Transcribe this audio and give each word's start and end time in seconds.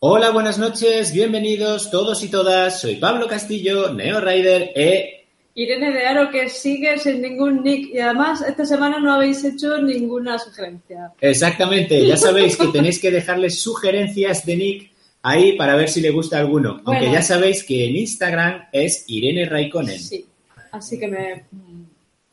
Hola, 0.00 0.30
buenas 0.30 0.58
noches, 0.58 1.12
bienvenidos 1.12 1.90
todos 1.90 2.22
y 2.24 2.28
todas. 2.28 2.80
Soy 2.80 2.96
Pablo 2.96 3.26
Castillo, 3.26 3.92
Neo 3.92 4.20
Rider 4.20 4.70
e 4.74 5.24
Irene 5.54 5.92
de 5.92 6.04
Aro 6.06 6.30
que 6.30 6.48
sigue 6.48 6.98
sin 6.98 7.22
ningún 7.22 7.62
nick 7.62 7.94
y 7.94 7.98
además 8.00 8.42
esta 8.46 8.66
semana 8.66 8.98
no 8.98 9.14
habéis 9.14 9.42
hecho 9.44 9.78
ninguna 9.80 10.38
sugerencia. 10.38 11.12
Exactamente, 11.20 12.04
ya 12.06 12.16
sabéis 12.16 12.56
que 12.56 12.66
tenéis 12.72 12.98
que 12.98 13.10
dejarles 13.10 13.60
sugerencias 13.60 14.44
de 14.44 14.56
nick 14.56 14.90
ahí 15.22 15.56
para 15.56 15.76
ver 15.76 15.88
si 15.88 16.00
le 16.00 16.10
gusta 16.10 16.38
alguno. 16.38 16.82
Aunque 16.84 17.04
Bueno. 17.06 17.12
ya 17.14 17.22
sabéis 17.22 17.64
que 17.64 17.86
en 17.88 17.96
Instagram 17.96 18.66
es 18.72 19.04
Irene 19.06 19.48
Raikkonen. 19.48 19.98
Sí, 19.98 20.26
así 20.72 20.98
que 20.98 21.08
me, 21.08 21.44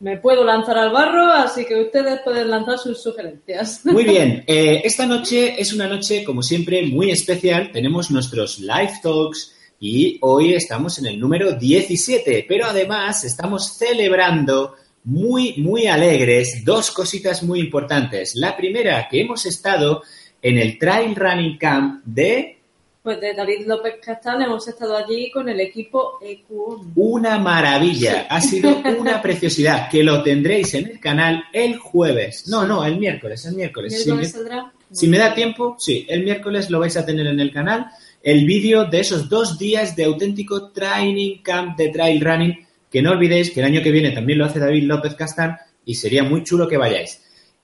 me 0.02 0.18
puedo 0.18 0.44
lanzar 0.44 0.78
al 0.78 0.92
barro, 0.92 1.32
así 1.32 1.64
que 1.64 1.80
ustedes 1.80 2.22
pueden 2.24 2.50
lanzar 2.50 2.80
sus 2.80 3.02
sugerencias. 3.02 3.86
Muy 3.86 4.04
bien, 4.04 4.44
eh, 4.48 4.82
esta 4.84 5.06
noche 5.06 5.62
es 5.62 5.74
una 5.74 5.88
noche, 5.88 6.24
como 6.24 6.42
siempre, 6.42 6.82
muy 6.88 7.12
especial. 7.12 7.72
Tenemos 7.72 8.10
nuestros 8.10 8.60
live 8.60 8.94
talks 9.04 9.56
y 9.80 10.18
hoy 10.22 10.56
estamos 10.56 10.98
en 10.98 11.06
el 11.06 11.20
número 11.20 11.54
17, 11.54 12.46
pero 12.48 12.66
además 12.66 13.24
estamos 13.24 13.78
celebrando 13.78 14.74
muy, 15.04 15.56
muy 15.58 15.86
alegres 15.86 16.66
dos 16.66 16.92
cositas 16.92 17.44
muy 17.44 17.60
importantes. 17.60 18.36
La 18.36 18.58
primera, 18.58 19.08
que 19.08 19.22
hemos 19.22 19.46
estado 19.46 20.02
en 20.42 20.58
el 20.58 20.80
Trail 20.80 21.16
Running 21.16 21.58
Camp 21.60 22.04
de 22.06 22.61
Pues 23.04 23.20
de 23.20 23.34
David 23.34 23.66
López 23.66 23.96
Castán 24.04 24.44
hemos 24.44 24.68
estado 24.68 24.96
allí 24.96 25.32
con 25.32 25.50
el 25.50 25.60
equipo 25.60 26.20
EQON. 26.22 26.92
una 26.96 27.40
maravilla, 27.40 28.28
ha 28.30 28.40
sido 28.40 28.78
una 29.00 29.20
preciosidad, 29.24 29.90
que 29.90 30.04
lo 30.04 30.22
tendréis 30.22 30.76
en 30.76 30.86
el 30.88 31.00
canal 31.00 31.44
el 31.52 31.78
jueves. 31.78 32.48
No, 32.48 32.64
no, 32.68 32.86
el 32.86 32.98
miércoles, 33.00 33.44
el 33.48 33.56
miércoles. 33.56 33.94
¿Miércoles 33.94 34.28
me- 34.28 34.40
saldrá? 34.40 34.72
Si 34.92 35.08
me 35.08 35.18
da 35.18 35.34
tiempo, 35.34 35.78
sí, 35.80 36.06
el 36.10 36.24
miércoles 36.24 36.70
lo 36.70 36.80
vais 36.80 36.96
a 36.98 37.06
tener 37.06 37.26
en 37.26 37.40
el 37.40 37.52
canal. 37.52 37.88
El 38.22 38.46
vídeo 38.46 38.86
de 38.86 39.00
esos 39.00 39.30
dos 39.30 39.58
días 39.58 39.96
de 39.96 40.04
auténtico 40.04 40.70
training 40.72 41.42
camp 41.42 41.78
de 41.78 41.90
trail 41.90 42.22
running, 42.22 42.68
que 42.92 43.02
no 43.02 43.12
olvidéis 43.12 43.50
que 43.52 43.62
el 43.62 43.66
año 43.68 43.82
que 43.82 43.90
viene 43.92 44.12
también 44.12 44.38
lo 44.38 44.46
hace 44.46 44.60
David 44.60 44.84
López 44.84 45.16
Castán 45.16 45.58
y 45.86 45.96
sería 45.96 46.24
muy 46.24 46.44
chulo 46.44 46.68
que 46.68 46.78
vayáis. 46.78 47.21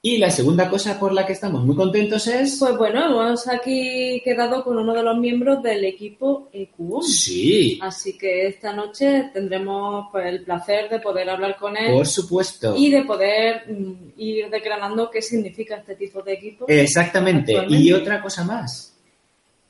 Y 0.08 0.17
la 0.19 0.31
segunda 0.31 0.69
cosa 0.69 0.97
por 0.97 1.11
la 1.11 1.25
que 1.25 1.33
estamos 1.33 1.66
muy 1.66 1.75
contentos 1.75 2.25
es... 2.27 2.55
Pues 2.59 2.77
bueno, 2.77 3.03
hemos 3.08 3.45
aquí 3.50 4.22
quedado 4.23 4.64
con 4.64 4.77
uno 4.77 4.94
de 4.94 5.03
los 5.03 5.17
miembros 5.17 5.61
del 5.61 5.83
equipo 5.83 6.47
EQON. 6.53 7.03
Sí, 7.03 7.77
Así 7.81 8.17
que 8.17 8.47
esta 8.47 8.72
noche 8.72 9.31
tendremos 9.33 10.08
pues, 10.09 10.27
el 10.27 10.45
placer 10.45 10.89
de 10.89 11.02
poder 11.02 11.30
hablar 11.30 11.58
con 11.58 11.75
él 11.75 11.91
por 11.91 12.08
supuesto. 12.08 12.73
y 12.77 12.89
de 12.89 13.03
poder 13.03 13.69
mm, 13.69 14.14
ir 14.16 14.49
declarando 14.49 15.11
qué 15.11 15.22
significa 15.22 15.75
este 15.75 15.95
tipo 15.95 16.21
de 16.21 16.36
equipo. 16.36 16.64
Exactamente. 16.69 17.66
Y 17.67 17.92
otra 17.92 18.21
cosa 18.21 18.45
más. 18.45 18.94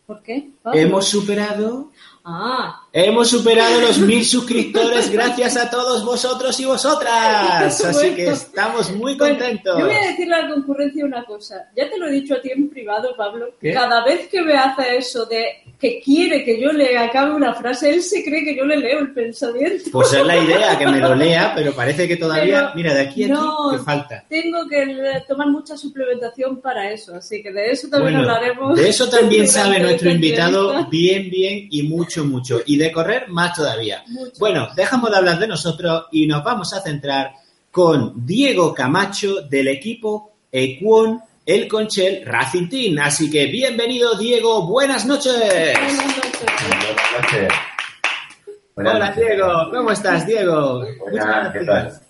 ¿Por 0.06 0.22
qué? 0.22 0.52
Hemos 0.72 1.08
superado 1.08 1.90
Ah, 2.30 2.87
Hemos 3.00 3.30
superado 3.30 3.80
los 3.80 4.00
mil 4.00 4.26
suscriptores 4.26 5.12
gracias 5.12 5.56
a 5.56 5.70
todos 5.70 6.04
vosotros 6.04 6.60
y 6.60 6.66
vosotras. 6.66 7.80
Así 7.86 8.16
que 8.16 8.30
estamos 8.30 8.90
muy 8.90 9.14
bueno, 9.14 9.38
contentos. 9.38 9.78
yo 9.78 9.86
voy 9.86 9.96
a 9.96 10.08
decirle 10.08 10.34
a 10.34 10.42
la 10.42 10.56
concurrencia 10.56 11.06
una 11.06 11.24
cosa. 11.24 11.70
Ya 11.76 11.88
te 11.88 12.00
lo 12.00 12.08
he 12.08 12.14
dicho 12.14 12.34
a 12.34 12.42
ti 12.42 12.50
en 12.50 12.68
privado, 12.70 13.14
Pablo. 13.16 13.50
¿Qué? 13.62 13.72
Cada 13.72 14.04
vez 14.04 14.28
que 14.30 14.42
me 14.42 14.58
hace 14.58 14.98
eso 14.98 15.28
de 15.28 15.46
que 15.80 16.02
quiere 16.04 16.44
que 16.44 16.60
yo 16.60 16.72
le 16.72 16.98
acabe 16.98 17.36
una 17.36 17.54
frase, 17.54 17.92
él 17.92 18.02
se 18.02 18.24
cree 18.24 18.44
que 18.44 18.58
yo 18.58 18.66
le 18.66 18.78
leo 18.78 18.98
el 18.98 19.14
pensamiento. 19.14 19.92
Pues 19.92 20.14
es 20.14 20.26
la 20.26 20.36
idea, 20.36 20.76
que 20.76 20.88
me 20.88 21.00
lo 21.00 21.14
lea, 21.16 21.54
pero 21.56 21.74
parece 21.74 22.08
que 22.08 22.18
todavía, 22.18 22.62
Pero 22.62 22.76
mira, 22.76 22.96
de 22.96 23.02
aquí 23.02 23.26
a 23.26 23.26
aquí, 23.28 23.34
no. 23.34 23.74
que 23.74 23.78
falta. 23.84 24.26
Tengo 24.28 24.68
que 24.68 25.22
tomar 25.28 25.50
mucha 25.50 25.78
suplementación 25.78 26.62
para 26.62 26.92
eso, 26.92 27.14
así 27.14 27.44
que 27.44 27.52
de 27.52 27.70
eso 27.70 27.90
también 27.90 28.16
Bueno, 28.16 28.34
hablaremos. 28.34 28.76
de 28.76 28.90
eso 28.90 29.08
también 29.08 29.48
sabe 29.58 29.80
nuestro 29.82 30.10
invitado 30.10 30.88
bien, 30.90 31.30
bien 31.30 31.68
y 31.70 31.84
mucho, 31.84 32.26
mucho. 32.26 32.60
Y 32.66 32.78
de 32.78 32.87
correr 32.92 33.28
más 33.30 33.54
todavía. 33.56 34.04
Mucho. 34.08 34.34
Bueno, 34.40 34.70
dejamos 34.76 35.10
de 35.12 35.18
hablar 35.18 35.40
de 35.40 35.48
nosotros 35.48 36.06
y 36.12 36.28
nos 36.28 36.44
vamos 36.44 36.74
a 36.74 36.82
centrar 36.82 37.32
con 37.72 38.26
Diego 38.26 38.74
Camacho 38.74 39.42
del 39.42 39.68
equipo 39.68 40.34
Equon 40.52 41.22
El 41.46 41.68
Conchel 41.68 42.26
Racing 42.26 42.70
Team. 42.70 42.98
Así 43.04 43.30
que 43.30 43.46
bienvenido, 43.48 44.16
Diego. 44.18 44.66
Buenas 44.68 45.06
noches. 45.06 45.34
Buenas 45.34 46.18
noches. 46.18 46.46
Buenas 46.76 47.22
noches. 47.22 47.54
Buenas 48.76 48.96
Hola, 48.96 49.10
noches. 49.10 49.26
Diego. 49.26 49.72
¿Cómo 49.72 49.92
estás, 49.92 50.26
Diego? 50.28 50.86
Buenas, 51.00 51.54
¿qué 51.54 51.60
gracias. 51.64 52.00
tal? 52.00 52.08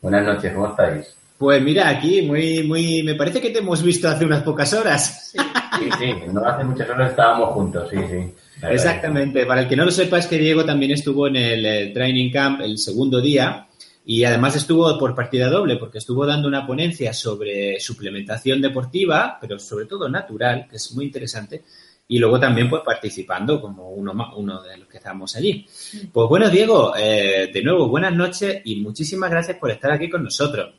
Buenas 0.00 0.24
noches, 0.24 0.52
¿cómo 0.54 0.68
estáis? 0.68 1.14
Pues 1.38 1.62
mira, 1.62 1.88
aquí 1.88 2.22
muy, 2.22 2.64
muy, 2.64 3.02
me 3.02 3.14
parece 3.14 3.40
que 3.40 3.50
te 3.50 3.58
hemos 3.60 3.82
visto 3.82 4.08
hace 4.08 4.24
unas 4.24 4.42
pocas 4.42 4.72
horas. 4.72 5.30
Sí. 5.32 5.38
Sí, 5.78 5.90
sí, 5.98 6.14
no 6.32 6.44
hace 6.44 6.64
muchas 6.64 6.88
horas 6.90 7.10
estábamos 7.10 7.50
juntos, 7.50 7.88
sí, 7.90 7.96
sí. 8.10 8.34
Exactamente. 8.62 9.46
Para 9.46 9.62
el 9.62 9.68
que 9.68 9.76
no 9.76 9.84
lo 9.84 9.90
sepa 9.90 10.18
es 10.18 10.26
que 10.26 10.38
Diego 10.38 10.64
también 10.64 10.92
estuvo 10.92 11.26
en 11.28 11.36
el 11.36 11.66
eh, 11.66 11.86
training 11.94 12.30
camp 12.30 12.60
el 12.60 12.78
segundo 12.78 13.20
día 13.20 13.66
y 14.04 14.24
además 14.24 14.56
estuvo 14.56 14.98
por 14.98 15.14
partida 15.14 15.48
doble 15.48 15.76
porque 15.76 15.98
estuvo 15.98 16.24
dando 16.26 16.48
una 16.48 16.66
ponencia 16.66 17.12
sobre 17.12 17.78
suplementación 17.78 18.60
deportiva, 18.60 19.38
pero 19.40 19.58
sobre 19.58 19.86
todo 19.86 20.08
natural, 20.08 20.66
que 20.68 20.76
es 20.76 20.92
muy 20.94 21.04
interesante. 21.06 21.62
Y 22.10 22.18
luego 22.18 22.40
también 22.40 22.70
pues 22.70 22.82
participando 22.82 23.60
como 23.60 23.90
uno, 23.90 24.14
ma- 24.14 24.34
uno 24.34 24.62
de 24.62 24.78
los 24.78 24.88
que 24.88 24.96
estábamos 24.96 25.36
allí. 25.36 25.66
Pues 26.10 26.26
bueno, 26.28 26.48
Diego, 26.48 26.94
eh, 26.96 27.50
de 27.52 27.62
nuevo, 27.62 27.86
buenas 27.88 28.14
noches 28.14 28.62
y 28.64 28.76
muchísimas 28.76 29.30
gracias 29.30 29.58
por 29.58 29.70
estar 29.70 29.90
aquí 29.92 30.08
con 30.08 30.24
nosotros. 30.24 30.74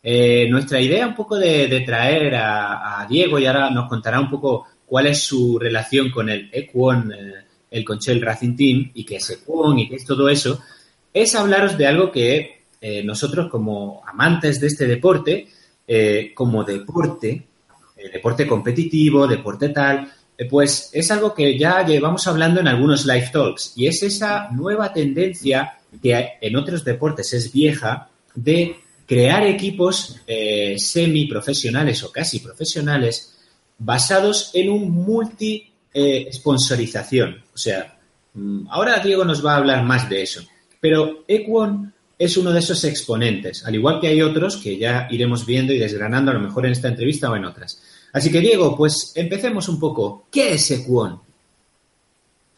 Eh, 0.00 0.46
nuestra 0.48 0.80
idea 0.80 1.04
un 1.08 1.16
poco 1.16 1.36
de, 1.36 1.66
de 1.66 1.80
traer 1.80 2.36
a, 2.36 3.00
a 3.02 3.06
Diego 3.08 3.40
y 3.40 3.46
ahora 3.46 3.68
nos 3.70 3.88
contará 3.88 4.20
un 4.20 4.30
poco 4.30 4.66
cuál 4.88 5.06
es 5.06 5.22
su 5.22 5.58
relación 5.58 6.10
con 6.10 6.28
el 6.30 6.48
Equon, 6.52 7.12
eh, 7.12 7.34
el 7.70 7.84
Conchel 7.84 8.22
Racing 8.22 8.56
Team 8.56 8.90
y 8.94 9.04
qué 9.04 9.16
es 9.16 9.30
Equon 9.30 9.78
y 9.78 9.88
qué 9.88 9.96
es 9.96 10.04
todo 10.04 10.28
eso, 10.28 10.60
es 11.12 11.34
hablaros 11.34 11.76
de 11.76 11.86
algo 11.86 12.10
que 12.10 12.62
eh, 12.80 13.02
nosotros 13.04 13.50
como 13.50 14.02
amantes 14.06 14.60
de 14.60 14.66
este 14.68 14.86
deporte, 14.86 15.48
eh, 15.86 16.32
como 16.34 16.64
deporte, 16.64 17.44
deporte 18.12 18.46
competitivo, 18.46 19.26
deporte 19.26 19.70
tal, 19.70 20.12
pues 20.48 20.90
es 20.92 21.10
algo 21.10 21.34
que 21.34 21.58
ya 21.58 21.84
llevamos 21.84 22.26
hablando 22.28 22.60
en 22.60 22.68
algunos 22.68 23.04
live 23.04 23.30
talks 23.32 23.72
y 23.74 23.88
es 23.88 24.04
esa 24.04 24.48
nueva 24.52 24.92
tendencia 24.92 25.78
que 26.00 26.34
en 26.40 26.54
otros 26.54 26.84
deportes 26.84 27.32
es 27.32 27.52
vieja 27.52 28.08
de 28.36 28.76
crear 29.04 29.44
equipos 29.48 30.20
semiprofesionales 30.76 32.04
o 32.04 32.12
casi 32.12 32.38
profesionales 32.38 33.37
basados 33.78 34.50
en 34.54 34.70
un 34.70 34.90
multi 34.90 35.72
eh, 35.94 36.28
sponsorización. 36.32 37.42
O 37.54 37.58
sea, 37.58 37.98
mm, 38.34 38.66
ahora 38.70 38.98
Diego 38.98 39.24
nos 39.24 39.44
va 39.44 39.54
a 39.54 39.56
hablar 39.58 39.84
más 39.84 40.08
de 40.08 40.22
eso. 40.22 40.42
Pero 40.80 41.24
Equon 41.26 41.92
es 42.18 42.36
uno 42.36 42.52
de 42.52 42.58
esos 42.58 42.82
exponentes, 42.84 43.64
al 43.64 43.74
igual 43.74 44.00
que 44.00 44.08
hay 44.08 44.22
otros 44.22 44.56
que 44.56 44.76
ya 44.76 45.06
iremos 45.10 45.46
viendo 45.46 45.72
y 45.72 45.78
desgranando 45.78 46.30
a 46.30 46.34
lo 46.34 46.40
mejor 46.40 46.66
en 46.66 46.72
esta 46.72 46.88
entrevista 46.88 47.30
o 47.30 47.36
en 47.36 47.44
otras. 47.44 47.80
Así 48.12 48.32
que 48.32 48.40
Diego, 48.40 48.76
pues 48.76 49.12
empecemos 49.14 49.68
un 49.68 49.78
poco. 49.78 50.26
¿Qué 50.30 50.54
es 50.54 50.70
Equon? 50.70 51.20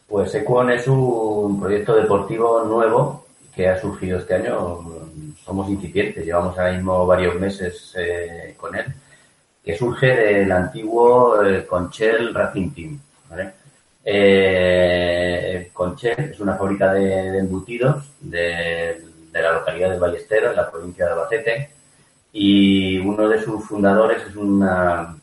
Pues 0.07 0.33
Equon 0.33 0.71
es 0.71 0.87
un 0.87 1.59
proyecto 1.59 1.95
deportivo 1.95 2.63
nuevo 2.63 3.25
que 3.55 3.67
ha 3.67 3.79
surgido 3.79 4.19
este 4.19 4.35
año. 4.35 4.79
Somos 5.45 5.69
incipientes, 5.69 6.25
llevamos 6.25 6.57
ahora 6.57 6.73
mismo 6.73 7.05
varios 7.05 7.39
meses 7.39 7.93
eh, 7.97 8.55
con 8.57 8.75
él, 8.75 8.85
que 9.63 9.77
surge 9.77 10.07
del 10.07 10.51
antiguo 10.51 11.43
eh, 11.43 11.65
Conchel 11.65 12.33
Racing 12.33 12.71
Team. 12.71 12.99
¿vale? 13.29 13.53
Eh, 14.03 15.69
Conchel 15.71 16.31
es 16.31 16.39
una 16.39 16.55
fábrica 16.55 16.93
de, 16.93 17.37
embutidos 17.37 18.11
de, 18.19 19.03
la 19.33 19.53
localidad 19.53 19.91
de 19.91 19.99
Ballesteros, 19.99 20.51
en 20.51 20.57
la 20.57 20.71
provincia 20.71 21.05
de 21.05 21.11
Albacete, 21.11 21.69
y 22.33 22.97
uno 22.99 23.27
de 23.27 23.41
sus 23.41 23.63
fundadores 23.65 24.23
es 24.27 24.35
una, 24.35 25.15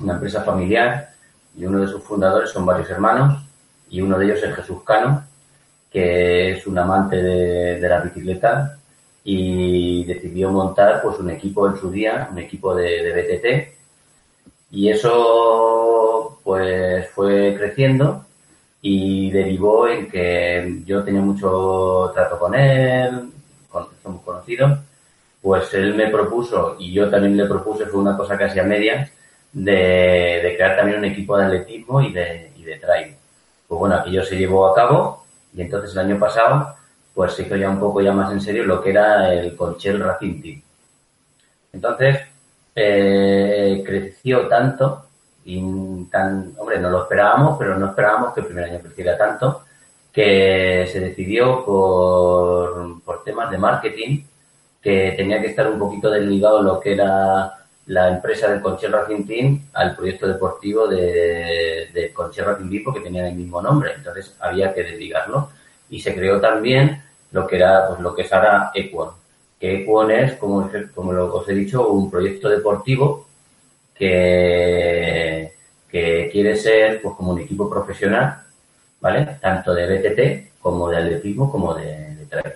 empresa 0.00 0.42
familiar 0.42 1.10
y 1.56 1.64
uno 1.64 1.80
de 1.80 1.88
sus 1.88 2.02
fundadores 2.02 2.50
son 2.50 2.64
varios 2.64 2.88
hermanos 2.88 3.42
y 3.90 4.00
uno 4.00 4.18
de 4.18 4.24
ellos 4.26 4.42
es 4.42 4.54
Jesús 4.54 4.82
Cano, 4.82 5.24
que 5.90 6.52
es 6.52 6.66
un 6.66 6.78
amante 6.78 7.16
de 7.16 7.88
la 7.88 8.00
bicicleta 8.00 8.79
y 9.24 10.04
decidió 10.04 10.50
montar 10.50 11.02
pues 11.02 11.18
un 11.18 11.30
equipo 11.30 11.68
en 11.68 11.76
su 11.76 11.90
día, 11.90 12.28
un 12.30 12.38
equipo 12.38 12.74
de, 12.74 13.02
de 13.02 13.12
BTT 13.12 13.80
y 14.70 14.88
eso 14.88 16.38
pues 16.44 17.08
fue 17.10 17.54
creciendo 17.56 18.24
y 18.82 19.30
derivó 19.30 19.88
en 19.88 20.08
que 20.08 20.82
yo 20.86 21.04
tenía 21.04 21.20
mucho 21.20 22.10
trato 22.14 22.38
con 22.38 22.54
él, 22.54 23.30
somos 24.02 24.22
conocidos, 24.22 24.78
pues 25.42 25.72
él 25.74 25.94
me 25.94 26.08
propuso 26.08 26.76
y 26.78 26.92
yo 26.92 27.10
también 27.10 27.36
le 27.36 27.46
propuse, 27.46 27.86
fue 27.86 28.00
una 28.00 28.16
cosa 28.16 28.38
casi 28.38 28.58
a 28.58 28.64
medias, 28.64 29.10
de, 29.52 30.54
crear 30.56 30.76
también 30.76 30.98
un 30.98 31.04
equipo 31.06 31.36
de 31.36 31.44
atletismo 31.46 32.00
y 32.00 32.12
de, 32.12 32.52
y 32.56 32.62
de 32.62 32.78
trail. 32.78 33.16
Pues 33.66 33.78
bueno, 33.78 33.96
aquello 33.96 34.24
se 34.24 34.36
llevó 34.36 34.66
a 34.68 34.74
cabo 34.74 35.24
y 35.54 35.62
entonces 35.62 35.92
el 35.92 35.98
año 35.98 36.18
pasado 36.18 36.74
pues 37.14 37.32
se 37.34 37.42
hizo 37.42 37.56
ya 37.56 37.70
un 37.70 37.80
poco 37.80 38.00
ya 38.00 38.12
más 38.12 38.32
en 38.32 38.40
serio 38.40 38.64
lo 38.64 38.82
que 38.82 38.90
era 38.90 39.32
el 39.32 39.56
Conchel 39.56 40.00
Racing 40.00 40.40
Team. 40.40 40.62
Entonces, 41.72 42.20
eh, 42.74 43.82
creció 43.84 44.48
tanto 44.48 45.06
y 45.44 46.04
tan, 46.10 46.54
hombre, 46.58 46.78
no 46.78 46.90
lo 46.90 47.02
esperábamos, 47.02 47.56
pero 47.58 47.76
no 47.76 47.88
esperábamos 47.88 48.34
que 48.34 48.40
el 48.40 48.46
primer 48.46 48.64
año 48.64 48.80
creciera 48.80 49.16
tanto 49.16 49.64
que 50.12 50.88
se 50.90 51.00
decidió 51.00 51.64
por, 51.64 53.02
por 53.02 53.22
temas 53.22 53.50
de 53.50 53.58
marketing 53.58 54.24
que 54.82 55.14
tenía 55.16 55.40
que 55.40 55.48
estar 55.48 55.70
un 55.70 55.78
poquito 55.78 56.10
desligado 56.10 56.62
lo 56.62 56.80
que 56.80 56.94
era 56.94 57.52
la 57.86 58.08
empresa 58.08 58.48
del 58.48 58.60
Conchel 58.60 58.92
Racing 58.92 59.26
Team 59.26 59.62
al 59.74 59.96
proyecto 59.96 60.26
deportivo 60.26 60.86
de, 60.88 61.88
de 61.92 62.12
Conchel 62.12 62.46
Racing 62.46 62.70
Team 62.70 62.82
porque 62.84 63.00
tenían 63.00 63.26
el 63.26 63.34
mismo 63.34 63.60
nombre, 63.60 63.92
entonces 63.96 64.36
había 64.40 64.72
que 64.72 64.82
desligarlo 64.82 65.50
y 65.90 66.00
se 66.00 66.14
creó 66.14 66.40
también 66.40 67.02
lo 67.32 67.46
que 67.46 67.56
era 67.56 67.88
pues 67.88 68.00
lo 68.00 68.14
que 68.14 68.22
es 68.22 68.32
ahora 68.32 68.70
Equon, 68.74 69.10
que 69.58 69.82
Equon 69.82 70.10
es 70.10 70.34
como, 70.34 70.70
como 70.94 71.10
os 71.12 71.48
he 71.48 71.54
dicho 71.54 71.88
un 71.88 72.10
proyecto 72.10 72.48
deportivo 72.48 73.26
que, 73.94 75.52
que 75.90 76.28
quiere 76.32 76.56
ser 76.56 77.02
pues 77.02 77.14
como 77.14 77.32
un 77.32 77.40
equipo 77.40 77.68
profesional, 77.68 78.42
¿vale? 79.00 79.38
Tanto 79.40 79.74
de 79.74 79.86
BTT 79.86 80.60
como 80.60 80.88
de 80.88 80.96
atletismo 80.96 81.50
como 81.50 81.74
de, 81.74 82.14
de 82.14 82.26
trail. 82.26 82.54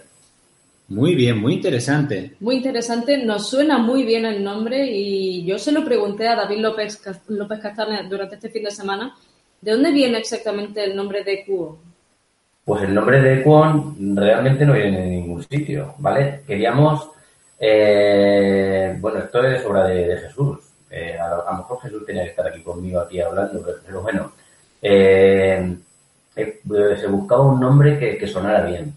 Muy 0.89 1.15
bien, 1.15 1.39
muy 1.39 1.55
interesante. 1.55 2.35
Muy 2.41 2.57
interesante, 2.57 3.19
nos 3.19 3.49
suena 3.49 3.79
muy 3.79 4.05
bien 4.05 4.27
el 4.27 4.45
nombre 4.45 4.87
y 4.87 5.45
yo 5.45 5.59
se 5.59 5.73
lo 5.73 5.85
pregunté 5.85 6.29
a 6.29 6.37
David 6.37 6.59
López, 6.59 7.01
López 7.29 7.61
Castaña 7.61 8.03
durante 8.03 8.35
este 8.37 8.51
fin 8.51 8.65
de 8.65 8.71
semana, 8.71 9.17
¿de 9.61 9.73
dónde 9.73 9.93
viene 9.93 10.19
exactamente 10.19 10.85
el 10.85 10.95
nombre 10.95 11.25
de 11.25 11.45
Cuo? 11.45 11.79
Pues 12.65 12.83
el 12.83 12.95
nombre 12.95 13.21
de 13.21 13.41
Equon 13.41 14.17
realmente 14.17 14.65
no 14.65 14.73
viene 14.73 15.01
de 15.01 15.07
ningún 15.07 15.43
sitio, 15.43 15.95
¿vale? 15.99 16.43
Queríamos, 16.47 17.11
eh, 17.59 18.97
bueno, 19.01 19.19
esto 19.19 19.45
es 19.45 19.65
obra 19.67 19.87
de, 19.87 20.17
Jesús. 20.17 20.59
Eh, 20.91 21.19
a, 21.19 21.53
lo 21.53 21.59
mejor 21.59 21.81
Jesús 21.83 22.07
tenía 22.07 22.25
que 22.25 22.31
estar 22.31 22.47
aquí 22.47 22.63
conmigo, 22.63 23.01
aquí 23.01 23.21
hablando, 23.21 23.63
pero, 23.85 24.01
bueno, 24.01 24.33
eh, 24.81 25.77
se 26.35 27.07
buscaba 27.09 27.43
un 27.43 27.61
nombre 27.61 27.99
que 27.99 28.27
sonara 28.27 28.65
bien 28.65 28.95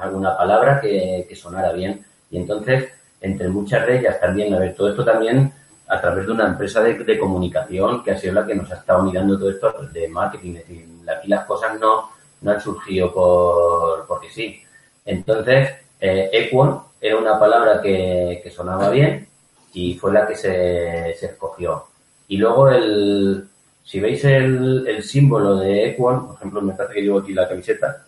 alguna 0.00 0.36
palabra 0.36 0.80
que, 0.80 1.34
sonara 1.34 1.72
bien. 1.72 2.04
Y 2.30 2.38
entonces, 2.38 2.88
entre 3.20 3.48
muchas 3.48 3.86
de 3.86 3.98
ellas 3.98 4.20
también, 4.20 4.54
a 4.54 4.58
ver, 4.58 4.74
todo 4.74 4.90
esto 4.90 5.04
también 5.04 5.52
a 5.88 6.00
través 6.00 6.26
de 6.26 6.32
una 6.32 6.46
empresa 6.46 6.82
de, 6.82 7.18
comunicación 7.18 8.02
que 8.02 8.12
ha 8.12 8.18
sido 8.18 8.34
la 8.34 8.46
que 8.46 8.54
nos 8.54 8.70
ha 8.70 8.76
estado 8.76 9.02
mirando 9.02 9.38
todo 9.38 9.50
esto 9.50 9.72
de 9.92 10.08
marketing. 10.08 10.56
Es 10.56 10.68
decir, 10.68 10.86
aquí 11.08 11.28
las 11.28 11.44
cosas 11.44 11.78
no, 11.78 12.10
no 12.40 12.50
han 12.52 12.60
surgido 12.60 13.12
por, 13.12 14.06
porque 14.06 14.30
sí. 14.30 14.60
Entonces, 15.04 15.70
eh, 16.00 16.30
Equon 16.32 16.80
era 17.00 17.16
una 17.16 17.38
palabra 17.38 17.80
que, 17.80 18.40
que, 18.42 18.50
sonaba 18.50 18.90
bien 18.90 19.26
y 19.72 19.94
fue 19.94 20.12
la 20.12 20.26
que 20.26 20.36
se, 20.36 21.14
se 21.18 21.26
escogió. 21.26 21.84
Y 22.28 22.36
luego 22.36 22.68
el, 22.68 23.48
si 23.84 24.00
veis 24.00 24.24
el, 24.24 24.86
el 24.86 25.02
símbolo 25.02 25.56
de 25.56 25.88
Equon, 25.88 26.26
por 26.26 26.36
ejemplo, 26.36 26.62
me 26.62 26.74
parece 26.74 26.94
que 26.94 27.02
llevo 27.02 27.18
aquí 27.18 27.32
la 27.32 27.48
camiseta, 27.48 28.06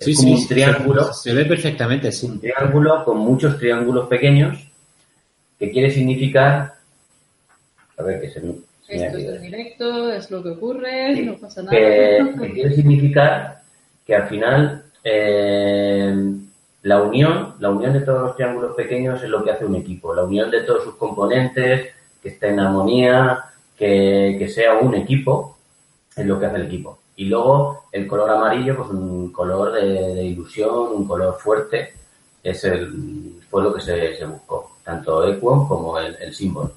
es 0.00 0.16
como 0.16 0.34
un 0.34 0.48
triángulo. 0.48 1.12
Se, 1.12 1.34
ve 1.34 1.44
perfectamente, 1.44 2.10
sí. 2.10 2.26
Un 2.26 2.40
triángulo 2.40 3.04
con 3.04 3.18
muchos 3.18 3.58
triángulos 3.58 4.08
pequeños 4.08 4.58
que 5.58 5.70
quiere 5.70 5.90
significar. 5.90 6.74
A 7.98 8.02
ver, 8.02 8.20
que 8.20 8.30
se, 8.30 8.40
Esto 8.88 9.18
es 9.18 9.42
directo, 9.42 10.10
es 10.10 10.30
lo 10.30 10.42
que 10.42 10.50
ocurre, 10.50 11.20
no 11.22 11.36
pasa 11.36 11.62
nada. 11.62 11.76
Que, 11.76 12.50
quiere 12.54 12.74
significar 12.74 13.59
que 14.10 14.16
al 14.16 14.26
final 14.26 14.82
eh, 15.04 16.12
la 16.82 17.00
unión, 17.00 17.54
la 17.60 17.70
unión 17.70 17.92
de 17.92 18.00
todos 18.00 18.22
los 18.22 18.34
triángulos 18.34 18.74
pequeños 18.74 19.22
es 19.22 19.30
lo 19.30 19.44
que 19.44 19.52
hace 19.52 19.64
un 19.64 19.76
equipo. 19.76 20.12
La 20.12 20.24
unión 20.24 20.50
de 20.50 20.62
todos 20.62 20.82
sus 20.82 20.96
componentes, 20.96 21.90
que 22.20 22.28
esté 22.28 22.48
en 22.48 22.58
armonía, 22.58 23.44
que, 23.78 24.34
que 24.36 24.48
sea 24.48 24.78
un 24.78 24.96
equipo, 24.96 25.58
es 26.16 26.26
lo 26.26 26.40
que 26.40 26.46
hace 26.46 26.56
el 26.56 26.66
equipo. 26.66 26.98
Y 27.14 27.26
luego 27.26 27.84
el 27.92 28.08
color 28.08 28.30
amarillo, 28.30 28.78
pues 28.78 28.90
un 28.90 29.30
color 29.30 29.74
de, 29.74 30.24
ilusión, 30.24 30.88
un 30.92 31.06
color 31.06 31.38
fuerte, 31.38 31.94
es 32.42 32.64
el, 32.64 33.40
fue 33.48 33.62
lo 33.62 33.72
que 33.72 33.80
se, 33.80 34.26
buscó, 34.26 34.72
tanto 34.82 35.24
Equon 35.24 35.68
como 35.68 36.00
el, 36.00 36.34
símbolo. 36.34 36.72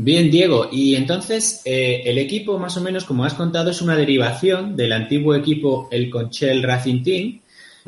Bien, 0.00 0.30
Diego, 0.30 0.68
y 0.70 0.94
entonces 0.94 1.60
eh, 1.64 2.02
el 2.04 2.18
equipo, 2.18 2.56
más 2.56 2.76
o 2.76 2.80
menos, 2.80 3.04
como 3.04 3.24
has 3.24 3.34
contado, 3.34 3.72
es 3.72 3.82
una 3.82 3.96
derivación 3.96 4.76
del 4.76 4.92
antiguo 4.92 5.34
equipo 5.34 5.88
el 5.90 6.08
Conchel 6.08 6.62
Racing 6.62 7.02
Team, 7.02 7.40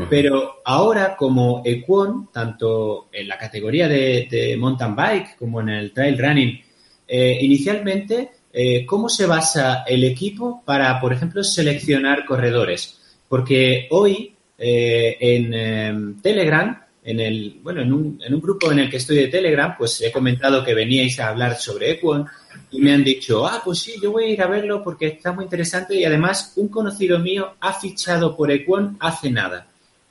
pero 0.08 0.56
ahora 0.64 1.14
como 1.16 1.62
Equon, 1.64 2.28
tanto 2.32 3.10
en 3.12 3.28
la 3.28 3.38
categoría 3.38 3.86
de, 3.86 4.56
mountain 4.58 4.96
bike 4.96 5.36
como 5.38 5.60
en 5.60 5.68
el 5.68 5.92
trail 5.92 6.18
running, 6.18 6.60
eh, 7.06 7.38
inicialmente 7.42 8.30
eh, 8.52 8.84
¿cómo 8.86 9.08
se 9.08 9.26
basa 9.26 9.84
el 9.86 10.02
equipo 10.02 10.64
para, 10.64 11.00
por 11.00 11.12
ejemplo, 11.12 11.44
seleccionar 11.44 12.24
corredores? 12.24 13.00
Porque 13.28 13.86
hoy 13.90 14.34
eh, 14.58 15.16
en 15.20 16.20
Telegram, 16.20 16.76
en 17.10 17.20
el, 17.20 17.60
bueno, 17.62 17.82
en 17.82 17.92
un, 17.92 18.20
en 18.24 18.34
un, 18.34 18.40
grupo 18.40 18.70
en 18.70 18.78
el 18.78 18.90
que 18.90 18.98
estoy 18.98 19.16
de 19.16 19.28
Telegram, 19.28 19.74
pues 19.76 20.00
he 20.00 20.12
comentado 20.12 20.64
que 20.64 20.74
veníais 20.74 21.18
a 21.18 21.28
hablar 21.28 21.56
sobre 21.56 21.92
Equon 21.92 22.26
y 22.70 22.80
me 22.80 22.92
han 22.92 23.02
dicho, 23.02 23.46
ah, 23.46 23.60
pues 23.64 23.80
sí, 23.80 23.94
yo 24.02 24.12
voy 24.12 24.24
a 24.24 24.28
ir 24.28 24.42
a 24.42 24.46
verlo 24.46 24.82
porque 24.82 25.08
está 25.08 25.32
muy 25.32 25.44
interesante 25.44 25.94
y 25.94 26.04
además 26.04 26.52
un 26.56 26.68
conocido 26.68 27.18
mío 27.18 27.54
ha 27.60 27.72
fichado 27.72 28.36
por 28.36 28.50
Equon 28.50 28.96
hace 29.00 29.30
nada. 29.30 29.66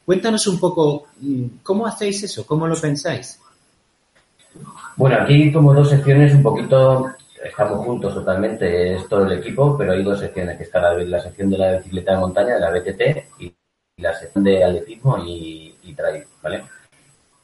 Cuéntanos 0.06 0.46
un 0.48 0.60
poco 0.60 1.08
mm, 1.22 1.46
cómo 1.64 1.88
hacéis 1.88 2.24
eso, 2.24 2.46
cómo 2.46 2.68
lo 2.68 2.76
pensáis. 2.76 3.40
Bueno, 4.96 5.18
aquí 5.22 5.52
como 5.52 5.74
dos 5.74 5.90
secciones 5.90 6.34
un 6.34 6.44
poquito 6.44 7.14
estamos 7.44 7.86
juntos 7.86 8.14
totalmente, 8.14 8.96
es 8.96 9.08
todo 9.08 9.26
el 9.26 9.40
equipo, 9.40 9.78
pero 9.78 9.94
hay 9.94 10.04
dos 10.04 10.20
secciones, 10.20 10.58
que 10.58 10.64
está 10.64 10.82
la, 10.82 11.20
sección 11.22 11.50
de 11.50 11.58
la 11.58 11.78
bicicleta 11.78 12.14
de 12.14 12.18
montaña, 12.18 12.56
de 12.56 12.60
la 12.60 12.72
BTT, 12.72 13.42
y, 13.42 13.56
la 13.98 14.14
sección 14.14 14.46
de 14.46 14.64
atletismo 14.64 15.18
y 15.26 15.94
trail, 15.94 16.24
¿vale? 16.42 16.64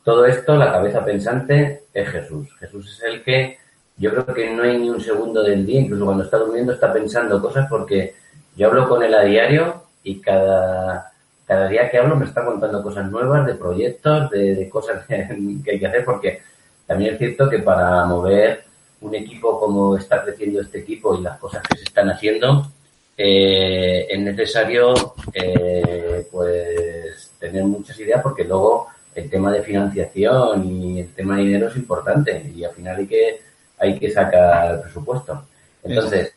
Todo 0.06 0.28
esto, 0.28 0.56
la 0.56 0.72
cabeza 0.72 1.04
pensante, 1.04 1.86
es 1.92 2.08
Jesús. 2.10 2.48
Jesús 2.60 2.96
es 2.96 3.04
el 3.12 3.24
que 3.24 3.58
yo 3.98 4.12
creo 4.12 4.26
que 4.36 4.54
no 4.54 4.62
hay 4.62 4.78
ni 4.78 4.88
un 4.88 5.02
segundo 5.02 5.42
del 5.42 5.66
día, 5.66 5.82
incluso 5.82 6.06
cuando 6.06 6.24
está 6.24 6.38
durmiendo, 6.38 6.74
está 6.74 6.94
pensando 6.94 7.42
cosas 7.42 7.66
porque 7.68 8.14
yo 8.56 8.68
hablo 8.68 8.88
con 8.88 9.02
él 9.02 9.16
a 9.16 9.24
diario 9.24 9.82
y 10.04 10.22
cada, 10.22 11.12
cada 11.48 11.68
día 11.70 11.90
que 11.90 11.98
hablo 11.98 12.16
me 12.18 12.26
está 12.26 12.46
contando 12.46 12.84
cosas 12.84 13.10
nuevas, 13.10 13.48
de 13.48 13.56
proyectos, 13.56 14.30
de, 14.30 14.70
cosas 14.70 15.04
que 15.08 15.72
hay 15.72 15.80
que 15.80 15.88
hacer, 15.88 16.06
porque 16.06 16.40
también 16.86 17.14
es 17.14 17.18
cierto 17.18 17.50
que 17.50 17.58
para 17.58 18.06
mover 18.06 18.64
un 19.02 19.16
equipo 19.16 19.60
como 19.60 19.98
está 19.98 20.24
creciendo 20.24 20.62
este 20.62 20.82
equipo 20.82 21.18
y 21.18 21.24
las 21.24 21.40
cosas 21.40 21.64
que 21.68 21.80
se 21.80 21.86
están 21.86 22.12
haciendo, 22.12 22.72
eh, 23.18 24.06
es 24.08 24.20
necesario 24.20 24.94
eh, 25.34 26.28
pues 26.32 27.32
tener 27.40 27.64
muchas 27.64 28.00
ideas 28.00 28.22
porque 28.22 28.44
luego 28.44 28.90
el 29.16 29.30
tema 29.30 29.52
de 29.52 29.64
financiación 29.64 30.70
y 30.70 31.00
el 31.00 31.14
tema 31.14 31.38
de 31.38 31.44
dinero 31.44 31.68
es 31.70 31.76
importante 31.78 32.52
y 32.56 32.64
al 32.64 32.74
final 32.74 32.98
hay 32.98 33.08
que 33.08 33.40
hay 33.78 34.00
que 34.00 34.12
sacar 34.12 34.76
el 34.76 34.82
presupuesto. 34.82 35.46
Entonces, 35.84 36.34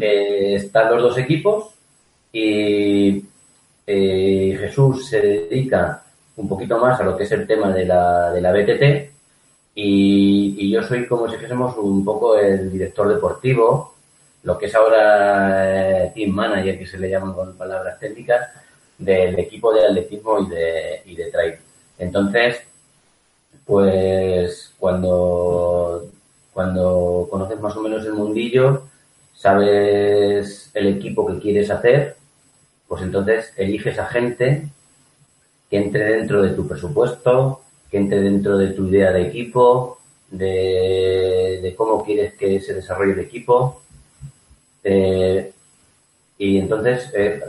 eh, 0.00 0.54
están 0.54 0.90
los 0.90 1.02
dos 1.02 1.18
equipos 1.18 1.74
y 2.32 3.24
Jesús 3.86 5.08
se 5.08 5.20
dedica 5.20 6.02
un 6.36 6.48
poquito 6.48 6.78
más 6.78 7.00
a 7.00 7.04
lo 7.04 7.16
que 7.16 7.24
es 7.24 7.32
el 7.32 7.46
tema 7.46 7.72
de 7.72 7.84
la, 7.84 8.30
de 8.32 8.40
la 8.40 8.52
BTT 8.52 9.18
y, 9.80 10.70
yo 10.70 10.82
soy 10.82 11.06
como 11.06 11.28
si 11.28 11.36
fuésemos 11.36 11.76
un 11.76 12.04
poco 12.04 12.36
el 12.36 12.72
director 12.72 13.08
deportivo, 13.08 13.94
lo 14.42 14.58
que 14.58 14.66
es 14.66 14.74
ahora 14.74 16.04
eh, 16.04 16.12
team 16.12 16.30
manager, 16.32 16.78
que 16.78 16.86
se 16.86 16.98
le 16.98 17.08
llaman 17.08 17.32
con 17.32 17.56
palabras 17.56 17.98
técnicas, 18.00 18.50
del 18.98 19.38
equipo 19.38 19.72
de 19.72 19.86
atletismo 19.86 20.40
y 20.40 20.48
de, 20.48 21.02
y 21.06 21.14
de 21.14 21.30
trail. 21.30 21.54
Entonces, 21.98 22.62
pues 23.64 24.72
cuando, 24.78 26.06
cuando 26.52 27.28
conoces 27.30 27.60
más 27.60 27.76
o 27.76 27.82
menos 27.82 28.04
el 28.04 28.14
mundillo, 28.14 28.82
sabes 29.34 30.70
el 30.74 30.86
equipo 30.88 31.26
que 31.26 31.38
quieres 31.38 31.70
hacer, 31.70 32.16
pues 32.88 33.02
entonces 33.02 33.52
eliges 33.56 33.98
a 33.98 34.06
gente 34.06 34.68
que 35.70 35.76
entre 35.78 36.04
dentro 36.16 36.42
de 36.42 36.50
tu 36.50 36.66
presupuesto, 36.66 37.60
que 37.90 37.98
entre 37.98 38.20
dentro 38.20 38.58
de 38.58 38.68
tu 38.68 38.86
idea 38.88 39.12
de 39.12 39.22
equipo, 39.28 39.98
de, 40.30 41.74
cómo 41.76 42.04
quieres 42.04 42.34
que 42.34 42.60
se 42.60 42.74
desarrolle 42.74 43.12
el 43.12 43.20
equipo. 43.20 43.82
Eh, 44.84 45.52
Y 46.38 46.58
entonces, 46.58 47.10
eh, 47.14 47.40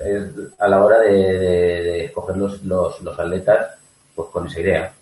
a 0.60 0.68
la 0.70 0.86
hora 0.86 1.00
de, 1.02 1.14
de- 1.14 1.84
de 1.84 2.06
escoger 2.06 2.38
los, 2.38 2.64
los, 2.66 3.02
los 3.02 3.20
atletas, 3.20 3.79
pues 4.20 4.30
con 4.32 4.48
esa 4.48 4.60
idea. 4.60 4.94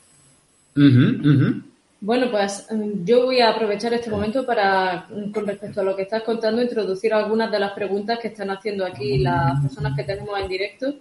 Bueno, 2.00 2.30
pues 2.30 2.68
mm, 2.70 3.04
yo 3.04 3.26
voy 3.26 3.40
a 3.40 3.50
aprovechar 3.50 3.92
este 3.96 4.12
momento 4.12 4.46
para, 4.46 5.08
mm, 5.10 5.32
con 5.32 5.48
respecto 5.48 5.82
a 5.82 5.84
lo 5.84 5.96
que 5.96 6.04
estás 6.04 6.22
contando, 6.22 6.62
introducir 6.62 7.12
algunas 7.16 7.52
de 7.52 7.58
las 7.58 7.72
preguntas 7.72 8.20
que 8.20 8.28
están 8.28 8.52
haciendo 8.52 8.86
aquí 8.86 9.18
las 9.18 9.60
personas 9.60 9.96
que 9.96 10.04
tenemos 10.04 10.40
en 10.40 10.48
directo. 10.48 10.94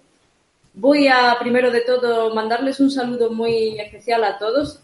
Voy 0.73 1.09
a, 1.09 1.37
primero 1.39 1.71
de 1.71 1.83
todo, 1.83 2.35
mandarles 2.35 2.81
un 2.81 2.91
saludo 2.91 3.31
muy 3.31 3.79
especial 3.79 4.25
a 4.25 4.39
todos. 4.39 4.81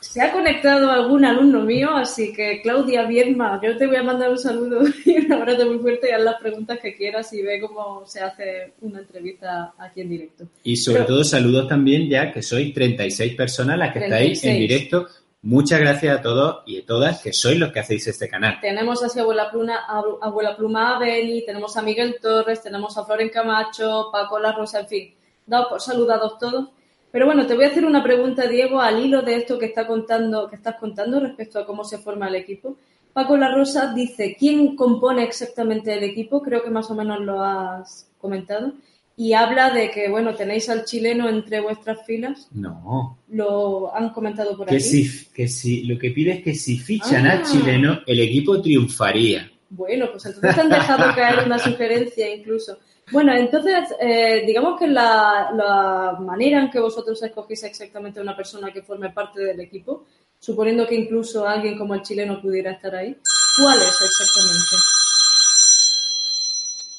Se 0.00 0.20
ha 0.20 0.32
conectado 0.32 0.90
algún 0.90 1.24
alumno 1.24 1.60
mío, 1.60 1.90
así 1.94 2.32
que 2.32 2.60
Claudia 2.62 3.04
Bierma, 3.06 3.60
yo 3.62 3.76
te 3.76 3.86
voy 3.86 3.96
a 3.96 4.02
mandar 4.02 4.30
un 4.30 4.38
saludo 4.38 4.82
y 5.04 5.18
un 5.18 5.32
abrazo 5.32 5.66
muy 5.66 5.78
fuerte 5.78 6.08
y 6.08 6.12
haz 6.12 6.22
las 6.22 6.40
preguntas 6.40 6.78
que 6.80 6.94
quieras 6.96 7.32
y 7.32 7.42
ve 7.42 7.60
cómo 7.60 8.04
se 8.06 8.20
hace 8.20 8.74
una 8.80 9.00
entrevista 9.00 9.72
aquí 9.78 10.00
en 10.02 10.08
directo. 10.08 10.44
Y 10.64 10.76
sobre 10.76 11.00
Pero- 11.00 11.14
todo 11.14 11.24
saludos 11.24 11.68
también 11.68 12.08
ya 12.08 12.32
que 12.32 12.42
sois 12.42 12.72
36 12.72 13.34
personas 13.34 13.78
las 13.78 13.92
que 13.92 14.00
estáis 14.00 14.44
en 14.44 14.50
36. 14.56 14.58
directo. 14.68 15.06
Muchas 15.42 15.78
gracias 15.78 16.18
a 16.18 16.20
todos 16.20 16.62
y 16.66 16.80
a 16.80 16.84
todas 16.84 17.22
que 17.22 17.32
sois 17.32 17.58
los 17.58 17.70
que 17.72 17.78
hacéis 17.78 18.08
este 18.08 18.28
canal. 18.28 18.58
Tenemos 18.60 19.02
así 19.04 19.20
a 19.20 19.22
Abuela 19.22 19.50
Pluma, 19.50 19.84
Abuela 20.20 20.56
Pluma 20.56 20.96
a 20.96 20.98
Beni, 20.98 21.46
tenemos 21.46 21.76
a 21.76 21.82
Miguel 21.82 22.16
Torres, 22.20 22.60
tenemos 22.60 22.98
a 22.98 23.04
Floren 23.04 23.28
Camacho, 23.28 24.08
Paco 24.10 24.40
La 24.40 24.50
Rosa, 24.52 24.80
en 24.80 24.88
fin, 24.88 25.14
dados 25.46 25.68
por 25.68 25.80
saludados 25.80 26.38
todos. 26.38 26.70
Pero 27.10 27.26
bueno, 27.26 27.46
te 27.46 27.54
voy 27.54 27.64
a 27.64 27.68
hacer 27.68 27.84
una 27.84 28.02
pregunta, 28.02 28.46
Diego, 28.46 28.80
al 28.80 29.04
hilo 29.04 29.22
de 29.22 29.36
esto 29.36 29.58
que 29.58 29.66
está 29.66 29.86
contando, 29.86 30.48
que 30.48 30.56
estás 30.56 30.76
contando 30.76 31.20
respecto 31.20 31.58
a 31.58 31.66
cómo 31.66 31.84
se 31.84 31.98
forma 31.98 32.28
el 32.28 32.34
equipo. 32.34 32.76
Paco 33.12 33.36
La 33.36 33.52
Rosa 33.54 33.92
dice, 33.94 34.36
¿quién 34.38 34.76
compone 34.76 35.22
exactamente 35.24 35.94
el 35.94 36.04
equipo? 36.04 36.42
Creo 36.42 36.62
que 36.62 36.70
más 36.70 36.90
o 36.90 36.94
menos 36.94 37.20
lo 37.20 37.42
has 37.42 38.08
comentado. 38.18 38.72
Y 39.16 39.32
habla 39.32 39.70
de 39.70 39.90
que, 39.90 40.08
bueno, 40.08 40.34
tenéis 40.36 40.68
al 40.68 40.84
chileno 40.84 41.28
entre 41.28 41.60
vuestras 41.60 42.06
filas. 42.06 42.46
No, 42.52 43.18
Lo 43.30 43.92
han 43.92 44.10
comentado 44.10 44.56
por 44.56 44.68
que 44.68 44.76
aquí. 44.76 44.84
si, 44.84 45.24
que 45.34 45.48
si, 45.48 45.82
lo 45.84 45.98
que 45.98 46.10
pide 46.12 46.34
es 46.34 46.44
que 46.44 46.54
si 46.54 46.78
fichan 46.78 47.26
Ah. 47.26 47.32
al 47.32 47.42
chileno, 47.42 47.98
el 48.06 48.20
equipo 48.20 48.60
triunfaría. 48.62 49.50
Bueno, 49.70 50.06
pues 50.12 50.24
entonces 50.26 50.54
te 50.54 50.60
han 50.60 50.68
dejado 50.68 51.12
caer 51.16 51.44
una 51.46 51.58
sugerencia 51.58 52.32
incluso. 52.32 52.78
Bueno, 53.10 53.34
entonces, 53.34 53.94
eh, 54.00 54.44
digamos 54.46 54.78
que 54.78 54.86
la, 54.86 55.50
la 55.54 56.18
manera 56.20 56.60
en 56.60 56.70
que 56.70 56.78
vosotros 56.78 57.22
escogéis 57.22 57.64
exactamente 57.64 58.20
a 58.20 58.22
una 58.22 58.36
persona 58.36 58.72
que 58.72 58.82
forme 58.82 59.10
parte 59.10 59.40
del 59.40 59.60
equipo, 59.60 60.04
suponiendo 60.38 60.86
que 60.86 60.94
incluso 60.94 61.46
alguien 61.46 61.78
como 61.78 61.94
el 61.94 62.02
chileno 62.02 62.40
pudiera 62.40 62.72
estar 62.72 62.94
ahí, 62.94 63.16
¿cuál 63.56 63.78
es 63.78 63.96
exactamente? 64.00 64.76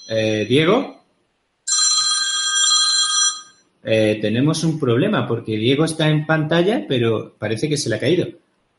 Eh, 0.10 0.46
Diego. 0.46 1.04
Eh, 3.84 4.18
tenemos 4.20 4.63
un 4.63 4.80
problema 4.80 5.28
porque 5.28 5.58
Diego 5.58 5.86
está 5.86 6.10
en 6.10 6.25
pantalla, 6.25 6.86
pero 6.88 7.36
parece 7.38 7.70
que 7.70 7.78
se 7.78 7.89
le 7.89 7.96
ha 7.96 8.00
caído. 8.00 8.28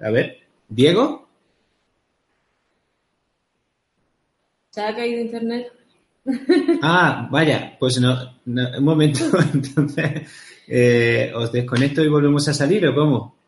A 0.00 0.10
ver, 0.10 0.40
Diego. 0.68 1.28
¿Se 4.70 4.80
ha 4.82 4.94
caído 4.94 5.20
internet? 5.20 5.72
Ah, 6.82 7.28
vaya, 7.30 7.76
pues 7.78 8.00
no, 8.00 8.16
no, 8.46 8.68
un 8.78 8.84
momento, 8.84 9.20
entonces, 9.54 10.30
eh, 10.66 11.32
¿os 11.34 11.52
desconecto 11.52 12.02
y 12.02 12.08
volvemos 12.08 12.46
a 12.48 12.54
salir 12.54 12.86
o 12.86 12.94
cómo? 12.94 13.39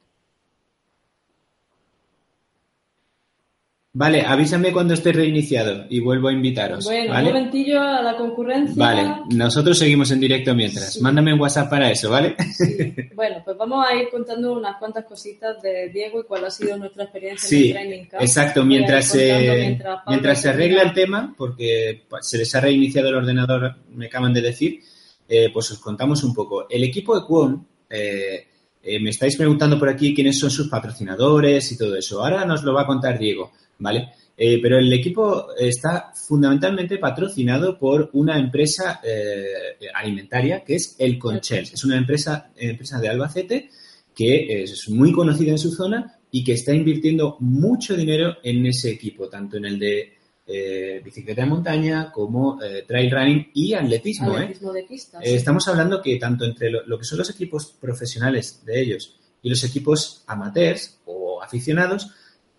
Vale, 3.94 4.22
avísame 4.22 4.72
cuando 4.72 4.94
esté 4.94 5.12
reiniciado 5.12 5.84
y 5.90 6.00
vuelvo 6.00 6.28
a 6.28 6.32
invitaros. 6.32 6.86
Bueno, 6.86 7.12
¿vale? 7.12 7.28
un 7.28 7.34
momentillo 7.34 7.78
a 7.78 8.00
la 8.00 8.16
concurrencia. 8.16 8.74
Vale, 8.74 9.14
nosotros 9.34 9.78
seguimos 9.78 10.10
en 10.12 10.20
directo 10.20 10.54
mientras. 10.54 10.94
Sí. 10.94 11.00
Mándame 11.02 11.34
un 11.34 11.40
WhatsApp 11.40 11.68
para 11.68 11.90
eso, 11.90 12.08
¿vale? 12.10 12.34
Sí. 12.56 12.94
Bueno, 13.14 13.42
pues 13.44 13.56
vamos 13.58 13.84
a 13.86 13.94
ir 13.94 14.08
contando 14.10 14.54
unas 14.54 14.78
cuantas 14.78 15.04
cositas 15.04 15.60
de 15.62 15.90
Diego 15.90 16.20
y 16.20 16.24
cuál 16.24 16.44
ha 16.46 16.50
sido 16.50 16.76
nuestra 16.78 17.04
experiencia 17.04 17.46
Sí, 17.48 17.70
en 17.70 17.76
el 17.76 17.82
Training 17.86 18.04
Camp. 18.06 18.22
exacto. 18.22 18.64
Mientras, 18.64 19.04
se- 19.04 19.78
mientras 20.08 20.40
se 20.40 20.48
arregla 20.48 20.82
el 20.82 20.92
tema, 20.94 21.34
porque 21.36 22.02
pues, 22.08 22.26
se 22.26 22.38
les 22.38 22.52
ha 22.54 22.60
reiniciado 22.62 23.10
el 23.10 23.16
ordenador, 23.16 23.76
me 23.90 24.06
acaban 24.06 24.32
de 24.32 24.40
decir, 24.40 24.80
eh, 25.28 25.50
pues 25.52 25.70
os 25.70 25.78
contamos 25.78 26.24
un 26.24 26.34
poco. 26.34 26.66
El 26.68 26.82
equipo 26.82 27.14
de 27.20 27.26
Quon, 27.26 27.66
eh, 27.90 28.46
eh, 28.82 28.98
me 29.00 29.10
estáis 29.10 29.36
preguntando 29.36 29.78
por 29.78 29.88
aquí 29.88 30.14
quiénes 30.14 30.38
son 30.38 30.50
sus 30.50 30.68
patrocinadores 30.68 31.70
y 31.72 31.78
todo 31.78 31.96
eso. 31.96 32.22
Ahora 32.22 32.44
nos 32.44 32.62
lo 32.62 32.74
va 32.74 32.82
a 32.82 32.86
contar 32.86 33.18
Diego, 33.18 33.52
¿vale? 33.78 34.08
Eh, 34.36 34.58
pero 34.60 34.78
el 34.78 34.92
equipo 34.92 35.54
está 35.56 36.12
fundamentalmente 36.14 36.98
patrocinado 36.98 37.78
por 37.78 38.10
una 38.14 38.38
empresa 38.38 39.00
eh, 39.04 39.86
alimentaria 39.94 40.64
que 40.64 40.76
es 40.76 40.96
El 40.98 41.18
Conchel. 41.18 41.68
Es 41.72 41.84
una 41.84 41.96
empresa, 41.96 42.50
empresa 42.56 42.98
de 42.98 43.08
Albacete 43.08 43.70
que 44.14 44.62
es 44.62 44.88
muy 44.90 45.12
conocida 45.12 45.52
en 45.52 45.58
su 45.58 45.70
zona 45.70 46.18
y 46.30 46.42
que 46.42 46.52
está 46.52 46.74
invirtiendo 46.74 47.36
mucho 47.40 47.96
dinero 47.96 48.36
en 48.42 48.66
ese 48.66 48.90
equipo, 48.90 49.28
tanto 49.28 49.56
en 49.58 49.64
el 49.66 49.78
de 49.78 50.14
eh, 50.52 51.00
bicicleta 51.04 51.42
de 51.42 51.48
montaña 51.48 52.12
como 52.12 52.62
eh, 52.62 52.84
trail 52.86 53.10
running 53.10 53.50
y 53.54 53.74
atletismo. 53.74 54.36
¿eh? 54.36 54.42
Atletismo 54.42 54.72
de 54.72 54.82
pistas. 54.84 55.22
Eh, 55.24 55.34
Estamos 55.34 55.66
hablando 55.68 56.02
que 56.02 56.16
tanto 56.18 56.44
entre 56.44 56.70
lo, 56.70 56.86
lo 56.86 56.98
que 56.98 57.04
son 57.04 57.18
los 57.18 57.30
equipos 57.30 57.74
profesionales 57.80 58.62
de 58.64 58.80
ellos 58.80 59.18
y 59.42 59.48
los 59.48 59.64
equipos 59.64 60.22
amateurs 60.26 60.98
o 61.06 61.42
aficionados, 61.42 62.10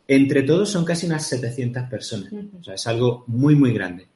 entre 0.07 0.43
todos 0.43 0.69
son 0.69 0.83
casi 0.83 1.05
unas 1.05 1.27
700 1.27 1.83
personas. 1.89 2.31
Ujú. 2.31 2.59
O 2.59 2.63
sea, 2.63 2.73
es 2.73 2.87
algo 2.87 3.23
muy, 3.27 3.55
muy 3.55 3.73
grande. 3.73 4.07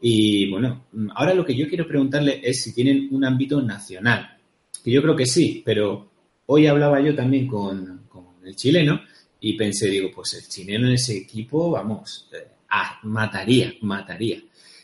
Y 0.00 0.50
bueno, 0.50 0.86
ahora 1.14 1.34
lo 1.34 1.44
que 1.44 1.54
yo 1.56 1.68
quiero 1.68 1.86
preguntarle 1.86 2.40
es 2.42 2.62
si 2.62 2.74
tienen 2.74 3.08
un 3.12 3.24
ámbito 3.24 3.62
nacional. 3.62 4.38
Que 4.84 4.90
yo 4.90 5.02
creo 5.02 5.16
que 5.16 5.26
sí, 5.26 5.62
pero 5.64 6.10
hoy 6.46 6.66
hablaba 6.66 7.00
yo 7.00 7.14
también 7.14 7.46
con, 7.46 8.04
con 8.08 8.26
el 8.44 8.54
chileno 8.56 9.00
y 9.40 9.56
pensé, 9.56 9.88
digo, 9.88 10.10
pues 10.14 10.34
el 10.34 10.48
chileno 10.48 10.86
en 10.88 10.94
ese 10.94 11.16
equipo, 11.16 11.70
vamos, 11.70 12.28
eh, 12.32 12.46
ah, 12.70 12.98
mataría, 13.02 13.72
mataría. 13.82 14.42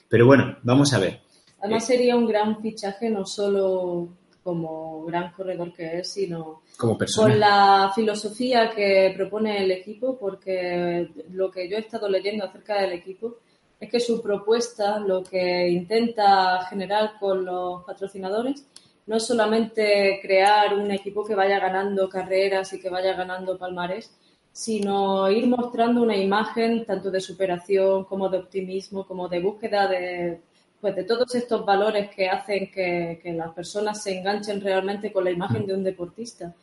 Pero 0.08 0.26
bueno, 0.26 0.56
vamos 0.62 0.92
a 0.92 0.98
ver. 0.98 1.20
Además 1.60 1.86
sería 1.86 2.16
un 2.16 2.26
gran 2.26 2.60
fichaje 2.60 3.08
no 3.08 3.24
solo 3.24 4.08
como 4.42 5.04
gran 5.04 5.32
corredor 5.32 5.72
que 5.72 5.98
es, 5.98 6.12
sino 6.12 6.62
Como 6.76 6.98
persona. 6.98 7.28
con 7.28 7.40
la 7.40 7.92
filosofía 7.94 8.70
que 8.70 9.12
propone 9.16 9.62
el 9.62 9.70
equipo, 9.70 10.18
porque 10.18 11.08
lo 11.30 11.50
que 11.50 11.68
yo 11.68 11.76
he 11.76 11.80
estado 11.80 12.08
leyendo 12.08 12.44
acerca 12.44 12.80
del 12.80 12.92
equipo 12.92 13.36
es 13.78 13.90
que 13.90 14.00
su 14.00 14.20
propuesta, 14.20 14.98
lo 14.98 15.22
que 15.22 15.68
intenta 15.68 16.64
generar 16.68 17.12
con 17.18 17.44
los 17.44 17.84
patrocinadores, 17.84 18.66
no 19.06 19.16
es 19.16 19.26
solamente 19.26 20.20
crear 20.22 20.74
un 20.74 20.90
equipo 20.90 21.24
que 21.24 21.34
vaya 21.34 21.58
ganando 21.58 22.08
carreras 22.08 22.72
y 22.72 22.80
que 22.80 22.88
vaya 22.90 23.14
ganando 23.14 23.58
palmares, 23.58 24.16
sino 24.52 25.30
ir 25.30 25.46
mostrando 25.46 26.02
una 26.02 26.16
imagen 26.16 26.84
tanto 26.84 27.10
de 27.10 27.20
superación 27.20 28.04
como 28.04 28.28
de 28.28 28.38
optimismo, 28.38 29.06
como 29.06 29.28
de 29.28 29.40
búsqueda 29.40 29.88
de, 29.88 30.40
pues 30.80 30.94
de 30.94 31.04
todos 31.04 31.34
estos 31.34 31.64
valores 31.64 32.10
que 32.10 32.28
hacen 32.28 32.70
que, 32.70 33.20
las 33.36 33.52
personas 33.52 34.02
se 34.02 34.18
enganchen 34.18 34.60
realmente 34.60 35.12
con 35.12 35.24
la 35.24 35.30
imagen 35.30 35.66
de 35.66 35.74
un 35.74 35.84
deportista. 35.84 36.54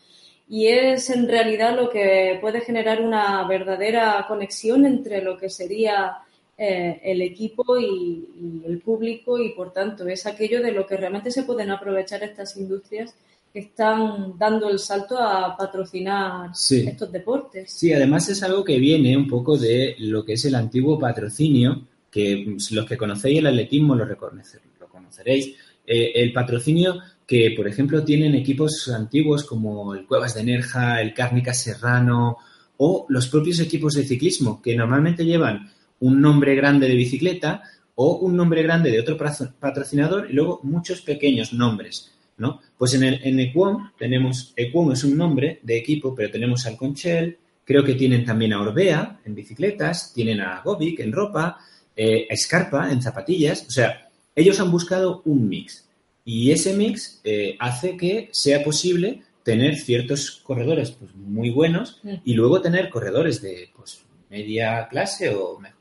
Y 0.48 0.68
es 0.68 1.10
en 1.10 1.28
realidad 1.28 1.76
lo 1.76 1.90
que 1.90 2.38
puede 2.42 2.62
generar 2.62 3.02
una 3.02 3.48
verdadera 3.48 4.26
conexión 4.28 4.86
entre 4.86 5.22
lo 5.22 5.38
que 5.38 5.50
sería 5.50 6.18
eh, 6.58 7.00
el 7.04 7.22
equipo 7.22 7.80
y 7.80 8.64
el 8.66 8.82
público 8.82 9.40
y 9.40 9.54
por 9.54 9.72
tanto 9.72 10.08
es 10.08 10.26
aquello 10.26 10.62
de 10.62 10.74
lo 10.74 10.86
que 10.86 10.98
realmente 10.98 11.32
se 11.32 11.44
pueden 11.44 11.72
aprovechar 11.72 12.22
estas 12.24 12.58
industrias 12.58 13.16
que 13.52 13.60
están 13.60 14.38
dando 14.38 14.70
el 14.70 14.78
salto 14.80 15.18
a 15.18 15.56
patrocinar 15.58 16.52
Sí. 16.54 16.86
estos 16.88 17.12
deportes. 17.12 17.72
Sí, 17.72 17.92
además 17.94 18.30
es 18.30 18.44
algo 18.44 18.64
que 18.64 18.78
viene 18.78 19.18
un 19.18 19.28
poco 19.28 19.58
de 19.58 19.96
lo 20.00 20.24
que 20.24 20.34
es 20.34 20.46
el 20.46 20.56
antiguo 20.56 21.00
patrocinio, 21.00 21.82
que 22.12 22.56
los 22.72 22.86
que 22.86 22.98
conocéis 22.98 23.40
el 23.40 23.48
atletismo 23.48 23.96
lo, 23.96 24.06
reconoce- 24.06 24.60
lo 24.80 24.88
conoceréis. 24.88 25.56
Eh, 25.86 26.12
el 26.16 26.32
patrocinio 26.34 27.00
que, 27.26 27.54
por 27.56 27.68
ejemplo, 27.68 28.04
tienen 28.04 28.36
equipos 28.36 28.88
antiguos 28.90 29.44
como 29.44 29.94
el 29.96 30.06
Cuevas 30.06 30.36
de 30.36 30.44
Nerja, 30.44 31.02
el 31.02 31.14
Cárnica 31.14 31.54
Serrano 31.54 32.38
o 32.78 33.06
los 33.10 33.28
propios 33.28 33.60
equipos 33.60 33.94
de 33.96 34.04
ciclismo, 34.04 34.62
que 34.62 34.76
normalmente 34.76 35.26
llevan 35.26 35.70
un 36.00 36.22
nombre 36.22 36.56
grande 36.56 36.88
de 36.88 36.96
bicicleta 36.96 37.62
o 37.96 38.18
un 38.20 38.36
nombre 38.38 38.64
grande 38.64 38.90
de 38.92 39.00
otro 39.00 39.18
patrocinador 39.60 40.30
y 40.30 40.34
luego 40.34 40.60
muchos 40.64 41.02
pequeños 41.02 41.52
nombres. 41.54 42.12
¿No? 42.40 42.62
Pues 42.78 42.94
en, 42.96 43.04
el, 43.04 43.22
en 43.24 43.40
Equon 43.40 43.92
tenemos, 43.98 44.54
Equon 44.56 44.92
es 44.94 45.04
un 45.04 45.16
nombre 45.18 45.60
de 45.62 45.78
equipo, 45.78 46.16
pero 46.16 46.32
tenemos 46.32 46.66
al 46.66 46.76
Conchel, 46.78 47.38
creo 47.64 47.84
que 47.84 47.94
tienen 47.94 48.26
también 48.26 48.54
a 48.54 48.62
Orbea 48.62 49.20
en 49.26 49.36
bicicletas, 49.36 50.12
tienen 50.14 50.42
a 50.42 50.62
Govic 50.62 51.00
en 51.02 51.12
ropa, 51.12 51.58
eh, 51.96 52.28
a 52.32 52.36
Scarpa 52.36 52.92
en 52.92 53.02
zapatillas, 53.02 53.66
o 53.68 53.72
sea, 53.72 54.10
ellos 54.36 54.60
han 54.60 54.72
buscado 54.72 55.22
un 55.26 55.48
mix 55.50 55.86
y 56.26 56.52
ese 56.52 56.74
mix 56.76 57.20
eh, 57.24 57.56
hace 57.60 57.98
que 57.98 58.30
sea 58.32 58.64
posible 58.64 59.22
tener 59.44 59.76
ciertos 59.78 60.42
corredores 60.44 60.92
pues, 60.92 61.14
muy 61.16 61.50
buenos 61.50 62.00
y 62.24 62.34
luego 62.34 62.62
tener 62.62 62.90
corredores 62.90 63.42
de 63.42 63.70
pues, 63.76 64.02
media 64.30 64.88
clase 64.90 65.30
o 65.36 65.60
me- 65.60 65.74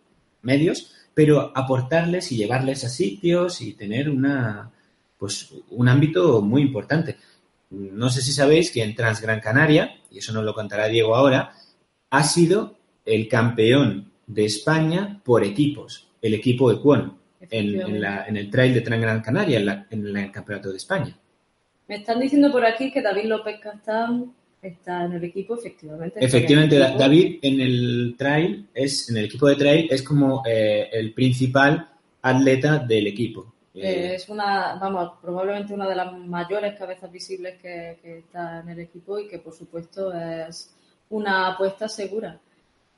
medios, 0.43 0.93
pero 1.15 1.53
aportarles 1.57 2.33
y 2.33 2.37
llevarles 2.37 2.85
a 2.85 2.89
sitios 2.89 3.61
y 3.61 3.75
tener 3.75 4.09
una, 4.09 4.71
pues, 5.19 5.53
un 5.71 5.89
ámbito 5.89 6.41
muy 6.43 6.63
importante. 6.63 7.17
No 7.71 8.09
sé 8.09 8.23
si 8.23 8.33
sabéis 8.33 8.71
que 8.71 8.83
en 8.83 8.95
Transgran 8.95 9.41
Canaria, 9.41 9.97
y 10.11 10.19
eso 10.19 10.33
nos 10.33 10.45
lo 10.45 10.55
contará 10.55 10.89
Diego 10.89 11.15
ahora, 11.15 11.53
ha 12.11 12.25
sido 12.25 12.77
el 13.05 13.29
campeón 13.29 14.11
de 14.27 14.45
España 14.47 15.21
por 15.25 15.45
equipos, 15.45 16.09
el 16.23 16.35
equipo 16.35 16.71
Equon, 16.71 17.19
en, 17.51 17.81
en, 17.81 18.01
la, 18.01 18.27
en 18.27 18.37
el 18.37 18.51
trail 18.51 18.75
de 18.75 18.81
Transgran 18.81 19.21
Canaria, 19.21 19.59
en, 19.59 19.67
la- 19.67 19.87
en 19.91 20.17
el 20.17 20.31
campeonato 20.33 20.71
de 20.71 20.77
España. 20.77 21.17
Me 21.87 21.97
están 21.97 22.21
diciendo 22.21 22.51
por 22.53 22.65
aquí 22.65 22.93
que 22.93 23.01
David 23.01 23.25
López 23.25 23.61
Castán 23.61 24.33
está 24.61 25.05
en 25.05 25.13
el 25.13 25.25
equipo, 25.25 25.57
efectivamente. 25.59 26.23
Efectivamente, 26.23 26.79
equipo. 26.83 26.99
David 26.99 27.39
en 27.43 27.61
el 27.61 28.15
trail 28.19 28.67
es, 28.75 29.09
en 29.09 29.17
el 29.19 29.25
equipo 29.27 29.47
de 29.47 29.57
trail 29.57 29.89
es 29.91 30.03
como 30.03 30.43
eh, 30.47 30.89
el 30.93 31.13
principal 31.15 31.89
atleta 32.23 32.79
del 32.79 33.07
equipo. 33.07 33.55
Eh, 33.83 34.13
Eh, 34.13 34.15
es 34.15 34.29
una, 34.29 34.75
vamos, 34.81 35.13
probablemente 35.23 35.75
una 35.75 35.89
de 35.89 35.95
las 35.97 36.13
mayores 36.19 36.79
cabezas 36.79 37.11
visibles 37.11 37.61
que, 37.61 37.99
que 38.03 38.19
está 38.19 38.61
en 38.61 38.69
el 38.71 38.81
equipo 38.81 39.19
y 39.19 39.29
que 39.29 39.39
por 39.39 39.55
supuesto 39.55 40.13
es 40.13 40.75
una 41.11 41.49
apuesta 41.49 41.89
segura. 41.89 42.41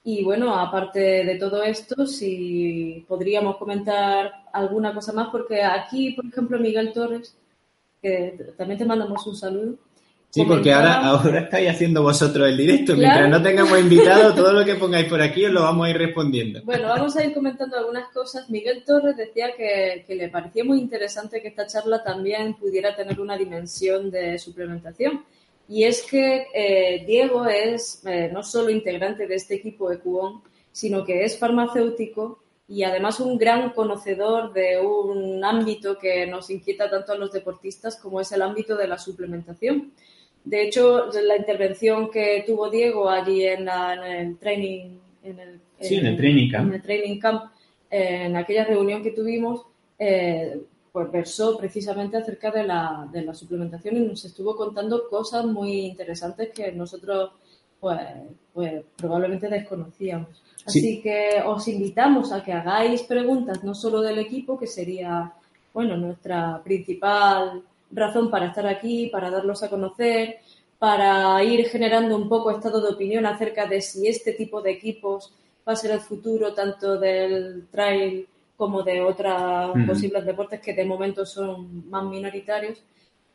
Y 0.05 0.25
bueno, 0.25 0.55
aparte 0.59 1.01
de 1.25 1.37
todo 1.39 1.63
esto, 1.63 2.07
si 2.07 3.05
podríamos 3.09 3.57
comentar 3.59 4.45
alguna 4.53 4.95
cosa 4.95 5.13
más, 5.13 5.29
porque 5.31 5.63
aquí, 5.63 6.13
por 6.13 6.27
ejemplo, 6.27 6.59
Miguel 6.59 6.93
Torres, 6.93 7.37
que 8.03 8.55
también 8.57 8.79
te 8.79 8.87
mandamos 8.87 9.27
un 9.27 9.37
saludo. 9.37 9.77
Sí, 10.31 10.45
porque 10.45 10.73
ahora, 10.73 11.07
ahora 11.07 11.41
estáis 11.41 11.71
haciendo 11.71 12.03
vosotros 12.03 12.49
el 12.49 12.57
directo. 12.57 12.95
Claro. 12.95 12.99
Mientras 12.99 13.31
no 13.31 13.43
tengamos 13.43 13.79
invitados, 13.79 14.35
todo 14.35 14.53
lo 14.53 14.65
que 14.65 14.77
pongáis 14.77 15.07
por 15.07 15.21
aquí 15.21 15.45
os 15.45 15.53
lo 15.53 15.63
vamos 15.63 15.87
a 15.87 15.91
ir 15.91 15.99
respondiendo. 15.99 16.61
Bueno, 16.65 16.89
vamos 16.89 17.17
a 17.17 17.25
ir 17.25 17.35
comentando 17.35 17.77
algunas 17.77 18.09
cosas. 18.09 18.49
Miguel 18.49 18.85
Torres 18.85 19.17
decía 19.17 19.49
que, 19.57 20.05
que 20.07 20.15
le 20.15 20.29
parecía 20.29 20.65
muy 20.65 20.79
interesante 20.79 21.43
que 21.43 21.49
esta 21.49 21.67
charla 21.67 22.03
también 22.03 22.55
pudiera 22.55 22.97
tener 22.97 23.21
una 23.21 23.37
dimensión 23.37 24.11
de 24.11 24.39
suplementación. 24.39 25.25
Y 25.71 25.85
es 25.85 26.03
que 26.03 26.47
eh, 26.53 27.05
Diego 27.07 27.47
es 27.47 28.03
eh, 28.05 28.29
no 28.33 28.43
solo 28.43 28.71
integrante 28.71 29.29
de 29.29 29.37
este 29.37 29.55
equipo 29.55 29.93
EQON, 29.93 30.43
sino 30.73 31.05
que 31.05 31.25
es 31.25 31.39
farmacéutico 31.39 32.41
y 32.67 32.83
además 32.83 33.21
un 33.21 33.39
gran 33.39 33.71
conocedor 33.71 34.53
de 34.53 34.81
un 34.81 35.45
ámbito 35.45 35.97
que 35.97 36.27
nos 36.27 36.51
inquieta 36.51 36.91
tanto 36.91 37.13
a 37.13 37.17
los 37.17 37.33
deportistas 37.33 37.97
como 37.97 38.21
es 38.21 38.33
el 38.33 38.43
ámbito 38.43 38.77
de 38.77 38.89
la 38.89 38.99
suplementación. 38.99 39.93
De 40.45 40.63
hecho, 40.63 41.07
la 41.23 41.37
intervención 41.37 42.11
que 42.11 42.45
tuvo 42.47 42.71
Diego 42.71 43.09
allí 43.09 43.45
en, 43.45 43.65
la- 43.67 43.95
en 43.95 44.29
el 44.29 44.39
training, 44.39 44.99
en 45.23 45.39
el, 45.39 45.61
Sí, 45.81 45.97
en 45.97 46.07
el 46.07 46.17
training 46.17 46.51
camp. 46.51 46.69
en 46.69 46.75
el 46.75 46.83
training 46.83 47.19
camp, 47.19 47.45
eh, 47.91 48.25
en 48.27 48.37
aquella 48.37 48.65
reunión 48.65 49.03
que 49.03 49.11
tuvimos, 49.13 49.63
eh, 49.99 50.61
pues 50.93 51.11
versó 51.13 51.57
precisamente 51.57 52.17
acerca 52.17 52.51
de 52.51 52.65
la, 52.65 53.09
de 53.13 53.23
la 53.23 53.33
suplementación 53.35 53.97
y 53.97 54.01
nos 54.01 54.25
estuvo 54.25 54.57
contando 54.57 55.09
cosas 55.09 55.45
muy 55.45 55.73
interesantes 55.87 56.51
que 56.51 56.73
nosotros 56.73 57.31
pues, 57.79 57.99
pues 58.53 58.83
probablemente 58.97 59.49
desconocíamos. 59.49 60.43
Así 60.67 60.81
Sí. 60.81 61.01
que 61.01 61.41
os 61.47 61.67
invitamos 61.69 62.31
a 62.33 62.43
que 62.45 62.53
hagáis 62.53 63.03
preguntas 63.05 63.63
no 63.65 63.75
solo 63.75 64.03
del 64.03 64.19
equipo, 64.19 64.59
que 64.59 64.67
sería 64.67 65.33
bueno 65.73 65.97
nuestra 65.97 66.61
principal 66.63 67.63
razón 67.91 68.31
para 68.31 68.47
estar 68.47 68.67
aquí, 68.67 69.09
para 69.09 69.31
darlos 69.31 69.63
a 69.63 69.71
conocer, 69.71 70.39
para 70.79 71.43
ir 71.45 71.67
generando 71.67 72.17
un 72.17 72.29
poco 72.29 72.51
estado 72.51 72.81
de 72.81 72.95
opinión 72.95 73.27
acerca 73.27 73.67
de 73.67 73.81
si 73.81 74.09
este 74.09 74.33
tipo 74.33 74.63
de 74.63 74.73
equipos 74.73 75.33
va 75.67 75.75
a 75.75 75.77
ser 75.77 75.91
el 75.91 76.01
futuro 76.01 76.55
tanto 76.55 76.99
del 76.99 77.67
trail 77.71 78.27
como 78.57 78.83
de 78.83 79.01
otros 79.01 79.73
posibles 79.87 80.25
deportes 80.25 80.61
que 80.61 80.75
de 80.75 80.85
momento 80.85 81.25
son 81.25 81.89
más 81.89 82.05
minoritarios. 82.05 82.79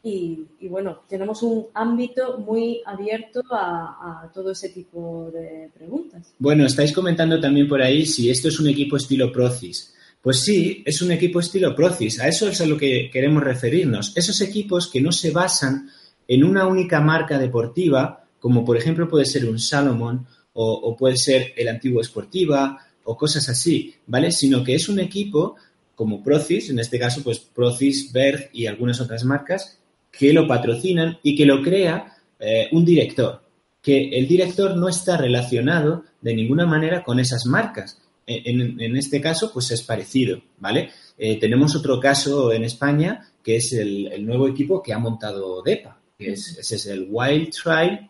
Y, 0.04 0.46
y 0.60 0.68
bueno, 0.68 1.00
tenemos 1.10 1.41
un 1.41 1.65
ámbito 1.74 2.38
muy 2.38 2.82
abierto 2.86 3.41
a, 3.50 4.24
a 4.24 4.32
todo 4.32 4.52
ese 4.52 4.70
tipo 4.70 5.32
de 5.34 5.72
preguntas. 5.74 6.32
Bueno, 6.38 6.65
estáis 6.65 6.94
comentando 6.94 7.39
también 7.39 7.68
por 7.68 7.82
ahí 7.82 8.06
si 8.06 8.30
esto 8.30 8.50
es 8.50 8.60
un 8.60 8.70
equipo 8.70 8.98
estilo 8.98 9.32
Procis. 9.32 9.96
Pues 10.26 10.40
sí, 10.40 10.82
es 10.88 11.04
un 11.04 11.12
equipo 11.12 11.40
estilo 11.40 11.76
Procis. 11.76 12.20
A 12.20 12.28
eso 12.28 12.50
es 12.50 12.60
a 12.60 12.66
lo 12.66 12.80
que 12.80 13.12
queremos 13.14 13.44
referirnos. 13.44 14.12
Esos 14.16 14.42
equipos 14.42 14.90
que 14.90 15.00
no 15.00 15.12
se 15.12 15.30
basan 15.30 15.88
en 16.28 16.44
una 16.44 16.66
única 16.66 17.00
marca 17.00 17.38
deportiva, 17.38 18.26
como 18.40 18.66
por 18.66 18.76
ejemplo 18.76 19.08
puede 19.08 19.26
ser 19.26 19.46
un 19.46 19.60
Salomon 19.60 20.26
o, 20.54 20.98
puede 20.98 21.16
ser 21.16 21.54
el 21.56 21.68
antiguo 21.68 22.04
Sportiva 22.04 22.76
o 23.04 23.16
cosas 23.16 23.50
así, 23.50 23.94
¿vale? 24.08 24.32
Sino 24.32 24.64
que 24.64 24.74
es 24.74 24.90
un 24.90 25.00
equipo 25.00 25.58
como 25.94 26.24
Procis, 26.24 26.72
en 26.72 26.80
este 26.80 26.98
caso 26.98 27.22
pues 27.22 27.38
Procis, 27.38 28.12
Berg 28.12 28.50
y 28.52 28.66
algunas 28.66 29.00
otras 29.00 29.24
marcas 29.26 29.78
que 30.12 30.34
lo 30.34 30.48
patrocinan 30.48 31.20
y 31.22 31.36
que 31.36 31.46
lo 31.46 31.62
crea 31.62 32.18
eh, 32.40 32.68
un 32.72 32.84
director 32.84 33.44
que 33.80 34.10
el 34.18 34.28
director 34.28 34.76
no 34.76 34.90
está 34.90 35.18
relacionado 35.18 36.06
de 36.20 36.34
ninguna 36.34 36.66
manera 36.66 37.04
con 37.04 37.20
esas 37.20 37.46
marcas. 37.46 38.02
En, 38.28 38.98
este 38.98 39.22
caso, 39.22 39.52
pues 39.54 39.70
es 39.72 39.84
parecido, 39.84 40.42
¿vale? 40.58 40.90
Eh, 41.18 41.40
tenemos 41.40 41.76
otro 41.76 42.00
caso 42.00 42.52
en 42.52 42.64
España, 42.64 43.22
que 43.44 43.58
es 43.58 43.74
el, 43.74 44.08
el 44.12 44.26
nuevo 44.26 44.48
equipo 44.48 44.82
que 44.82 44.94
ha 44.94 44.98
montado 44.98 45.62
DEPA, 45.62 46.02
que 46.18 46.32
es, 46.32 46.58
ese 46.58 46.76
es 46.76 46.86
el 46.88 47.08
Wild 47.10 47.52
Trail 47.52 48.10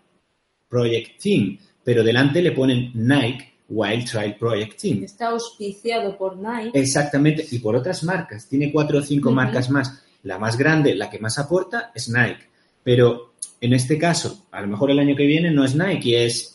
Project 0.69 1.21
Team, 1.21 1.57
pero 1.83 2.03
delante 2.03 2.41
le 2.41 2.51
ponen 2.51 2.91
Nike 2.93 3.55
Wild 3.69 4.09
Trail 4.09 4.35
Project 4.35 4.79
Team. 4.79 5.03
Está 5.03 5.27
auspiciado 5.27 6.17
por 6.17 6.37
Nike. 6.37 6.79
Exactamente, 6.79 7.45
y 7.51 7.59
por 7.59 7.75
otras 7.75 8.03
marcas. 8.03 8.47
Tiene 8.47 8.71
cuatro 8.71 8.99
o 8.99 9.01
cinco 9.01 9.31
marcas 9.31 9.69
más. 9.69 10.03
La 10.23 10.37
más 10.37 10.57
grande, 10.57 10.95
la 10.95 11.09
que 11.09 11.19
más 11.19 11.37
aporta, 11.37 11.91
es 11.93 12.09
Nike. 12.09 12.49
Pero 12.83 13.33
en 13.61 13.73
este 13.73 13.97
caso, 13.97 14.47
a 14.51 14.61
lo 14.61 14.67
mejor 14.67 14.91
el 14.91 14.99
año 14.99 15.15
que 15.15 15.25
viene 15.25 15.51
no 15.51 15.63
es 15.63 15.75
Nike, 15.75 16.09
y 16.09 16.15
es 16.15 16.54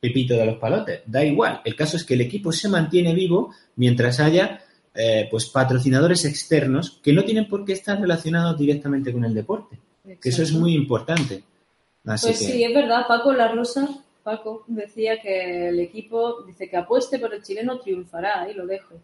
Pepito 0.00 0.34
de 0.34 0.46
los 0.46 0.56
Palotes. 0.58 1.02
Da 1.06 1.22
igual. 1.22 1.60
El 1.64 1.76
caso 1.76 1.96
es 1.96 2.04
que 2.04 2.14
el 2.14 2.22
equipo 2.22 2.52
se 2.52 2.68
mantiene 2.68 3.14
vivo 3.14 3.54
mientras 3.76 4.18
haya 4.18 4.62
eh, 4.94 5.28
pues 5.30 5.46
patrocinadores 5.46 6.24
externos 6.24 6.98
que 7.02 7.12
no 7.12 7.22
tienen 7.22 7.48
por 7.48 7.64
qué 7.64 7.74
estar 7.74 8.00
relacionados 8.00 8.58
directamente 8.58 9.12
con 9.12 9.24
el 9.24 9.34
deporte. 9.34 9.78
Que 10.20 10.30
eso 10.30 10.42
es 10.42 10.52
muy 10.52 10.74
importante. 10.74 11.44
Así 12.06 12.28
Pues 12.28 12.38
que, 12.38 12.44
sí, 12.46 12.64
es 12.64 12.74
verdad, 12.74 13.06
Paco 13.06 13.32
La 13.32 13.52
Rosa, 13.52 13.88
Paco 14.24 14.64
decía 14.66 15.20
que 15.20 15.68
el 15.68 15.78
equipo, 15.78 16.42
dice 16.46 16.68
que 16.68 16.78
apueste 16.78 17.18
por 17.18 17.34
el 17.34 17.42
chileno 17.42 17.78
triunfará, 17.78 18.40
ahí 18.40 18.54
lo 18.54 18.66
dejo. 18.66 18.94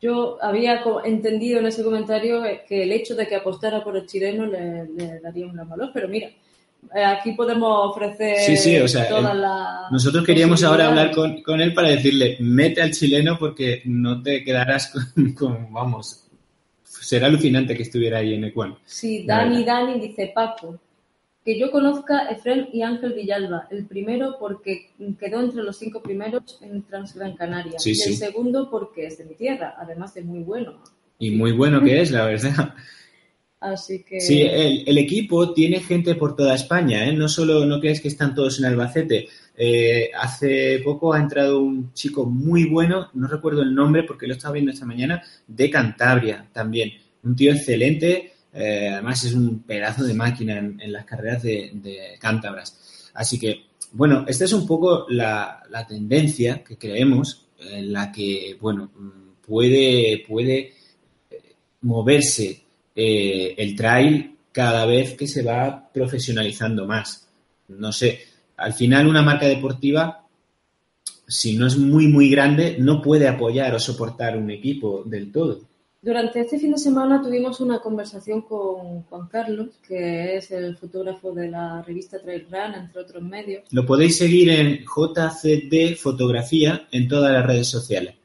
Yo 0.00 0.42
había 0.42 0.82
entendido 1.04 1.60
en 1.60 1.66
ese 1.66 1.84
comentario 1.84 2.42
que 2.66 2.84
el 2.84 2.92
hecho 2.92 3.14
de 3.14 3.28
que 3.28 3.36
apostara 3.36 3.84
por 3.84 3.94
el 3.96 4.06
chileno 4.06 4.46
le, 4.46 4.88
le 4.88 5.20
daría 5.20 5.44
un 5.44 5.52
gran 5.52 5.68
valor, 5.68 5.90
pero 5.92 6.08
mira, 6.08 6.30
aquí 6.92 7.32
podemos 7.32 7.90
ofrecer 7.90 8.36
Sí, 8.38 8.56
sí, 8.56 8.76
o 8.78 8.88
sea, 8.88 9.08
todas 9.08 9.34
el- 9.34 9.40
las 9.42 9.92
Nosotros 9.92 10.24
queríamos 10.24 10.62
ahora 10.64 10.88
hablar 10.88 11.10
con, 11.12 11.42
con 11.42 11.60
él 11.60 11.72
para 11.74 11.88
decirle, 11.90 12.36
mete 12.40 12.82
al 12.82 12.90
chileno 12.92 13.38
porque 13.38 13.82
no 13.84 14.22
te 14.22 14.42
quedarás 14.44 14.92
con, 14.92 15.32
con- 15.34 15.72
vamos, 15.72 16.26
será 16.82 17.26
alucinante 17.26 17.76
que 17.76 17.82
estuviera 17.84 18.18
ahí 18.18 18.34
en 18.34 18.44
Ecuador. 18.44 18.78
Sí, 18.84 19.24
Dani. 19.26 19.64
Dani 19.64 20.00
dice 20.00 20.32
Paco. 20.34 20.78
Que 21.42 21.58
yo 21.58 21.70
conozca 21.70 22.28
Efrén 22.28 22.68
y 22.70 22.82
Ángel 22.82 23.14
Villalba. 23.14 23.66
El 23.70 23.86
primero 23.86 24.36
porque 24.38 24.90
quedó 25.18 25.40
entre 25.40 25.62
los 25.62 25.78
cinco 25.78 26.02
primeros 26.02 26.58
en 26.60 26.82
Transgran 26.82 27.34
Canaria. 27.34 27.78
Sí, 27.78 27.92
y 27.96 28.08
el 28.10 28.14
segundo 28.16 28.68
porque 28.70 29.06
es 29.06 29.16
de 29.16 29.24
mi 29.24 29.34
tierra, 29.34 29.74
además 29.78 30.12
de 30.12 30.22
muy 30.22 30.40
bueno. 30.40 30.74
Y 31.18 31.30
muy 31.30 31.52
bueno 31.52 31.80
que 31.82 32.02
es, 32.02 32.10
la 32.10 32.24
verdad. 32.26 32.74
Así 33.60 34.02
que 34.02 34.20
Sí, 34.20 34.40
el, 34.40 34.96
equipo 34.96 35.52
tiene 35.52 35.80
gente 35.80 36.14
por 36.14 36.34
toda 36.34 36.54
España, 36.54 37.06
¿eh? 37.06 37.12
No 37.12 37.28
solo, 37.28 37.66
no 37.66 37.78
crees 37.78 38.00
que 38.00 38.08
están 38.08 38.34
todos 38.34 38.58
en 38.58 38.64
Albacete. 38.64 39.28
Eh, 39.54 40.10
hace 40.18 40.80
poco 40.82 41.12
ha 41.12 41.20
entrado 41.20 41.60
un 41.60 41.92
chico 41.92 42.24
muy 42.24 42.64
bueno, 42.64 43.10
no 43.12 43.28
recuerdo 43.28 43.60
el 43.60 43.74
nombre 43.74 44.04
porque 44.04 44.26
lo 44.26 44.32
estaba 44.32 44.54
viendo 44.54 44.72
esta 44.72 44.86
mañana, 44.86 45.22
de 45.46 45.68
Cantabria 45.68 46.48
también. 46.50 46.92
Un 47.22 47.36
tío 47.36 47.52
excelente, 47.52 48.32
eh, 48.54 48.88
además 48.94 49.24
es 49.24 49.34
un 49.34 49.62
pedazo 49.64 50.04
de 50.04 50.14
máquina 50.14 50.56
en, 50.56 50.80
en 50.80 50.92
las 50.92 51.04
carreras 51.04 51.42
de, 51.42 51.70
de 51.74 52.16
cántabras. 52.18 53.10
Así 53.12 53.38
que, 53.38 53.66
bueno, 53.92 54.24
esta 54.26 54.46
es 54.46 54.54
un 54.54 54.66
poco 54.66 55.04
la, 55.10 55.62
la 55.68 55.86
tendencia 55.86 56.64
que 56.64 56.78
creemos 56.78 57.46
en 57.58 57.92
la 57.92 58.10
que, 58.10 58.56
bueno, 58.58 58.90
mm, 58.96 59.44
puede, 59.46 60.24
puede 60.26 60.72
eh, 61.30 61.54
moverse 61.82 62.69
eh, 62.94 63.54
el 63.56 63.76
trail 63.76 64.36
cada 64.52 64.84
vez 64.86 65.16
que 65.16 65.26
se 65.26 65.42
va 65.42 65.88
profesionalizando 65.92 66.86
más. 66.86 67.28
No 67.68 67.92
sé, 67.92 68.20
al 68.56 68.72
final 68.72 69.06
una 69.06 69.22
marca 69.22 69.46
deportiva, 69.46 70.26
si 71.26 71.56
no 71.56 71.66
es 71.66 71.76
muy, 71.76 72.08
muy 72.08 72.28
grande, 72.28 72.76
no 72.78 73.00
puede 73.00 73.28
apoyar 73.28 73.74
o 73.74 73.78
soportar 73.78 74.36
un 74.36 74.50
equipo 74.50 75.02
del 75.04 75.30
todo. 75.30 75.60
durante 76.02 76.40
este 76.40 76.58
fin 76.58 76.72
de 76.72 76.78
semana 76.78 77.22
tuvimos 77.22 77.60
una 77.60 77.78
conversación 77.78 78.42
con 78.42 79.02
Juan 79.02 79.28
Carlos, 79.28 79.68
que 79.86 80.36
es 80.36 80.50
el 80.50 80.76
fotógrafo 80.76 81.32
de 81.32 81.48
la 81.48 81.82
revista 81.82 82.18
Trail 82.20 82.46
Run, 82.50 82.74
entre 82.74 83.02
otros 83.02 83.22
medios. 83.22 83.64
Lo 83.70 83.86
podéis 83.86 84.16
seguir 84.18 84.50
en 84.50 84.84
JCD 84.84 85.96
Fotografía 85.96 86.88
en 86.90 87.06
todas 87.06 87.32
las 87.32 87.46
redes 87.46 87.68
sociales. 87.68 88.19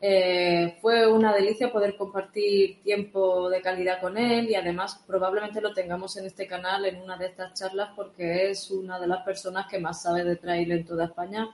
Eh, 0.00 0.78
fue 0.80 1.06
una 1.06 1.32
delicia 1.32 1.70
poder 1.70 1.96
compartir 1.96 2.82
tiempo 2.82 3.48
de 3.48 3.62
calidad 3.62 4.00
con 4.00 4.18
él 4.18 4.50
y 4.50 4.56
además 4.56 5.00
probablemente 5.06 5.60
lo 5.60 5.72
tengamos 5.72 6.16
en 6.16 6.26
este 6.26 6.46
canal 6.46 6.86
en 6.86 7.00
una 7.00 7.16
de 7.16 7.26
estas 7.26 7.54
charlas 7.54 7.90
porque 7.94 8.50
es 8.50 8.70
una 8.70 8.98
de 8.98 9.06
las 9.06 9.22
personas 9.22 9.66
que 9.70 9.78
más 9.78 10.02
sabe 10.02 10.24
de 10.24 10.36
trail 10.36 10.72
en 10.72 10.84
toda 10.84 11.04
España, 11.04 11.48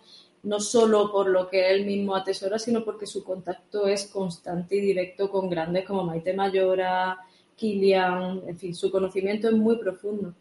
no 0.44 0.61
solo 0.61 1.12
por 1.12 1.29
lo 1.29 1.48
que 1.48 1.70
él 1.70 1.85
mismo 1.85 2.16
atesora, 2.16 2.59
sino 2.59 2.85
porque 2.85 3.07
su 3.07 3.22
contacto 3.22 3.87
es 3.87 4.07
constante 4.07 4.76
y 4.76 4.81
directo 4.81 5.31
con 5.31 5.50
grandes 5.50 5.85
como 5.85 6.05
Maite 6.05 6.33
Mayora, 6.33 7.18
Kilian, 7.55 8.42
en 8.46 8.59
fin, 8.59 8.74
su 8.74 8.90
conocimiento 8.90 9.48
es 9.48 9.55
muy 9.55 9.76
profundo. 9.76 10.35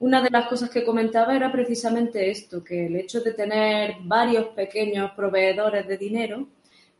Una 0.00 0.22
de 0.22 0.30
las 0.30 0.46
cosas 0.48 0.70
que 0.70 0.84
comentaba 0.84 1.34
era 1.34 1.50
precisamente 1.50 2.30
esto, 2.30 2.62
que 2.62 2.86
el 2.86 2.96
hecho 2.96 3.20
de 3.20 3.32
tener 3.32 3.96
varios 4.02 4.46
pequeños 4.48 5.10
proveedores 5.12 5.88
de 5.88 5.98
dinero 5.98 6.46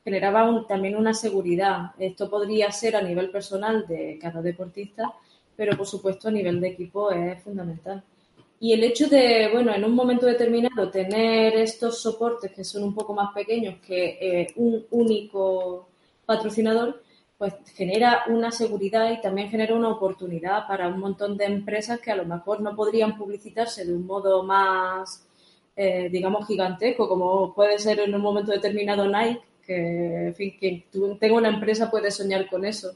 generaba 0.04 0.66
también 0.66 0.96
una 0.96 1.14
seguridad. 1.14 1.92
Esto 1.98 2.28
podría 2.30 2.70
ser 2.72 2.96
a 2.96 3.02
nivel 3.02 3.30
personal 3.30 3.86
de 3.86 4.18
cada 4.20 4.40
deportista, 4.42 5.12
pero 5.56 5.76
por 5.76 5.86
supuesto 5.86 6.28
a 6.28 6.32
nivel 6.32 6.60
de 6.60 6.68
equipo 6.68 7.10
es 7.10 7.42
fundamental. 7.42 8.02
Y 8.60 8.72
el 8.72 8.82
hecho 8.82 9.08
de, 9.08 9.50
bueno, 9.52 9.72
en 9.72 9.84
un 9.84 9.94
momento 9.94 10.26
determinado 10.26 10.90
tener 10.90 11.54
estos 11.56 12.00
soportes 12.00 12.50
que 12.52 12.64
son 12.64 12.82
un 12.82 12.94
poco 12.94 13.14
más 13.14 13.32
pequeños 13.32 13.76
que 13.80 14.18
eh, 14.20 14.46
un 14.56 14.84
único 14.90 15.88
patrocinador, 16.26 17.02
pues 17.38 17.54
genera 17.74 18.24
una 18.28 18.50
seguridad 18.50 19.12
y 19.12 19.20
también 19.20 19.48
genera 19.48 19.76
una 19.76 19.90
oportunidad 19.90 20.66
para 20.66 20.88
un 20.88 20.98
montón 20.98 21.36
de 21.36 21.44
empresas 21.44 22.00
que 22.00 22.10
a 22.10 22.16
lo 22.16 22.24
mejor 22.24 22.60
no 22.60 22.74
podrían 22.74 23.16
publicitarse 23.16 23.84
de 23.84 23.94
un 23.94 24.04
modo 24.06 24.42
más, 24.42 25.24
eh, 25.76 26.08
digamos, 26.10 26.48
gigantesco, 26.48 27.08
como 27.08 27.54
puede 27.54 27.78
ser 27.78 28.00
en 28.00 28.12
un 28.12 28.20
momento 28.20 28.50
determinado 28.50 29.06
Nike, 29.06 29.40
que, 29.68 30.28
en 30.28 30.34
fin, 30.34 30.54
quien 30.58 30.84
tenga 31.20 31.36
una 31.36 31.50
empresa 31.50 31.90
puede 31.90 32.10
soñar 32.10 32.48
con 32.48 32.64
eso, 32.64 32.92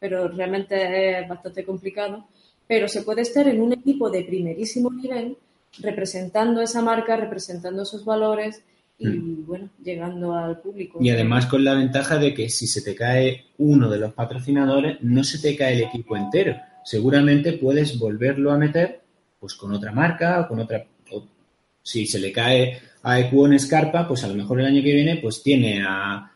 pero 0.00 0.26
realmente 0.26 1.20
es 1.20 1.28
bastante 1.28 1.64
complicado. 1.64 2.26
Pero 2.66 2.88
se 2.88 3.02
puede 3.02 3.20
estar 3.20 3.46
en 3.46 3.60
un 3.60 3.74
equipo 3.74 4.08
de 4.08 4.24
primerísimo 4.24 4.90
nivel 4.90 5.36
representando 5.80 6.62
esa 6.62 6.80
marca, 6.80 7.14
representando 7.16 7.82
esos 7.82 8.06
valores 8.06 8.64
y, 8.98 9.06
mm. 9.06 9.46
bueno, 9.46 9.68
llegando 9.82 10.34
al 10.34 10.60
público. 10.62 10.98
Y 11.02 11.10
además 11.10 11.44
con 11.44 11.62
la 11.62 11.74
ventaja 11.74 12.16
de 12.16 12.32
que 12.32 12.48
si 12.48 12.66
se 12.66 12.80
te 12.80 12.94
cae 12.94 13.44
uno 13.58 13.90
de 13.90 13.98
los 13.98 14.14
patrocinadores, 14.14 15.02
no 15.02 15.22
se 15.24 15.38
te 15.40 15.54
cae 15.54 15.74
el 15.74 15.82
equipo 15.82 16.16
entero. 16.16 16.56
Seguramente 16.84 17.52
puedes 17.52 17.98
volverlo 17.98 18.50
a 18.50 18.56
meter 18.56 19.02
pues 19.38 19.54
con 19.54 19.74
otra 19.74 19.92
marca 19.92 20.40
o 20.40 20.48
con 20.48 20.60
otra... 20.60 20.86
si 21.82 22.06
se 22.06 22.18
le 22.18 22.32
cae 22.32 22.80
a 23.04 23.20
Equon 23.20 23.58
Scarpa, 23.58 24.08
pues 24.08 24.24
a 24.24 24.28
lo 24.28 24.34
mejor 24.34 24.60
el 24.60 24.66
año 24.66 24.82
que 24.82 24.94
viene 24.94 25.16
pues 25.16 25.42
tiene 25.42 25.84
a 25.86 26.30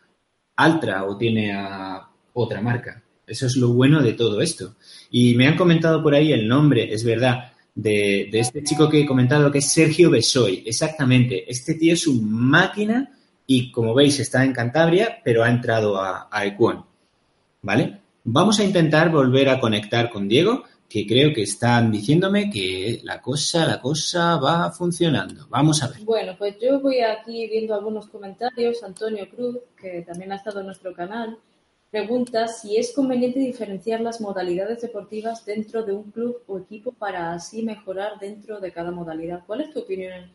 Altra 0.57 1.05
o 1.05 1.17
tiene 1.17 1.53
a 1.53 2.09
otra 2.35 2.61
marca. 2.61 3.03
Eso 3.27 3.47
es 3.47 3.57
lo 3.57 3.73
bueno 3.73 4.03
de 4.03 4.13
todo 4.13 4.41
esto. 4.41 4.77
Y 5.11 5.35
me 5.35 5.47
han 5.47 5.57
comentado 5.57 6.03
por 6.03 6.15
ahí 6.15 6.33
el 6.33 6.47
nombre, 6.47 6.93
es 6.93 7.05
verdad, 7.05 7.53
de, 7.75 8.29
este 8.33 8.63
chico 8.65 8.89
que 8.89 9.01
he 9.01 9.07
comentado 9.07 9.51
que 9.51 9.59
es 9.59 9.71
Sergio 9.71 10.11
Besoy. 10.11 10.63
Exactamente. 10.67 11.51
Este 11.51 11.75
tío 11.75 11.95
es 11.95 12.07
un 12.07 12.31
máquina 12.31 13.13
y 13.47 13.71
como 13.71 13.95
veis 13.95 14.19
está 14.21 14.45
en 14.45 14.53
Cantabria, 14.53 15.21
pero 15.25 15.45
ha 15.45 15.51
entrado 15.51 15.97
a, 16.01 16.29
a 16.31 16.57
¿Vale? 17.63 17.99
Vamos 18.25 18.61
a 18.61 18.65
intentar 18.65 19.11
volver 19.11 19.49
a 19.49 19.61
conectar 19.61 20.11
con 20.11 20.29
Diego 20.29 20.65
que 20.89 21.07
creo 21.07 21.35
que 21.35 21.43
están 21.43 21.93
diciéndome 21.93 22.49
que 22.49 23.01
la 23.05 23.21
cosa, 23.21 23.67
la 23.67 23.81
cosa 23.81 24.37
va 24.37 24.71
funcionando. 24.71 25.47
Vamos 25.51 25.83
a 25.83 25.89
ver. 25.89 26.01
Bueno, 26.01 26.35
pues 26.39 26.57
yo 26.61 26.81
voy 26.81 27.01
aquí 27.01 27.47
viendo 27.47 27.75
algunos 27.75 28.09
comentarios. 28.09 28.83
Antonio 28.83 29.29
Cruz, 29.29 29.59
que 29.81 30.03
también 30.03 30.33
ha 30.33 30.37
estado 30.37 30.61
en 30.61 30.67
nuestro 30.67 30.95
canal, 30.95 31.39
pregunta 31.91 32.49
si 32.49 32.79
es 32.79 32.93
conveniente 32.93 33.39
diferenciar 33.39 34.01
las 34.01 34.21
modalidades 34.21 34.81
deportivas 34.81 35.45
dentro 35.45 35.85
de 35.85 35.93
un 35.93 36.11
club 36.11 36.39
o 36.47 36.59
equipo 36.59 36.93
para 36.93 37.35
así 37.35 37.63
mejorar 37.63 38.19
dentro 38.19 38.59
de 38.59 38.73
cada 38.73 38.91
modalidad. 38.91 39.43
¿Cuál 39.47 39.61
es 39.61 39.73
tu 39.73 39.81
opinión? 39.81 40.33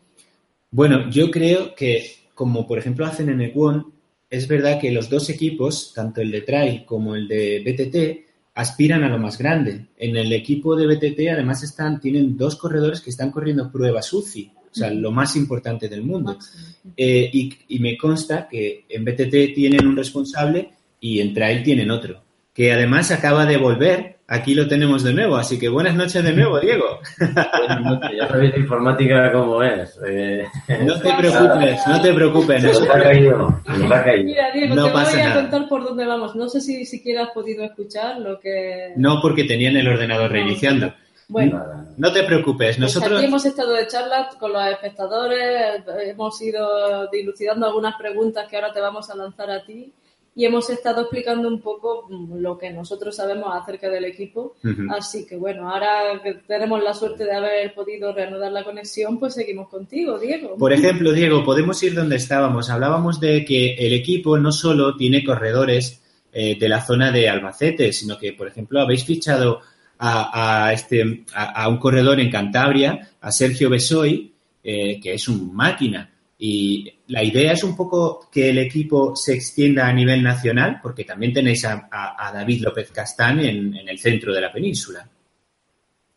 Bueno, 0.70 1.10
yo 1.10 1.30
creo 1.32 1.74
que, 1.74 2.04
como 2.34 2.66
por 2.66 2.78
ejemplo 2.78 3.06
hacen 3.06 3.28
en 3.28 3.40
Equon, 3.40 3.92
es 4.30 4.48
verdad 4.48 4.80
que 4.80 4.90
los 4.90 5.08
dos 5.10 5.30
equipos, 5.30 5.92
tanto 5.94 6.20
el 6.20 6.30
de 6.30 6.40
Trail 6.42 6.84
como 6.84 7.14
el 7.14 7.28
de 7.28 7.60
BTT, 7.60 8.33
aspiran 8.54 9.02
a 9.02 9.08
lo 9.08 9.18
más 9.18 9.38
grande. 9.38 9.86
En 9.96 10.16
el 10.16 10.32
equipo 10.32 10.76
de 10.76 10.86
BTT 10.86 11.28
además 11.32 11.62
están, 11.62 12.00
tienen 12.00 12.36
dos 12.36 12.56
corredores 12.56 13.00
que 13.00 13.10
están 13.10 13.30
corriendo 13.30 13.70
pruebas 13.70 14.12
UCI, 14.12 14.52
o 14.56 14.74
sea, 14.74 14.90
lo 14.90 15.10
más 15.10 15.36
importante 15.36 15.88
del 15.88 16.02
mundo. 16.02 16.38
Eh, 16.96 17.30
y, 17.32 17.52
y, 17.68 17.78
me 17.80 17.96
consta 17.96 18.48
que 18.48 18.84
en 18.88 19.04
BTT 19.04 19.54
tienen 19.54 19.86
un 19.86 19.96
responsable 19.96 20.70
y 21.00 21.20
en 21.20 21.34
Trail 21.34 21.62
tienen 21.62 21.90
otro, 21.90 22.22
que 22.52 22.72
además 22.72 23.10
acaba 23.10 23.44
de 23.46 23.56
volver. 23.56 24.13
Aquí 24.26 24.54
lo 24.54 24.66
tenemos 24.66 25.02
de 25.02 25.12
nuevo, 25.12 25.36
así 25.36 25.58
que 25.58 25.68
buenas 25.68 25.94
noches 25.94 26.24
de 26.24 26.32
nuevo, 26.32 26.58
Diego. 26.58 26.98
ya 28.16 28.26
sabéis 28.26 28.56
informática 28.56 29.30
cómo 29.30 29.62
es. 29.62 30.00
Eh. 30.06 30.46
No 30.82 30.98
te 30.98 31.12
preocupes, 31.12 31.80
no 31.86 32.00
te 32.00 32.14
preocupes. 32.14 32.64
Nos 32.64 32.82
ha 32.88 33.02
caído, 33.02 33.60
ha 33.66 34.02
caído. 34.02 34.24
Mira, 34.24 34.50
Diego, 34.50 34.74
no 34.76 34.86
te 34.86 34.92
voy 34.92 35.20
a 35.20 35.34
contar 35.34 35.68
por 35.68 35.84
dónde 35.84 36.06
vamos. 36.06 36.34
No 36.34 36.48
sé 36.48 36.62
si 36.62 36.86
siquiera 36.86 37.24
has 37.24 37.30
podido 37.32 37.64
escuchar 37.64 38.18
lo 38.18 38.40
que... 38.40 38.94
No, 38.96 39.20
porque 39.20 39.44
tenían 39.44 39.76
el 39.76 39.88
ordenador 39.88 40.30
reiniciando. 40.30 40.94
Bueno, 41.28 41.62
no 41.96 42.12
te 42.12 42.22
preocupes, 42.22 42.76
pues 42.76 42.78
nosotros... 42.78 43.18
aquí 43.18 43.26
hemos 43.26 43.44
estado 43.44 43.72
de 43.72 43.86
charla 43.86 44.30
con 44.38 44.52
los 44.52 44.66
espectadores, 44.66 45.82
hemos 46.02 46.40
ido 46.40 47.08
dilucidando 47.08 47.66
algunas 47.66 47.96
preguntas 47.96 48.46
que 48.48 48.56
ahora 48.56 48.72
te 48.72 48.80
vamos 48.80 49.08
a 49.10 49.16
lanzar 49.16 49.50
a 49.50 49.64
ti 49.64 49.92
y 50.36 50.44
hemos 50.44 50.68
estado 50.68 51.02
explicando 51.02 51.48
un 51.48 51.60
poco 51.60 52.06
mm, 52.08 52.38
lo 52.38 52.58
que 52.58 52.70
nosotros 52.70 53.14
sabemos 53.14 53.50
acerca 53.54 53.88
del 53.88 54.04
equipo. 54.04 54.56
Así 54.90 55.26
que 55.26 55.36
bueno, 55.36 55.70
ahora 55.70 56.20
que 56.22 56.34
tenemos 56.46 56.82
la 56.82 56.92
suerte 56.92 57.24
de 57.24 57.32
haber 57.32 57.74
podido 57.74 58.12
reanudar 58.12 58.50
la 58.50 58.64
conexión, 58.64 59.18
pues 59.18 59.34
seguimos 59.34 59.68
contigo, 59.68 60.18
Diego. 60.18 60.56
Por 60.56 60.72
ejemplo, 60.72 61.12
Diego, 61.12 61.44
podemos 61.44 61.80
ir 61.82 61.94
donde 61.94 62.16
estábamos. 62.16 62.68
Hablábamos 62.70 63.20
de 63.20 63.44
que 63.44 63.74
el 63.74 63.92
equipo 63.92 64.36
no 64.38 64.50
solo 64.50 64.96
tiene 64.96 65.24
corredores 65.24 66.02
eh, 66.32 66.58
de 66.58 66.68
la 66.68 66.84
zona 66.84 67.12
de 67.12 67.28
Albacete, 67.28 67.92
sino 67.92 68.18
que, 68.18 68.32
por 68.32 68.48
ejemplo, 68.48 68.80
habéis 68.80 69.04
fichado 69.04 69.60
a, 69.98 70.72
este, 70.72 71.24
a, 71.34 71.68
un 71.68 71.78
corredor 71.78 72.18
en 72.20 72.30
Cantabria, 72.30 73.10
a 73.20 73.30
Sergio 73.30 73.70
Besoy, 73.70 74.32
eh, 74.62 75.00
que 75.00 75.14
es 75.14 75.28
un 75.28 75.54
máquina. 75.54 76.10
Y 76.46 76.92
la 77.06 77.24
idea 77.24 77.52
es 77.52 77.64
un 77.64 77.74
poco 77.74 78.28
que 78.30 78.50
el 78.50 78.58
equipo 78.58 79.16
se 79.16 79.32
extienda 79.32 79.86
a 79.88 79.92
nivel 79.94 80.22
nacional, 80.22 80.78
porque 80.82 81.04
también 81.04 81.32
tenéis 81.32 81.64
a, 81.64 81.88
David 82.34 82.64
López 82.64 82.90
Castán 82.90 83.40
en, 83.40 83.74
el 83.74 83.98
centro 83.98 84.34
de 84.34 84.42
la 84.42 84.52
península. 84.52 85.08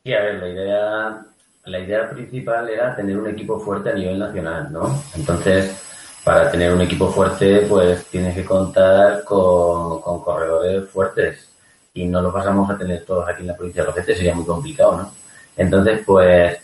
Sí, 0.03 0.13
a 0.13 0.19
ver, 0.19 0.35
la 0.35 0.49
idea, 0.49 1.25
la 1.63 1.79
idea 1.79 2.09
principal 2.09 2.69
era 2.69 2.93
tener 2.93 3.17
un 3.17 3.29
equipo 3.29 3.57
fuerte 3.57 3.91
a 3.91 3.93
nivel 3.93 4.19
nacional, 4.19 4.69
¿no? 4.69 5.01
Entonces, 5.15 6.19
para 6.25 6.51
tener 6.51 6.73
un 6.73 6.81
equipo 6.81 7.07
fuerte, 7.07 7.61
pues 7.61 8.03
tienes 8.07 8.35
que 8.35 8.43
contar 8.43 9.23
con, 9.23 10.01
corredores 10.01 10.89
fuertes. 10.89 11.47
Y 11.93 12.05
no 12.05 12.21
lo 12.21 12.33
pasamos 12.33 12.69
a 12.69 12.77
tener 12.77 13.05
todos 13.05 13.29
aquí 13.29 13.43
en 13.43 13.47
la 13.47 13.55
provincia 13.55 13.81
de 13.81 13.87
Albacete, 13.87 14.17
sería 14.17 14.35
muy 14.35 14.45
complicado, 14.45 14.97
¿no? 14.97 15.13
Entonces, 15.55 16.01
pues 16.05 16.57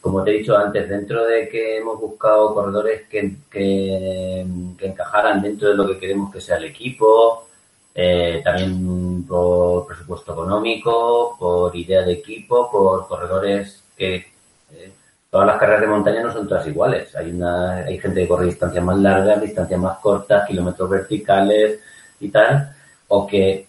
como 0.00 0.22
te 0.22 0.30
he 0.30 0.38
dicho 0.38 0.56
antes, 0.56 0.88
dentro 0.88 1.24
de 1.26 1.48
que 1.48 1.78
hemos 1.78 2.00
buscado 2.00 2.54
corredores 2.54 3.08
que, 3.08 3.36
que, 3.50 4.40
encajaran 4.80 5.42
dentro 5.42 5.68
de 5.68 5.74
lo 5.74 5.86
que 5.86 5.98
queremos 5.98 6.32
que 6.32 6.40
sea 6.40 6.56
el 6.56 6.64
equipo, 6.64 7.48
eh, 7.94 8.40
también 8.44 9.24
por 9.24 9.86
presupuesto 9.86 10.32
económico, 10.32 11.36
por 11.38 11.74
idea 11.74 12.02
de 12.02 12.12
equipo, 12.12 12.70
por 12.70 13.08
corredores 13.08 13.82
que 13.96 14.14
eh, 14.72 14.92
todas 15.30 15.46
las 15.48 15.58
carreras 15.58 15.80
de 15.82 15.86
montaña 15.88 16.22
no 16.22 16.32
son 16.32 16.46
todas 16.48 16.66
iguales. 16.66 17.14
Hay 17.16 17.30
una, 17.32 17.78
hay 17.78 17.98
gente 17.98 18.22
que 18.22 18.28
corre 18.28 18.46
distancias 18.46 18.84
más 18.84 18.98
largas, 18.98 19.40
distancias 19.40 19.80
más 19.80 19.98
cortas, 19.98 20.46
kilómetros 20.46 20.88
verticales 20.88 21.80
y 22.20 22.28
tal, 22.30 22.74
o 23.08 23.26
que 23.26 23.66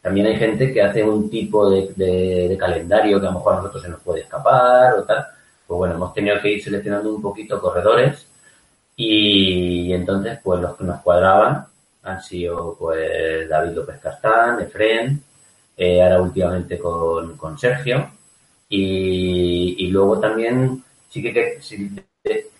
también 0.00 0.26
hay 0.26 0.36
gente 0.36 0.72
que 0.72 0.82
hace 0.82 1.04
un 1.04 1.30
tipo 1.30 1.70
de, 1.70 1.92
de 2.48 2.56
calendario 2.58 3.20
que 3.20 3.26
a 3.26 3.30
lo 3.30 3.38
mejor 3.38 3.54
a 3.54 3.56
nosotros 3.58 3.82
se 3.82 3.88
nos 3.88 4.00
puede 4.00 4.22
escapar 4.22 4.94
o 4.94 5.04
tal 5.04 5.26
pues 5.66 5.78
bueno, 5.78 5.94
hemos 5.94 6.12
tenido 6.14 6.40
que 6.40 6.52
ir 6.52 6.62
seleccionando 6.62 7.14
un 7.14 7.22
poquito 7.22 7.60
corredores 7.60 8.26
y 8.96 9.92
entonces 9.92 10.38
pues 10.42 10.60
los 10.60 10.76
que 10.76 10.84
nos 10.84 11.00
cuadraban 11.00 11.66
han 12.02 12.22
sido 12.22 12.76
pues 12.78 13.48
David 13.48 13.72
López 13.72 13.98
Castán, 14.00 14.60
Efren, 14.60 15.22
eh, 15.76 16.02
ahora 16.02 16.20
últimamente 16.20 16.78
con, 16.78 17.36
con 17.36 17.58
Sergio 17.58 18.10
y, 18.68 19.88
luego 19.88 20.18
también 20.18 20.82
sí 21.10 21.22
que, 21.22 21.60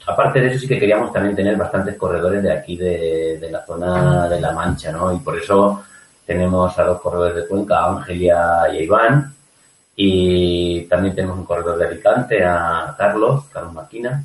aparte 0.07 0.41
de 0.41 0.49
eso 0.49 0.59
sí 0.59 0.69
que 0.69 0.79
queríamos 0.79 1.13
también 1.13 1.35
tener 1.35 1.57
bastantes 1.57 1.97
corredores 1.97 2.43
de 2.43 2.53
aquí 2.53 2.77
de, 2.77 3.39
de 3.39 3.51
la 3.51 3.65
zona 3.65 4.29
de 4.29 4.41
La 4.41 4.53
Mancha, 4.53 4.93
¿no? 4.93 5.15
Y 5.15 5.19
por 5.21 5.39
eso 5.39 5.83
tenemos 6.27 6.79
a 6.79 6.85
dos 6.85 7.01
corredores 7.01 7.37
de 7.37 7.47
Cuenca, 7.47 7.87
Angelia 7.87 8.69
y 8.75 8.83
Iván, 8.83 9.35
y 9.97 10.83
también 10.83 11.15
tenemos 11.15 11.39
un 11.39 11.45
corredor 11.45 11.79
de 11.79 11.87
Alicante, 11.87 12.45
a 12.45 12.95
Carlos, 12.97 13.45
Carlos 13.53 13.73
Maquina, 13.73 14.25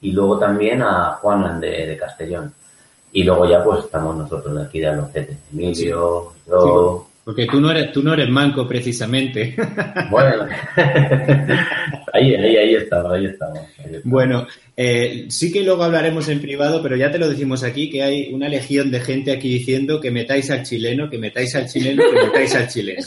y 0.00 0.12
luego 0.12 0.38
también 0.38 0.82
a 0.82 1.18
Juan 1.20 1.60
de, 1.60 1.86
de 1.86 1.96
Castellón. 1.96 2.52
y 3.12 3.24
luego 3.24 3.46
ya 3.46 3.64
pues 3.64 3.84
estamos 3.84 4.16
nosotros 4.16 4.54
de 4.54 4.62
aquí 4.62 4.80
de 4.80 4.88
Albacete, 4.88 5.38
Emilio, 5.52 6.32
yo... 6.46 7.05
Porque 7.26 7.46
tú 7.46 7.60
no 7.60 7.72
eres, 7.72 7.90
tú 7.90 8.04
no 8.04 8.14
eres 8.14 8.30
manco 8.30 8.68
precisamente. 8.68 9.56
Bueno, 10.08 10.46
ahí, 12.12 12.34
ahí, 12.34 12.56
ahí 12.56 12.74
estamos, 12.76 13.12
ahí 13.12 13.26
estamos. 13.26 13.58
Bueno, 14.04 14.46
eh, 14.76 15.26
sí 15.28 15.52
que 15.52 15.64
luego 15.64 15.82
hablaremos 15.82 16.28
en 16.28 16.40
privado, 16.40 16.80
pero 16.80 16.94
ya 16.94 17.10
te 17.10 17.18
lo 17.18 17.28
decimos 17.28 17.64
aquí, 17.64 17.90
que 17.90 18.04
hay 18.04 18.32
una 18.32 18.48
legión 18.48 18.92
de 18.92 19.00
gente 19.00 19.32
aquí 19.32 19.48
diciendo 19.48 20.00
que 20.00 20.12
metáis 20.12 20.48
al 20.50 20.62
chileno, 20.62 21.10
que 21.10 21.18
metáis 21.18 21.56
al 21.56 21.68
chileno, 21.68 22.04
que 22.08 22.26
metáis 22.26 22.54
al 22.54 22.68
chileno. 22.68 23.02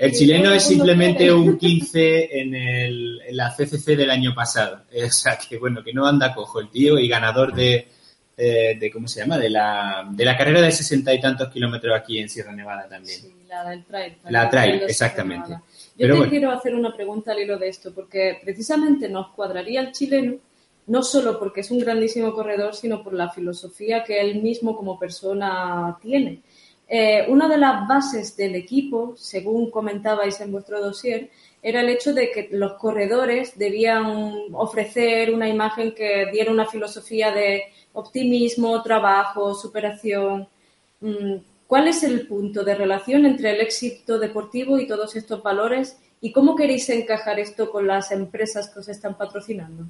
El 0.00 0.12
chileno 0.12 0.52
es 0.52 0.62
simplemente 0.62 1.30
un 1.30 1.58
15 1.58 2.40
en, 2.40 2.54
el, 2.54 3.20
en 3.28 3.36
la 3.36 3.54
CCC 3.54 3.94
del 3.94 4.10
año 4.10 4.34
pasado. 4.34 4.80
O 5.04 5.10
sea, 5.10 5.38
que 5.38 5.58
bueno, 5.58 5.84
que 5.84 5.92
no 5.92 6.06
anda 6.06 6.34
cojo 6.34 6.60
el 6.60 6.70
tío 6.70 6.98
y 6.98 7.08
ganador 7.08 7.54
de 7.54 7.88
eh, 8.36 8.76
de 8.78 8.90
¿cómo 8.90 9.06
se 9.06 9.20
llama? 9.20 9.38
De 9.38 9.48
la, 9.48 10.08
de 10.10 10.24
la 10.24 10.36
carrera 10.36 10.60
de 10.60 10.72
sesenta 10.72 11.14
y 11.14 11.20
tantos 11.20 11.48
kilómetros 11.50 11.96
aquí 11.96 12.18
en 12.18 12.28
Sierra 12.28 12.52
Nevada 12.52 12.88
también. 12.88 13.20
Sí, 13.20 13.32
la 13.48 13.68
del 13.68 13.84
trail. 13.84 14.16
La 14.28 14.50
trail, 14.50 14.82
exactamente. 14.82 15.56
Yo 15.96 16.22
te 16.22 16.28
quiero 16.28 16.50
hacer 16.50 16.74
una 16.74 16.92
pregunta 16.92 17.32
al 17.32 17.40
hilo 17.40 17.58
de 17.58 17.68
esto, 17.68 17.94
porque 17.94 18.40
precisamente 18.42 19.08
nos 19.08 19.28
cuadraría 19.28 19.80
el 19.80 19.92
chileno, 19.92 20.38
no 20.86 21.02
solo 21.02 21.38
porque 21.38 21.60
es 21.60 21.70
un 21.70 21.78
grandísimo 21.78 22.34
corredor, 22.34 22.74
sino 22.74 23.02
por 23.02 23.14
la 23.14 23.30
filosofía 23.30 24.02
que 24.02 24.20
él 24.20 24.42
mismo 24.42 24.76
como 24.76 24.98
persona 24.98 25.96
tiene. 26.02 26.40
Eh, 26.88 27.24
una 27.28 27.48
de 27.48 27.56
las 27.56 27.88
bases 27.88 28.36
del 28.36 28.56
equipo, 28.56 29.14
según 29.16 29.70
comentabais 29.70 30.40
en 30.40 30.52
vuestro 30.52 30.80
dossier, 30.80 31.30
era 31.64 31.80
el 31.80 31.88
hecho 31.88 32.12
de 32.12 32.30
que 32.30 32.50
los 32.52 32.74
corredores 32.74 33.58
debían 33.58 34.04
ofrecer 34.52 35.32
una 35.32 35.48
imagen 35.48 35.94
que 35.94 36.26
diera 36.30 36.52
una 36.52 36.66
filosofía 36.66 37.32
de 37.32 37.62
optimismo, 37.94 38.82
trabajo, 38.82 39.54
superación. 39.54 40.46
Mm, 41.00 41.36
¿Cuál 41.66 41.88
es 41.88 42.02
el 42.02 42.26
punto 42.26 42.64
de 42.64 42.74
relación 42.74 43.24
entre 43.24 43.52
el 43.52 43.62
éxito 43.62 44.18
deportivo 44.18 44.78
y 44.78 44.86
todos 44.86 45.16
estos 45.16 45.42
valores? 45.42 45.96
¿Y 46.20 46.32
cómo 46.32 46.54
queréis 46.54 46.90
encajar 46.90 47.40
esto 47.40 47.70
con 47.70 47.86
las 47.86 48.12
empresas 48.12 48.68
que 48.68 48.80
os 48.80 48.88
están 48.90 49.14
patrocinando? 49.14 49.84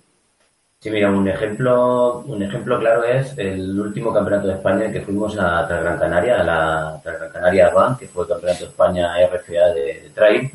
Sí, 0.78 0.90
mira, 0.90 1.10
un 1.10 1.26
ejemplo, 1.26 2.20
un 2.20 2.40
ejemplo 2.40 2.78
claro 2.78 3.02
es 3.02 3.36
el 3.36 3.80
último 3.80 4.14
campeonato 4.14 4.46
de 4.46 4.54
España 4.54 4.92
que 4.92 5.00
fuimos 5.00 5.36
a 5.38 5.66
Gran 5.66 5.98
Canaria, 5.98 6.40
a 6.40 6.44
la 6.44 7.00
Gran 7.04 7.32
Canaria 7.32 7.70
Run, 7.70 7.96
que 7.96 8.06
fue 8.06 8.22
el 8.22 8.28
campeonato 8.28 8.60
de 8.60 8.70
España 8.70 9.26
RFA 9.26 9.74
de, 9.74 10.02
de 10.02 10.10
trail. 10.14 10.52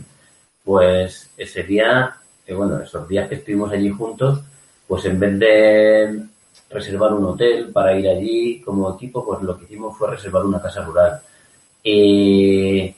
Pues 0.63 1.29
ese 1.37 1.63
día, 1.63 2.15
eh, 2.45 2.53
bueno, 2.53 2.81
esos 2.81 3.07
días 3.07 3.27
que 3.27 3.35
estuvimos 3.35 3.71
allí 3.71 3.89
juntos, 3.89 4.41
pues 4.87 5.05
en 5.05 5.19
vez 5.19 5.39
de 5.39 6.23
reservar 6.69 7.13
un 7.13 7.25
hotel 7.25 7.69
para 7.73 7.97
ir 7.97 8.07
allí 8.07 8.61
como 8.61 8.93
equipo, 8.95 9.25
pues 9.25 9.41
lo 9.41 9.57
que 9.57 9.65
hicimos 9.65 9.97
fue 9.97 10.11
reservar 10.11 10.45
una 10.45 10.61
casa 10.61 10.83
rural. 10.83 11.19
Y, 11.83 12.93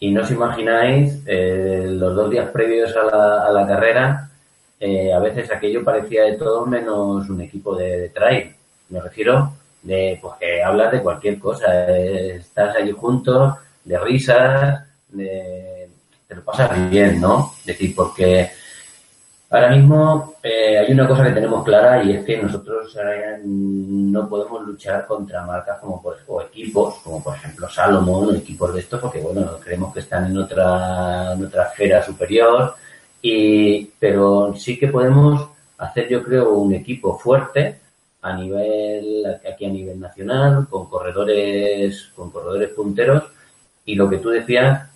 y 0.00 0.10
no 0.10 0.22
os 0.22 0.30
imagináis, 0.30 1.22
eh, 1.26 1.86
los 1.90 2.14
dos 2.14 2.30
días 2.30 2.50
previos 2.50 2.94
a 2.96 3.04
la, 3.04 3.46
a 3.46 3.52
la 3.52 3.66
carrera, 3.66 4.30
eh, 4.80 5.12
a 5.12 5.18
veces 5.18 5.50
aquello 5.52 5.84
parecía 5.84 6.24
de 6.24 6.38
todo 6.38 6.64
menos 6.64 7.28
un 7.28 7.40
equipo 7.42 7.76
de, 7.76 8.08
trail. 8.08 8.54
Me 8.88 9.00
refiero 9.00 9.52
de 9.82 10.18
pues 10.20 10.34
que 10.40 10.62
hablas 10.62 10.92
de 10.92 11.02
cualquier 11.02 11.38
cosa, 11.38 11.66
eh, 11.90 12.36
estás 12.36 12.76
allí 12.76 12.92
juntos, 12.92 13.54
de 13.84 13.98
risas, 13.98 14.82
de, 15.08 15.69
te 16.30 16.36
lo 16.36 16.44
pasas 16.44 16.88
bien, 16.88 17.20
¿no? 17.20 17.52
Es 17.58 17.66
decir, 17.66 17.92
porque 17.94 18.50
Ahora 19.52 19.70
mismo 19.70 20.36
eh, 20.44 20.78
hay 20.78 20.92
una 20.92 21.08
cosa 21.08 21.24
que 21.24 21.32
tenemos 21.32 21.64
clara 21.64 22.04
y 22.04 22.12
es 22.12 22.24
que 22.24 22.40
nosotros 22.40 22.96
eh, 23.04 23.40
no 23.44 24.28
podemos 24.28 24.64
luchar 24.64 25.08
contra 25.08 25.44
marcas 25.44 25.80
como 25.80 26.00
por 26.00 26.18
o 26.28 26.40
equipos 26.40 27.00
como 27.02 27.20
por 27.20 27.34
ejemplo 27.34 27.68
Salomon 27.68 28.36
equipos 28.36 28.72
de 28.72 28.78
estos 28.78 29.00
porque 29.00 29.18
bueno 29.18 29.58
creemos 29.58 29.92
que 29.92 30.00
están 30.00 30.26
en 30.26 30.38
otra 30.38 31.32
otra 31.32 31.64
esfera 31.64 32.00
superior 32.00 32.76
y 33.20 33.86
pero 33.98 34.54
sí 34.56 34.78
que 34.78 34.86
podemos 34.86 35.48
hacer 35.78 36.08
yo 36.08 36.22
creo 36.22 36.52
un 36.52 36.72
equipo 36.72 37.18
fuerte 37.18 37.80
a 38.22 38.32
nivel 38.36 39.26
aquí 39.52 39.64
a 39.64 39.70
nivel 39.70 39.98
nacional 39.98 40.68
con 40.70 40.88
corredores 40.88 42.12
con 42.14 42.30
corredores 42.30 42.68
punteros 42.68 43.24
y 43.84 43.96
lo 43.96 44.08
que 44.08 44.18
tú 44.18 44.28
decías 44.28 44.89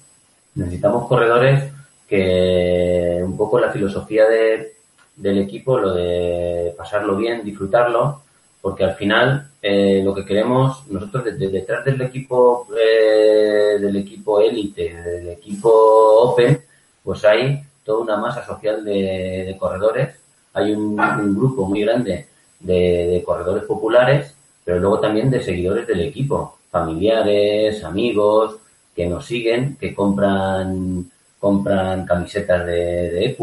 necesitamos 0.55 1.07
corredores 1.07 1.73
que 2.09 3.21
un 3.23 3.37
poco 3.37 3.59
la 3.59 3.73
filosofía 3.73 4.27
de, 4.27 4.75
del 5.17 5.39
equipo, 5.39 5.79
lo 5.79 5.95
de 5.95 6.75
pasarlo 6.77 7.17
bien, 7.17 7.45
disfrutarlo, 7.45 8.23
porque 8.61 8.85
al 8.85 8.95
final 8.95 9.51
eh, 9.61 10.03
lo 10.05 10.15
que 10.15 10.25
queremos 10.25 10.87
nosotros 10.89 11.25
desde 11.25 11.49
detrás 11.49 11.85
del 11.85 12.01
equipo 12.03 12.67
eh, 12.79 13.79
del 13.81 13.97
equipo 13.97 14.41
élite, 14.41 14.95
del 14.95 15.29
equipo 15.31 15.71
open, 15.71 16.63
pues 17.03 17.25
hay 17.25 17.63
toda 17.85 18.01
una 18.01 18.17
masa 18.17 18.45
social 18.45 18.85
de, 18.85 19.55
corredores, 19.59 20.17
hay 20.55 20.73
un, 20.73 20.97
grupo 21.37 21.67
muy 21.67 21.83
grande 21.83 22.27
de, 22.61 22.75
de 23.09 23.23
corredores 23.23 23.65
populares, 23.65 24.35
pero 24.65 24.81
luego 24.81 25.01
también 25.01 25.31
de 25.31 25.43
seguidores 25.43 25.87
del 25.87 26.01
equipo, 26.01 26.59
familiares, 26.71 27.85
amigos, 27.85 28.57
que 28.95 29.07
nos 29.07 29.27
siguen, 29.27 29.77
que 29.77 29.95
compran 29.95 31.11
compran 31.45 32.07
camisetas 32.07 32.65
de, 32.65 33.11
de 33.11 33.37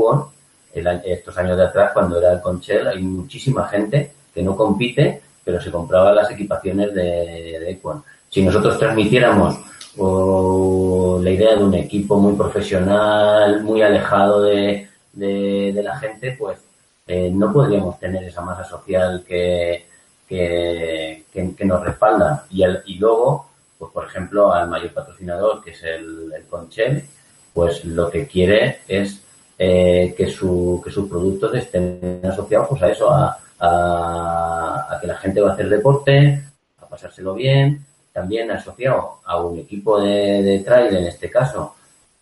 estos 1.06 1.38
años 1.38 1.56
de 1.56 1.66
atrás, 1.66 1.92
cuando 1.94 2.18
era 2.18 2.34
el 2.34 2.42
Conchel, 2.42 2.88
hay 2.88 3.00
muchísima 3.00 3.68
gente 3.68 4.12
que 4.34 4.42
no 4.42 4.58
compite, 4.58 5.22
pero 5.44 5.62
se 5.62 5.70
compraba 5.70 6.12
las 6.12 6.32
equipaciones 6.32 6.96
de, 6.96 7.60
de 7.60 7.80
Si 8.28 8.42
nosotros 8.42 8.80
transmitiéramos 8.80 9.56
la 9.98 11.30
idea 11.30 11.56
de 11.56 11.64
un 11.64 11.76
equipo 11.76 12.18
muy 12.18 12.34
profesional, 12.34 13.62
muy 13.62 13.84
alejado 13.84 14.42
de, 14.42 14.88
de, 15.14 15.84
la 15.84 15.96
gente, 16.00 16.36
pues 16.40 16.58
eh, 17.06 17.30
no 17.32 17.54
podríamos 17.54 18.00
tener 18.00 18.24
esa 18.24 18.42
masa 18.42 18.64
social 18.64 19.24
que, 19.28 19.86
que, 20.28 21.66
nos 21.66 21.84
respalda. 21.84 22.46
Y, 22.50 22.64
y 22.86 22.96
luego, 22.96 23.51
pues 23.82 23.94
por 23.94 24.06
ejemplo, 24.06 24.54
al 24.54 24.70
mayor 24.70 24.94
patrocinador, 24.94 25.64
que 25.64 25.72
es 25.72 25.82
el, 25.82 26.32
el 26.36 26.46
Conchel, 26.46 27.04
pues 27.52 27.84
lo 27.84 28.12
que 28.12 28.28
quiere 28.28 28.82
es 28.88 29.24
eh, 29.58 30.14
que, 30.16 30.28
su, 30.28 30.80
que 30.86 30.92
sus 30.92 31.10
productos 31.10 31.56
estén 31.56 32.22
asociados 32.24 32.68
pues 32.70 32.84
a 32.84 32.90
eso, 32.92 33.10
a, 33.10 33.40
a, 33.60 35.00
que 35.02 35.08
la 35.08 35.18
gente 35.18 35.42
va 35.42 35.50
a 35.50 35.54
hacer 35.54 35.68
deporte, 35.68 36.44
a 36.80 36.86
pasárselo 36.86 37.34
bien, 37.34 37.84
también 38.14 38.52
asociado 38.52 39.22
a 39.26 39.42
un 39.42 39.58
equipo 39.58 40.00
de, 40.00 40.44
de 40.44 40.60
trail, 40.60 40.98
en 40.98 41.06
este 41.08 41.32
caso, 41.32 41.74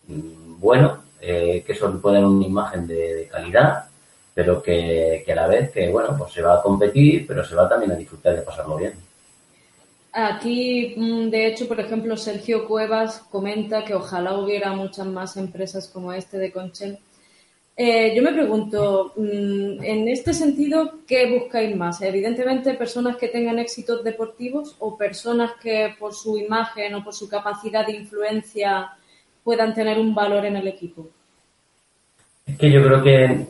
mm, 0.08 0.58
bueno, 0.60 1.02
eh, 1.20 1.62
que 1.66 1.72
eso 1.74 1.92
puede 2.00 2.16
dar 2.16 2.24
una 2.24 2.46
imagen 2.46 2.86
de, 2.86 3.28
calidad, 3.30 3.84
pero 4.32 4.62
que, 4.62 5.22
que, 5.26 5.32
a 5.32 5.36
la 5.36 5.46
vez 5.46 5.70
que, 5.70 5.90
bueno, 5.90 6.16
pues 6.16 6.32
se 6.32 6.40
va 6.40 6.54
a 6.54 6.62
competir, 6.62 7.26
pero 7.26 7.44
se 7.44 7.54
va 7.54 7.68
también 7.68 7.92
a 7.92 7.96
disfrutar 7.96 8.34
de 8.34 8.40
pasarlo 8.40 8.78
bien. 8.78 9.09
Aquí, 10.12 10.94
mm, 10.96 11.30
de 11.30 11.46
hecho, 11.46 11.68
por 11.68 11.78
ejemplo, 11.78 12.16
Sergio 12.16 12.66
Cuevas 12.66 13.20
comenta 13.30 13.84
que 13.84 13.94
ojalá 13.94 14.38
hubiera 14.38 14.72
muchas 14.72 15.06
más 15.06 15.36
empresas 15.36 15.88
como 15.88 16.12
este 16.12 16.38
de 16.38 16.50
Conchel. 16.50 16.98
Eh, 17.76 18.14
yo 18.14 18.22
me 18.22 18.32
pregunto, 18.32 19.12
mm, 19.16 19.82
en 19.82 20.08
este 20.08 20.34
sentido, 20.34 20.98
¿qué 21.06 21.30
buscáis 21.38 21.74
más? 21.76 22.02
Evidentemente, 22.02 22.74
personas 22.74 23.16
que 23.16 23.28
tengan 23.28 23.58
éxitos 23.58 24.02
deportivos 24.02 24.76
o 24.80 24.98
personas 24.98 25.52
que 25.62 25.94
por 25.98 26.12
su 26.12 26.36
imagen 26.36 26.94
o 26.96 27.04
por 27.04 27.14
su 27.14 27.28
capacidad 27.28 27.86
de 27.86 27.96
influencia 27.96 28.90
puedan 29.44 29.72
tener 29.74 29.98
un 29.98 30.14
valor 30.14 30.44
en 30.44 30.56
el 30.56 30.66
equipo. 30.68 31.08
Es 32.46 32.58
que 32.58 32.70
yo 32.70 32.82
creo 32.82 33.02
que, 33.02 33.46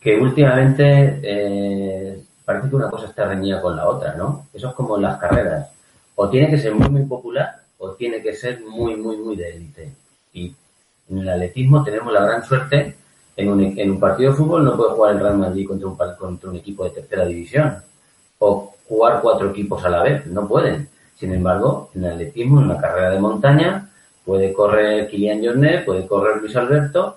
que 0.00 0.18
últimamente 0.18 1.20
eh, 1.22 2.22
parece 2.44 2.68
que 2.68 2.76
una 2.76 2.90
cosa 2.90 3.06
está 3.06 3.26
reñida 3.26 3.62
con 3.62 3.76
la 3.76 3.88
otra, 3.88 4.14
¿no? 4.14 4.48
Eso 4.52 4.68
es 4.68 4.74
como 4.74 4.96
en 4.96 5.02
las 5.02 5.18
carreras 5.18 5.70
o 6.14 6.28
tiene 6.28 6.50
que 6.50 6.58
ser 6.58 6.74
muy, 6.74 6.88
muy 6.88 7.04
popular 7.04 7.62
o 7.78 7.92
tiene 7.92 8.22
que 8.22 8.34
ser 8.34 8.60
muy, 8.60 8.96
muy, 8.96 9.16
muy 9.16 9.36
de 9.36 9.50
élite. 9.50 9.92
Y 10.32 10.54
en 11.10 11.18
el 11.18 11.28
atletismo 11.28 11.82
tenemos 11.82 12.12
la 12.12 12.24
gran 12.24 12.44
suerte, 12.44 12.96
en 13.36 13.48
un, 13.48 13.78
en 13.78 13.90
un 13.90 14.00
partido 14.00 14.30
de 14.30 14.36
fútbol 14.36 14.64
no 14.64 14.76
puede 14.76 14.92
jugar 14.92 15.14
el 15.14 15.20
Real 15.20 15.38
Madrid 15.38 15.66
contra 15.66 15.88
un, 15.88 15.96
contra 15.96 16.50
un 16.50 16.56
equipo 16.56 16.84
de 16.84 16.90
tercera 16.90 17.24
división 17.24 17.76
o 18.38 18.74
jugar 18.88 19.20
cuatro 19.22 19.50
equipos 19.50 19.84
a 19.84 19.88
la 19.88 20.02
vez, 20.02 20.26
no 20.26 20.46
pueden. 20.46 20.88
Sin 21.16 21.32
embargo, 21.32 21.90
en 21.94 22.04
el 22.04 22.12
atletismo, 22.12 22.60
en 22.60 22.66
una 22.66 22.80
carrera 22.80 23.10
de 23.10 23.20
montaña, 23.20 23.90
puede 24.24 24.52
correr 24.52 25.08
Kilian 25.08 25.44
Jornet, 25.44 25.84
puede 25.84 26.06
correr 26.06 26.38
Luis 26.38 26.54
Alberto, 26.56 27.16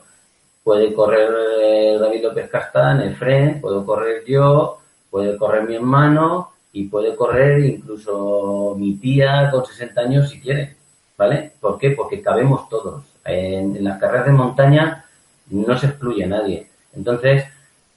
puede 0.63 0.93
correr 0.93 1.29
eh, 1.61 1.97
David 1.99 2.23
López 2.23 2.49
Castán, 2.49 3.01
Efren, 3.01 3.61
puedo 3.61 3.85
correr 3.85 4.23
yo, 4.25 4.79
puede 5.09 5.37
correr 5.37 5.63
mi 5.63 5.75
hermano, 5.75 6.51
y 6.75 6.83
puede 6.89 7.15
correr 7.15 7.63
incluso 7.63 8.75
mi 8.77 8.97
tía 8.97 9.49
con 9.49 9.65
60 9.65 10.01
años 10.01 10.29
si 10.29 10.41
quiere, 10.41 10.75
¿vale? 11.17 11.53
¿Por 11.61 11.77
qué? 11.77 11.91
Porque 11.91 12.21
cabemos 12.21 12.67
todos. 12.67 13.01
En, 13.23 13.81
las 13.81 13.97
carreras 13.97 14.25
de 14.25 14.33
montaña 14.33 15.05
no 15.51 15.77
se 15.79 15.85
excluye 15.87 16.25
a 16.25 16.27
nadie. 16.27 16.67
Entonces, 16.93 17.45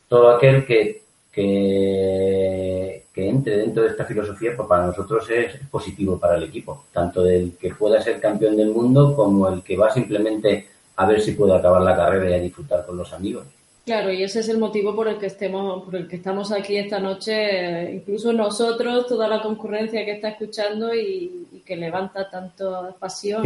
todo 0.08 0.30
aquel 0.30 0.64
que, 0.64 1.02
que, 1.32 3.02
que 3.12 3.28
entre 3.28 3.56
dentro 3.56 3.82
de 3.82 3.88
esta 3.88 4.04
filosofía, 4.04 4.52
pues 4.56 4.68
para 4.68 4.86
nosotros 4.86 5.28
es 5.28 5.56
positivo 5.68 6.16
para 6.16 6.36
el 6.36 6.44
equipo, 6.44 6.84
tanto 6.92 7.26
el 7.26 7.56
que 7.60 7.74
pueda 7.74 8.00
ser 8.00 8.20
campeón 8.20 8.56
del 8.56 8.70
mundo 8.70 9.16
como 9.16 9.48
el 9.48 9.64
que 9.64 9.76
va 9.76 9.90
simplemente 9.90 10.68
a 10.94 11.04
ver 11.04 11.20
si 11.20 11.32
puede 11.32 11.56
acabar 11.56 11.82
la 11.82 11.96
carrera 11.96 12.30
y 12.30 12.34
a 12.34 12.42
disfrutar 12.42 12.86
con 12.86 12.96
los 12.96 13.12
amigos. 13.12 13.44
Claro, 13.88 14.12
y 14.12 14.22
ese 14.22 14.40
es 14.40 14.50
el 14.50 14.58
motivo 14.58 14.94
por 14.94 15.08
el 15.08 15.16
que 15.16 15.28
estemos, 15.28 15.82
por 15.82 15.96
el 15.96 16.06
que 16.06 16.16
estamos 16.16 16.52
aquí 16.52 16.76
esta 16.76 16.98
noche, 16.98 17.90
incluso 17.90 18.34
nosotros, 18.34 19.06
toda 19.06 19.26
la 19.26 19.40
concurrencia 19.40 20.04
que 20.04 20.12
está 20.12 20.28
escuchando 20.28 20.94
y, 20.94 21.62
que 21.64 21.74
levanta 21.74 22.28
tanto 22.28 22.94
pasión. 22.98 23.42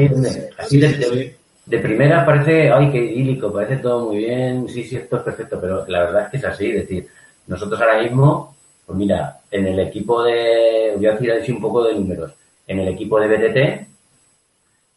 así 0.58 0.80
de, 0.80 1.36
de, 1.64 1.78
primera 1.78 2.26
parece, 2.26 2.72
ay, 2.72 2.90
qué 2.90 2.98
idílico, 2.98 3.52
parece 3.52 3.76
todo 3.76 4.06
muy 4.06 4.16
bien, 4.16 4.68
sí, 4.68 4.82
sí, 4.82 4.96
esto 4.96 5.18
es 5.18 5.22
perfecto, 5.22 5.60
pero 5.60 5.86
la 5.86 6.00
verdad 6.00 6.24
es 6.24 6.30
que 6.32 6.36
es 6.38 6.44
así, 6.44 6.70
es 6.70 6.88
decir, 6.88 7.06
nosotros 7.46 7.80
ahora 7.80 8.02
mismo, 8.02 8.56
pues 8.84 8.98
mira, 8.98 9.42
en 9.48 9.64
el 9.68 9.78
equipo 9.78 10.24
de, 10.24 10.94
voy 10.96 11.06
a 11.06 11.14
decir 11.14 11.54
un 11.54 11.60
poco 11.60 11.84
de 11.84 11.94
números, 11.94 12.32
en 12.66 12.80
el 12.80 12.88
equipo 12.88 13.20
de 13.20 13.28
BTT 13.28 13.88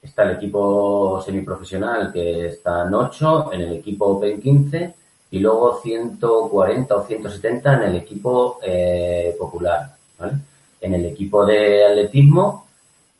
está 0.01 0.23
el 0.23 0.37
equipo 0.37 1.21
semiprofesional 1.23 2.11
que 2.11 2.47
está 2.47 2.87
en 2.87 2.95
8, 2.95 3.53
en 3.53 3.61
el 3.61 3.73
equipo 3.73 4.05
Open 4.07 4.41
15 4.41 5.04
y 5.35 5.39
luego 5.39 5.81
140 5.81 6.95
o 6.95 7.03
170 7.03 7.73
en 7.73 7.81
el 7.89 7.95
equipo 7.97 8.57
eh, 8.63 9.35
popular. 9.37 9.93
¿vale? 10.17 10.33
En 10.79 10.93
el 10.93 11.05
equipo 11.07 11.45
de 11.45 11.85
atletismo 11.85 12.67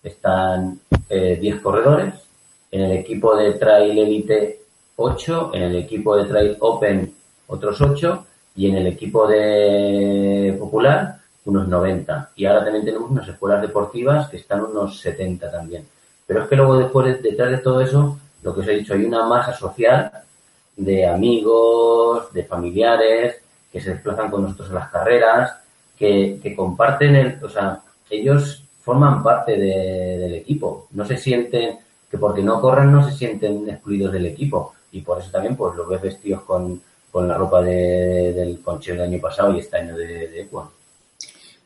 están 0.01 0.80
eh, 1.10 1.38
10 1.41 1.60
corredores, 1.60 2.13
en 2.71 2.82
el 2.84 2.91
equipo 2.93 3.36
de 3.36 3.56
Trail 3.56 3.99
Elite 3.99 4.62
8, 4.95 5.51
en 5.56 5.63
el 5.63 5.75
equipo 5.75 6.15
de 6.15 6.23
Trail 6.23 6.56
Open 6.62 7.13
otros 7.47 7.82
8 7.82 8.25
y 8.56 8.69
en 8.69 8.78
el 8.78 8.88
equipo 8.88 9.28
de 9.28 10.56
popular 10.58 11.17
unos 11.43 11.67
90. 11.67 12.32
Y 12.38 12.45
ahora 12.45 12.63
también 12.63 12.86
tenemos 12.86 13.12
unas 13.12 13.28
escuelas 13.28 13.62
deportivas 13.62 14.30
que 14.30 14.38
están 14.38 14.62
unos 14.62 15.01
70 15.01 15.51
también. 15.51 15.86
Pero 16.25 16.43
es 16.43 16.47
que 16.47 16.56
luego 16.56 16.78
después, 16.78 17.21
detrás 17.21 17.51
de 17.51 17.58
todo 17.58 17.82
eso, 17.82 18.17
lo 18.41 18.56
que 18.56 18.62
os 18.62 18.67
he 18.69 18.75
dicho, 18.75 18.93
hay 18.93 19.04
una 19.04 19.28
masa 19.28 19.51
social 19.51 20.24
de 20.75 21.05
amigos, 21.05 22.31
de 22.33 22.43
familiares, 22.43 23.38
que 23.71 23.81
se 23.81 23.91
desplazan 23.91 24.29
con 24.29 24.43
nosotros 24.43 24.71
a 24.71 24.75
las 24.75 24.91
carreras, 24.91 25.57
que, 25.97 26.39
que 26.41 26.55
comparten 26.55 27.15
el, 27.15 27.43
o 27.43 27.49
sea, 27.49 27.81
ellos 28.09 28.63
forman 28.81 29.23
parte 29.23 29.57
del 29.57 30.33
equipo, 30.35 30.88
no 30.91 31.05
se 31.05 31.17
sienten, 31.17 31.79
que 32.09 32.17
porque 32.17 32.43
no 32.43 32.61
corren 32.61 32.91
no 32.91 33.09
se 33.09 33.17
sienten 33.17 33.67
excluidos 33.67 34.13
del 34.13 34.27
equipo. 34.27 34.73
Y 34.91 35.01
por 35.01 35.19
eso 35.19 35.31
también 35.31 35.55
pues 35.55 35.75
los 35.75 35.89
ves 35.89 36.01
vestidos 36.01 36.43
con, 36.43 36.81
con 37.11 37.27
la 37.27 37.35
ropa 37.38 37.61
de, 37.61 38.31
del 38.33 38.59
conchero 38.61 39.01
del 39.01 39.11
año 39.11 39.21
pasado 39.21 39.55
y 39.55 39.59
este 39.59 39.77
año 39.77 39.97
de, 39.97 40.27
de 40.29 40.47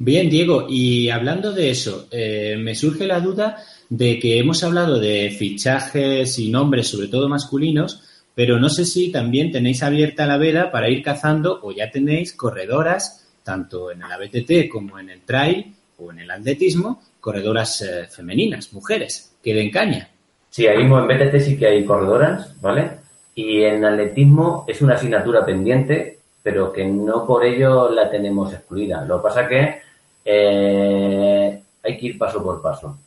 Bien, 0.01 0.29
Diego, 0.29 0.65
y 0.69 1.09
hablando 1.09 1.51
de 1.51 1.71
eso, 1.71 2.07
eh, 2.09 2.55
me 2.57 2.73
surge 2.73 3.05
la 3.05 3.19
duda 3.19 3.57
de 3.89 4.17
que 4.17 4.39
hemos 4.39 4.63
hablado 4.63 4.97
de 4.97 5.35
fichajes 5.37 6.39
y 6.39 6.49
nombres, 6.49 6.87
sobre 6.87 7.09
todo 7.09 7.27
masculinos, 7.27 8.01
pero 8.35 8.59
no 8.59 8.69
sé 8.69 8.85
si 8.85 9.11
también 9.11 9.51
tenéis 9.51 9.83
abierta 9.83 10.25
la 10.25 10.37
veda 10.37 10.71
para 10.71 10.89
ir 10.89 11.03
cazando 11.03 11.59
o 11.61 11.71
ya 11.71 11.91
tenéis 11.91 12.33
corredoras, 12.33 13.27
tanto 13.43 13.91
en 13.91 14.01
el 14.01 14.11
ABTT 14.11 14.69
como 14.71 14.99
en 14.99 15.09
el 15.09 15.21
trail 15.21 15.73
o 15.97 16.11
en 16.11 16.19
el 16.19 16.31
atletismo, 16.31 17.01
corredoras 17.19 17.81
eh, 17.81 18.07
femeninas, 18.07 18.71
mujeres, 18.73 19.35
que 19.43 19.53
den 19.53 19.71
caña. 19.71 20.09
Sí, 20.49 20.67
ahí 20.67 20.81
en 20.81 20.89
BTT 20.89 21.39
sí 21.39 21.57
que 21.57 21.67
hay 21.67 21.85
corredoras, 21.85 22.59
¿vale? 22.61 22.91
Y 23.35 23.61
en 23.63 23.85
atletismo 23.85 24.65
es 24.67 24.81
una 24.81 24.95
asignatura 24.95 25.45
pendiente, 25.45 26.19
pero 26.41 26.71
que 26.71 26.85
no 26.85 27.25
por 27.25 27.45
ello 27.45 27.89
la 27.89 28.09
tenemos 28.09 28.53
excluida. 28.53 29.05
Lo 29.05 29.17
que 29.17 29.23
pasa 29.23 29.47
que 29.47 29.81
eh, 30.25 31.63
hay 31.83 31.97
que 31.97 32.05
ir 32.05 32.17
paso 32.17 32.43
por 32.43 32.61
paso, 32.61 32.97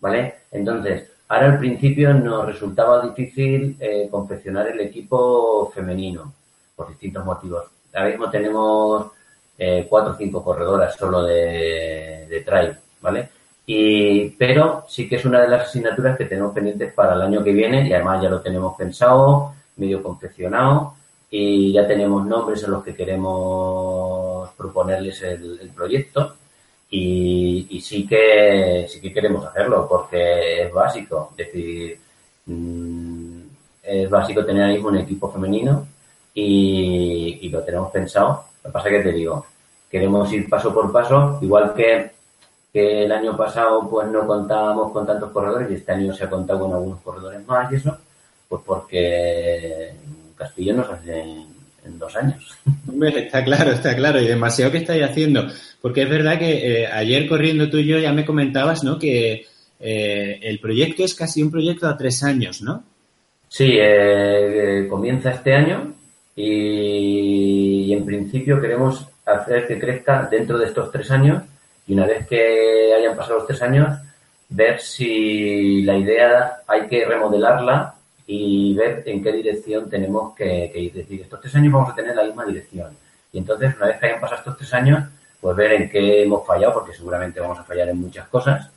¿vale? 0.00 0.34
Entonces, 0.50 1.10
Ahora 1.28 1.46
al 1.46 1.58
principio 1.58 2.14
nos 2.14 2.46
resultaba 2.46 3.02
difícil 3.02 3.76
eh, 3.78 4.08
confeccionar 4.10 4.68
el 4.68 4.80
equipo 4.80 5.70
femenino 5.74 6.32
por 6.74 6.88
distintos 6.88 7.24
motivos. 7.24 7.64
Ahora 7.92 8.08
mismo 8.08 8.30
tenemos 8.30 9.06
eh, 9.58 9.86
cuatro 9.88 10.12
o 10.12 10.16
cinco 10.16 10.42
corredoras 10.42 10.96
solo 10.96 11.24
de, 11.24 12.42
trail, 12.46 12.74
¿vale? 13.02 13.28
Y, 13.66 14.30
pero 14.30 14.86
sí 14.88 15.06
que 15.06 15.16
es 15.16 15.24
una 15.26 15.42
de 15.42 15.48
las 15.48 15.68
asignaturas 15.68 16.16
que 16.16 16.24
tenemos 16.24 16.54
pendientes 16.54 16.94
para 16.94 17.14
el 17.14 17.20
año 17.20 17.44
que 17.44 17.52
viene 17.52 17.86
y 17.86 17.92
además 17.92 18.22
ya 18.22 18.30
lo 18.30 18.40
tenemos 18.40 18.74
pensado, 18.76 19.52
medio 19.76 20.02
confeccionado 20.02 20.94
y 21.30 21.72
ya 21.72 21.86
tenemos 21.86 22.24
nombres 22.26 22.62
en 22.64 22.70
los 22.70 22.82
que 22.82 22.94
queremos 22.94 24.48
proponerles 24.56 25.22
el 25.22 25.70
proyecto 25.74 26.36
y, 26.90 27.80
sí 27.80 28.06
que 28.06 28.86
sí 28.88 29.00
que 29.00 29.12
queremos 29.12 29.44
hacerlo 29.46 29.86
porque 29.88 30.62
es 30.62 30.72
básico, 30.72 31.32
es 31.36 31.46
decir, 31.46 31.98
mm, 32.46 33.40
es 33.82 34.10
básico 34.10 34.44
tener 34.44 34.64
ahí 34.64 34.78
un 34.78 34.96
equipo 34.96 35.30
femenino 35.30 35.86
y, 36.34 37.48
lo 37.50 37.62
tenemos 37.62 37.90
pensado. 37.90 38.44
Lo 38.62 38.70
que 38.70 38.72
pasa 38.72 38.88
es 38.88 38.96
que 38.96 39.10
te 39.10 39.16
digo, 39.16 39.46
queremos 39.90 40.32
ir 40.32 40.48
paso 40.48 40.72
por 40.74 40.92
paso, 40.92 41.38
igual 41.42 41.74
que, 41.74 42.12
que 42.72 43.04
el 43.04 43.12
año 43.12 43.36
pasado 43.36 43.88
pues 43.88 44.08
no 44.08 44.26
contábamos 44.26 44.92
con 44.92 45.06
tantos 45.06 45.32
corredores 45.32 45.70
y 45.70 45.74
este 45.74 45.92
año 45.92 46.14
se 46.14 46.24
ha 46.24 46.30
contado 46.30 46.60
con 46.60 46.72
algunos 46.72 47.00
corredores 47.00 47.46
más 47.46 47.72
y 47.72 47.76
eso, 47.76 47.96
pues 48.48 48.62
porque 48.64 49.94
Castillo 50.36 50.74
nos 50.74 50.90
hace 50.90 51.46
en 51.88 51.98
dos 51.98 52.14
años. 52.16 52.56
está 53.16 53.44
claro, 53.44 53.72
está 53.72 53.96
claro, 53.96 54.20
y 54.20 54.26
demasiado 54.26 54.70
que 54.70 54.78
estáis 54.78 55.02
haciendo. 55.02 55.48
Porque 55.80 56.02
es 56.02 56.08
verdad 56.08 56.38
que 56.38 56.82
eh, 56.82 56.86
ayer 56.86 57.28
corriendo 57.28 57.68
tú 57.68 57.78
y 57.78 57.86
yo 57.86 57.98
ya 57.98 58.12
me 58.12 58.24
comentabas, 58.24 58.84
¿no? 58.84 58.98
Que 58.98 59.46
eh, 59.80 60.38
el 60.42 60.58
proyecto 60.60 61.04
es 61.04 61.14
casi 61.14 61.42
un 61.42 61.50
proyecto 61.50 61.88
a 61.88 61.96
tres 61.96 62.22
años, 62.22 62.62
¿no? 62.62 62.84
Sí, 63.48 63.78
eh, 63.80 64.86
comienza 64.90 65.30
este 65.30 65.54
año 65.54 65.94
y, 66.36 67.92
en 67.92 68.04
principio 68.04 68.60
queremos 68.60 69.06
hacer 69.24 69.66
que 69.66 69.78
crezca 69.78 70.28
dentro 70.30 70.58
de 70.58 70.66
estos 70.66 70.92
tres 70.92 71.10
años 71.10 71.42
y 71.86 71.94
una 71.94 72.06
vez 72.06 72.26
que 72.26 72.92
hayan 72.94 73.16
pasado 73.16 73.38
los 73.38 73.46
tres 73.46 73.62
años, 73.62 73.98
ver 74.50 74.80
si 74.80 75.82
la 75.82 75.96
idea 75.96 76.58
hay 76.66 76.86
que 76.86 77.04
remodelarla 77.06 77.94
y 78.30 78.74
ver 78.74 79.02
en 79.06 79.22
qué 79.22 79.32
dirección 79.32 79.88
tenemos 79.88 80.36
que, 80.36 80.70
ir. 80.74 80.90
Es 80.90 80.94
decir, 80.94 81.22
estos 81.22 81.40
tres 81.40 81.54
años 81.56 81.72
vamos 81.72 81.90
a 81.90 81.94
tener 81.94 82.14
la 82.14 82.24
misma 82.24 82.44
dirección. 82.44 82.94
Y 83.32 83.38
entonces, 83.38 83.74
una 83.74 83.86
vez 83.86 83.98
que 83.98 84.06
hayan 84.06 84.20
pasado 84.20 84.40
estos 84.40 84.58
tres 84.58 84.74
años, 84.74 85.02
pues 85.40 85.56
ver 85.56 85.72
en 85.72 85.88
qué 85.88 86.24
hemos 86.24 86.46
fallado, 86.46 86.74
porque 86.74 86.92
seguramente 86.92 87.40
vamos 87.40 87.58
a 87.58 87.64
fallar 87.64 87.88
en 87.88 87.98
muchas 87.98 88.28
cosas. 88.28 88.70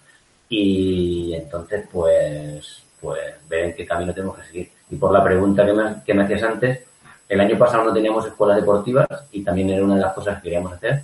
Y 0.48 1.34
entonces, 1.36 1.86
pues, 1.92 2.82
pues 3.02 3.20
ver 3.50 3.66
en 3.66 3.76
qué 3.76 3.86
camino 3.86 4.14
tenemos 4.14 4.38
que 4.38 4.46
seguir. 4.46 4.72
Y 4.90 4.96
por 4.96 5.12
la 5.12 5.22
pregunta 5.22 5.66
que 5.66 5.74
me, 5.74 5.96
que 6.06 6.14
me 6.14 6.24
hacías 6.24 6.44
antes, 6.44 6.80
el 7.28 7.42
año 7.42 7.58
pasado 7.58 7.84
no 7.84 7.94
teníamos 7.94 8.26
escuelas 8.26 8.56
deportivas 8.56 9.08
y 9.34 9.44
también 9.44 9.70
era 9.70 9.84
una 9.84 9.96
de 9.96 10.02
las 10.02 10.14
cosas 10.14 10.38
que 10.38 10.44
queríamos 10.44 10.72
hacer. 10.72 11.04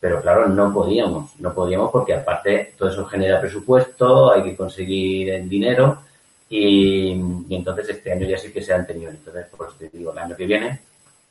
Pero 0.00 0.22
claro, 0.22 0.48
no 0.48 0.72
podíamos, 0.72 1.38
no 1.40 1.52
podíamos 1.52 1.90
porque 1.90 2.14
aparte 2.14 2.72
todo 2.78 2.88
eso 2.88 3.04
genera 3.04 3.38
presupuesto, 3.38 4.32
hay 4.32 4.42
que 4.44 4.56
conseguir 4.56 5.30
el 5.30 5.46
dinero 5.46 6.05
y, 6.48 7.12
entonces 7.50 7.88
este 7.88 8.12
año 8.12 8.26
ya 8.26 8.38
sí 8.38 8.52
que 8.52 8.62
se 8.62 8.72
han 8.72 8.86
tenido. 8.86 9.10
Entonces, 9.10 9.46
pues 9.56 9.70
te 9.78 9.88
digo, 9.96 10.12
el 10.12 10.18
año 10.18 10.36
que 10.36 10.46
viene 10.46 10.80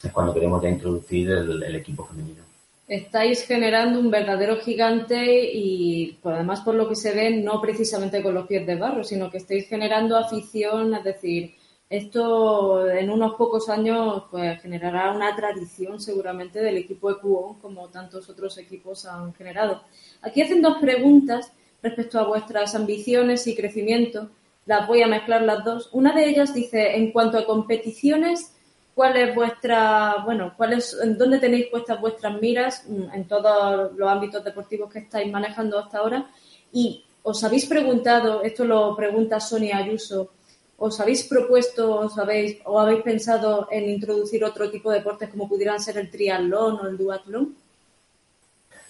es 0.03 0.11
cuando 0.11 0.33
queremos 0.33 0.61
ya 0.61 0.69
introducir 0.69 1.31
el, 1.31 1.75
equipo 1.75 2.05
femenino. 2.05 2.43
Estáis 2.87 3.43
generando 3.47 3.99
un 3.99 4.11
verdadero 4.11 4.57
gigante 4.57 5.51
y 5.51 6.19
además 6.23 6.61
por 6.61 6.75
lo 6.75 6.87
que 6.87 6.95
se 6.95 7.13
ve, 7.13 7.31
no 7.31 7.59
precisamente 7.59 8.21
con 8.21 8.35
los 8.35 8.45
pies 8.45 8.67
de 8.67 8.75
barro, 8.75 9.03
sino 9.03 9.31
que 9.31 9.37
estáis 9.37 9.67
generando 9.67 10.17
afición, 10.17 10.93
es 10.93 11.03
decir, 11.03 11.55
esto 11.89 12.87
en 12.87 13.09
unos 13.09 13.35
pocos 13.35 13.69
años 13.69 14.23
pues 14.29 14.61
generará 14.61 15.11
una 15.11 15.35
tradición 15.35 15.99
seguramente 15.99 16.59
del 16.59 16.77
equipo 16.77 17.15
Cuón 17.19 17.55
como 17.59 17.87
tantos 17.87 18.29
otros 18.29 18.57
equipos 18.57 19.05
han 19.05 19.33
generado. 19.33 19.81
Aquí 20.21 20.41
hacen 20.41 20.61
dos 20.61 20.77
preguntas 20.79 21.51
respecto 21.81 22.19
a 22.19 22.27
vuestras 22.27 22.75
ambiciones 22.75 23.47
y 23.47 23.55
crecimiento 23.55 24.29
las 24.65 24.87
voy 24.87 25.01
a 25.01 25.07
mezclar 25.07 25.41
las 25.43 25.63
dos. 25.63 25.89
Una 25.91 26.13
de 26.13 26.27
ellas 26.27 26.53
dice, 26.53 26.95
en 26.95 27.11
cuanto 27.11 27.37
a 27.37 27.45
competiciones, 27.45 28.53
¿cuál 28.93 29.15
es 29.17 29.35
vuestra, 29.35 30.15
bueno, 30.25 30.53
cuál 30.57 30.73
es, 30.73 30.97
en 31.01 31.17
dónde 31.17 31.39
tenéis 31.39 31.67
puestas 31.67 31.99
vuestras 32.01 32.39
miras 32.41 32.83
mm, 32.87 33.13
en 33.13 33.27
todos 33.27 33.91
los 33.95 34.09
ámbitos 34.09 34.43
deportivos 34.43 34.91
que 34.91 34.99
estáis 34.99 35.31
manejando 35.31 35.79
hasta 35.79 35.99
ahora? 35.99 36.25
Y 36.71 37.03
os 37.23 37.43
habéis 37.43 37.65
preguntado, 37.65 38.41
esto 38.41 38.65
lo 38.65 38.95
pregunta 38.95 39.39
Sonia 39.39 39.77
Ayuso, 39.77 40.31
¿os 40.77 40.99
habéis 40.99 41.23
propuesto, 41.23 41.99
os 41.99 42.17
habéis, 42.17 42.57
o 42.65 42.79
habéis 42.79 43.01
pensado 43.01 43.67
en 43.71 43.89
introducir 43.89 44.43
otro 44.43 44.69
tipo 44.69 44.91
de 44.91 44.97
deportes 44.97 45.29
como 45.29 45.47
pudieran 45.47 45.79
ser 45.79 45.97
el 45.97 46.09
triatlón 46.09 46.79
o 46.79 46.87
el 46.87 46.97
duatlón? 46.97 47.55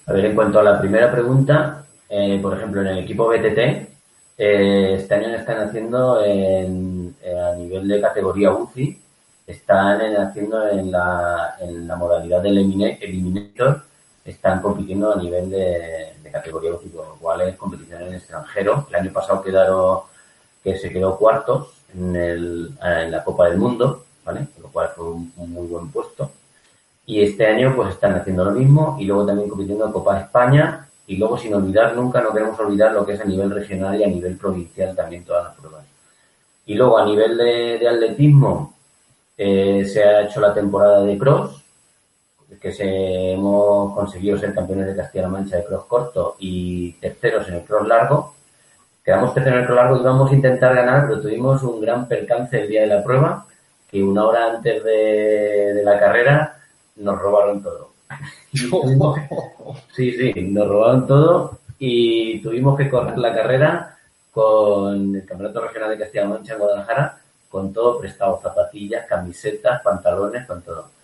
A 0.07 0.13
ver, 0.13 0.25
en 0.25 0.35
cuanto 0.35 0.59
a 0.59 0.63
la 0.63 0.79
primera 0.79 1.11
pregunta, 1.11 1.85
eh, 2.09 2.39
por 2.41 2.55
ejemplo, 2.55 2.81
en 2.81 2.87
el 2.87 2.99
equipo 2.99 3.27
BTT, 3.27 3.94
eh, 4.37 4.95
este 4.99 5.15
año 5.15 5.35
están 5.35 5.67
haciendo 5.67 6.23
en, 6.23 7.15
a 7.23 7.55
nivel 7.55 7.87
de 7.87 8.01
categoría 8.01 8.51
UCI, 8.51 9.01
están 9.47 10.01
haciendo 10.17 10.67
en 10.67 10.91
la, 10.91 11.55
en 11.59 11.87
la 11.87 11.95
modalidad 11.95 12.41
del 12.41 12.57
Eliminator 12.57 13.83
están 14.25 14.59
compitiendo 14.59 15.13
a 15.13 15.17
nivel 15.17 15.49
de, 15.49 16.13
categoría 16.31 16.71
con 16.71 17.07
lo 17.07 17.15
cual 17.15 17.41
es 17.41 17.55
competición 17.55 18.01
en 18.01 18.15
extranjero. 18.15 18.87
El 18.89 18.95
año 18.95 19.13
pasado 19.13 19.41
quedaron, 19.41 19.99
que 20.61 20.77
se 20.77 20.89
quedó 20.89 21.17
cuartos 21.17 21.69
en, 21.93 22.13
el, 22.13 22.71
en 22.81 23.11
la 23.11 23.23
Copa 23.23 23.47
del 23.47 23.57
Mundo, 23.57 24.03
¿vale? 24.25 24.47
Lo 24.61 24.67
cual 24.67 24.89
fue 24.93 25.11
un, 25.11 25.31
muy 25.37 25.67
buen 25.67 25.89
puesto. 25.91 26.31
Y 27.05 27.23
este 27.23 27.45
año 27.45 27.73
pues 27.73 27.91
están 27.91 28.15
haciendo 28.15 28.43
lo 28.43 28.51
mismo 28.51 28.97
y 28.99 29.05
luego 29.05 29.25
también 29.25 29.47
compitiendo 29.47 29.85
en 29.85 29.93
Copa 29.93 30.19
España 30.19 30.89
y 31.07 31.17
luego 31.17 31.37
sin 31.37 31.53
olvidar 31.53 31.95
nunca, 31.95 32.21
no 32.21 32.33
queremos 32.33 32.59
olvidar 32.59 32.91
lo 32.93 33.05
que 33.05 33.13
es 33.13 33.21
a 33.21 33.25
nivel 33.25 33.51
regional 33.51 33.99
y 33.99 34.03
a 34.03 34.07
nivel 34.07 34.37
provincial 34.37 34.95
también 34.95 35.23
todas 35.23 35.45
las 35.45 35.55
pruebas. 35.55 35.85
Y 36.65 36.73
luego 36.73 36.97
a 36.97 37.05
nivel 37.05 37.37
de, 37.37 37.87
atletismo 37.87 38.73
eh, 39.37 39.85
se 39.85 40.03
ha 40.03 40.21
hecho 40.23 40.39
la 40.39 40.53
temporada 40.53 41.03
de 41.03 41.17
cross, 41.17 41.63
que 42.59 42.71
se, 42.71 43.33
hemos 43.33 43.93
conseguido 43.93 44.37
ser 44.37 44.53
campeones 44.53 44.87
de 44.87 44.95
Castilla-La 44.95 45.29
Mancha 45.29 45.57
de 45.57 45.65
cross 45.65 45.85
corto 45.85 46.35
y 46.39 46.93
terceros 46.93 47.47
en 47.47 47.55
el 47.55 47.63
cross 47.63 47.87
largo. 47.87 48.33
Quedamos 49.03 49.33
terceros 49.33 49.57
en 49.57 49.61
el 49.61 49.67
cross 49.67 49.75
largo 49.77 49.97
y 49.97 50.01
íbamos 50.01 50.31
a 50.31 50.35
intentar 50.35 50.75
ganar, 50.75 51.07
pero 51.07 51.21
tuvimos 51.21 51.61
un 51.63 51.79
gran 51.79 52.07
percance 52.07 52.59
el 52.59 52.69
día 52.69 52.81
de 52.81 52.87
la 52.87 53.03
prueba, 53.03 53.45
que 53.89 54.01
una 54.01 54.25
hora 54.25 54.53
antes 54.53 54.83
de, 54.83 55.81
la 55.83 55.99
carrera 55.99 56.57
nos 56.95 57.19
robaron 57.19 57.61
todo. 57.61 57.94
sí, 59.95 60.11
sí, 60.11 60.33
nos 60.41 60.67
robaron 60.67 61.07
todo 61.07 61.59
y 61.79 62.39
tuvimos 62.41 62.77
que 62.77 62.89
correr 62.89 63.17
la 63.17 63.33
carrera 63.33 63.97
con 64.31 65.15
el 65.15 65.25
Campeonato 65.25 65.61
Regional 65.61 65.89
de 65.89 65.97
Castilla-La 65.97 66.29
Mancha 66.29 66.53
en 66.53 66.59
Guadalajara, 66.59 67.17
con 67.49 67.71
todo 67.73 67.99
prestado, 67.99 68.39
zapatillas, 68.41 69.05
camisetas, 69.07 69.81
pantalones, 69.81 70.45
con 70.45 70.61
todo 70.61 70.95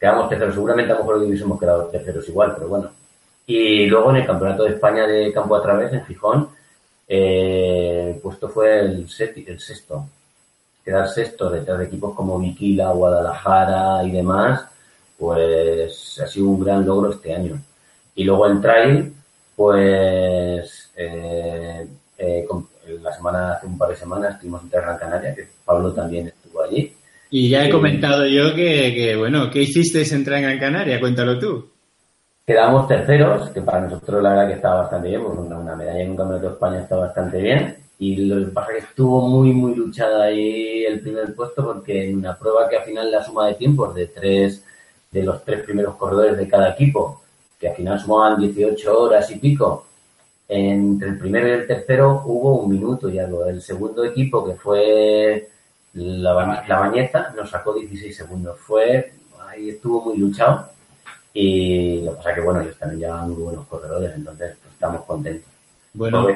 quedamos 0.00 0.28
terceros. 0.30 0.54
Seguramente 0.54 0.92
a 0.92 0.94
lo 0.94 1.02
mejor 1.02 1.18
hubiésemos 1.18 1.60
quedado 1.60 1.86
terceros 1.88 2.26
igual, 2.28 2.54
pero 2.54 2.68
bueno. 2.68 2.90
Y 3.46 3.86
luego 3.86 4.10
en 4.10 4.16
el 4.16 4.26
Campeonato 4.26 4.64
de 4.64 4.70
España 4.70 5.06
de 5.06 5.32
Campo 5.32 5.54
a 5.54 5.62
Través, 5.62 5.92
en 5.92 6.04
Fijón, 6.04 6.48
eh, 7.06 8.12
el 8.14 8.20
puesto 8.20 8.48
fue 8.48 8.80
el, 8.80 9.06
el 9.46 9.60
sexto. 9.60 10.06
Quedar 10.82 11.08
sexto 11.08 11.50
detrás 11.50 11.78
de 11.78 11.84
equipos 11.84 12.14
como 12.14 12.38
Viquila, 12.38 12.92
Guadalajara 12.92 14.02
y 14.04 14.12
demás, 14.12 14.64
pues 15.20 16.18
ha 16.18 16.26
sido 16.26 16.46
un 16.46 16.64
gran 16.64 16.86
logro 16.86 17.10
este 17.10 17.34
año. 17.34 17.60
Y 18.14 18.24
luego 18.24 18.46
el 18.46 18.60
trail, 18.60 19.12
pues 19.54 20.90
eh, 20.96 21.86
eh, 22.16 22.46
la 23.02 23.12
semana, 23.12 23.52
hace 23.52 23.66
un 23.66 23.76
par 23.76 23.90
de 23.90 23.96
semanas 23.96 24.34
estuvimos 24.34 24.62
en 24.62 24.70
Gran 24.70 24.98
Canaria, 24.98 25.34
que 25.34 25.46
Pablo 25.62 25.92
también 25.92 26.28
estuvo 26.28 26.62
allí. 26.62 26.94
Y 27.28 27.50
ya 27.50 27.66
he 27.66 27.70
comentado 27.70 28.26
yo 28.26 28.54
que, 28.54 29.14
bueno, 29.16 29.50
¿qué 29.50 29.62
hiciste 29.62 30.02
en 30.02 30.24
Gran 30.24 30.58
Canaria? 30.58 30.98
Cuéntalo 30.98 31.38
tú. 31.38 31.68
Quedamos 32.46 32.88
terceros, 32.88 33.50
que 33.50 33.60
para 33.60 33.82
nosotros 33.82 34.22
la 34.22 34.30
verdad 34.30 34.48
que 34.48 34.54
estaba 34.54 34.80
bastante 34.80 35.10
bien, 35.10 35.22
porque 35.22 35.40
una, 35.40 35.76
medalla 35.76 36.00
en 36.00 36.10
un 36.12 36.16
campeonato 36.16 36.48
de 36.48 36.54
España 36.54 36.80
está 36.80 36.96
bastante 36.96 37.40
bien. 37.42 37.76
Y 37.98 38.24
lo 38.24 38.46
que 38.46 38.52
pasa 38.52 38.72
es 38.72 38.78
que 38.78 38.88
estuvo 38.88 39.28
muy, 39.28 39.52
muy 39.52 39.74
luchada 39.74 40.24
ahí 40.24 40.84
el 40.86 41.00
primer 41.00 41.34
puesto, 41.34 41.62
porque 41.62 42.08
en 42.08 42.16
una 42.16 42.36
prueba 42.38 42.68
que 42.70 42.78
al 42.78 42.84
final 42.84 43.12
la 43.12 43.22
suma 43.22 43.46
de 43.48 43.54
tiempos 43.54 43.94
de 43.94 44.06
tres, 44.06 44.64
de 45.10 45.22
los 45.22 45.44
tres 45.44 45.62
primeros 45.64 45.96
corredores 45.96 46.36
de 46.36 46.48
cada 46.48 46.70
equipo, 46.70 47.22
que 47.58 47.68
al 47.68 47.76
final 47.76 48.00
sumaban 48.00 48.40
18 48.40 48.98
horas 48.98 49.30
y 49.30 49.36
pico, 49.36 49.86
entre 50.48 51.08
el 51.08 51.18
primero 51.18 51.48
y 51.48 51.52
el 51.52 51.66
tercero 51.66 52.22
hubo 52.26 52.62
un 52.62 52.70
minuto 52.70 53.08
y 53.08 53.18
algo. 53.18 53.46
El 53.46 53.62
segundo 53.62 54.04
equipo, 54.04 54.44
que 54.44 54.54
fue 54.54 55.48
la, 55.94 56.64
la 56.66 56.80
bañeta 56.80 57.32
nos 57.36 57.50
sacó 57.50 57.74
16 57.74 58.16
segundos. 58.16 58.58
Fue, 58.58 59.12
ahí 59.48 59.70
estuvo 59.70 60.06
muy 60.06 60.18
luchado 60.18 60.68
y 61.32 62.02
lo 62.02 62.12
que 62.12 62.16
pasa 62.16 62.34
que, 62.34 62.40
bueno, 62.40 62.60
ellos 62.60 62.76
también 62.76 63.00
llevan 63.00 63.30
muy 63.30 63.42
buenos 63.42 63.66
corredores, 63.66 64.12
entonces 64.14 64.56
pues, 64.60 64.74
estamos 64.74 65.04
contentos. 65.04 65.48
Bueno, 65.92 66.28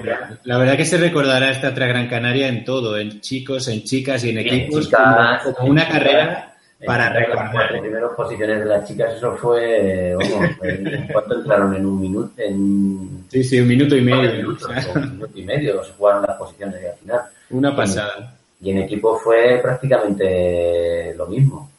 la 0.45 0.59
verdad 0.59 0.77
que 0.77 0.85
se 0.85 0.99
recordará 0.99 1.51
esta 1.51 1.69
otra 1.69 1.87
Gran 1.87 2.09
Canaria 2.09 2.49
en 2.49 2.65
todo, 2.65 2.99
en 2.99 3.21
chicos, 3.21 3.69
en 3.69 3.85
chicas 3.85 4.25
y 4.25 4.31
en 4.31 4.39
equipos, 4.39 4.89
como, 4.89 5.69
una 5.71 5.89
carrera 5.89 6.54
para 6.87 7.09
recordar. 7.11 7.55
Las 7.55 7.81
primeras 7.81 8.11
posiciones 8.17 8.59
de 8.61 8.65
las 8.65 8.89
chicas, 8.89 9.15
eso 9.15 9.37
fue, 9.37 10.15
vamos, 10.15 10.51
¿en 10.63 11.09
cuánto 11.13 11.35
entraron? 11.35 11.75
En 11.75 11.87
un 11.87 12.01
minuto, 12.01 12.33
en... 12.37 13.25
Sí, 13.29 13.45
sí, 13.45 13.61
un 13.61 13.69
minuto 13.69 13.97
y 13.97 14.01
medio. 14.03 14.31
Un 14.31 14.37
minuto, 14.37 14.69
un 14.95 15.11
minuto 15.13 15.39
y 15.39 15.43
medio 15.45 15.85
se 15.85 15.93
jugaron 15.93 16.25
las 16.27 16.37
posiciones 16.37 16.85
al 16.85 16.99
final. 16.99 17.21
Una 17.51 17.77
pasada. 17.77 18.35
Y 18.61 18.71
en 18.71 18.79
equipo 18.79 19.19
fue 19.19 19.59
prácticamente 19.63 21.15
lo 21.17 21.27
mismo. 21.27 21.71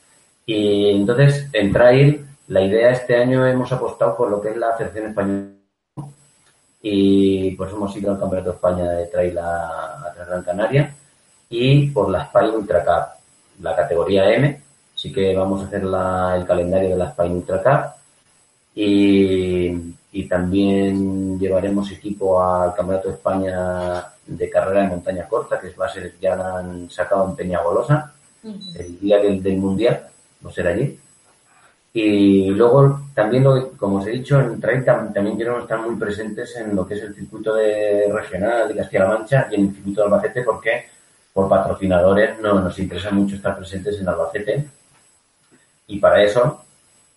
Y 0.46 0.92
entonces, 0.92 1.48
en 1.54 1.72
trail, 1.72 2.26
la 2.48 2.62
idea 2.62 2.92
este 2.92 3.16
año 3.16 3.46
hemos 3.48 3.72
apostado 3.72 4.16
por 4.16 4.30
lo 4.30 4.42
que 4.42 4.50
es 4.50 4.58
la 4.58 4.78
selección 4.78 5.08
española. 5.08 5.48
Y 6.82 7.52
pues 7.56 7.72
hemos 7.72 7.96
ido 7.96 8.12
al 8.12 8.20
Campeonato 8.20 8.52
de 8.52 8.56
España 8.56 8.92
de 8.92 9.08
Trail 9.08 9.38
a, 9.40 9.68
a 10.02 10.14
Gran 10.28 10.44
Canaria 10.44 10.94
y 11.50 11.90
por 11.90 12.10
la 12.10 12.24
Spain 12.24 12.52
Ultra 12.52 12.84
Cup, 12.84 13.64
la 13.64 13.76
categoría 13.76 14.32
M. 14.34 14.62
Así 15.06 15.14
que 15.14 15.36
vamos 15.36 15.62
a 15.62 15.68
hacer 15.68 15.84
el 15.84 16.48
calendario 16.48 16.90
de 16.90 16.96
la 16.96 17.10
Spain 17.10 17.34
Ultra 17.34 17.62
Cup. 17.62 18.02
Y, 18.74 19.72
y 20.12 20.28
también 20.28 21.38
llevaremos 21.38 21.92
equipo 21.92 22.42
al 22.42 22.74
Campeonato 22.74 23.10
de 23.10 23.14
España 23.14 24.04
de 24.26 24.50
carrera 24.50 24.82
de 24.82 24.88
montaña 24.88 25.28
corta, 25.28 25.60
que 25.60 25.70
va 25.80 25.86
a 25.86 25.90
ser, 25.90 26.16
ya 26.20 26.58
han 26.58 26.90
sacado 26.90 27.30
en 27.30 27.36
Peñagolosa, 27.36 28.14
el 28.80 29.00
día 29.00 29.20
del, 29.20 29.58
Mundial, 29.58 30.08
va 30.44 30.50
a 30.50 30.54
ser 30.54 30.70
allí. 30.70 31.00
Y 31.94 32.50
luego 32.50 33.02
también, 33.14 33.44
lo 33.44 33.74
como 33.74 33.98
os 33.98 34.08
he 34.08 34.10
dicho, 34.12 34.42
en 34.42 34.60
trail 34.60 34.84
también 34.84 35.38
queremos 35.38 35.62
estar 35.62 35.80
muy 35.80 35.98
presentes 35.98 36.58
en 36.58 36.76
lo 36.76 36.88
que 36.88 36.96
es 36.96 37.04
el 37.04 37.14
circuito 37.14 37.54
de 37.54 38.12
regional 38.12 38.70
de 38.70 38.76
Castilla-La 38.78 39.10
Mancha 39.10 39.48
y 39.52 39.54
en 39.54 39.68
el 39.68 39.76
circuito 39.76 40.02
de 40.02 40.08
Albacete, 40.08 40.42
porque 40.42 40.86
por 41.32 41.48
patrocinadores 41.48 42.40
no, 42.40 42.60
nos 42.60 42.80
interesa 42.80 43.12
mucho 43.12 43.36
estar 43.36 43.56
presentes 43.56 44.00
en 44.00 44.10
Albacete. 44.10 44.66
Y 45.88 46.00
para 46.00 46.24
eso 46.24 46.64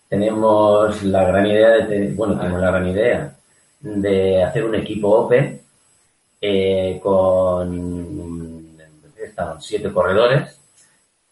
tenemos 0.09 1.03
la 1.05 1.25
gran 1.25 1.47
idea 1.47 1.87
de, 1.87 2.12
bueno, 2.14 2.39
tenemos 2.39 2.61
la 2.61 2.71
gran 2.71 2.87
idea 2.89 3.37
de 3.81 4.43
hacer 4.43 4.64
un 4.64 4.75
equipo 4.75 5.09
open 5.11 5.61
eh, 6.41 6.99
con 7.03 7.99
siete 9.61 9.93
corredores 9.93 10.59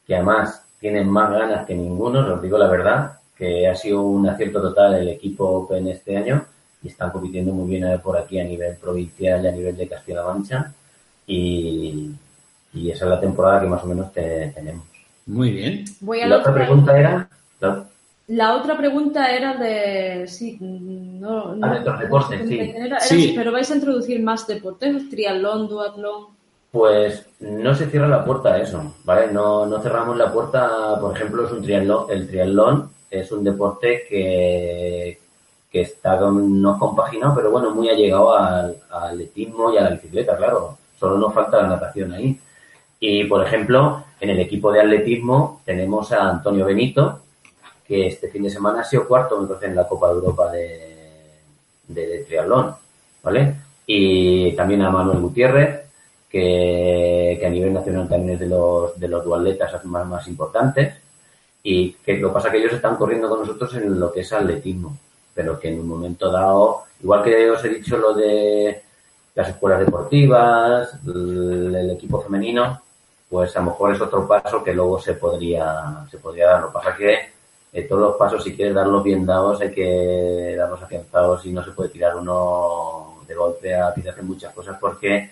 que 0.07 0.15
además 0.15 0.63
tienen 0.79 1.09
más 1.09 1.31
ganas 1.31 1.67
que 1.67 1.75
ninguno, 1.75 2.35
os 2.35 2.43
digo 2.43 2.59
la 2.59 2.69
verdad, 2.69 3.19
que 3.37 3.67
ha 3.69 3.75
sido 3.75 4.03
un 4.03 4.29
acierto 4.29 4.61
total 4.63 4.95
el 4.95 5.09
equipo 5.09 5.45
Open 5.45 5.89
este 5.89 6.17
año 6.17 6.47
y 6.83 6.89
están 6.89 7.11
compitiendo 7.11 7.53
muy 7.53 7.69
bien 7.69 8.01
por 8.01 8.17
aquí 8.17 8.39
a 8.39 8.45
nivel 8.45 8.77
provincial 8.77 9.45
y 9.45 9.49
a 9.49 9.53
nivel 9.53 9.77
de 9.77 9.89
Castilla-La 9.89 10.25
Mancha 10.25 10.73
y, 11.27 12.15
esa 12.75 13.05
es 13.05 13.11
la 13.11 13.21
temporada 13.21 13.61
que 13.61 13.67
más 13.67 13.83
o 13.83 13.87
menos 13.87 14.13
tenemos. 14.13 14.85
Muy 15.27 15.51
bien. 15.51 15.85
la 16.01 16.39
otra 16.39 16.55
pregunta 16.55 16.99
era... 16.99 17.29
La 18.29 18.57
otra 18.57 18.77
pregunta 18.77 19.31
era 19.31 19.55
de. 19.55 20.27
Sí, 20.27 20.59
no. 20.61 21.55
no 21.55 21.67
ah, 21.67 21.99
deportes, 22.01 22.49
sí. 23.09 23.33
Pero 23.37 23.53
vais 23.53 23.71
a 23.71 23.77
introducir 23.77 24.21
más 24.21 24.47
deportes, 24.49 25.09
triatlón, 25.09 25.69
duatlón. 25.69 26.27
Pues 26.73 27.25
no 27.39 27.75
se 27.75 27.87
cierra 27.87 28.09
la 28.09 28.25
puerta 28.25 28.55
a 28.55 28.59
eso, 28.59 28.97
¿vale? 29.05 29.33
No, 29.33 29.65
no 29.67 29.81
cerramos 29.81 30.17
la 30.17 30.33
puerta, 30.33 30.99
por 31.01 31.17
ejemplo, 31.17 31.47
es 31.47 31.53
un 31.53 31.63
triatlón. 31.63 32.07
El 32.11 32.27
triatlón 32.27 32.91
es 33.09 33.31
un 33.31 33.45
deporte 33.45 34.05
que, 34.09 35.21
que 35.71 35.81
está 35.83 36.19
no 36.19 36.79
compaginado, 36.81 37.37
pero 37.37 37.53
bueno, 37.53 37.71
muy 37.71 37.89
allegado 37.89 38.37
al, 38.37 38.77
al 38.91 39.11
atletismo 39.11 39.73
y 39.73 39.79
a 39.79 39.83
la 39.83 39.91
bicicleta, 39.91 40.37
claro. 40.37 40.77
Solo 40.99 41.17
nos 41.17 41.33
falta 41.33 41.63
la 41.63 41.69
natación 41.69 42.13
ahí. 42.13 42.37
Y, 43.09 43.23
por 43.23 43.41
ejemplo, 43.47 44.03
en 44.21 44.31
el 44.31 44.41
equipo 44.41 44.73
de 44.73 44.81
atletismo 44.81 45.63
tenemos 45.65 46.11
a 46.11 46.29
Antonio 46.29 46.67
Benito, 46.67 47.21
que 47.87 48.09
este 48.09 48.29
fin 48.29 48.43
de 48.43 48.51
semana 48.51 48.81
ha 48.81 48.85
sido 48.85 49.07
cuarto, 49.07 49.49
en 49.63 49.77
la 49.77 49.87
Copa 49.87 50.09
de 50.09 50.15
Europa 50.15 50.51
de, 50.51 50.97
de, 51.87 52.25
triatlón, 52.27 52.75
¿vale? 53.23 53.55
Y 53.87 54.51
también 54.57 54.83
a 54.83 54.91
Manuel 54.91 55.21
Gutiérrez, 55.21 55.83
que, 56.29 57.41
a 57.47 57.49
nivel 57.49 57.75
nacional 57.75 58.09
también 58.09 58.35
es 58.35 58.41
de 58.41 58.49
los, 58.49 58.99
de 58.99 59.07
los 59.07 59.25
duatletas 59.25 59.85
más, 59.85 60.05
más 60.05 60.27
importantes, 60.27 60.97
y 61.63 61.93
que 61.93 62.19
lo 62.19 62.31
que 62.31 62.35
pasa 62.35 62.49
es 62.49 62.55
que 62.55 62.59
ellos 62.59 62.73
están 62.73 62.97
corriendo 62.97 63.29
con 63.29 63.39
nosotros 63.39 63.73
en 63.77 64.01
lo 64.01 64.13
que 64.13 64.23
es 64.23 64.33
atletismo, 64.33 64.99
pero 65.33 65.61
que 65.61 65.69
en 65.69 65.79
un 65.79 65.87
momento 65.87 66.29
dado, 66.33 66.83
igual 67.01 67.23
que 67.23 67.51
os 67.53 67.65
he 67.65 67.69
dicho 67.69 67.99
lo 67.99 68.15
de 68.15 68.83
las 69.37 69.49
escuelas 69.49 69.79
deportivas, 69.79 70.99
el, 71.07 71.91
equipo 71.93 72.21
femenino, 72.21 72.83
pues 73.37 73.55
a 73.55 73.61
lo 73.61 73.67
mejor 73.67 73.95
es 73.95 74.01
otro 74.01 74.27
paso 74.27 74.65
que 74.65 74.73
luego 74.73 74.99
se 74.99 75.13
podría, 75.13 76.07
se 76.11 76.17
podría 76.17 76.47
dar. 76.47 76.63
Lo 76.63 76.69
que 76.69 76.73
pasa 76.73 76.91
es 76.91 76.97
que 76.97 77.83
todos 77.83 78.01
los 78.01 78.17
pasos, 78.17 78.43
si 78.43 78.55
quieres 78.55 78.75
darlos 78.75 79.05
bien 79.05 79.27
dados, 79.27 79.61
hay 79.61 79.73
que 79.73 80.55
darlos 80.57 80.83
afianzados 80.83 81.45
y 81.45 81.53
no 81.53 81.63
se 81.63 81.73
puede 81.73 81.91
tirar 81.91 82.17
uno 82.17 83.21
de 83.29 83.35
golpe 83.35 83.75
a 83.75 83.89
hacer 83.89 84.23
muchas 84.23 84.55
cosas 84.55 84.79
porque 84.81 85.29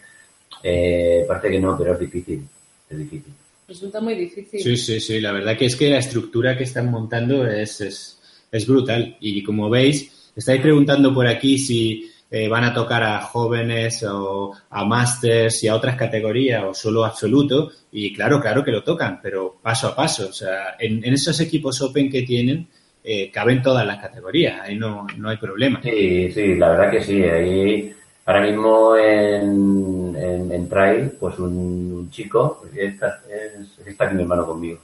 eh, 0.62 1.24
parece 1.26 1.50
que 1.50 1.61
no, 1.61 1.78
pero 1.78 1.94
es 1.94 2.00
difícil. 2.00 2.46
Es 2.90 2.98
difícil. 2.98 3.32
Resulta 3.66 4.02
muy 4.02 4.16
difícil. 4.16 4.61
Sí, 4.61 4.76
sí, 4.76 5.00
sí. 5.00 5.18
La 5.18 5.32
verdad 5.32 5.57
que 5.57 5.64
es 5.64 5.74
que 5.74 5.88
la 5.88 6.00
estructura 6.00 6.59
que 6.59 6.64
están 6.64 6.90
montando 6.90 7.46
es, 7.46 7.80
es, 7.80 8.20
es 8.52 8.66
brutal. 8.66 9.16
Y 9.18 9.42
como 9.42 9.70
veis, 9.70 10.14
Estáis 10.36 10.61
preguntando 10.61 11.14
por 11.14 11.26
aquí 11.26 11.59
si 11.59 12.11
eh, 12.37 12.49
van 12.49 12.64
a 12.64 12.74
tocar 12.74 13.05
a 13.05 13.20
jóvenes 13.20 14.03
o 14.03 14.53
a 14.70 14.85
másters 14.85 15.62
y 15.62 15.68
a 15.68 15.76
otras 15.76 15.95
categorías 15.95 16.64
o 16.64 16.74
solo 16.74 17.05
absoluto. 17.05 17.70
Y 17.93 18.12
claro, 18.12 18.41
claro 18.41 18.64
que 18.64 18.72
lo 18.72 18.82
tocan, 18.82 19.20
pero 19.22 19.55
paso 19.62 19.87
a 19.87 19.95
paso. 19.95 20.30
O 20.30 20.32
sea, 20.32 20.74
en, 20.76 21.05
esos 21.05 21.39
equipos 21.39 21.80
Open 21.80 22.11
que 22.11 22.22
tienen 22.22 22.66
eh, 23.05 23.30
caben 23.30 23.62
todas 23.62 23.87
las 23.87 23.99
categorías, 24.01 24.62
ahí 24.62 24.76
no, 24.76 25.07
no 25.16 25.28
hay 25.28 25.37
problema. 25.37 25.80
Sí, 25.80 26.32
sí, 26.32 26.57
la 26.57 26.70
verdad 26.70 26.91
que 26.91 27.05
sí. 27.05 27.22
Ahí 27.22 27.95
ahora 28.26 28.41
mismo 28.41 28.97
en, 28.97 30.16
en, 30.51 30.68
Trail, 30.68 31.12
pues 31.20 31.39
un, 31.39 32.09
chico, 32.11 32.64
está, 32.74 33.20
es, 33.30 33.87
está 33.87 34.07
aquí 34.07 34.16
mi 34.16 34.22
hermano 34.22 34.45
conmigo, 34.45 34.80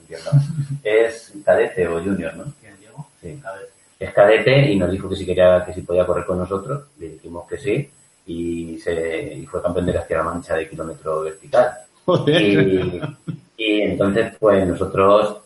es 0.84 1.32
cadete 1.44 1.88
o 1.88 2.00
junior, 2.00 2.36
¿no? 2.36 2.44
Sí, 3.20 3.40
es 4.00 4.14
cadete 4.14 4.72
y 4.72 4.78
nos 4.78 4.90
dijo 4.90 5.08
que 5.10 5.16
si 5.16 5.26
quería, 5.26 5.62
que 5.64 5.74
si 5.74 5.82
podía 5.82 6.06
correr 6.06 6.24
con 6.24 6.38
nosotros, 6.38 6.84
le 6.98 7.10
dijimos 7.10 7.46
que 7.46 7.58
sí 7.58 7.90
y, 8.26 8.78
se, 8.78 9.34
y 9.34 9.46
fue 9.46 9.62
campeón 9.62 9.86
de 9.86 9.92
Castilla-La 9.92 10.24
Mancha 10.24 10.56
de 10.56 10.68
kilómetro 10.68 11.20
vertical. 11.22 11.70
Y, 13.58 13.82
entonces, 13.82 14.34
pues 14.40 14.66
nosotros 14.66 15.36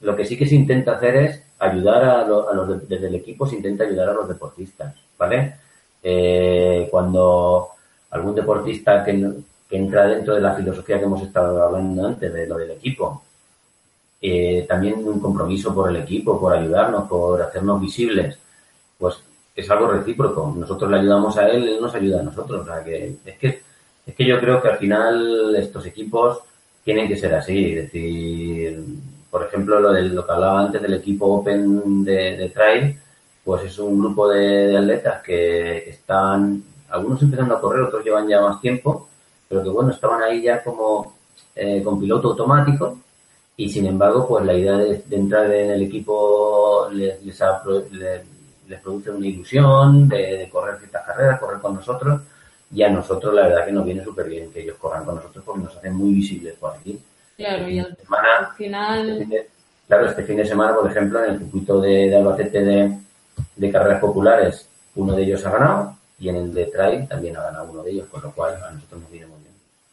lo 0.00 0.14
que 0.14 0.24
sí 0.24 0.38
que 0.38 0.46
se 0.46 0.54
intenta 0.54 0.92
hacer 0.92 1.16
es 1.16 1.42
ayudar 1.58 2.04
a, 2.04 2.24
los, 2.24 2.88
desde 2.88 3.08
el 3.08 3.16
equipo 3.16 3.48
se 3.48 3.56
intenta 3.56 3.82
ayudar 3.82 4.10
a 4.10 4.14
los 4.14 4.28
deportistas, 4.28 4.94
¿vale? 5.18 5.56
Eh, 6.00 6.86
cuando 6.90 7.70
algún 8.10 8.36
deportista 8.36 9.04
que, 9.04 9.28
que 9.68 9.76
entra 9.76 10.06
dentro 10.06 10.36
de 10.36 10.40
la 10.40 10.54
filosofía 10.54 10.98
que 10.98 11.04
hemos 11.04 11.22
estado 11.22 11.60
hablando 11.60 12.06
antes 12.06 12.32
de 12.32 12.46
lo 12.46 12.58
del 12.58 12.70
equipo, 12.70 13.23
eh, 14.20 14.64
también 14.68 15.06
un 15.06 15.20
compromiso 15.20 15.74
por 15.74 15.90
el 15.90 15.96
equipo, 15.96 16.40
por 16.40 16.54
ayudarnos, 16.54 17.08
por 17.08 17.42
hacernos 17.42 17.80
visibles, 17.80 18.38
pues 18.98 19.16
es 19.54 19.70
algo 19.70 19.88
recíproco. 19.88 20.54
Nosotros 20.56 20.90
le 20.90 20.98
ayudamos 20.98 21.36
a 21.36 21.48
él, 21.48 21.68
él 21.68 21.80
nos 21.80 21.94
ayuda 21.94 22.20
a 22.20 22.24
nosotros. 22.24 22.62
O 22.62 22.64
sea, 22.64 22.82
que 22.82 23.16
es 23.24 23.38
que 23.38 23.62
es 24.06 24.14
que 24.14 24.26
yo 24.26 24.38
creo 24.38 24.60
que 24.60 24.68
al 24.68 24.78
final 24.78 25.54
estos 25.56 25.86
equipos 25.86 26.40
tienen 26.84 27.08
que 27.08 27.16
ser 27.16 27.34
así. 27.34 27.74
Es 27.74 27.84
decir, 27.84 28.84
por 29.30 29.44
ejemplo, 29.44 29.80
lo, 29.80 29.92
del, 29.92 30.14
lo 30.14 30.26
que 30.26 30.32
hablaba 30.32 30.60
antes 30.60 30.82
del 30.82 30.94
equipo 30.94 31.26
Open 31.26 32.04
de, 32.04 32.50
Trail, 32.54 32.98
pues 33.44 33.64
es 33.64 33.78
un 33.78 33.98
grupo 33.98 34.28
de, 34.28 34.76
atletas 34.76 35.22
que 35.22 35.88
están, 35.88 36.62
algunos 36.90 37.22
empezando 37.22 37.56
a 37.56 37.60
correr, 37.60 37.82
otros 37.84 38.04
llevan 38.04 38.28
ya 38.28 38.40
más 38.40 38.60
tiempo, 38.60 39.08
pero 39.48 39.62
que 39.62 39.70
bueno, 39.70 39.90
estaban 39.90 40.22
ahí 40.22 40.42
ya 40.42 40.62
como 40.62 41.14
eh, 41.54 41.82
con 41.82 42.00
piloto 42.00 42.28
automático 42.30 42.98
y 43.56 43.68
sin 43.68 43.86
embargo, 43.86 44.26
pues 44.26 44.44
la 44.44 44.54
idea 44.54 44.76
de, 44.76 45.02
entrar 45.10 45.50
en 45.52 45.70
el 45.70 45.82
equipo 45.82 46.88
les, 46.92 47.22
les, 47.24 48.80
produce 48.82 49.10
una 49.10 49.26
ilusión 49.26 50.08
de, 50.08 50.48
correr 50.50 50.78
ciertas 50.78 51.04
carreras, 51.06 51.38
correr 51.38 51.60
con 51.60 51.74
nosotros, 51.74 52.20
y 52.72 52.82
a 52.82 52.90
nosotros 52.90 53.32
la 53.32 53.42
verdad 53.42 53.66
que 53.66 53.72
nos 53.72 53.84
viene 53.84 54.02
súper 54.02 54.28
bien 54.28 54.50
que 54.50 54.62
ellos 54.62 54.76
corran 54.78 55.04
con 55.04 55.16
nosotros 55.16 55.44
porque 55.44 55.62
nos 55.62 55.76
hacen 55.76 55.94
muy 55.94 56.14
visibles 56.14 56.54
por 56.54 56.74
aquí. 56.74 57.00
Claro, 57.36 57.68
y 57.68 57.78
al, 57.78 57.96
final... 58.56 59.22
Este 59.22 59.48
claro, 59.86 60.06
este 60.06 60.24
fin 60.24 60.36
de 60.38 60.46
semana, 60.46 60.74
por 60.74 60.90
ejemplo, 60.90 61.22
en 61.22 61.34
el 61.34 61.38
circuito 61.38 61.80
de, 61.80 62.16
Albacete 62.16 62.60
de, 62.60 62.98
de 63.54 63.72
carreras 63.72 64.00
populares, 64.00 64.68
uno 64.96 65.14
de 65.14 65.22
ellos 65.22 65.44
ha 65.46 65.50
ganado, 65.50 65.96
y 66.18 66.28
en 66.28 66.36
el 66.36 66.54
de 66.54 66.66
trail 66.66 67.06
también 67.06 67.36
ha 67.36 67.42
ganado 67.42 67.70
uno 67.70 67.82
de 67.82 67.90
ellos, 67.90 68.08
con 68.08 68.22
lo 68.22 68.32
cual 68.32 68.54
a 68.54 68.70
nosotros 68.72 69.02
nos 69.02 69.10
viene 69.10 69.26
muy 69.26 69.38
bien. 69.38 69.43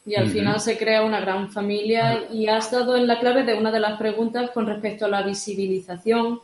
Y 0.04 0.16
al 0.16 0.28
final 0.28 0.60
se 0.60 0.76
crea 0.76 1.04
una 1.04 1.20
gran 1.20 1.50
familia 1.50 2.26
y 2.32 2.48
has 2.48 2.70
dado 2.72 2.96
en 2.96 3.06
la 3.06 3.20
clave 3.20 3.44
de 3.44 3.54
una 3.54 3.70
de 3.70 3.78
las 3.78 3.98
preguntas 3.98 4.50
con 4.50 4.66
respecto 4.66 5.04
a 5.04 5.08
la 5.08 5.22
visibilización. 5.22 6.40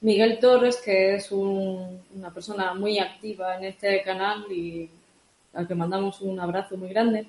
Miguel 0.00 0.38
Torres, 0.38 0.76
que 0.84 1.14
es 1.14 1.32
una 1.32 2.32
persona 2.32 2.74
muy 2.74 2.98
activa 2.98 3.56
en 3.56 3.64
este 3.64 4.02
canal 4.02 4.44
y 4.52 4.90
al 5.54 5.66
que 5.66 5.74
mandamos 5.74 6.20
un 6.20 6.38
abrazo 6.38 6.76
muy 6.76 6.90
grande, 6.90 7.28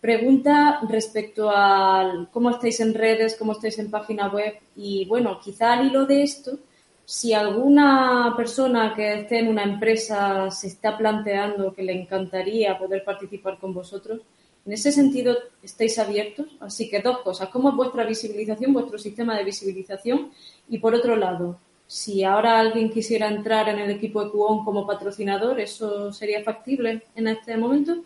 pregunta 0.00 0.80
respecto 0.88 1.50
a 1.50 2.28
cómo 2.32 2.50
estáis 2.50 2.80
en 2.80 2.92
redes, 2.92 3.36
cómo 3.38 3.52
estáis 3.52 3.78
en 3.78 3.90
página 3.90 4.28
web 4.28 4.54
y 4.76 5.04
bueno, 5.06 5.38
quizá 5.40 5.74
al 5.74 5.86
hilo 5.86 6.06
de 6.06 6.22
esto, 6.22 6.58
si 7.04 7.32
alguna 7.32 8.34
persona 8.36 8.94
que 8.94 9.20
esté 9.20 9.40
en 9.40 9.48
una 9.48 9.64
empresa 9.64 10.50
se 10.50 10.68
está 10.68 10.96
planteando 10.96 11.72
que 11.72 11.82
le 11.82 11.92
encantaría 11.92 12.78
poder 12.78 13.04
participar 13.04 13.58
con 13.58 13.74
vosotros, 13.74 14.20
en 14.66 14.72
ese 14.72 14.92
sentido, 14.92 15.36
¿estáis 15.62 15.98
abiertos? 15.98 16.46
Así 16.60 16.88
que 16.90 17.00
dos 17.00 17.18
cosas. 17.20 17.48
¿Cómo 17.48 17.70
es 17.70 17.76
vuestra 17.76 18.04
visibilización, 18.04 18.72
vuestro 18.72 18.98
sistema 18.98 19.36
de 19.36 19.44
visibilización? 19.44 20.30
Y 20.68 20.78
por 20.78 20.94
otro 20.94 21.16
lado, 21.16 21.58
si 21.86 22.22
ahora 22.24 22.60
alguien 22.60 22.90
quisiera 22.90 23.28
entrar 23.28 23.68
en 23.68 23.78
el 23.78 23.90
equipo 23.90 24.30
Cuón 24.30 24.64
como 24.64 24.86
patrocinador, 24.86 25.58
¿eso 25.58 26.12
sería 26.12 26.42
factible 26.44 27.02
en 27.16 27.28
este 27.28 27.56
momento? 27.56 27.96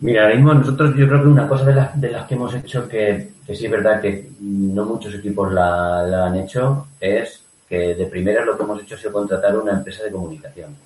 Mira, 0.00 0.24
ahora 0.24 0.34
mismo 0.34 0.52
nosotros 0.52 0.96
yo 0.96 1.06
creo 1.06 1.22
que 1.22 1.28
una 1.28 1.48
cosa 1.48 1.64
de 1.64 2.10
las, 2.10 2.26
que 2.26 2.34
hemos 2.34 2.52
hecho 2.54 2.88
que, 2.88 3.28
sí 3.46 3.64
es 3.64 3.70
verdad 3.70 4.00
que 4.00 4.30
no 4.40 4.84
muchos 4.84 5.14
equipos 5.14 5.52
la, 5.52 6.02
la 6.02 6.26
han 6.26 6.40
hecho 6.40 6.88
es 7.00 7.40
que 7.68 7.94
de 7.94 8.06
primera 8.06 8.44
lo 8.44 8.56
que 8.56 8.64
hemos 8.64 8.82
hecho 8.82 8.98
sido 8.98 9.12
contratar 9.12 9.56
una 9.56 9.72
empresa 9.72 10.02
de 10.02 10.10
comunicación. 10.10 10.76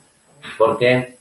Porque 0.59 1.16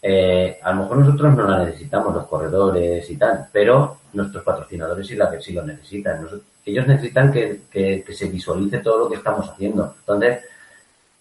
eh, 0.00 0.58
a 0.62 0.72
lo 0.72 0.82
mejor 0.82 0.98
nosotros 0.98 1.34
no 1.34 1.48
la 1.48 1.64
necesitamos, 1.64 2.14
los 2.14 2.26
corredores 2.26 3.10
y 3.10 3.16
tal, 3.16 3.48
pero 3.52 3.98
nuestros 4.12 4.44
patrocinadores 4.44 5.06
sí, 5.06 5.16
la, 5.16 5.40
sí 5.40 5.52
lo 5.52 5.64
necesitan. 5.64 6.26
ellos 6.64 6.86
necesitan 6.86 7.32
que, 7.32 8.04
se 8.08 8.26
visualice 8.26 8.78
todo 8.78 8.98
lo 9.00 9.08
que 9.08 9.16
estamos 9.16 9.48
haciendo. 9.48 9.94
Entonces, 10.00 10.44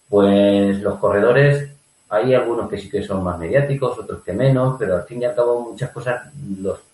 pues 0.08 0.80
los 0.82 1.00
corredores, 1.00 1.72
hay 2.10 2.34
algunos 2.34 2.70
que 2.70 2.78
sí 2.78 2.90
que 2.90 3.04
son 3.04 3.24
más 3.24 3.38
mediáticos, 3.40 3.98
otros 4.00 4.24
que 4.24 4.34
menos, 4.34 4.76
pero 4.78 4.96
al 4.96 5.04
fin 5.04 5.22
y 5.22 5.26
al 5.26 5.36
cabo 5.36 5.72
muchas 5.72 5.90
cosas, 5.92 6.32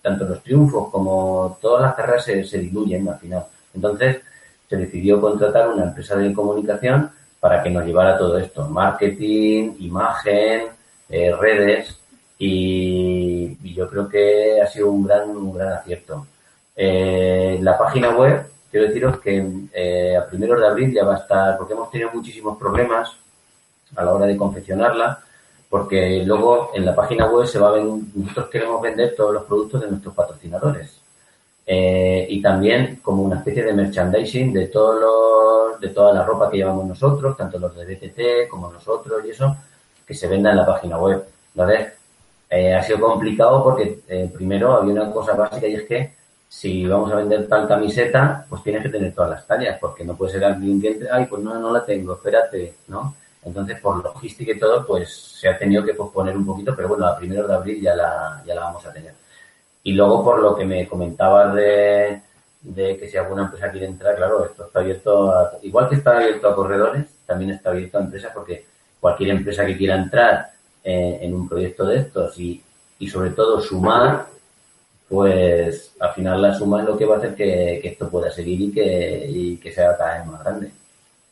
tanto 0.02 0.26
los 0.26 0.42
triunfos 0.42 0.90
como 0.90 1.58
todas 1.62 1.84
las 1.84 1.96
carreras 1.96 2.26
se, 2.26 2.44
se 2.46 2.60
diluyen 2.60 3.08
al 3.10 3.20
final. 3.20 3.46
Entonces, 3.74 4.22
se 4.70 4.78
decidió 4.78 5.20
contratar 5.20 5.68
una 5.68 5.84
empresa 5.84 6.16
de 6.16 6.34
comunicación 6.34 7.12
para 7.40 7.62
que 7.62 7.70
nos 7.70 7.86
llevara 7.86 8.18
todo 8.18 8.38
esto, 8.38 8.68
marketing, 8.70 9.74
imagen, 9.80 10.70
eh, 11.16 11.32
redes 11.32 11.96
y, 12.40 13.56
yo 13.76 13.88
creo 13.88 14.10
que 14.10 14.60
ha 14.60 14.66
sido 14.66 14.90
un 14.90 15.06
gran, 15.06 15.30
un 15.30 15.54
gran 15.54 15.74
acierto. 15.74 16.26
Eh, 16.76 17.60
la 17.62 17.78
página 17.78 18.18
web, 18.18 18.48
quiero 18.72 18.88
deciros 18.88 19.20
que 19.20 19.48
eh, 19.74 20.18
a 20.18 20.26
primeros 20.28 20.60
de 20.60 20.68
abril 20.68 20.92
ya 20.92 21.06
va 21.06 21.16
a 21.16 21.20
estar, 21.20 21.58
porque 21.58 21.74
hemos 21.74 21.92
tenido 21.92 22.10
muchísimos 22.12 22.58
problemas 22.58 23.12
a 23.96 24.04
la 24.04 24.12
hora 24.12 24.26
de 24.26 24.36
confeccionarla, 24.36 25.20
porque 25.70 26.24
luego 26.26 26.72
en 26.74 26.84
la 26.84 26.96
página 26.96 27.28
web 27.30 27.46
se 27.46 27.60
va 27.60 27.70
a 27.70 27.74
ver, 27.74 27.84
nosotros 27.84 28.50
queremos 28.50 28.82
vender 28.82 29.14
todos 29.16 29.36
los 29.36 29.44
productos 29.44 29.82
de 29.82 29.92
nuestros 29.92 30.16
patrocinadores. 30.16 31.00
y 31.68 32.42
también 32.42 33.00
como 33.04 33.22
una 33.24 33.38
especie 33.38 33.64
de 33.64 33.74
merchandising 33.74 34.52
de 34.52 34.68
todos 34.68 34.96
los, 35.00 35.80
de 35.80 35.90
toda 35.90 36.12
la 36.12 36.24
ropa 36.24 36.50
que 36.50 36.58
llevamos 36.58 36.86
nosotros, 36.88 37.38
tanto 37.38 37.60
los 37.60 37.76
de 37.76 37.86
BTT 37.86 38.50
como 38.50 38.72
nosotros 38.72 39.24
y 39.26 39.30
eso, 39.30 39.56
se 40.14 40.28
venda 40.28 40.52
en 40.52 40.58
la 40.58 40.66
página 40.66 40.98
web. 40.98 41.24
Entonces, 41.56 41.94
eh, 42.50 42.74
ha 42.76 42.84
sido 42.84 43.00
complicado 43.00 43.64
porque 43.64 44.02
eh, 44.08 44.30
primero 44.34 44.74
había 44.74 44.94
una 44.94 45.12
cosa 45.12 45.34
básica 45.34 45.68
y 45.68 45.76
es 45.76 45.84
que 45.84 46.14
si 46.48 46.86
vamos 46.86 47.12
a 47.12 47.16
vender 47.16 47.48
tal 47.48 47.68
camiseta, 47.68 48.46
pues 48.48 48.62
tienes 48.62 48.84
que 48.84 48.90
tener 48.90 49.12
todas 49.14 49.32
las 49.32 49.48
tallas, 49.48 49.80
porque 49.80 50.04
no 50.04 50.16
puede 50.16 50.34
ser 50.34 50.46
alguien 50.46 50.80
que 50.80 50.90
entre, 50.90 51.10
ay, 51.10 51.26
pues 51.26 51.42
no, 51.42 51.56
no 51.56 51.74
la 51.74 51.84
tengo, 51.84 52.14
espérate, 52.14 52.76
¿no? 52.90 53.16
Entonces, 53.44 53.80
por 53.80 54.04
logística 54.04 54.52
y 54.52 54.60
todo, 54.60 54.86
pues 54.86 55.12
se 55.12 55.50
ha 55.50 55.58
tenido 55.58 55.84
que 55.84 55.96
posponer 55.96 56.38
un 56.38 56.46
poquito, 56.46 56.76
pero 56.76 56.90
bueno, 56.90 57.08
a 57.08 57.18
primeros 57.18 57.48
de 57.48 57.56
abril 57.56 57.82
ya 57.82 57.96
la, 57.96 58.44
ya 58.46 58.54
la 58.54 58.62
vamos 58.62 58.86
a 58.86 58.94
tener. 58.94 59.14
Y 59.82 59.94
luego, 59.94 60.24
por 60.24 60.40
lo 60.40 60.56
que 60.56 60.64
me 60.64 60.88
comentabas 60.88 61.56
de, 61.56 62.22
de 62.62 62.98
que 62.98 63.10
si 63.10 63.18
alguna 63.18 63.46
empresa 63.46 63.72
quiere 63.72 63.88
entrar, 63.88 64.16
claro, 64.16 64.46
esto 64.46 64.68
está 64.68 64.80
abierto, 64.80 65.32
a, 65.32 65.58
igual 65.64 65.90
que 65.90 65.96
está 65.96 66.18
abierto 66.18 66.48
a 66.48 66.56
corredores, 66.56 67.06
también 67.26 67.52
está 67.52 67.72
abierto 67.72 67.98
a 67.98 68.02
empresas 68.02 68.32
porque 68.34 68.66
cualquier 69.04 69.32
empresa 69.32 69.66
que 69.66 69.76
quiera 69.76 70.02
entrar 70.02 70.50
eh, 70.82 71.20
en 71.22 71.34
un 71.34 71.50
proyecto 71.50 71.86
de 71.86 71.98
estos 71.98 72.40
y, 72.40 72.62
y, 73.00 73.08
sobre 73.10 73.32
todo 73.32 73.60
sumar, 73.60 74.28
pues 75.10 75.94
al 76.00 76.14
final 76.14 76.42
la 76.42 76.54
suma 76.54 76.80
es 76.80 76.88
lo 76.88 76.98
que 76.98 77.04
va 77.04 77.16
a 77.16 77.18
hacer 77.18 77.36
que, 77.36 77.82
esto 77.84 78.10
pueda 78.10 78.32
seguir 78.32 78.62
y 78.62 78.72
que, 78.72 79.28
y 79.30 79.58
que 79.58 79.74
sea 79.74 79.98
cada 79.98 80.20
vez 80.20 80.28
más 80.28 80.42
grande. 80.42 80.72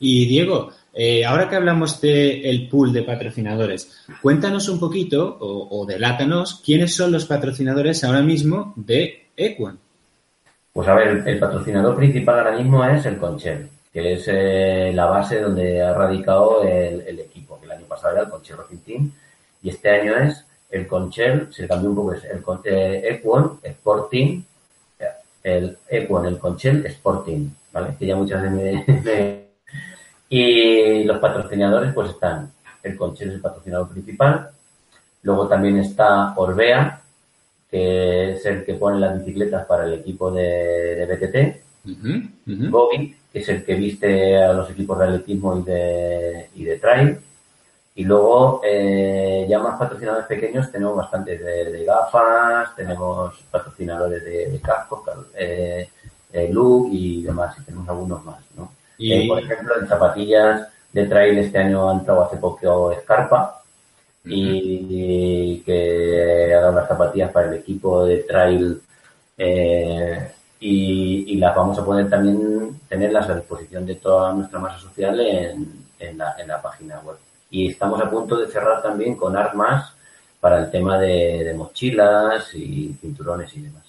Y 0.01 0.25
Diego, 0.25 0.71
eh, 0.93 1.23
ahora 1.23 1.47
que 1.47 1.55
hablamos 1.55 2.01
del 2.01 2.45
el 2.45 2.67
pool 2.67 2.91
de 2.91 3.03
patrocinadores, 3.03 4.03
cuéntanos 4.21 4.67
un 4.67 4.77
poquito 4.77 5.37
o, 5.39 5.79
o, 5.79 5.85
delátanos 5.85 6.61
quiénes 6.65 6.93
son 6.93 7.13
los 7.13 7.25
patrocinadores 7.25 8.03
ahora 8.03 8.21
mismo 8.21 8.73
de 8.75 9.27
Equan. 9.37 9.79
Pues 10.73 10.89
a 10.89 10.93
ver, 10.95 11.23
el 11.25 11.39
patrocinador 11.39 11.95
principal 11.95 12.39
ahora 12.39 12.57
mismo 12.57 12.83
es 12.83 13.05
el 13.05 13.17
Conchel, 13.17 13.69
que 13.93 14.13
es 14.13 14.25
eh, 14.27 14.91
la 14.93 15.05
base 15.05 15.39
donde 15.39 15.81
ha 15.81 15.93
radicado 15.93 16.63
el, 16.63 16.99
el 17.07 17.19
equipo 17.21 17.50
pasado 17.85 18.13
era 18.13 18.23
el 18.23 18.29
Conchel 18.29 18.57
Racing 18.57 18.77
Team 18.77 19.11
y 19.63 19.69
este 19.69 19.89
año 19.89 20.15
es 20.17 20.45
el 20.69 20.87
Conchel, 20.87 21.53
se 21.53 21.67
cambió 21.67 21.89
un 21.89 21.95
poco, 21.95 22.13
es 22.13 22.23
el 22.23 22.43
eh, 22.65 23.09
Equon 23.09 23.59
Sporting, 23.63 24.43
el 25.43 25.77
Equon, 25.89 26.25
el 26.25 26.39
Conchel 26.39 26.85
Sporting, 26.85 27.49
¿vale? 27.73 27.95
Que 27.97 28.05
ya 28.05 28.15
muchas 28.15 28.41
veces 28.41 28.85
me, 29.03 29.41
Y 30.29 31.03
los 31.03 31.19
patrocinadores 31.19 31.93
pues 31.93 32.11
están 32.11 32.51
el 32.83 32.97
Conchel 32.97 33.29
es 33.29 33.35
el 33.35 33.41
patrocinador 33.41 33.89
principal. 33.89 34.49
Luego 35.23 35.47
también 35.47 35.77
está 35.77 36.33
Orbea, 36.35 37.01
que 37.69 38.31
es 38.31 38.45
el 38.45 38.65
que 38.65 38.73
pone 38.73 38.99
las 38.99 39.19
bicicletas 39.19 39.65
para 39.65 39.85
el 39.85 39.93
equipo 39.93 40.31
de, 40.31 41.05
BTT. 41.05 41.61
Bobby, 42.69 43.15
que 43.31 43.39
es 43.39 43.49
el 43.49 43.63
que 43.63 43.75
viste 43.75 44.37
a 44.37 44.53
los 44.53 44.69
equipos 44.69 44.97
de 44.99 45.05
atletismo 45.05 45.59
y 45.59 45.63
de, 45.63 46.49
y 46.55 46.63
de 46.63 46.77
trail. 46.77 47.19
Y 47.93 48.05
luego, 48.05 48.61
eh, 48.63 49.45
ya 49.49 49.59
más 49.59 49.77
patrocinadores 49.77 50.25
pequeños, 50.25 50.71
tenemos 50.71 50.95
bastantes 50.95 51.43
de, 51.43 51.83
gafas, 51.83 52.73
tenemos 52.75 53.35
patrocinadores 53.51 54.23
de, 54.23 54.59
cascos, 54.63 55.01
eh, 55.35 55.89
eh, 56.31 56.49
look 56.51 56.87
y 56.91 57.23
demás, 57.23 57.57
y 57.59 57.63
tenemos 57.63 57.89
algunos 57.89 58.23
más, 58.23 58.39
¿no? 58.55 58.71
Y... 58.97 59.27
por 59.27 59.39
ejemplo, 59.39 59.73
en 59.79 59.87
zapatillas 59.87 60.67
de 60.93 61.05
trail 61.05 61.37
este 61.39 61.57
año 61.57 61.89
han 61.89 61.99
entrado 61.99 62.23
hace 62.23 62.37
poco 62.37 62.93
Scarpa, 63.01 63.61
y 64.23 65.61
que 65.65 66.53
ha 66.55 66.61
dado 66.61 66.73
las 66.73 66.87
zapatillas 66.87 67.31
para 67.31 67.47
el 67.47 67.55
equipo 67.55 68.05
de 68.05 68.17
trail 68.19 68.81
y, 70.59 71.35
las 71.37 71.55
vamos 71.55 71.77
a 71.79 71.83
poder 71.83 72.07
también 72.07 72.79
tenerlas 72.87 73.27
a 73.29 73.35
disposición 73.35 73.85
de 73.85 73.95
toda 73.95 74.31
nuestra 74.31 74.59
masa 74.59 74.79
social 74.79 75.19
en, 75.19 76.17
la, 76.17 76.35
en 76.37 76.47
la 76.47 76.61
página 76.61 76.99
web. 76.99 77.17
Y 77.51 77.69
estamos 77.69 78.01
a 78.01 78.09
punto 78.09 78.37
de 78.37 78.47
cerrar 78.47 78.81
también 78.81 79.15
con 79.15 79.37
Armas 79.37 79.93
para 80.39 80.57
el 80.57 80.71
tema 80.71 80.97
de, 80.97 81.53
mochilas 81.55 82.55
y 82.55 82.95
cinturones 82.99 83.55
y 83.55 83.61
demás. 83.61 83.83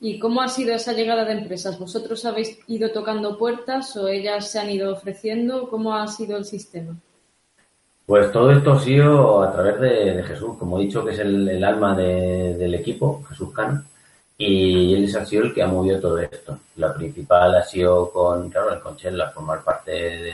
¿Y 0.00 0.18
cómo 0.18 0.42
ha 0.42 0.48
sido 0.48 0.74
esa 0.74 0.92
llegada 0.92 1.24
de 1.24 1.32
empresas? 1.32 1.78
¿Vosotros 1.78 2.24
habéis 2.24 2.58
ido 2.68 2.92
tocando 2.92 3.38
puertas 3.38 3.96
o 3.96 4.08
ellas 4.08 4.48
se 4.48 4.60
han 4.60 4.70
ido 4.70 4.92
ofreciendo? 4.92 5.68
¿Cómo 5.68 5.94
ha 5.94 6.06
sido 6.06 6.36
el 6.36 6.44
sistema? 6.44 6.94
Pues 8.04 8.32
todo 8.32 8.50
esto 8.50 8.72
ha 8.72 8.80
sido 8.80 9.42
a 9.42 9.52
través 9.52 9.80
de, 9.80 10.22
Jesús, 10.24 10.58
como 10.58 10.78
he 10.78 10.82
dicho, 10.82 11.04
que 11.04 11.12
es 11.12 11.18
el, 11.20 11.64
alma 11.64 11.96
del 11.96 12.74
equipo, 12.74 13.22
Jesús 13.28 13.52
Can, 13.52 13.86
y 14.36 14.94
él 14.94 15.16
ha 15.16 15.24
sido 15.24 15.44
el 15.44 15.54
que 15.54 15.62
ha 15.62 15.68
movido 15.68 16.00
todo 16.00 16.18
esto. 16.18 16.58
La 16.76 16.92
principal 16.92 17.54
ha 17.54 17.62
sido 17.62 18.10
con, 18.10 18.50
claro, 18.50 18.74
el 18.74 18.80
Conchel, 18.80 19.22
formar 19.32 19.62
parte 19.62 19.92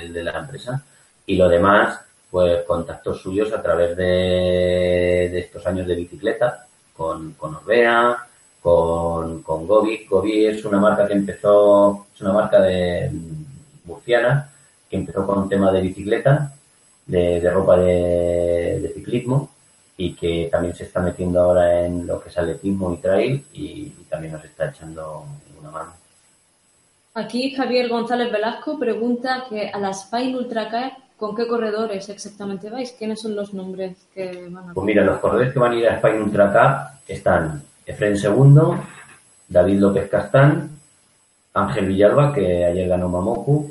de, 0.08 0.24
la 0.24 0.38
empresa, 0.38 0.82
y 1.26 1.36
lo 1.36 1.48
demás, 1.48 2.00
pues 2.30 2.62
contactos 2.64 3.20
suyos 3.20 3.52
a 3.52 3.62
través 3.62 3.96
de, 3.96 5.38
estos 5.38 5.66
años 5.66 5.86
de 5.86 5.94
bicicleta, 5.94 6.66
con, 6.96 7.32
con 7.32 7.54
Orbea, 7.56 8.26
con, 8.60 9.42
con 9.42 9.66
Gobi. 9.66 10.06
Gobi 10.06 10.46
es 10.46 10.64
una 10.64 10.78
marca 10.78 11.06
que 11.06 11.14
empezó, 11.14 12.06
es 12.14 12.20
una 12.20 12.32
marca 12.32 12.60
de 12.60 13.10
murciana, 13.84 14.50
que 14.88 14.96
empezó 14.96 15.26
con 15.26 15.48
tema 15.48 15.72
de 15.72 15.80
bicicleta, 15.80 16.52
de, 17.06 17.50
ropa 17.50 17.78
de 17.78 18.92
ciclismo, 18.94 19.50
y 20.00 20.14
que 20.14 20.48
también 20.50 20.74
se 20.74 20.84
está 20.84 21.00
metiendo 21.00 21.40
ahora 21.42 21.84
en 21.84 22.06
lo 22.06 22.20
que 22.20 22.28
es 22.28 22.38
atletismo 22.38 22.94
y 22.94 22.98
trail 22.98 23.44
y, 23.52 23.88
también 24.08 24.32
nos 24.32 24.44
está 24.44 24.70
echando 24.70 25.26
una 25.60 25.70
mano. 25.70 25.92
Aquí 27.12 27.50
Javier 27.50 27.88
González 27.88 28.32
Velasco 28.32 28.78
pregunta 28.78 29.44
que 29.50 29.68
a 29.68 29.78
la 29.78 29.92
Spine 29.92 30.38
Ultra 30.38 30.70
¿con 31.18 31.36
qué 31.36 31.46
corredores 31.46 32.08
exactamente 32.08 32.70
vais? 32.70 32.92
¿Quiénes 32.92 33.20
son 33.20 33.36
los 33.36 33.52
nombres 33.52 33.96
que 34.14 34.48
van 34.50 34.70
a 34.70 34.74
Pues 34.74 34.86
mira, 34.86 35.04
los 35.04 35.18
corredores 35.18 35.52
que 35.52 35.58
van 35.58 35.72
a 35.72 35.76
ir 35.76 35.88
a 35.88 35.98
Spine 35.98 36.22
Ultra 36.22 37.00
están 37.06 37.62
Efren 37.84 38.16
Segundo, 38.16 38.78
David 39.48 39.80
López 39.80 40.08
Castán, 40.08 40.70
Ángel 41.54 41.86
Villalba, 41.86 42.32
que 42.32 42.64
ayer 42.64 42.88
ganó 42.88 43.08
Mamoku, 43.08 43.70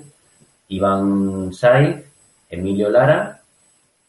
Iván 0.68 1.54
Saiz, 1.54 2.04
Emilio 2.50 2.90
Lara 2.90 3.38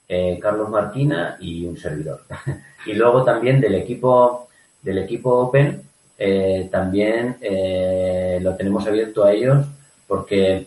eh, 0.09 0.39
Carlos 0.41 0.71
Martina 0.71 1.37
y 1.39 1.67
un 1.67 1.77
servidor. 1.77 2.23
y 2.87 2.95
luego 2.95 3.25
también 3.25 3.61
del 3.61 3.75
equipo 3.75 4.49
del 4.81 4.99
equipo 4.99 5.37
Open 5.37 5.83
eh, 6.17 6.69
también 6.71 7.37
eh, 7.41 8.39
lo 8.41 8.57
tenemos 8.57 8.87
abierto 8.87 9.25
a 9.25 9.33
ellos 9.33 9.67
porque 10.07 10.67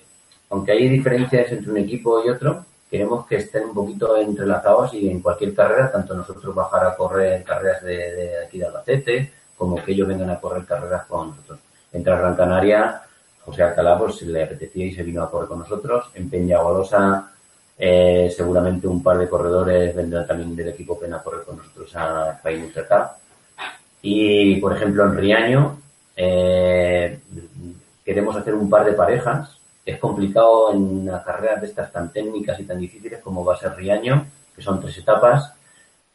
aunque 0.52 0.74
hay 0.74 0.90
diferencias 0.90 1.52
entre 1.52 1.72
un 1.72 1.78
equipo 1.78 2.24
y 2.24 2.30
otro, 2.30 2.66
queremos 2.90 3.26
que 3.26 3.38
estén 3.38 3.64
un 3.64 3.74
poquito 3.74 4.18
entrelazados 4.18 4.94
y 4.94 5.10
en 5.10 5.22
cualquier 5.22 5.56
carrera, 5.56 5.92
tanto 5.92 6.14
nosotros 6.14 6.54
bajar 6.54 6.86
a 6.86 6.96
correr 6.96 7.44
carreras 7.44 7.82
de, 7.84 8.34
aquí 8.46 8.60
de 8.60 8.66
Albacete, 8.66 9.32
como 9.58 9.82
que 9.84 9.94
ellos 9.94 10.08
vengan 10.08 10.30
a 10.30 10.40
correr 10.40 10.66
carreras 10.66 11.06
con 11.06 11.30
nosotros. 11.30 11.60
Entre 11.94 12.16
Gran 12.16 12.36
Canaria, 12.36 13.02
José 13.46 13.64
Alcalá, 13.64 13.98
pues 13.98 14.22
le 14.24 14.44
apetecía 14.44 14.86
y 14.86 14.94
se 14.94 15.04
vino 15.04 15.24
a 15.24 15.32
correr 15.32 15.48
con 15.48 15.60
nosotros. 15.60 16.10
En 16.16 16.30
Peñagolosa 16.30 17.32
eh, 17.78 18.32
seguramente 18.36 18.88
un 18.88 19.02
par 19.02 19.18
de 19.18 19.30
corredores 19.30 19.96
vendrán 19.96 20.28
también 20.28 20.56
del 20.56 20.70
equipo 20.70 21.00
Pena 21.00 21.18
a 21.18 21.24
correr 21.24 21.44
con 21.44 21.58
nosotros 21.58 21.96
a 21.96 22.40
Ultra 22.44 23.18
Y, 24.02 24.58
por 24.58 24.76
ejemplo, 24.76 25.04
en 25.06 25.18
Riaño 25.18 25.80
eh, 26.16 27.20
queremos 28.04 28.36
hacer 28.36 28.54
un 28.54 28.70
par 28.70 28.86
de 28.86 28.94
parejas. 28.94 29.61
Es 29.86 29.98
complicado 30.00 30.74
en 30.74 30.82
una 30.82 31.24
carreras 31.24 31.62
de 31.62 31.68
estas 31.68 31.92
tan 31.92 32.12
técnicas 32.12 32.60
y 32.60 32.66
tan 32.66 32.80
difíciles 32.80 33.20
como 33.20 33.44
va 33.44 33.56
a 33.56 33.58
ser 33.58 33.76
Riaño, 33.76 34.26
que 34.56 34.62
son 34.62 34.80
tres 34.80 34.98
etapas. 34.98 35.54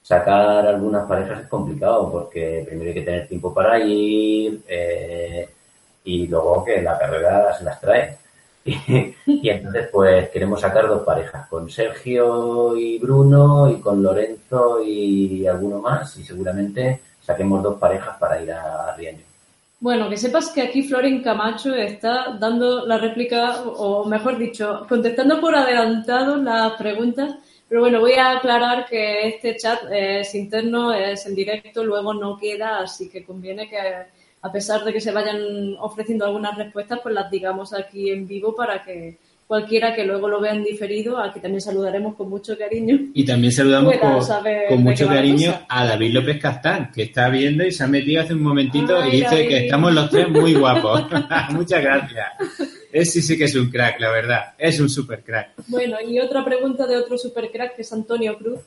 Sacar 0.02 0.66
algunas 0.66 1.06
parejas 1.06 1.40
es 1.40 1.48
complicado 1.48 2.10
porque 2.12 2.64
primero 2.66 2.88
hay 2.88 2.94
que 2.94 3.02
tener 3.02 3.26
tiempo 3.26 3.52
para 3.52 3.78
ir 3.80 4.62
eh, 4.68 5.48
y 6.04 6.26
luego 6.28 6.64
que 6.64 6.80
la 6.80 6.98
carrera 6.98 7.56
se 7.58 7.64
las 7.64 7.80
trae. 7.80 8.18
Y, 9.26 9.48
entonces, 9.48 9.88
pues 9.92 10.28
queremos 10.30 10.60
sacar 10.60 10.88
dos 10.88 11.02
parejas, 11.04 11.46
con 11.48 11.70
Sergio 11.70 12.76
y 12.76 12.98
Bruno 12.98 13.70
y 13.70 13.80
con 13.80 14.02
Lorenzo 14.02 14.82
y 14.82 15.46
alguno 15.46 15.80
más, 15.80 16.16
y 16.16 16.24
seguramente 16.24 17.00
saquemos 17.22 17.62
dos 17.62 17.78
parejas 17.78 18.16
para 18.18 18.40
ir 18.42 18.52
a, 18.52 18.94
Riaño. 18.96 19.22
Bueno, 19.78 20.08
que 20.08 20.16
sepas 20.16 20.50
que 20.50 20.62
aquí 20.62 20.82
Florin 20.82 21.22
Camacho 21.22 21.74
está 21.74 22.36
dando 22.40 22.86
la 22.86 22.96
réplica, 22.98 23.62
o 23.62 24.04
mejor 24.06 24.38
dicho, 24.38 24.86
contestando 24.88 25.40
por 25.40 25.54
adelantado 25.54 26.36
las 26.36 26.72
preguntas. 26.74 27.36
Pero 27.68 27.82
bueno, 27.82 28.00
voy 28.00 28.14
a 28.14 28.38
aclarar 28.38 28.86
que 28.86 29.28
este 29.28 29.56
chat 29.56 29.80
es 29.90 30.34
interno, 30.34 30.92
es 30.94 31.26
en 31.26 31.34
directo, 31.34 31.84
luego 31.84 32.14
no 32.14 32.38
queda, 32.38 32.78
así 32.80 33.08
que 33.10 33.24
conviene 33.24 33.68
que 33.68 33.78
a 34.42 34.52
pesar 34.52 34.84
de 34.84 34.92
que 34.92 35.00
se 35.00 35.12
vayan 35.12 35.76
ofreciendo 35.80 36.24
algunas 36.24 36.56
respuestas, 36.56 37.00
pues 37.02 37.14
las 37.14 37.30
digamos 37.30 37.74
aquí 37.74 38.10
en 38.10 38.26
vivo 38.26 38.54
para 38.54 38.82
que 38.82 39.18
cualquiera 39.46 39.94
que 39.94 40.04
luego 40.04 40.28
lo 40.28 40.40
vea 40.40 40.52
en 40.52 40.64
diferido, 40.64 41.18
a 41.18 41.32
que 41.32 41.40
también 41.40 41.60
saludaremos 41.60 42.14
con 42.16 42.28
mucho 42.28 42.58
cariño. 42.58 42.98
Y 43.14 43.24
también 43.24 43.52
saludamos 43.52 43.94
con, 43.96 44.82
mucho 44.82 45.06
cariño 45.06 45.54
a 45.68 45.86
David 45.86 46.14
López 46.14 46.40
Castán, 46.40 46.90
que 46.92 47.04
está 47.04 47.28
viendo 47.28 47.64
y 47.64 47.70
se 47.70 47.84
ha 47.84 47.86
metido 47.86 48.22
hace 48.22 48.34
un 48.34 48.42
momentito 48.42 49.06
y 49.06 49.20
dice 49.20 49.46
que 49.46 49.64
estamos 49.66 49.92
los 49.92 50.10
tres 50.10 50.28
muy 50.28 50.54
guapos. 50.54 51.04
Muchas 51.50 51.82
gracias. 51.82 52.26
Es, 52.92 53.12
sí, 53.12 53.22
sí 53.22 53.38
que 53.38 53.44
es 53.44 53.54
un 53.54 53.70
crack, 53.70 54.00
la 54.00 54.10
verdad. 54.10 54.54
Es 54.58 54.80
un 54.80 54.88
super 54.88 55.22
crack. 55.22 55.50
Bueno, 55.68 55.98
y 56.00 56.18
otra 56.18 56.44
pregunta 56.44 56.86
de 56.86 56.96
otro 56.96 57.16
super 57.16 57.50
crack 57.50 57.76
que 57.76 57.82
es 57.82 57.92
Antonio 57.92 58.36
Cruz. 58.38 58.60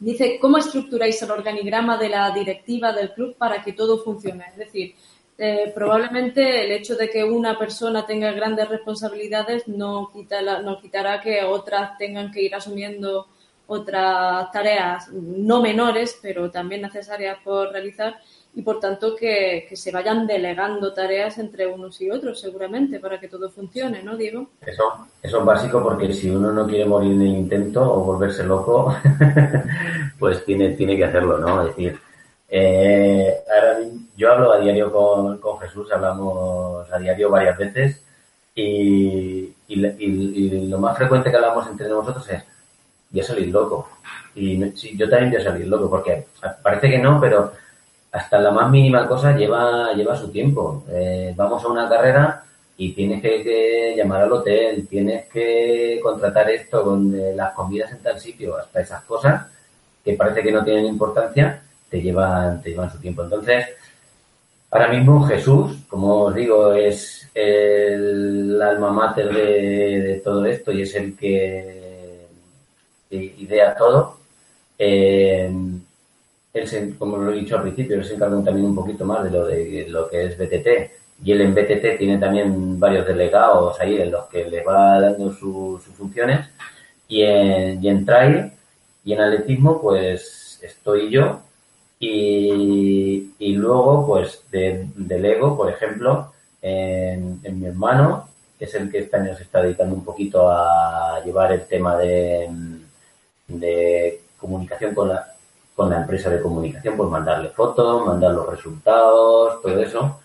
Dice, 0.00 0.38
¿cómo 0.40 0.58
estructuráis 0.58 1.20
el 1.22 1.30
organigrama 1.30 1.96
de 1.98 2.08
la 2.08 2.30
directiva 2.30 2.92
del 2.92 3.12
club 3.12 3.36
para 3.36 3.62
que 3.62 3.72
todo 3.72 3.98
funcione? 3.98 4.44
Es 4.48 4.56
decir, 4.56 4.94
eh, 5.40 5.70
probablemente 5.72 6.64
el 6.64 6.72
hecho 6.72 6.96
de 6.96 7.08
que 7.08 7.22
una 7.22 7.56
persona 7.56 8.04
tenga 8.04 8.32
grandes 8.32 8.68
responsabilidades 8.68 9.68
no, 9.68 10.10
quita 10.12 10.62
no 10.62 10.80
quitará 10.80 11.20
que 11.20 11.44
otras 11.44 11.96
tengan 11.96 12.32
que 12.32 12.42
ir 12.42 12.56
asumiendo 12.56 13.28
otras 13.68 14.50
tareas 14.50 15.08
no 15.12 15.62
menores, 15.62 16.18
pero 16.20 16.50
también 16.50 16.82
necesarias 16.82 17.38
por 17.44 17.70
realizar 17.70 18.16
y 18.54 18.62
por 18.62 18.80
tanto 18.80 19.14
que, 19.14 19.68
se 19.72 19.92
vayan 19.92 20.26
delegando 20.26 20.92
tareas 20.92 21.38
entre 21.38 21.68
unos 21.68 22.00
y 22.00 22.10
otros 22.10 22.40
seguramente 22.40 22.98
para 22.98 23.20
que 23.20 23.28
todo 23.28 23.48
funcione, 23.48 24.02
¿no, 24.02 24.16
Diego? 24.16 24.48
Eso, 24.62 24.82
eso 25.22 25.38
es 25.38 25.44
básico 25.44 25.80
porque 25.80 26.12
si 26.12 26.30
uno 26.30 26.50
no 26.50 26.66
quiere 26.66 26.84
morir 26.86 27.12
en 27.12 27.22
el 27.22 27.28
intento 27.28 27.82
o 27.82 28.02
volverse 28.02 28.42
loco, 28.42 28.92
pues 30.18 30.44
tiene, 30.44 30.70
tiene 30.70 30.96
que 30.96 31.04
hacerlo, 31.04 31.38
¿no? 31.38 31.60
Es 31.62 31.76
decir, 31.76 32.00
eh, 32.48 33.40
ahora 33.48 33.78
yo 34.16 34.32
hablo 34.32 34.52
a 34.52 34.58
diario 34.58 34.90
con, 34.92 35.38
con, 35.38 35.58
Jesús, 35.60 35.90
hablamos 35.92 36.90
a 36.90 36.98
diario 36.98 37.30
varias 37.30 37.58
veces 37.58 38.02
y, 38.54 39.54
lo 39.68 40.78
más 40.78 40.96
frecuente 40.96 41.30
que 41.30 41.36
hablamos 41.36 41.66
entre 41.68 41.88
nosotros 41.88 42.28
es, 42.30 42.42
voy 43.10 43.20
a 43.20 43.24
salir 43.24 43.48
loco. 43.48 43.88
Y 44.34 44.58
yo 44.96 45.08
también 45.08 45.30
voy 45.30 45.40
a 45.40 45.44
salir 45.44 45.66
loco 45.66 45.90
porque 45.90 46.26
parece 46.62 46.90
que 46.90 46.98
no, 46.98 47.20
pero 47.20 47.52
hasta 48.12 48.38
la 48.38 48.50
más 48.50 48.70
mínima 48.70 49.06
cosa 49.06 49.36
lleva, 49.36 49.92
lleva 49.92 50.16
su 50.16 50.30
tiempo. 50.30 50.84
Eh, 50.90 51.34
vamos 51.36 51.62
a 51.64 51.68
una 51.68 51.88
carrera 51.88 52.44
y 52.76 52.92
tienes 52.92 53.20
que, 53.20 53.94
llamar 53.96 54.22
al 54.22 54.32
hotel, 54.32 54.86
tienes 54.88 55.26
que 55.26 56.00
contratar 56.02 56.48
esto 56.50 56.84
con 56.84 57.14
eh, 57.14 57.34
las 57.34 57.52
comidas 57.52 57.90
en 57.92 57.98
tal 57.98 58.18
sitio, 58.18 58.56
hasta 58.56 58.80
esas 58.80 59.02
cosas 59.04 59.46
que 60.04 60.14
parece 60.14 60.42
que 60.42 60.52
no 60.52 60.64
tienen 60.64 60.86
importancia, 60.86 61.62
te 61.90 62.00
llevan, 62.00 62.62
te 62.62 62.70
llevan 62.70 62.90
su 62.90 62.98
tiempo. 62.98 63.22
Entonces, 63.22 63.66
ahora 64.70 64.88
mismo 64.88 65.24
Jesús, 65.26 65.78
como 65.88 66.24
os 66.24 66.34
digo, 66.34 66.72
es 66.74 67.28
el 67.34 68.60
alma 68.60 68.90
mater 68.92 69.32
de, 69.32 70.20
todo 70.24 70.44
esto 70.46 70.72
y 70.72 70.82
es 70.82 70.94
el 70.94 71.16
que 71.16 72.26
idea 73.10 73.74
todo. 73.74 74.18
Eh, 74.78 75.50
él 76.54 76.96
como 76.98 77.16
lo 77.18 77.32
he 77.32 77.36
dicho 77.36 77.56
al 77.56 77.62
principio, 77.62 77.96
él 77.96 78.04
se 78.04 78.14
encarga 78.14 78.42
también 78.42 78.66
un 78.66 78.74
poquito 78.74 79.04
más 79.04 79.24
de 79.24 79.30
lo 79.30 79.46
de 79.46 79.86
lo 79.88 80.08
que 80.08 80.24
es 80.26 80.38
BTT. 80.38 80.98
Y 81.24 81.32
él 81.32 81.40
en 81.40 81.54
BTT 81.54 81.98
tiene 81.98 82.18
también 82.18 82.78
varios 82.78 83.06
delegados 83.06 83.78
ahí 83.80 84.00
en 84.00 84.10
los 84.12 84.26
que 84.26 84.44
le 84.44 84.62
va 84.62 85.00
dando 85.00 85.32
sus 85.32 85.82
funciones. 85.84 86.48
Y 87.08 87.22
en, 87.22 87.82
y 87.82 87.88
en 87.88 88.04
trail 88.04 88.52
y 89.04 89.12
en 89.12 89.20
atletismo, 89.20 89.80
pues 89.80 90.60
estoy 90.62 91.10
yo. 91.10 91.40
Y, 92.00 93.32
y 93.38 93.52
luego, 93.54 94.06
pues 94.06 94.44
de, 94.50 94.88
delego, 94.94 95.56
por 95.56 95.70
ejemplo, 95.70 96.32
en, 96.62 97.40
en 97.42 97.60
mi 97.60 97.66
hermano, 97.66 98.28
que 98.58 98.66
es 98.66 98.74
el 98.74 98.90
que 98.90 98.98
este 98.98 99.16
año 99.16 99.36
se 99.36 99.44
está 99.44 99.62
dedicando 99.62 99.94
un 99.94 100.04
poquito 100.04 100.50
a 100.50 101.22
llevar 101.24 101.52
el 101.52 101.66
tema 101.66 101.96
de, 101.96 102.48
de 103.48 104.20
comunicación 104.38 104.94
con 104.94 105.08
la, 105.08 105.34
con 105.74 105.90
la 105.90 105.98
empresa 106.02 106.30
de 106.30 106.40
comunicación, 106.42 106.96
pues 106.96 107.10
mandarle 107.10 107.50
fotos, 107.50 108.06
mandar 108.06 108.32
los 108.32 108.48
resultados, 108.48 109.62
todo 109.62 109.80
eso. 109.80 110.20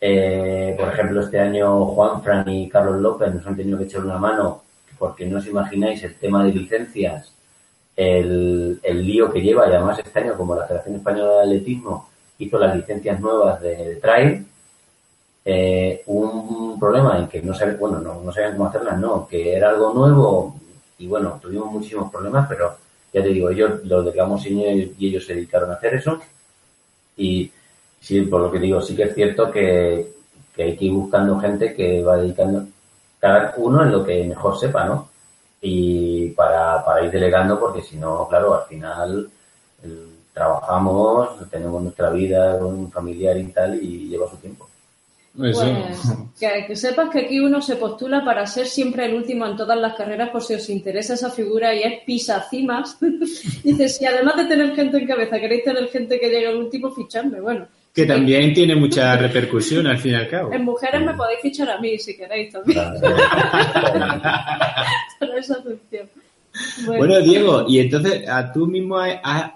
Eh, 0.00 0.74
por 0.78 0.88
ejemplo, 0.88 1.20
este 1.22 1.38
año 1.38 1.86
Juan, 1.86 2.22
Fran 2.22 2.48
y 2.48 2.68
Carlos 2.68 3.00
López 3.00 3.34
nos 3.34 3.46
han 3.46 3.56
tenido 3.56 3.78
que 3.78 3.84
echar 3.84 4.04
una 4.04 4.18
mano 4.18 4.62
porque 4.98 5.26
no 5.26 5.38
os 5.38 5.46
imagináis 5.46 6.02
el 6.04 6.14
tema 6.14 6.44
de 6.44 6.52
licencias, 6.52 7.32
el, 7.96 8.80
el 8.82 9.06
lío 9.06 9.30
que 9.30 9.40
lleva, 9.40 9.68
y 9.68 9.72
además 9.72 9.98
este 9.98 10.20
año, 10.20 10.36
como 10.36 10.54
la 10.54 10.66
Federación 10.66 10.96
Española 10.96 11.32
de 11.34 11.40
Atletismo 11.40 12.08
hizo 12.38 12.58
las 12.58 12.74
licencias 12.74 13.20
nuevas 13.20 13.60
de, 13.60 13.96
trail, 13.96 14.46
eh, 15.44 16.02
un 16.06 16.78
problema 16.78 17.18
en 17.18 17.28
que 17.28 17.42
no 17.42 17.54
sabían, 17.54 17.78
bueno, 17.78 17.98
no, 17.98 18.20
no 18.22 18.32
sabían 18.32 18.52
cómo 18.56 18.68
hacerlas, 18.68 18.98
no, 18.98 19.26
que 19.26 19.56
era 19.56 19.70
algo 19.70 19.92
nuevo 19.92 20.54
y 20.98 21.06
bueno, 21.08 21.38
tuvimos 21.42 21.70
muchísimos 21.72 22.10
problemas, 22.10 22.48
pero 22.48 22.76
ya 23.12 23.22
te 23.22 23.28
digo, 23.28 23.50
ellos 23.50 23.84
lo 23.84 24.02
dejamos 24.04 24.42
sin 24.42 24.60
ellos 24.60 24.90
y 24.98 25.08
ellos 25.08 25.26
se 25.26 25.34
dedicaron 25.34 25.70
a 25.70 25.74
hacer 25.74 25.94
eso. 25.94 26.20
Y 27.16 27.50
sí, 28.00 28.22
por 28.22 28.40
lo 28.40 28.52
que 28.52 28.60
digo, 28.60 28.80
sí 28.80 28.94
que 28.94 29.04
es 29.04 29.14
cierto 29.14 29.50
que, 29.50 30.12
hay 30.56 30.76
que 30.76 30.84
ir 30.84 30.92
buscando 30.92 31.38
gente 31.40 31.74
que 31.74 32.02
va 32.02 32.16
dedicando 32.16 32.66
cada 33.18 33.52
uno 33.56 33.82
en 33.82 33.92
lo 33.92 34.04
que 34.04 34.24
mejor 34.24 34.58
sepa, 34.58 34.84
¿no? 34.84 35.08
Y 35.64 36.30
para, 36.30 36.84
para 36.84 37.04
ir 37.04 37.10
delegando, 37.10 37.58
porque 37.58 37.82
si 37.82 37.96
no, 37.96 38.26
claro, 38.28 38.54
al 38.54 38.66
final 38.66 39.30
trabajamos, 40.32 41.48
tenemos 41.50 41.82
nuestra 41.82 42.10
vida 42.10 42.58
con 42.58 42.74
un 42.74 42.90
familiar 42.90 43.36
y 43.36 43.44
tal, 43.52 43.82
y 43.82 44.08
lleva 44.08 44.28
su 44.28 44.36
tiempo. 44.36 44.68
Pues, 45.34 45.58
que, 46.38 46.76
sepas 46.76 47.08
que 47.08 47.20
aquí 47.20 47.40
uno 47.40 47.62
se 47.62 47.76
postula 47.76 48.22
para 48.22 48.46
ser 48.46 48.66
siempre 48.66 49.06
el 49.06 49.14
último 49.14 49.46
en 49.46 49.56
todas 49.56 49.78
las 49.78 49.94
carreras 49.94 50.28
por 50.28 50.42
si 50.42 50.54
os 50.54 50.68
interesa 50.68 51.14
esa 51.14 51.30
figura 51.30 51.74
y 51.74 51.82
es 51.82 52.04
pisacimas. 52.04 52.98
Dice, 53.64 53.88
si 53.88 54.04
además 54.04 54.36
de 54.36 54.44
tener 54.44 54.74
gente 54.74 54.98
en 54.98 55.06
cabeza 55.06 55.40
queréis 55.40 55.64
tener 55.64 55.88
gente 55.88 56.20
que 56.20 56.28
llegue 56.28 56.48
al 56.48 56.56
último, 56.56 56.90
fichadme. 56.90 57.40
Bueno. 57.40 57.66
Que 57.94 58.06
también 58.06 58.54
tiene 58.54 58.74
mucha 58.74 59.16
repercusión 59.16 59.86
al 59.86 59.98
fin 59.98 60.12
y 60.12 60.14
al 60.14 60.28
cabo. 60.28 60.52
En 60.52 60.64
mujeres 60.64 61.04
me 61.04 61.12
podéis 61.14 61.40
fichar 61.42 61.70
a 61.70 61.78
mí 61.78 61.98
si 61.98 62.16
queréis 62.16 62.52
también. 62.52 62.78
esa 65.36 65.58
Bueno. 66.86 67.20
Diego, 67.20 67.66
y 67.68 67.80
entonces 67.80 68.26
a 68.28 68.52
tú 68.52 68.66
mismo 68.66 68.98
has 68.98 69.52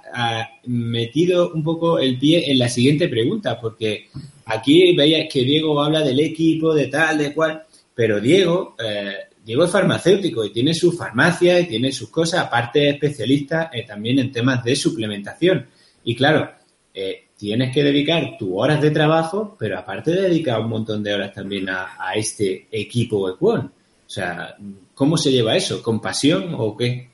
metido 0.66 1.53
un 1.53 1.64
poco 1.64 1.99
el 1.99 2.18
pie 2.18 2.51
en 2.51 2.59
la 2.59 2.68
siguiente 2.68 3.09
pregunta, 3.09 3.59
porque 3.59 4.09
Aquí 4.47 4.95
veis 4.95 5.32
que 5.32 5.43
Diego 5.43 5.82
habla 5.82 6.03
del 6.03 6.20
equipo, 6.20 6.72
de 6.72 6.87
tal, 6.87 7.18
de 7.18 7.34
cual, 7.34 7.64
pero 7.93 8.20
Diego, 8.20 8.76
eh, 8.78 9.16
Diego 9.45 9.64
es 9.64 9.70
farmacéutico 9.70 10.45
y 10.45 10.53
tiene 10.53 10.72
su 10.72 10.93
farmacia 10.93 11.59
y 11.59 11.66
tiene 11.66 11.91
sus 11.91 12.11
cosas, 12.11 12.45
aparte 12.45 12.89
es 12.89 12.95
especialista 12.95 13.70
eh, 13.72 13.84
también 13.84 14.20
en 14.20 14.30
temas 14.30 14.62
de 14.62 14.76
suplementación. 14.76 15.66
Y 16.05 16.14
claro, 16.14 16.49
eh, 16.95 17.26
tienes 17.37 17.74
que 17.74 17.82
dedicar 17.82 18.37
tus 18.39 18.51
horas 18.53 18.80
de 18.80 18.91
trabajo, 18.91 19.57
pero 19.59 19.78
aparte 19.78 20.11
dedicar 20.11 20.61
un 20.61 20.70
montón 20.70 21.03
de 21.03 21.14
horas 21.14 21.32
también 21.32 21.68
a, 21.68 22.12
este 22.14 22.66
equipo 22.70 23.28
Equon. 23.28 23.61
O 23.61 24.11
sea, 24.11 24.57
¿cómo 24.95 25.16
se 25.16 25.30
lleva 25.30 25.57
eso? 25.57 25.82
¿Con 25.82 26.01
pasión 26.01 26.55
o 26.57 26.76
qué? 26.76 27.11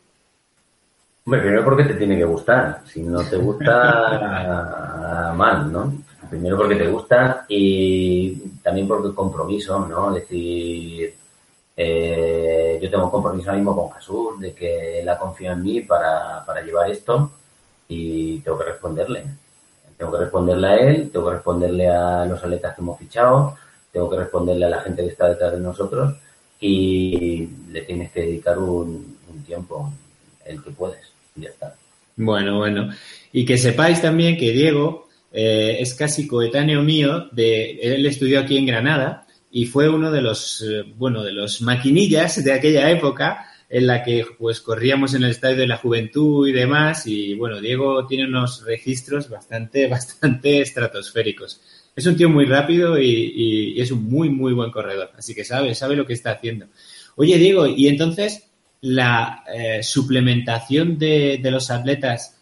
Hombre, 1.24 1.40
primero 1.40 1.64
porque 1.64 1.84
te 1.84 1.94
tiene 1.94 2.16
que 2.16 2.24
gustar. 2.24 2.82
Si 2.84 3.02
no 3.02 3.22
te 3.24 3.36
gusta, 3.36 5.32
mal, 5.36 5.72
¿no? 5.72 5.92
Primero 6.28 6.56
porque 6.56 6.76
te 6.76 6.88
gusta 6.88 7.44
y 7.48 8.34
también 8.62 8.88
porque 8.88 9.14
compromiso, 9.14 9.86
¿no? 9.86 10.16
Es 10.16 10.22
decir, 10.22 11.14
eh, 11.76 12.78
yo 12.80 12.90
tengo 12.90 13.10
compromiso 13.10 13.50
ahora 13.50 13.58
mismo 13.58 13.76
con 13.76 13.92
Jesús 13.92 14.40
de 14.40 14.54
que 14.54 15.00
él 15.00 15.08
ha 15.08 15.18
confiado 15.18 15.56
en 15.56 15.62
mí 15.62 15.80
para, 15.80 16.44
para 16.44 16.62
llevar 16.62 16.90
esto 16.90 17.30
y 17.88 18.38
tengo 18.40 18.58
que 18.58 18.64
responderle. 18.64 19.24
Tengo 20.02 20.18
que 20.18 20.24
responderle 20.24 20.66
a 20.66 20.76
él, 20.78 21.10
tengo 21.12 21.26
que 21.28 21.34
responderle 21.34 21.88
a 21.88 22.26
los 22.26 22.42
atletas 22.42 22.74
que 22.74 22.80
hemos 22.80 22.98
fichado, 22.98 23.56
tengo 23.92 24.10
que 24.10 24.16
responderle 24.16 24.66
a 24.66 24.70
la 24.70 24.80
gente 24.80 25.02
que 25.02 25.10
está 25.10 25.28
detrás 25.28 25.52
de 25.52 25.60
nosotros 25.60 26.16
y 26.58 27.48
le 27.70 27.82
tienes 27.82 28.10
que 28.10 28.22
dedicar 28.22 28.58
un, 28.58 29.16
tiempo, 29.46 29.92
el 30.44 30.60
que 30.60 30.72
puedes, 30.72 30.98
y 31.36 31.42
ya 31.42 31.50
está. 31.50 31.76
Bueno, 32.16 32.58
bueno. 32.58 32.90
Y 33.32 33.44
que 33.44 33.56
sepáis 33.56 34.02
también 34.02 34.36
que 34.36 34.50
Diego 34.50 35.06
eh, 35.30 35.76
es 35.78 35.94
casi 35.94 36.26
coetáneo 36.26 36.82
mío, 36.82 37.28
de, 37.30 37.78
él 37.80 38.04
estudió 38.04 38.40
aquí 38.40 38.58
en 38.58 38.66
Granada 38.66 39.24
y 39.52 39.66
fue 39.66 39.88
uno 39.88 40.10
de 40.10 40.20
los, 40.20 40.62
eh, 40.62 40.82
bueno, 40.96 41.22
de 41.22 41.30
los 41.30 41.62
maquinillas 41.62 42.42
de 42.42 42.52
aquella 42.52 42.90
época 42.90 43.51
en 43.72 43.86
la 43.86 44.02
que 44.02 44.26
pues 44.38 44.60
corríamos 44.60 45.14
en 45.14 45.22
el 45.22 45.30
estadio 45.30 45.56
de 45.56 45.66
la 45.66 45.78
juventud 45.78 46.46
y 46.46 46.52
demás 46.52 47.06
y 47.06 47.34
bueno, 47.34 47.58
Diego 47.58 48.06
tiene 48.06 48.26
unos 48.26 48.66
registros 48.66 49.30
bastante, 49.30 49.86
bastante 49.88 50.60
estratosféricos. 50.60 51.62
Es 51.96 52.04
un 52.06 52.14
tío 52.14 52.28
muy 52.28 52.44
rápido 52.44 53.00
y, 53.00 53.80
es 53.80 53.90
un 53.90 54.04
muy, 54.04 54.28
muy 54.28 54.52
buen 54.52 54.70
corredor, 54.70 55.10
así 55.16 55.34
que 55.34 55.42
sabe, 55.42 55.74
sabe 55.74 55.96
lo 55.96 56.06
que 56.06 56.12
está 56.12 56.32
haciendo. 56.32 56.66
Oye, 57.16 57.38
Diego, 57.38 57.66
y 57.66 57.88
entonces 57.88 58.46
la 58.82 59.42
eh, 59.52 59.82
suplementación 59.82 60.98
de, 60.98 61.38
de, 61.42 61.50
los 61.50 61.70
atletas, 61.70 62.38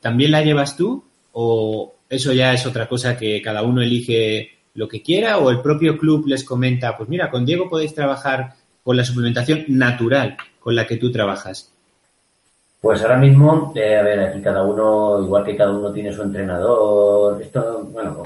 ¿también 0.00 0.30
la 0.30 0.42
llevas 0.42 0.76
tú? 0.76 1.04
¿O, 1.32 1.94
eso 2.08 2.32
ya 2.34 2.52
es 2.52 2.66
otra 2.66 2.86
cosa 2.86 3.16
que 3.16 3.40
cada 3.40 3.62
uno 3.62 3.82
elige 3.82 4.58
lo 4.74 4.88
que 4.88 5.02
quiera 5.02 5.38
o 5.38 5.50
el 5.50 5.62
propio 5.62 5.96
club 5.96 6.26
les 6.26 6.44
comenta, 6.44 6.96
pues 6.98 7.08
mira, 7.08 7.30
con 7.30 7.46
Diego 7.46 7.68
podéis 7.70 7.94
trabajar 7.94 8.54
con 8.82 8.96
la 8.96 9.04
suplementación 9.04 9.64
natural 9.68 10.36
con 10.66 10.74
la 10.74 10.84
que 10.84 10.96
tú 10.96 11.12
trabajas. 11.12 11.70
Pues 12.80 13.00
ahora 13.00 13.18
mismo, 13.18 13.72
eh, 13.76 13.98
a 13.98 14.02
ver, 14.02 14.18
aquí 14.18 14.42
cada 14.42 14.64
uno, 14.64 15.22
igual 15.22 15.44
que 15.44 15.54
cada 15.54 15.70
uno 15.70 15.92
tiene 15.92 16.12
su 16.12 16.22
entrenador, 16.22 17.40
esto, 17.40 17.84
bueno, 17.92 18.24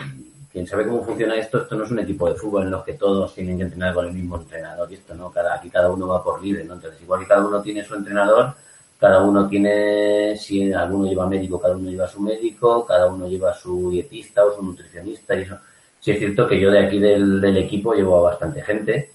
quien 0.50 0.66
sabe 0.66 0.86
cómo 0.86 1.04
funciona 1.04 1.36
esto, 1.36 1.60
esto 1.60 1.76
no 1.76 1.84
es 1.84 1.90
un 1.90 1.98
equipo 1.98 2.30
de 2.30 2.36
fútbol 2.36 2.62
en 2.62 2.70
los 2.70 2.82
que 2.82 2.94
todos 2.94 3.34
tienen 3.34 3.58
que 3.58 3.64
entrenar 3.64 3.92
con 3.92 4.06
el 4.06 4.14
mismo 4.14 4.38
entrenador 4.38 4.90
y 4.90 4.94
esto, 4.94 5.14
¿no? 5.14 5.30
Cada, 5.30 5.56
aquí 5.56 5.68
cada 5.68 5.90
uno 5.90 6.08
va 6.08 6.24
por 6.24 6.42
libre, 6.42 6.64
¿no? 6.64 6.72
Entonces, 6.72 7.02
igual 7.02 7.20
que 7.20 7.26
cada 7.26 7.46
uno 7.46 7.60
tiene 7.60 7.84
su 7.84 7.94
entrenador, 7.94 8.54
cada 8.98 9.22
uno 9.22 9.46
tiene, 9.46 10.34
si 10.38 10.72
alguno 10.72 11.10
lleva 11.10 11.28
médico, 11.28 11.60
cada 11.60 11.76
uno 11.76 11.90
lleva 11.90 12.08
su 12.08 12.22
médico, 12.22 12.86
cada 12.86 13.06
uno 13.08 13.28
lleva 13.28 13.52
su 13.52 13.90
dietista 13.90 14.46
o 14.46 14.56
su 14.56 14.62
nutricionista 14.62 15.34
y 15.34 15.42
eso. 15.42 15.58
Sí 16.00 16.12
es 16.12 16.18
cierto 16.18 16.48
que 16.48 16.58
yo 16.58 16.70
de 16.70 16.86
aquí 16.86 16.98
del, 16.98 17.54
equipo 17.58 17.92
llevo 17.92 18.16
a 18.16 18.30
bastante 18.30 18.62
gente. 18.62 19.10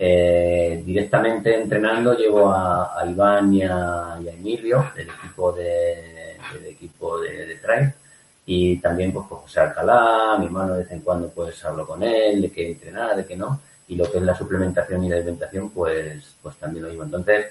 Eh, 0.00 0.82
directamente 0.86 1.54
entrenando 1.60 2.14
llevo 2.14 2.52
a, 2.52 3.02
Iván 3.04 3.52
y 3.52 3.62
a, 3.62 4.16
Emilio 4.24 4.92
del 4.94 5.08
equipo 5.08 5.52
de, 5.52 6.36
del 6.54 6.66
equipo 6.66 7.18
de, 7.18 7.46
de 7.46 7.56
trail 7.56 7.92
y 8.46 8.78
también 8.78 9.12
pues, 9.12 9.26
pues 9.28 9.42
José 9.42 9.60
Alcalá, 9.60 10.36
mi 10.38 10.46
hermano 10.46 10.74
de 10.74 10.84
vez 10.84 10.92
en 10.92 11.00
cuando 11.00 11.30
pues 11.30 11.64
hablo 11.64 11.84
con 11.86 12.02
él 12.04 12.42
de 12.42 12.52
qué 12.52 12.70
entrenar, 12.70 13.16
de 13.16 13.26
qué 13.26 13.36
no 13.36 13.60
y 13.88 13.96
lo 13.96 14.10
que 14.10 14.18
es 14.18 14.24
la 14.24 14.36
suplementación 14.36 15.02
y 15.02 15.08
la 15.08 15.16
alimentación 15.16 15.70
pues 15.70 16.36
pues 16.42 16.56
también 16.56 16.84
lo 16.84 16.90
llevo. 16.90 17.02
Entonces 17.04 17.46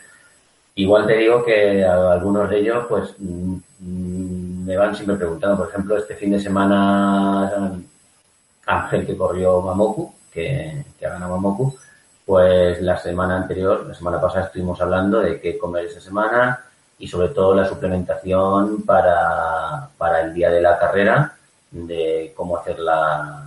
Igual 0.78 1.08
te 1.08 1.18
digo 1.18 1.44
que 1.44 1.84
algunos 1.84 2.48
de 2.52 2.60
ellos, 2.60 2.86
pues, 2.88 3.16
mm, 3.18 4.66
me 4.66 4.78
van 4.78 4.96
siempre 4.96 5.16
preguntando. 5.16 5.58
Por 5.58 5.70
ejemplo, 5.70 5.98
este 5.98 6.16
fin 6.16 6.32
de 6.32 6.40
semana, 6.40 7.80
Ángel 8.68 9.06
que 9.08 9.18
corrió 9.18 9.60
Mamoku, 9.62 10.14
que, 10.32 10.86
que 11.00 11.06
ha 11.08 11.10
ganado 11.14 11.32
Mamoku, 11.36 11.76
pues 12.28 12.82
la 12.82 12.98
semana 12.98 13.38
anterior, 13.38 13.86
la 13.88 13.94
semana 13.94 14.20
pasada 14.20 14.48
estuvimos 14.48 14.82
hablando 14.82 15.22
de 15.22 15.40
qué 15.40 15.58
comer 15.58 15.86
esa 15.86 16.02
semana 16.02 16.60
y 17.00 17.08
sobre 17.08 17.30
todo 17.30 17.56
la 17.56 17.66
suplementación 17.66 18.82
para, 18.82 19.88
para 19.98 20.24
el 20.24 20.34
día 20.34 20.50
de 20.50 20.60
la 20.60 20.78
carrera, 20.78 21.38
de 21.72 22.34
cómo 22.36 22.58
hacerla 22.58 23.46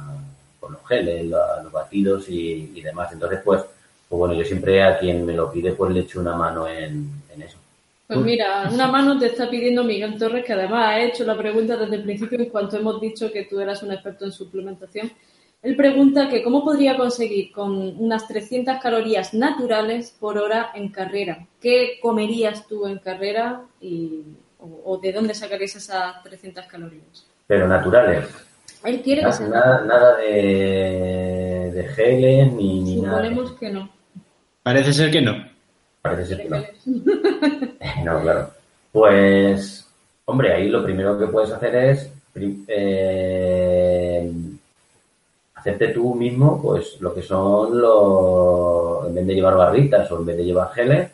con 0.59 0.73
los 0.73 0.87
geles, 0.89 1.27
los, 1.27 1.71
batidos 1.71 2.31
y, 2.31 2.73
y 2.75 2.81
demás. 2.81 3.13
Entonces, 3.13 3.41
pues, 3.45 3.61
pues 4.09 4.19
bueno, 4.19 4.33
yo 4.33 4.45
siempre 4.45 4.83
a 4.83 4.99
quien 4.99 5.27
me 5.27 5.35
lo 5.35 5.53
pide, 5.53 5.73
pues 5.73 5.93
le 5.93 6.01
echo 6.01 6.19
una 6.19 6.35
mano 6.35 6.67
en, 6.67 7.21
eso. 7.39 7.59
Pues 8.07 8.19
mira, 8.21 8.67
una 8.73 8.89
mano 8.89 9.19
te 9.19 9.27
está 9.27 9.51
pidiendo 9.51 9.85
Miguel 9.85 10.17
Torres, 10.17 10.43
que 10.43 10.55
además 10.55 10.87
ha 10.87 11.01
hecho 11.01 11.25
la 11.25 11.37
pregunta 11.37 11.77
desde 11.77 11.97
el 11.97 12.03
principio 12.03 12.39
en 12.39 12.49
cuanto 12.49 12.79
hemos 12.79 12.99
dicho 12.99 13.31
que 13.31 13.45
tú 13.45 13.61
eras 13.61 13.83
un 13.83 13.93
experto 13.93 14.25
en 14.25 14.33
suplementación. 14.33 15.13
Él 15.63 15.77
pregunta 15.77 16.29
que 16.31 16.43
cómo 16.43 16.65
podría 16.65 16.97
conseguir 16.97 17.53
con 17.53 17.77
unas 18.03 18.27
300 18.27 18.79
calorías 18.83 19.35
naturales 19.35 20.17
por 20.19 20.39
hora 20.39 20.71
en 20.75 20.89
carrera. 20.89 21.47
¿Qué 21.61 21.99
comerías 22.01 22.67
tú 22.67 22.87
en 22.87 22.99
carrera 22.99 23.61
y, 23.81 24.23
o, 24.59 24.81
o 24.87 24.99
de 24.99 25.13
dónde 25.13 25.35
sacarías 25.35 25.77
esas 25.77 26.23
300 26.23 26.65
calorías? 26.65 27.27
Pero 27.47 27.69
naturales. 27.69 28.27
Él 28.85 29.03
quiere 29.03 29.21
que 29.21 29.27
Nada, 29.27 29.37
sea. 29.37 29.49
nada, 29.49 29.85
nada 29.85 30.17
de, 30.17 31.71
de 31.75 31.85
geles 31.95 32.53
ni, 32.55 32.81
ni 32.81 32.97
nada. 33.03 33.19
Suponemos 33.19 33.53
que 33.53 33.71
no. 33.71 33.91
Parece 34.63 34.93
ser 34.95 35.11
que 35.11 35.21
no. 35.21 35.47
Parece 36.01 36.25
ser 36.37 36.43
que 36.43 36.49
no. 36.49 36.65
No, 38.05 38.21
claro. 38.23 38.51
Pues, 38.93 39.87
hombre, 40.25 40.55
ahí 40.55 40.69
lo 40.71 40.83
primero 40.83 41.19
que 41.19 41.27
puedes 41.27 41.51
hacer 41.51 41.75
es 41.75 42.11
eh, 42.69 44.33
hacerte 45.61 45.89
tú 45.89 46.15
mismo, 46.15 46.61
pues, 46.63 47.01
lo 47.01 47.15
que 47.15 47.23
son 47.23 47.81
los, 47.81 49.07
en 49.09 49.15
vez 49.15 49.27
de 49.27 49.35
llevar 49.35 49.57
barritas 49.57 50.11
o 50.11 50.19
en 50.19 50.27
vez 50.27 50.37
de 50.37 50.45
llevar 50.45 50.73
geles, 50.73 51.11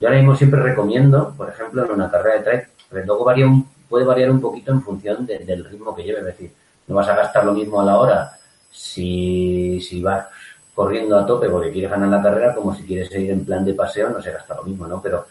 yo 0.00 0.08
ahora 0.08 0.18
mismo 0.20 0.36
siempre 0.36 0.60
recomiendo, 0.62 1.34
por 1.36 1.48
ejemplo, 1.48 1.84
en 1.84 1.90
una 1.92 2.10
carrera 2.10 2.36
de 2.38 2.44
trek, 2.44 2.70
pero 2.90 3.04
luego 3.06 3.24
varía 3.24 3.46
un- 3.46 3.68
puede 3.88 4.04
variar 4.04 4.30
un 4.30 4.40
poquito 4.40 4.72
en 4.72 4.82
función 4.82 5.26
de- 5.26 5.38
del 5.40 5.64
ritmo 5.64 5.94
que 5.94 6.02
lleves, 6.04 6.20
es 6.20 6.26
decir, 6.26 6.52
no 6.86 6.94
vas 6.96 7.08
a 7.08 7.16
gastar 7.16 7.44
lo 7.44 7.52
mismo 7.52 7.80
a 7.80 7.84
la 7.84 7.98
hora 7.98 8.32
si, 8.70 9.80
si 9.80 10.00
vas 10.02 10.26
corriendo 10.74 11.18
a 11.18 11.26
tope 11.26 11.48
porque 11.48 11.72
quieres 11.72 11.90
ganar 11.90 12.08
la 12.08 12.22
carrera 12.22 12.54
como 12.54 12.74
si 12.74 12.84
quieres 12.84 13.10
ir 13.12 13.30
en 13.30 13.44
plan 13.44 13.64
de 13.64 13.74
paseo, 13.74 14.10
no 14.10 14.22
se 14.22 14.30
gasta 14.32 14.54
lo 14.54 14.62
mismo, 14.62 14.86
¿no? 14.86 15.02
Pero, 15.02 15.26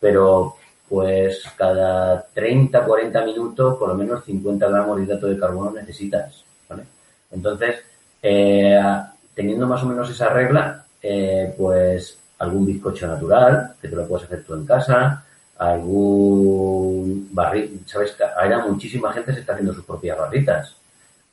pero 0.00 0.56
pues 0.88 1.42
cada 1.56 2.22
30, 2.34 2.84
40 2.84 3.24
minutos, 3.24 3.78
por 3.78 3.88
lo 3.88 3.94
menos 3.94 4.24
50 4.24 4.68
gramos 4.68 4.96
de 4.98 5.04
hidrato 5.04 5.26
de 5.26 5.38
carbono 5.38 5.70
necesitas, 5.70 6.44
¿vale? 6.68 6.84
Entonces, 7.30 7.76
eh, 8.22 8.80
teniendo 9.34 9.66
más 9.66 9.82
o 9.82 9.86
menos 9.86 10.08
esa 10.10 10.28
regla, 10.30 10.84
eh, 11.02 11.54
pues 11.56 12.18
algún 12.38 12.66
bizcocho 12.66 13.06
natural, 13.06 13.74
que 13.80 13.88
te 13.88 13.96
lo 13.96 14.06
puedes 14.06 14.26
hacer 14.26 14.44
tú 14.44 14.54
en 14.54 14.66
casa, 14.66 15.24
algún 15.58 17.28
barril, 17.32 17.82
sabes 17.86 18.16
ahora 18.36 18.66
muchísima 18.66 19.12
gente 19.12 19.32
se 19.34 19.40
está 19.40 19.52
haciendo 19.52 19.74
sus 19.74 19.84
propias 19.84 20.18
barritas, 20.18 20.74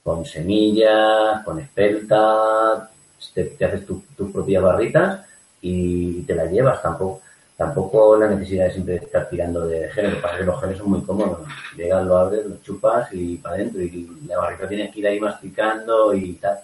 con 0.03 0.25
semillas, 0.25 1.43
con 1.43 1.59
espelta, 1.59 2.89
te, 3.33 3.65
haces 3.65 3.85
tu- 3.85 4.03
tus 4.15 4.31
propias 4.31 4.63
barritas 4.63 5.25
y 5.61 6.21
te 6.23 6.35
las 6.35 6.51
llevas, 6.51 6.81
tampoco, 6.81 7.21
tampoco 7.57 8.17
la 8.17 8.27
necesidad 8.27 8.65
de 8.65 8.71
siempre 8.73 8.95
estar 8.95 9.29
tirando 9.29 9.65
de 9.67 9.89
geles, 9.91 10.13
lo 10.13 10.21
que 10.37 10.43
los 10.45 10.61
geles 10.61 10.77
son 10.77 10.89
muy 10.91 11.01
cómodos, 11.01 11.39
llegas, 11.75 12.05
lo 12.05 12.17
abres, 12.17 12.45
lo 12.45 12.57
chupas 12.61 13.09
y 13.13 13.35
para 13.37 13.55
adentro 13.55 13.81
y 13.81 14.09
la 14.27 14.37
barrita 14.37 14.67
tienes 14.67 14.93
que 14.93 14.99
ir 14.99 15.07
ahí 15.07 15.19
masticando 15.19 16.13
y 16.13 16.33
tal. 16.33 16.57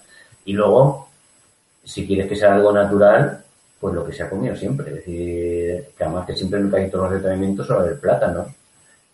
Y 0.45 0.53
luego, 0.53 1.09
si 1.83 2.05
quieres 2.07 2.27
que 2.27 2.35
sea 2.35 2.55
algo 2.55 2.71
natural, 2.71 3.43
pues 3.79 3.93
lo 3.95 4.05
que 4.05 4.13
se 4.13 4.23
ha 4.23 4.29
comido 4.29 4.55
siempre. 4.55 4.89
Es 4.89 4.95
decir, 4.97 5.85
que 5.97 6.03
además 6.03 6.25
que 6.27 6.35
siempre 6.35 6.59
en 6.59 6.69
casi 6.71 6.89
todos 6.89 7.05
los 7.11 7.17
entrenamientos 7.17 7.67
sobre 7.67 7.89
el 7.93 7.99
plátano, 7.99 8.47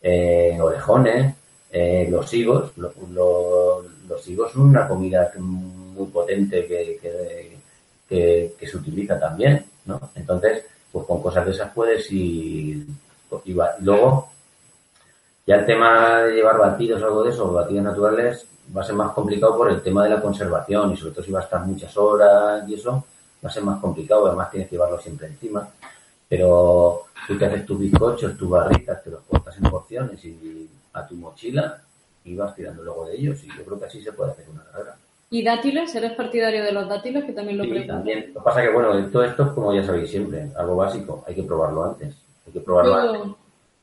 eh, 0.01 0.57
orejones, 0.61 1.35
eh, 1.71 2.07
los 2.09 2.33
higos. 2.33 2.71
Lo- 2.77 2.93
lo- 3.13 3.83
los 4.09 4.27
higos 4.27 4.51
son 4.51 4.63
una 4.63 4.87
comida 4.87 5.31
muy 5.39 6.07
potente 6.07 6.65
que, 6.67 6.99
que, 7.01 8.53
que- 8.59 8.67
se 8.67 8.77
utiliza 8.77 9.19
también, 9.19 9.65
¿no? 9.85 10.11
Entonces, 10.15 10.63
pues 10.91 11.05
con 11.05 11.21
cosas 11.21 11.45
de 11.45 11.51
esas 11.51 11.71
puedes 11.73 12.11
y 12.11 12.85
y 13.45 13.53
luego, 13.79 14.30
ya 15.45 15.55
el 15.55 15.65
tema 15.65 16.21
de 16.23 16.35
llevar 16.35 16.57
batidos 16.57 17.01
o 17.01 17.05
algo 17.05 17.23
de 17.23 17.31
eso, 17.31 17.51
batidos 17.51 17.83
naturales, 17.83 18.45
va 18.75 18.81
a 18.81 18.85
ser 18.85 18.95
más 18.95 19.11
complicado 19.11 19.57
por 19.57 19.69
el 19.69 19.81
tema 19.81 20.03
de 20.03 20.11
la 20.11 20.21
conservación 20.21 20.91
y 20.93 20.97
sobre 20.97 21.13
todo 21.13 21.23
si 21.25 21.31
va 21.31 21.39
a 21.39 21.43
estar 21.43 21.61
muchas 21.65 21.95
horas 21.97 22.67
y 22.67 22.75
eso, 22.75 23.03
va 23.43 23.49
a 23.49 23.51
ser 23.51 23.63
más 23.63 23.79
complicado, 23.81 24.27
además 24.27 24.51
tienes 24.51 24.69
que 24.69 24.75
llevarlo 24.75 24.99
siempre 24.99 25.27
encima. 25.27 25.67
Pero 26.29 27.03
tú 27.27 27.37
te 27.37 27.45
haces 27.45 27.65
tus 27.65 27.77
bizcochos, 27.79 28.37
tus 28.37 28.49
barritas, 28.49 29.03
te 29.03 29.09
los 29.09 29.21
cortas 29.21 29.57
en 29.57 29.63
porciones 29.69 30.23
y 30.23 30.69
a 30.93 31.05
tu 31.05 31.15
mochila 31.15 31.81
y 32.23 32.35
vas 32.35 32.55
tirando 32.55 32.83
luego 32.83 33.05
de 33.07 33.15
ellos 33.15 33.43
y 33.43 33.47
yo 33.47 33.65
creo 33.65 33.79
que 33.79 33.85
así 33.85 34.01
se 34.01 34.13
puede 34.13 34.31
hacer 34.31 34.45
una 34.49 34.63
carrera. 34.63 34.95
¿Y 35.29 35.43
dátiles? 35.43 35.93
¿Eres 35.95 36.11
partidario 36.13 36.63
de 36.63 36.71
los 36.73 36.87
dátiles? 36.87 37.23
Que 37.25 37.31
también 37.33 37.57
lo 37.57 37.63
Sí, 37.63 37.87
también. 37.87 38.31
Lo 38.33 38.41
que 38.41 38.43
pasa 38.45 38.61
que, 38.61 38.69
bueno, 38.69 39.05
todo 39.09 39.23
esto 39.23 39.43
es 39.43 39.49
como 39.51 39.73
ya 39.73 39.83
sabéis 39.83 40.09
siempre, 40.11 40.49
algo 40.57 40.75
básico, 40.75 41.23
hay 41.27 41.35
que 41.35 41.43
probarlo 41.43 41.85
antes. 41.85 42.15
Hay 42.45 42.53
que 42.53 42.59
probarlo 42.59 42.95
antes 42.95 43.21
Yo- 43.27 43.37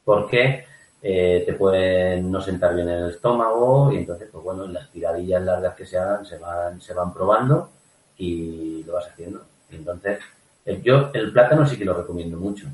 porque 0.05 0.65
eh, 1.03 1.43
te 1.47 1.53
pueden 1.55 2.31
no 2.31 2.41
sentar 2.41 2.75
bien 2.75 2.89
en 2.89 2.99
el 3.05 3.11
estómago 3.11 3.93
y 3.93 3.99
entonces, 3.99 4.29
pues 4.33 4.43
bueno, 4.45 4.67
las 4.67 4.91
tiradillas 4.91 5.43
largas 5.43 5.75
que 5.75 5.87
se 5.87 5.99
hagan 5.99 6.25
se 6.27 6.39
van, 6.39 6.81
se 6.81 6.95
van 6.95 7.13
probando 7.13 7.71
y 8.17 8.83
lo 8.85 8.95
vas 8.95 9.07
haciendo. 9.09 9.43
Entonces, 9.71 10.19
eh, 10.67 10.81
yo 10.83 11.11
el 11.15 11.33
plátano 11.33 11.67
sí 11.67 11.77
que 11.79 11.85
lo 11.85 11.95
recomiendo 11.95 12.37
mucho. 12.39 12.67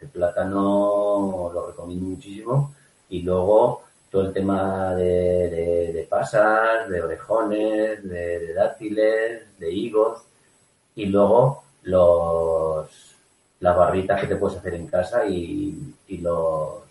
El 0.00 0.08
plátano 0.08 1.50
lo 1.52 1.66
recomiendo 1.68 2.06
muchísimo 2.06 2.74
y 3.08 3.22
luego 3.22 3.82
todo 4.10 4.22
el 4.22 4.32
tema 4.32 4.94
de, 4.94 5.50
de- 5.50 5.92
de 5.92 6.02
pasas, 6.08 6.88
de 6.88 7.02
orejones, 7.02 8.02
de, 8.08 8.38
de 8.40 8.54
dátiles, 8.54 9.58
de 9.58 9.70
higos 9.72 10.22
y 10.94 11.06
luego 11.06 11.62
los 11.82 12.88
las 13.60 13.76
barritas 13.76 14.20
que 14.20 14.28
te 14.28 14.36
puedes 14.36 14.58
hacer 14.58 14.74
en 14.74 14.86
casa 14.86 15.26
y, 15.26 15.94
y 16.06 16.18
los 16.18 16.82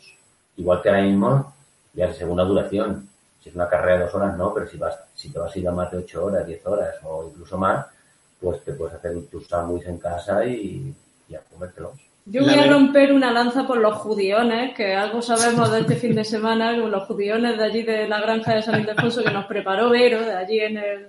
igual 0.57 0.81
que 0.81 0.89
ahora 0.89 1.01
mismo 1.03 1.53
ya 1.93 2.13
según 2.13 2.37
la 2.37 2.43
duración 2.43 3.09
si 3.41 3.49
es 3.49 3.55
una 3.55 3.69
carrera 3.69 3.97
de 3.97 4.03
dos 4.05 4.15
horas 4.15 4.37
no 4.37 4.53
pero 4.53 4.67
si 4.67 4.77
vas 4.77 4.99
si 5.15 5.29
te 5.31 5.39
vas 5.39 5.55
a 5.55 5.59
ir 5.59 5.67
a 5.67 5.71
más 5.71 5.91
de 5.91 5.97
ocho 5.97 6.25
horas 6.25 6.45
diez 6.45 6.65
horas 6.65 6.95
o 7.03 7.27
incluso 7.29 7.57
más 7.57 7.85
pues 8.39 8.63
te 8.63 8.73
puedes 8.73 8.95
hacer 8.95 9.13
tus 9.31 9.47
sándwiches 9.47 9.89
en 9.89 9.97
casa 9.97 10.45
y, 10.45 10.93
y 11.27 11.35
a 11.35 11.41
comértelos. 11.41 11.93
Yo 12.25 12.43
voy 12.43 12.53
a 12.55 12.69
romper 12.69 13.13
una 13.13 13.31
lanza 13.31 13.65
por 13.65 13.77
los 13.77 13.95
judiones, 13.95 14.75
que 14.75 14.93
algo 14.93 15.21
sabemos 15.21 15.71
de 15.71 15.79
este 15.79 15.95
fin 15.95 16.13
de 16.13 16.25
semana, 16.25 16.77
con 16.77 16.91
los 16.91 17.07
judiones 17.07 17.57
de 17.57 17.63
allí 17.63 17.83
de 17.83 18.05
la 18.07 18.19
granja 18.19 18.53
de 18.53 18.61
San 18.61 18.81
Ildefonso 18.81 19.23
que 19.23 19.31
nos 19.31 19.45
preparó 19.45 19.89
Vero, 19.89 20.19
de 20.19 20.33
allí 20.33 20.59
en 20.59 20.77
el, 20.77 21.07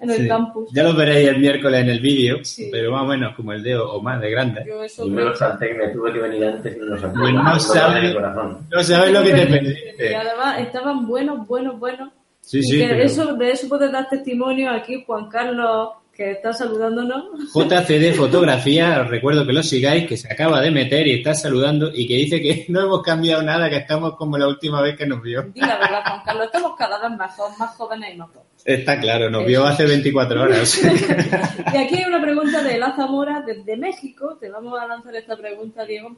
en 0.00 0.10
el 0.10 0.16
Sí. 0.16 0.28
campus. 0.28 0.70
Ya 0.72 0.82
lo 0.82 0.94
veréis 0.94 1.28
el 1.28 1.38
miércoles 1.38 1.80
en 1.82 1.88
el 1.90 2.00
vídeo, 2.00 2.38
Sí. 2.44 2.68
pero 2.72 2.90
más 2.92 3.02
o 3.02 3.06
menos 3.06 3.34
como 3.36 3.52
el 3.52 3.62
de 3.62 3.76
o 3.76 4.00
más 4.00 4.20
de 4.20 4.30
grande. 4.30 4.64
Yo 4.66 4.82
eso 4.82 5.06
y 5.06 5.10
me 5.10 5.22
lo 5.22 5.34
salté 5.36 5.74
me 5.74 5.88
tuve 5.88 6.12
que 6.12 6.18
venir 6.20 6.44
antes 6.44 6.74
y 6.76 6.78
me 6.80 6.86
lo 6.86 6.98
salté 6.98 7.18
Pues 7.18 7.34
no 7.34 7.60
sabes. 7.60 8.14
corazón. 8.14 8.58
No 8.70 8.82
sabes 8.82 9.12
lo 9.12 9.22
que 9.22 9.32
te 9.32 9.42
Y 9.42 9.46
perdiste. 9.46 10.16
además 10.16 10.58
estaban 10.60 11.06
buenos, 11.06 11.46
buenos, 11.46 11.78
buenos. 11.78 12.10
Sí, 12.40 12.58
Y 12.58 12.62
sí, 12.62 12.78
que 12.78 12.88
pero 12.88 13.02
eso, 13.04 13.34
de 13.36 13.50
eso 13.52 13.68
puede 13.68 13.90
dar 13.92 14.08
testimonio 14.08 14.70
aquí 14.70 15.04
Juan 15.06 15.28
Carlos, 15.28 15.90
que 16.12 16.32
está 16.32 16.52
saludándonos. 16.52 17.24
JCD 17.54 18.12
Fotografía, 18.14 19.00
os 19.02 19.08
recuerdo 19.08 19.46
que 19.46 19.52
lo 19.52 19.62
sigáis, 19.62 20.06
que 20.06 20.16
se 20.16 20.32
acaba 20.32 20.60
de 20.60 20.70
meter 20.70 21.06
y 21.06 21.14
está 21.14 21.34
saludando 21.34 21.90
y 21.94 22.06
que 22.06 22.14
dice 22.16 22.40
que 22.42 22.64
no 22.68 22.80
hemos 22.80 23.02
cambiado 23.02 23.42
nada, 23.42 23.68
que 23.70 23.76
estamos 23.76 24.16
como 24.16 24.36
la 24.36 24.48
última 24.48 24.80
vez 24.82 24.96
que 24.96 25.06
nos 25.06 25.22
vio. 25.22 25.42
Di 25.54 25.60
la 25.60 25.78
verdad, 25.78 26.00
Juan 26.04 26.20
Carlos, 26.24 26.46
estamos 26.46 26.72
cada 26.76 26.98
vez 27.00 27.10
mejor, 27.18 27.50
más 27.58 27.70
jóvenes 27.76 28.14
y 28.14 28.16
más 28.18 28.28
pobres. 28.30 28.49
Está 28.64 29.00
claro, 29.00 29.30
nos 29.30 29.46
vio 29.46 29.64
hace 29.64 29.86
24 29.86 30.42
horas. 30.42 30.78
Y 31.72 31.76
aquí 31.76 31.96
hay 31.96 32.04
una 32.04 32.20
pregunta 32.20 32.62
de 32.62 32.78
La 32.78 32.94
Zamora 32.94 33.42
desde 33.46 33.76
México. 33.76 34.36
Te 34.40 34.50
vamos 34.50 34.78
a 34.78 34.86
lanzar 34.86 35.14
esta 35.16 35.36
pregunta, 35.36 35.84
Diego, 35.84 36.16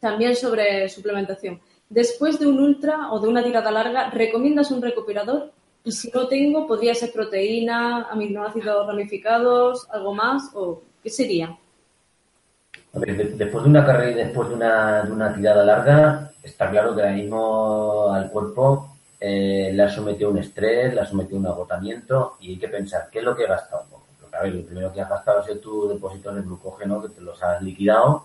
también 0.00 0.34
sobre 0.34 0.88
suplementación. 0.88 1.60
Después 1.88 2.38
de 2.38 2.46
un 2.46 2.58
ultra 2.60 3.10
o 3.12 3.20
de 3.20 3.28
una 3.28 3.42
tirada 3.44 3.70
larga, 3.70 4.10
¿recomiendas 4.10 4.70
un 4.70 4.82
recuperador? 4.82 5.52
Y 5.84 5.92
si 5.92 6.10
no 6.10 6.26
tengo, 6.26 6.66
¿podría 6.66 6.94
ser 6.94 7.12
proteína, 7.12 8.08
aminoácidos 8.10 8.86
ramificados, 8.86 9.86
algo 9.90 10.14
más? 10.14 10.50
¿O 10.54 10.82
qué 11.02 11.08
sería? 11.10 11.56
A 12.94 12.98
ver, 12.98 13.16
de- 13.16 13.24
después 13.36 13.64
de 13.64 13.70
una 13.70 13.86
carrera 13.86 14.10
y 14.10 14.14
después 14.14 14.48
de 14.48 14.54
una, 14.56 15.02
de 15.02 15.12
una 15.12 15.34
tirada 15.34 15.64
larga, 15.64 16.30
está 16.42 16.70
claro 16.70 16.94
que 16.94 17.02
ahora 17.02 17.14
mismo 17.14 18.10
al 18.12 18.30
cuerpo 18.30 18.96
eh, 19.20 19.70
le 19.72 19.82
ha 19.82 19.88
sometido 19.90 20.30
un 20.30 20.38
estrés, 20.38 20.94
le 20.94 21.00
ha 21.00 21.06
sometido 21.06 21.38
un 21.38 21.46
agotamiento 21.46 22.36
y 22.40 22.50
hay 22.50 22.58
que 22.58 22.68
pensar 22.68 23.08
qué 23.10 23.18
es 23.20 23.24
lo 23.24 23.36
que 23.36 23.44
he 23.44 23.48
gastado. 23.48 23.84
Porque, 24.20 24.36
a 24.36 24.42
ver, 24.42 24.54
lo 24.54 24.64
primero 24.64 24.92
que 24.92 25.00
has 25.00 25.08
gastado 25.08 25.40
ha 25.40 25.44
sido 25.44 25.58
tu 25.58 25.88
depósitos 25.88 26.34
de 26.34 26.42
glucógeno 26.42 27.02
que 27.02 27.08
te 27.10 27.20
los 27.20 27.42
has 27.42 27.60
liquidado 27.62 28.24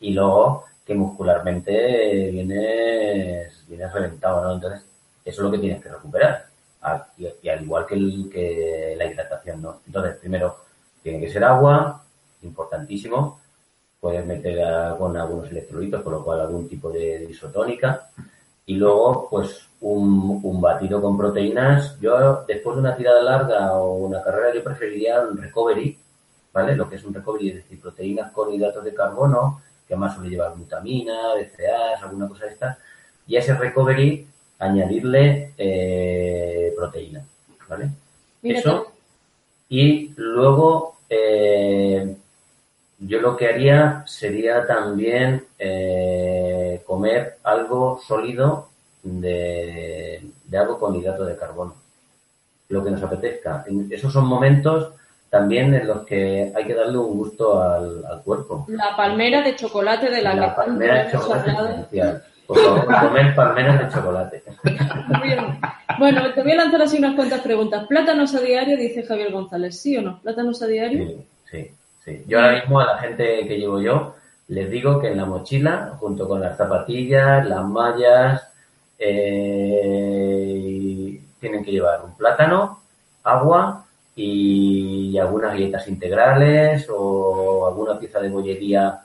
y 0.00 0.12
luego 0.12 0.64
que 0.84 0.94
muscularmente 0.94 2.30
vienes, 2.30 3.64
vienes 3.68 3.92
reventado, 3.92 4.42
¿no? 4.42 4.52
Entonces, 4.54 4.84
eso 5.24 5.40
es 5.40 5.44
lo 5.44 5.50
que 5.52 5.58
tienes 5.58 5.82
que 5.82 5.88
recuperar. 5.90 6.46
Y, 7.16 7.48
al 7.48 7.62
igual 7.62 7.86
que, 7.86 8.94
la 8.98 9.04
hidratación, 9.06 9.62
¿no? 9.62 9.80
Entonces, 9.86 10.16
primero, 10.16 10.56
tiene 11.02 11.20
que 11.20 11.30
ser 11.32 11.44
agua, 11.44 12.02
importantísimo, 12.42 13.40
puedes 14.00 14.26
meter 14.26 14.64
a- 14.64 14.96
con 14.98 15.16
algunos 15.16 15.48
electrolitos, 15.50 16.02
con 16.02 16.14
lo 16.14 16.24
cual 16.24 16.40
algún 16.40 16.68
tipo 16.68 16.90
de 16.90 17.24
isotónica. 17.30 18.10
Y 18.66 18.74
luego, 18.74 19.28
pues, 19.30 19.68
un, 19.82 20.40
un 20.42 20.60
batido 20.60 21.00
con 21.02 21.18
proteínas. 21.18 21.98
Yo, 22.00 22.44
después 22.46 22.76
de 22.76 22.80
una 22.80 22.96
tirada 22.96 23.22
larga 23.22 23.72
o 23.74 23.94
una 23.96 24.22
carrera, 24.22 24.54
yo 24.54 24.64
preferiría 24.64 25.20
un 25.20 25.36
recovery, 25.36 25.98
¿vale? 26.52 26.76
Lo 26.76 26.88
que 26.88 26.96
es 26.96 27.04
un 27.04 27.14
recovery, 27.14 27.50
es 27.50 27.54
decir, 27.56 27.80
proteínas 27.80 28.32
con 28.32 28.52
hidratos 28.52 28.84
de 28.84 28.94
carbono, 28.94 29.60
que 29.86 29.94
además 29.94 30.14
suele 30.14 30.30
llevar 30.30 30.54
glutamina, 30.54 31.34
BCAAs, 31.34 32.02
alguna 32.02 32.28
cosa 32.28 32.46
de 32.46 32.52
estas. 32.52 32.78
Y 33.26 33.36
a 33.36 33.40
ese 33.40 33.54
recovery, 33.54 34.26
añadirle 34.58 35.52
eh, 35.58 36.72
proteína, 36.76 37.24
¿vale? 37.68 37.90
Mira, 38.42 38.60
Eso. 38.60 38.86
Y 39.68 40.12
luego, 40.16 40.98
eh, 41.08 42.16
yo 43.00 43.20
lo 43.20 43.36
que 43.36 43.48
haría 43.48 44.04
sería 44.06 44.64
también 44.64 45.44
eh, 45.58 46.82
comer 46.86 47.38
algo 47.42 48.00
sólido 48.06 48.71
de, 49.02 50.22
de 50.44 50.58
algo 50.58 50.78
con 50.78 50.94
hidrato 50.94 51.24
de 51.24 51.36
carbono. 51.36 51.74
Lo 52.68 52.82
que 52.82 52.90
nos 52.90 53.02
apetezca. 53.02 53.64
Esos 53.90 54.12
son 54.12 54.26
momentos 54.26 54.92
también 55.28 55.74
en 55.74 55.86
los 55.86 56.06
que 56.06 56.52
hay 56.54 56.64
que 56.64 56.74
darle 56.74 56.98
un 56.98 57.16
gusto 57.16 57.62
al, 57.62 58.04
al 58.04 58.22
cuerpo. 58.22 58.66
La 58.68 58.96
palmera 58.96 59.42
de 59.42 59.56
chocolate 59.56 60.10
de 60.10 60.22
la, 60.22 60.34
La 60.34 60.54
palmera 60.54 61.04
de 61.04 61.12
chocolate 61.12 61.50
esencial. 61.50 62.22
Por 62.46 62.58
favor, 62.58 62.84
comer 63.08 63.34
palmeras 63.34 63.80
de 63.80 63.94
chocolate. 63.94 64.42
Bien. 65.22 65.58
Bueno, 65.98 66.32
te 66.34 66.42
voy 66.42 66.52
a 66.52 66.56
lanzar 66.56 66.82
así 66.82 66.98
unas 66.98 67.14
cuantas 67.14 67.40
preguntas. 67.40 67.86
¿Plátanos 67.86 68.34
a 68.34 68.40
diario? 68.40 68.76
Dice 68.76 69.02
Javier 69.04 69.32
González. 69.32 69.80
¿Sí 69.80 69.96
o 69.96 70.02
no? 70.02 70.20
¿Plátanos 70.20 70.62
a 70.62 70.66
diario? 70.66 71.06
Sí, 71.06 71.26
sí, 71.50 71.70
sí. 72.04 72.24
Yo 72.26 72.40
ahora 72.40 72.60
mismo 72.60 72.80
a 72.80 72.86
la 72.86 72.98
gente 72.98 73.46
que 73.46 73.58
llevo 73.58 73.80
yo 73.80 74.14
les 74.48 74.70
digo 74.70 75.00
que 75.00 75.08
en 75.08 75.16
la 75.16 75.24
mochila, 75.24 75.96
junto 75.98 76.28
con 76.28 76.40
las 76.40 76.58
zapatillas, 76.58 77.46
las 77.46 77.64
mallas, 77.64 78.51
eh, 79.92 81.20
tienen 81.40 81.64
que 81.64 81.72
llevar 81.72 82.04
un 82.04 82.14
plátano, 82.16 82.80
agua 83.24 83.84
y 84.14 85.16
algunas 85.18 85.52
galletas 85.52 85.88
integrales 85.88 86.86
o 86.90 87.66
alguna 87.66 87.98
pieza 87.98 88.20
de 88.20 88.28
bollería 88.28 89.00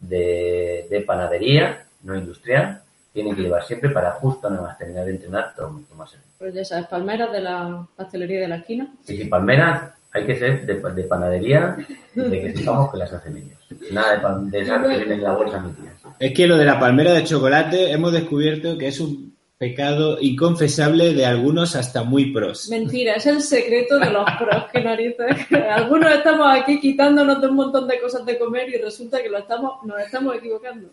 de, 0.00 0.86
de 0.90 1.00
panadería, 1.02 1.84
no 2.02 2.16
industrial. 2.16 2.82
Tienen 3.12 3.34
que 3.34 3.42
llevar 3.42 3.64
siempre 3.64 3.90
para 3.90 4.12
justo 4.12 4.48
nada 4.50 4.62
más 4.62 4.78
terminar 4.78 5.04
de 5.06 5.12
entrenar 5.12 5.54
tom- 5.56 5.84
tomarse. 5.86 6.18
Pues 6.38 6.54
ya 6.54 6.64
sabes, 6.64 6.86
palmeras 6.86 7.32
de 7.32 7.40
la 7.40 7.84
pastelería 7.96 8.40
de 8.40 8.48
la 8.48 8.56
esquina. 8.56 8.92
Y 9.08 9.16
si 9.16 9.24
palmeras, 9.24 9.90
hay 10.12 10.24
que 10.26 10.36
ser 10.36 10.64
de, 10.66 10.74
de 10.74 11.02
panadería, 11.04 11.76
de 12.14 12.40
que 12.40 12.56
sepamos 12.56 12.90
que 12.92 12.98
las 12.98 13.12
hacen 13.12 13.36
ellos. 13.38 13.58
Nada 13.92 14.12
de, 14.14 14.20
pan, 14.20 14.50
de 14.50 14.60
esas 14.60 14.82
que 14.82 14.88
vienen 14.88 15.12
en 15.12 15.22
la 15.24 15.32
bolsa 15.32 15.58
metidas. 15.60 15.94
Es 16.20 16.32
que 16.34 16.46
lo 16.46 16.56
de 16.56 16.64
la 16.64 16.78
palmera 16.80 17.12
de 17.12 17.24
chocolate 17.24 17.90
hemos 17.92 18.12
descubierto 18.12 18.76
que 18.76 18.88
es 18.88 18.98
un 19.00 19.36
pecado 19.56 20.18
inconfesable 20.20 21.14
de 21.14 21.26
algunos 21.26 21.74
hasta 21.76 22.02
muy 22.04 22.32
pros. 22.32 22.68
Mentira, 22.68 23.14
es 23.14 23.26
el 23.26 23.40
secreto 23.42 23.98
de 23.98 24.10
los 24.10 24.24
pros, 24.38 24.64
que 24.72 24.80
narices. 24.82 25.36
Algunos 25.70 26.12
estamos 26.14 26.46
aquí 26.50 26.80
quitándonos 26.80 27.40
de 27.40 27.48
un 27.48 27.56
montón 27.56 27.88
de 27.88 28.00
cosas 28.00 28.24
de 28.24 28.38
comer 28.38 28.68
y 28.68 28.78
resulta 28.78 29.20
que 29.22 29.28
lo 29.28 29.38
estamos, 29.38 29.84
nos 29.84 30.00
estamos 30.00 30.36
equivocando. 30.36 30.88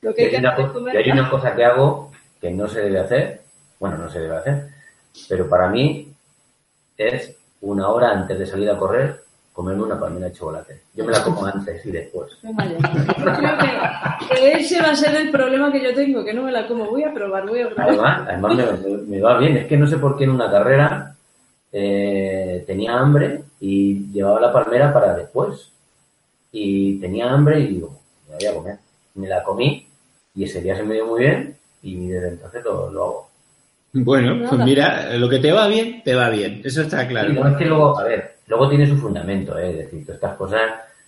Lo 0.00 0.14
que 0.14 0.26
hay 0.26 0.36
una, 0.36 0.50
hacer 0.50 0.64
es 0.64 0.70
co- 0.72 0.78
comer. 0.78 0.94
y 0.94 0.98
hay 0.98 1.10
una 1.10 1.30
cosa 1.30 1.54
que 1.54 1.64
hago 1.64 2.12
que 2.40 2.50
no 2.50 2.68
se 2.68 2.80
debe 2.80 2.98
hacer, 3.00 3.40
bueno, 3.80 3.98
no 3.98 4.10
se 4.10 4.20
debe 4.20 4.36
hacer, 4.36 4.68
pero 5.28 5.48
para 5.48 5.68
mí 5.68 6.08
es 6.96 7.34
una 7.62 7.88
hora 7.88 8.10
antes 8.12 8.38
de 8.38 8.46
salir 8.46 8.70
a 8.70 8.78
correr 8.78 9.22
comerme 9.56 9.84
una 9.84 9.98
palmera 9.98 10.26
de 10.26 10.32
chocolate. 10.34 10.82
Yo 10.94 11.02
me 11.06 11.12
la 11.12 11.24
como 11.24 11.46
antes 11.46 11.86
y 11.86 11.90
después. 11.90 12.30
Yo 12.42 12.50
creo 12.54 13.58
que, 14.28 14.52
ese 14.52 14.82
va 14.82 14.90
a 14.90 14.96
ser 14.96 15.16
el 15.16 15.30
problema 15.30 15.72
que 15.72 15.82
yo 15.82 15.94
tengo, 15.94 16.22
que 16.22 16.34
no 16.34 16.42
me 16.42 16.52
la 16.52 16.68
como. 16.68 16.84
Voy 16.84 17.04
a 17.04 17.14
probar, 17.14 17.48
voy 17.48 17.62
a 17.62 17.70
probar. 17.70 17.88
Además, 17.88 18.28
además 18.28 18.78
me, 19.08 19.18
va 19.18 19.38
bien. 19.38 19.56
Es 19.56 19.66
que 19.66 19.78
no 19.78 19.86
sé 19.86 19.96
por 19.96 20.18
qué 20.18 20.24
en 20.24 20.30
una 20.30 20.50
carrera 20.50 21.16
eh, 21.72 22.64
tenía 22.66 22.98
hambre 22.98 23.44
y 23.58 24.12
llevaba 24.12 24.42
la 24.42 24.52
palmera 24.52 24.92
para 24.92 25.14
después. 25.14 25.72
Y 26.52 27.00
tenía 27.00 27.30
hambre 27.30 27.60
y 27.60 27.66
digo, 27.68 27.98
me 28.28 28.34
voy 28.34 28.46
a 28.46 28.54
comer. 28.54 28.76
Me 29.14 29.26
la 29.26 29.42
comí 29.42 29.86
y 30.34 30.44
ese 30.44 30.60
día 30.60 30.76
se 30.76 30.82
me 30.82 30.96
dio 30.96 31.06
muy 31.06 31.20
bien 31.20 31.56
y 31.82 32.08
desde 32.08 32.28
entonces 32.28 32.62
lo, 32.62 32.90
lo 32.90 33.04
hago. 33.04 33.30
Bueno, 33.94 34.46
pues 34.50 34.60
mira, 34.62 35.16
lo 35.16 35.30
que 35.30 35.38
te 35.38 35.50
va 35.50 35.66
bien, 35.66 36.02
te 36.04 36.14
va 36.14 36.28
bien. 36.28 36.60
Eso 36.62 36.82
está 36.82 37.08
claro. 37.08 37.32
Y 37.32 37.34
no 37.36 37.48
es 37.48 37.56
que 37.56 37.64
luego, 37.64 37.98
a 37.98 38.04
ver, 38.04 38.35
luego 38.46 38.68
tiene 38.68 38.86
su 38.88 38.96
fundamento, 38.96 39.58
¿eh? 39.58 39.70
es 39.70 39.76
decir, 39.78 40.04
todas 40.06 40.16
estas 40.16 40.36
cosas, 40.36 40.62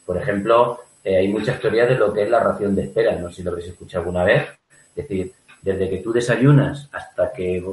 por 0.05 0.16
ejemplo, 0.16 0.80
eh, 1.05 1.16
hay 1.16 1.28
muchas 1.28 1.61
teorías 1.61 1.89
de 1.89 1.95
lo 1.97 2.12
que 2.12 2.22
es 2.22 2.30
la 2.30 2.41
ración 2.41 2.74
de 2.74 2.84
espera, 2.84 3.16
no 3.16 3.28
sé 3.30 3.36
si 3.36 3.43
lo 3.43 3.51
habréis 3.51 3.68
escuchado 3.70 4.03
alguna 4.05 4.24
vez, 4.24 4.49
es 4.97 5.09
decir, 5.09 5.32
desde 5.62 5.89
que 5.91 5.99
tú 5.99 6.12
desayunas 6.12 6.89
hasta 6.93 7.32
que 7.32 7.64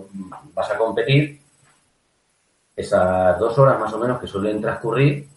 vas 0.54 0.72
a 0.72 0.78
competir, 0.78 1.40
esas 2.76 3.40
dos 3.40 3.58
horas 3.58 3.80
más 3.80 3.94
o 3.94 4.00
menos 4.00 4.20
que 4.20 4.28
suelen 4.28 4.62
transcurrir, 4.62 5.28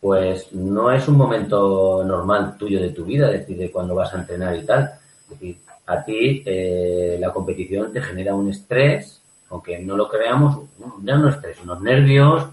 pues 0.00 0.52
no 0.52 0.90
es 0.90 1.06
un 1.08 1.16
momento 1.16 2.02
normal 2.04 2.56
tuyo 2.58 2.80
de 2.80 2.90
tu 2.90 3.04
vida, 3.04 3.30
es 3.30 3.40
decir, 3.40 3.56
de 3.56 3.70
cuando 3.70 3.94
vas 3.94 4.12
a 4.14 4.18
entrenar 4.18 4.54
y 4.56 4.64
tal. 4.66 4.90
Es 5.24 5.30
decir, 5.30 5.58
a 5.86 6.04
ti 6.04 6.42
eh, 6.44 7.16
la 7.20 7.32
competición 7.32 7.92
te 7.92 8.02
genera 8.02 8.34
un 8.34 8.50
estrés, 8.50 9.22
aunque 9.50 9.78
no 9.78 9.96
lo 9.96 10.08
creamos, 10.08 10.56
un- 10.78 11.04
no 11.04 11.28
estrés, 11.28 11.58
unos 11.62 11.80
nervios, 11.80 12.46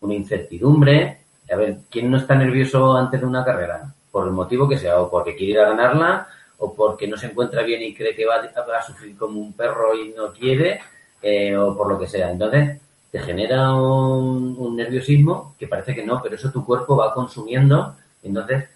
una 0.00 0.14
incertidumbre. 0.14 1.18
A 1.50 1.56
ver, 1.56 1.78
¿quién 1.90 2.10
no 2.10 2.18
está 2.18 2.34
nervioso 2.34 2.96
antes 2.96 3.20
de 3.20 3.26
una 3.26 3.44
carrera? 3.44 3.92
Por 4.10 4.26
el 4.26 4.32
motivo 4.32 4.68
que 4.68 4.78
sea, 4.78 5.00
o 5.00 5.10
porque 5.10 5.36
quiere 5.36 5.52
ir 5.52 5.60
a 5.60 5.68
ganarla, 5.70 6.28
o 6.58 6.74
porque 6.74 7.06
no 7.06 7.16
se 7.16 7.26
encuentra 7.26 7.62
bien 7.62 7.82
y 7.82 7.94
cree 7.94 8.14
que 8.14 8.26
va 8.26 8.36
a, 8.36 8.82
sufrir 8.82 9.16
como 9.16 9.40
un 9.40 9.52
perro 9.52 9.94
y 9.94 10.10
no 10.10 10.32
quiere, 10.32 10.80
eh, 11.22 11.56
o 11.56 11.76
por 11.76 11.88
lo 11.88 11.98
que 11.98 12.06
sea. 12.06 12.30
Entonces, 12.30 12.80
te 13.10 13.20
genera 13.20 13.74
un, 13.74 14.76
nerviosismo 14.76 15.54
que 15.58 15.66
parece 15.66 15.94
que 15.94 16.04
no, 16.04 16.20
pero 16.22 16.34
eso 16.34 16.50
tu 16.50 16.64
cuerpo 16.64 16.96
va 16.96 17.14
consumiendo. 17.14 17.96
Entonces, 18.22 18.68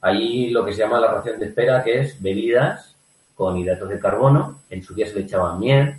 hay 0.00 0.50
lo 0.50 0.64
que 0.64 0.72
se 0.72 0.78
llama 0.80 1.00
la 1.00 1.12
ración 1.12 1.38
de 1.38 1.46
espera, 1.46 1.82
que 1.82 2.00
es 2.00 2.20
bebidas 2.22 2.94
con 3.34 3.56
hidratos 3.56 3.88
de 3.88 3.98
carbono. 3.98 4.60
En 4.70 4.82
su 4.82 4.94
día 4.94 5.06
se 5.06 5.14
le 5.14 5.22
echaba 5.22 5.56
miel, 5.56 5.96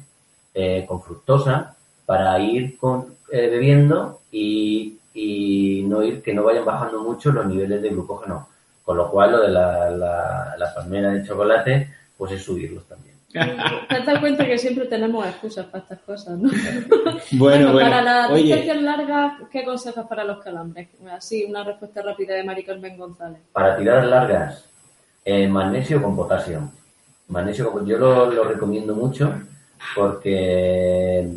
eh, 0.54 0.86
con 0.88 1.02
fructosa, 1.02 1.76
para 2.06 2.40
ir 2.40 2.78
con, 2.78 3.16
eh, 3.32 3.48
bebiendo 3.50 4.22
y, 4.32 4.98
y 5.14 5.84
no 5.88 6.04
ir, 6.04 6.22
que 6.22 6.34
no 6.34 6.44
vayan 6.44 6.66
bajando 6.66 7.02
mucho 7.02 7.32
los 7.32 7.46
niveles 7.46 7.82
de 7.82 7.90
glucógeno. 7.90 8.48
Con 8.84 8.98
lo 8.98 9.10
cual, 9.10 9.32
lo 9.32 9.42
de 9.42 9.50
la, 9.50 9.90
la, 9.90 10.56
la 10.58 10.74
palmera 10.76 11.12
de 11.12 11.26
chocolate, 11.26 11.90
pues 12.18 12.34
es 12.34 12.44
subirlos 12.44 12.86
también. 12.88 13.16
¿Te 13.36 13.96
has 13.96 14.06
dado 14.06 14.22
cuenta 14.22 14.46
que 14.46 14.58
siempre 14.58 14.86
tenemos 14.86 15.26
excusas 15.26 15.66
para 15.66 15.84
estas 15.84 16.00
cosas, 16.00 16.38
no? 16.38 16.50
Bueno, 17.32 17.74
bueno. 17.74 17.90
para 17.90 18.02
las 18.02 18.34
distancias 18.34 18.82
largas, 18.82 19.34
¿qué 19.52 19.60
aconsejas 19.60 20.08
para 20.08 20.24
los 20.24 20.42
calambres? 20.42 20.88
Así, 21.12 21.44
una 21.44 21.64
respuesta 21.64 22.02
rápida 22.02 22.36
de 22.36 22.44
Mari 22.44 22.64
Carmen 22.64 22.98
González. 22.98 23.42
Para 23.52 23.76
tiradas 23.76 24.08
largas, 24.08 24.66
eh, 25.26 25.48
magnesio 25.48 26.02
con 26.02 26.16
potasio. 26.16 26.72
Magnesio 27.28 27.86
yo 27.86 27.98
lo, 27.98 28.32
lo 28.32 28.44
recomiendo 28.46 28.96
mucho 28.96 29.34
porque, 29.96 31.28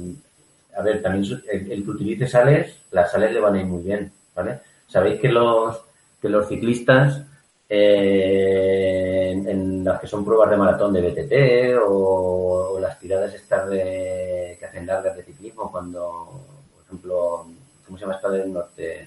a 0.79 0.83
ver, 0.83 1.03
también 1.03 1.25
el, 1.53 1.73
el 1.73 1.85
que 1.85 1.91
utilice 1.91 2.27
sales, 2.29 2.75
las 2.93 3.11
sales 3.11 3.33
le 3.33 3.41
van 3.41 3.55
a 3.57 3.61
ir 3.61 3.67
muy 3.67 3.83
bien, 3.83 4.11
¿vale? 4.35 4.61
Sabéis 4.87 5.21
que 5.21 5.29
los, 5.29 5.81
que 6.23 6.29
los 6.29 6.47
ciclistas, 6.49 7.23
eh, 7.69 9.31
en, 9.33 9.49
en 9.49 9.85
las 9.85 10.01
que 10.01 10.07
son 10.07 10.25
pruebas 10.25 10.51
de 10.51 10.57
maratón 10.57 10.93
de 10.93 11.03
BTT 11.03 11.79
o, 11.87 12.75
o 12.75 12.81
las 12.81 12.99
tiradas 12.99 13.35
estas 13.35 13.69
de, 13.69 14.57
que 14.59 14.65
hacen 14.67 14.87
largas 14.87 15.17
de 15.17 15.25
ciclismo, 15.25 15.71
cuando, 15.71 16.45
por 16.75 16.85
ejemplo, 16.87 17.47
¿cómo 17.85 17.99
se 17.99 18.03
llama 18.05 18.15
esta 18.17 18.31
del 18.31 18.53
norte? 18.53 19.07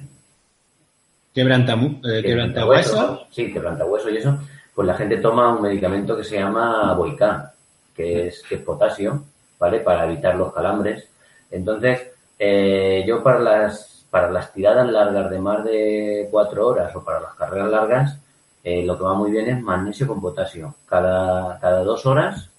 quebrantamu- 1.34 2.01
eh, 2.05 2.22
quebrantahueso. 2.24 3.26
Sí, 3.32 3.51
quebrantahueso 3.53 4.09
y 4.09 4.17
eso. 4.17 4.38
Pues 4.76 4.88
la 4.88 4.95
gente 4.95 5.17
toma 5.17 5.53
un 5.55 5.61
medicamento 5.61 6.15
que 6.17 6.24
se 6.24 6.36
llama 6.38 6.93
Boicá, 6.93 7.53
que 7.95 8.28
es, 8.28 8.41
que 8.43 8.55
es 8.55 8.61
potasio, 8.61 9.24
¿vale? 9.59 9.80
Para 9.80 10.05
evitar 10.05 10.36
los 10.36 10.53
calambres. 10.53 11.07
Entonces, 11.52 12.12
eh, 12.39 13.04
yo 13.06 13.22
para 13.22 13.39
las, 13.39 14.06
para 14.10 14.32
las 14.32 14.54
tiradas 14.54 14.89
largas 14.89 15.30
de 15.30 15.39
más 15.39 15.64
de 15.64 16.28
cuatro 16.32 16.68
horas 16.68 16.95
o 16.95 17.04
para 17.04 17.20
las 17.20 17.36
carreras 17.36 17.70
largas, 17.70 18.20
eh, 18.64 18.84
lo 18.86 18.97
que 18.97 19.04
va 19.04 19.14
muy 19.14 19.32
bien 19.32 19.49
es 19.49 19.62
magnesio 19.62 20.08
con 20.08 20.22
potasio. 20.22 20.76
Cada, 20.86 21.60
cada 21.60 21.84
dos 21.84 22.06
horas 22.06 22.49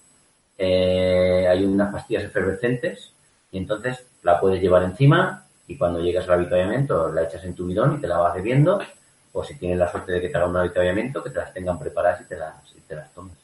eh, 0.58 1.46
hay 1.48 1.64
unas 1.64 1.92
pastillas 1.92 2.24
efervescentes 2.24 3.12
y 3.50 3.58
entonces 3.58 4.04
la 4.22 4.40
puedes 4.40 4.60
llevar 4.60 4.82
encima 4.84 5.46
y 5.66 5.76
cuando 5.76 6.00
llegas 6.00 6.28
al 6.28 6.34
avituallamiento 6.34 7.12
la 7.12 7.24
echas 7.24 7.44
en 7.44 7.54
tu 7.54 7.66
bidón 7.66 7.96
y 7.96 8.00
te 8.00 8.06
la 8.08 8.18
vas 8.18 8.34
bebiendo 8.34 8.80
o 9.32 9.44
si 9.44 9.56
tienes 9.58 9.78
la 9.78 9.90
suerte 9.90 10.12
de 10.12 10.20
que 10.20 10.28
te 10.28 10.36
hagan 10.36 10.50
un 10.50 10.58
avituallamiento 10.58 11.22
que 11.22 11.30
te 11.30 11.38
las 11.38 11.52
tengan 11.52 11.78
preparadas 11.78 12.20
y 12.20 12.24
te 12.24 12.36
las, 12.36 12.54
y 12.76 12.80
te 12.80 12.94
las 12.94 13.12
tomes. 13.12 13.41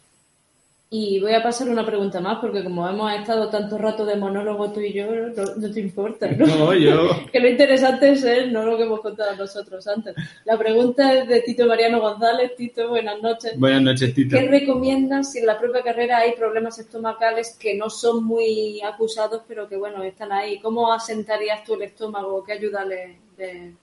Y 0.91 1.21
voy 1.21 1.35
a 1.35 1.43
pasar 1.43 1.69
una 1.69 1.85
pregunta 1.85 2.19
más, 2.19 2.39
porque 2.39 2.65
como 2.65 2.89
hemos 2.89 3.13
estado 3.13 3.51
tanto 3.51 3.77
rato 3.77 4.07
de 4.07 4.17
monólogo 4.17 4.73
tú 4.73 4.81
y 4.81 4.95
yo, 4.95 5.07
no, 5.07 5.45
no 5.57 5.71
te 5.71 5.81
importa, 5.81 6.31
¿no? 6.31 6.47
No, 6.47 6.73
yo. 6.73 7.11
Que 7.33 7.41
lo 7.41 7.49
interesante 7.51 8.13
es 8.13 8.25
él, 8.25 8.51
no 8.55 8.65
lo 8.65 8.79
que 8.79 8.85
hemos 8.85 9.01
contado 9.01 9.37
nosotros 9.37 9.87
antes. 9.87 10.15
La 10.47 10.57
pregunta 10.57 11.13
es 11.13 11.29
de 11.29 11.43
Tito 11.43 11.67
Mariano 11.67 12.01
González. 12.01 12.57
Tito, 12.57 12.89
buenas 12.89 13.21
noches. 13.21 13.59
Buenas 13.59 13.83
noches, 13.83 14.15
Tito. 14.15 14.39
¿Qué 14.39 14.49
recomiendas 14.49 15.33
si 15.33 15.41
en 15.41 15.47
la 15.47 15.59
propia 15.59 15.83
carrera 15.83 16.19
hay 16.19 16.33
problemas 16.33 16.79
estomacales 16.79 17.55
que 17.61 17.77
no 17.77 17.91
son 17.91 18.25
muy 18.25 18.81
acusados, 18.81 19.43
pero 19.47 19.69
que 19.69 19.77
bueno, 19.77 20.03
están 20.03 20.33
ahí? 20.33 20.59
¿Cómo 20.59 20.91
asentarías 20.91 21.65
tú 21.65 21.75
el 21.75 21.83
estómago? 21.83 22.43
¿Qué 22.43 22.55
ayuda 22.55 22.87
le, 22.87 23.19
le 23.37 23.75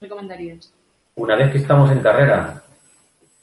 recomendarías? 0.00 0.72
Una 1.16 1.34
vez 1.34 1.50
que 1.50 1.58
estamos 1.58 1.90
en 1.90 1.98
carrera, 1.98 2.62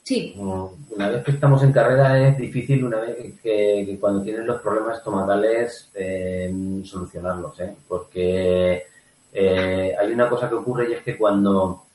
Sí, 0.06 0.36
una 0.38 1.08
vez 1.08 1.24
que 1.24 1.32
estamos 1.32 1.64
en 1.64 1.72
carrera 1.72 2.28
es 2.28 2.38
difícil 2.38 2.84
una 2.84 3.00
vez 3.00 3.40
que, 3.42 3.98
cuando 4.00 4.22
tienes 4.22 4.46
los 4.46 4.62
problemas 4.62 4.98
estomacales 4.98 5.90
eh, 5.94 6.80
solucionarlos, 6.84 7.58
¿eh? 7.58 7.74
porque 7.88 8.84
eh, 9.32 9.96
hay 9.98 10.12
una 10.12 10.28
cosa 10.28 10.48
que 10.48 10.54
ocurre 10.54 10.88
y 10.88 10.92
es 10.92 11.02
que 11.02 11.18
cuando, 11.18 11.86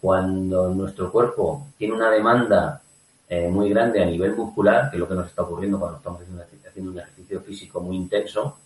cuando 0.00 0.72
nuestro 0.72 1.10
cuerpo 1.10 1.66
tiene 1.76 1.94
una 1.94 2.12
demanda 2.12 2.80
eh, 3.28 3.48
muy 3.48 3.70
grande 3.70 4.04
a 4.04 4.06
nivel 4.06 4.36
muscular, 4.36 4.88
que 4.88 4.94
es 4.96 5.00
lo 5.00 5.08
que 5.08 5.16
nos 5.16 5.26
está 5.26 5.42
ocurriendo 5.42 5.80
cuando 5.80 5.96
estamos 5.96 6.20
haciendo, 6.22 6.44
haciendo 6.64 6.92
un 6.92 6.98
ejercicio 7.00 7.40
físico 7.40 7.80
muy 7.80 7.96
intenso, 7.96 8.56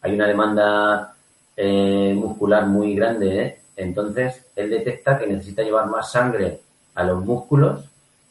hay 0.00 0.14
una 0.14 0.26
demanda 0.26 1.14
eh, 1.54 2.14
muscular 2.16 2.66
muy 2.66 2.94
grande, 2.94 3.60
entonces 3.76 4.46
él 4.56 4.70
detecta 4.70 5.18
que 5.18 5.26
necesita 5.26 5.62
llevar 5.62 5.86
más 5.88 6.10
sangre 6.10 6.62
a 6.94 7.04
los 7.04 7.22
músculos 7.22 7.84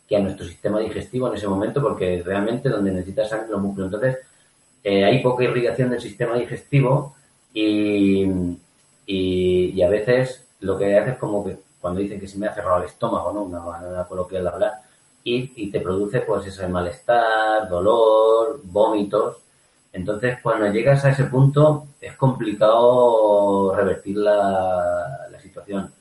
que 0.07 0.15
a 0.15 0.19
nuestro 0.19 0.45
sistema 0.45 0.79
digestivo 0.79 1.27
en 1.27 1.35
ese 1.35 1.47
momento, 1.47 1.81
porque 1.81 2.21
realmente 2.25 2.69
donde 2.69 2.91
necesita 2.91 3.25
sangre 3.25 3.51
los 3.51 3.61
músculos. 3.61 3.93
Entonces, 3.93 4.17
hay 4.83 5.21
poca 5.21 5.43
irrigación 5.43 5.89
del 5.89 5.99
sistema 5.99 6.35
digestivo 6.35 7.15
y, 7.53 8.25
y, 9.05 9.81
a 9.81 9.89
veces 9.89 10.47
lo 10.61 10.77
que 10.77 10.97
hace 10.97 11.11
es 11.11 11.17
como 11.17 11.43
que 11.43 11.57
cuando 11.81 11.99
dicen 11.99 12.19
que 12.19 12.27
se 12.27 12.37
me 12.37 12.47
ha 12.47 12.53
cerrado 12.53 12.79
el 12.79 12.85
estómago, 12.85 13.33
¿no? 13.33 13.43
Una 13.43 13.59
manera 13.59 14.05
coloquial 14.05 14.43
de 14.43 14.49
hablar, 14.49 14.73
y, 15.23 15.51
y 15.55 15.71
te 15.71 15.81
produce 15.81 16.21
pues 16.21 16.47
ese 16.47 16.67
malestar, 16.67 17.67
dolor, 17.67 18.61
vómitos. 18.63 19.37
Entonces, 19.91 20.37
cuando 20.41 20.67
llegas 20.67 21.03
a 21.05 21.09
ese 21.09 21.25
punto, 21.25 21.87
es 21.99 22.15
complicado 22.15 23.73
revertir 23.75 24.17
la, 24.17 25.27
la 25.29 25.39
situación. 25.41 25.91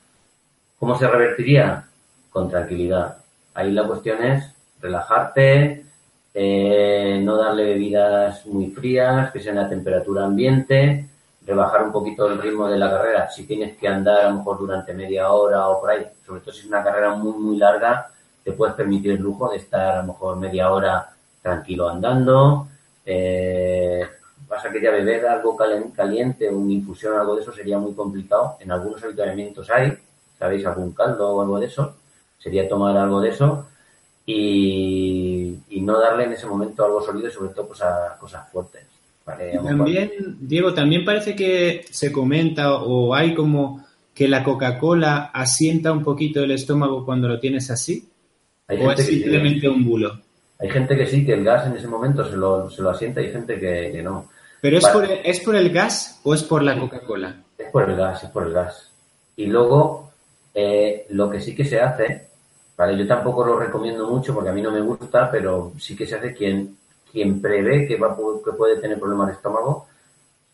¿Cómo 0.79 0.97
se 0.97 1.07
revertiría? 1.07 1.87
Con 2.29 2.49
tranquilidad. 2.49 3.17
Ahí 3.57 3.71
la 3.71 3.87
cuestión 3.87 4.23
es 4.23 4.53
relajarte, 4.79 5.83
eh, 6.31 7.19
no 7.23 7.37
darle 7.37 7.63
bebidas 7.63 8.45
muy 8.45 8.67
frías, 8.67 9.31
que 9.31 9.39
sean 9.39 9.57
a 9.57 9.67
temperatura 9.67 10.25
ambiente, 10.25 11.09
rebajar 11.43 11.81
un 11.81 11.91
poquito 11.91 12.27
el 12.27 12.39
ritmo 12.39 12.67
de 12.67 12.77
la 12.77 12.91
carrera. 12.91 13.31
Si 13.31 13.47
tienes 13.47 13.75
que 13.75 13.87
andar 13.87 14.19
a 14.19 14.29
lo 14.29 14.35
mejor 14.35 14.59
durante 14.59 14.93
media 14.93 15.31
hora 15.31 15.69
o 15.69 15.81
por 15.81 15.89
ahí, 15.89 16.05
sobre 16.23 16.41
todo 16.41 16.53
si 16.53 16.59
es 16.59 16.65
una 16.67 16.83
carrera 16.83 17.15
muy, 17.15 17.33
muy 17.33 17.57
larga, 17.57 18.11
te 18.43 18.51
puedes 18.51 18.75
permitir 18.75 19.13
el 19.13 19.21
lujo 19.21 19.49
de 19.49 19.57
estar 19.57 19.95
a 19.95 20.01
lo 20.01 20.13
mejor 20.13 20.37
media 20.37 20.71
hora 20.71 21.09
tranquilo 21.41 21.89
andando. 21.89 22.67
Eh, 23.03 24.07
pasa 24.47 24.69
que 24.69 24.79
ya 24.79 24.91
beber 24.91 25.25
algo 25.25 25.57
caliente, 25.57 26.47
una 26.47 26.73
infusión 26.73 27.17
algo 27.17 27.35
de 27.35 27.41
eso 27.41 27.51
sería 27.51 27.79
muy 27.79 27.95
complicado. 27.95 28.57
En 28.59 28.71
algunos 28.71 29.03
avituallamientos 29.03 29.67
hay, 29.71 29.97
¿sabéis? 30.37 30.63
Algún 30.63 30.91
caldo 30.91 31.37
o 31.37 31.41
algo 31.41 31.59
de 31.59 31.65
eso. 31.65 31.95
Sería 32.37 32.67
tomar 32.67 32.95
algo 32.97 33.21
de 33.21 33.29
eso 33.29 33.67
y, 34.25 35.57
y 35.69 35.81
no 35.81 35.99
darle 35.99 36.25
en 36.25 36.33
ese 36.33 36.45
momento 36.45 36.85
algo 36.85 37.01
sólido 37.01 37.29
y 37.29 37.31
sobre 37.31 37.53
todo 37.53 37.67
pues, 37.67 37.81
a 37.81 38.17
cosas 38.19 38.49
fuertes 38.51 38.87
también, 39.27 40.09
Diego, 40.39 40.73
también 40.73 41.03
parece 41.03 41.35
que 41.35 41.85
se 41.89 42.11
comenta 42.11 42.75
o 42.75 43.13
hay 43.13 43.33
como 43.33 43.85
que 44.13 44.27
la 44.27 44.43
Coca-Cola 44.43 45.31
asienta 45.33 45.91
un 45.91 46.03
poquito 46.03 46.43
el 46.43 46.51
estómago 46.51 47.05
cuando 47.05 47.27
lo 47.27 47.39
tienes 47.39 47.69
así. 47.69 48.07
¿O 48.69 48.91
es 48.91 49.05
simplemente 49.05 49.67
un 49.67 49.85
bulo? 49.85 50.21
Hay 50.59 50.69
gente 50.69 50.95
que 50.95 51.05
sí, 51.05 51.25
que 51.25 51.33
el 51.33 51.43
gas 51.43 51.67
en 51.67 51.75
ese 51.75 51.87
momento 51.87 52.25
se 52.25 52.35
lo, 52.35 52.69
se 52.69 52.81
lo 52.81 52.89
asienta 52.89 53.21
y 53.21 53.25
hay 53.25 53.31
gente 53.31 53.59
que, 53.59 54.01
no. 54.01 54.29
¿Pero 54.61 54.77
es, 54.77 54.87
por 54.87 55.03
el, 55.03 55.19
es 55.23 55.39
por 55.41 55.55
el 55.55 55.69
gas 55.71 56.19
o 56.23 56.33
es 56.33 56.43
por 56.43 56.63
la 56.63 56.79
Coca-Cola? 56.79 57.43
Es 57.57 57.69
por 57.69 57.89
el 57.89 57.95
gas, 57.95 58.23
es 58.23 58.29
por 58.29 58.47
el 58.47 58.53
gas. 58.53 58.91
Y 59.35 59.45
luego, 59.45 60.11
eh, 60.53 61.05
lo 61.09 61.29
que 61.29 61.41
sí 61.41 61.53
que 61.53 61.65
se 61.65 61.79
hace, 61.79 62.26
vale, 62.77 62.97
yo 62.97 63.07
tampoco 63.07 63.45
lo 63.45 63.59
recomiendo 63.59 64.07
mucho 64.07 64.33
porque 64.33 64.49
a 64.49 64.53
mí 64.53 64.61
no 64.61 64.71
me 64.71 64.81
gusta, 64.81 65.29
pero 65.29 65.73
sí 65.77 65.95
que 65.95 66.05
se 66.05 66.15
hace 66.15 66.33
quien 66.33 66.77
quien 67.11 67.41
prevé 67.41 67.87
que, 67.87 67.97
va, 67.97 68.15
que 68.15 68.51
puede 68.51 68.79
tener 68.79 68.99
problemas 68.99 69.27
de 69.27 69.33
estómago, 69.33 69.87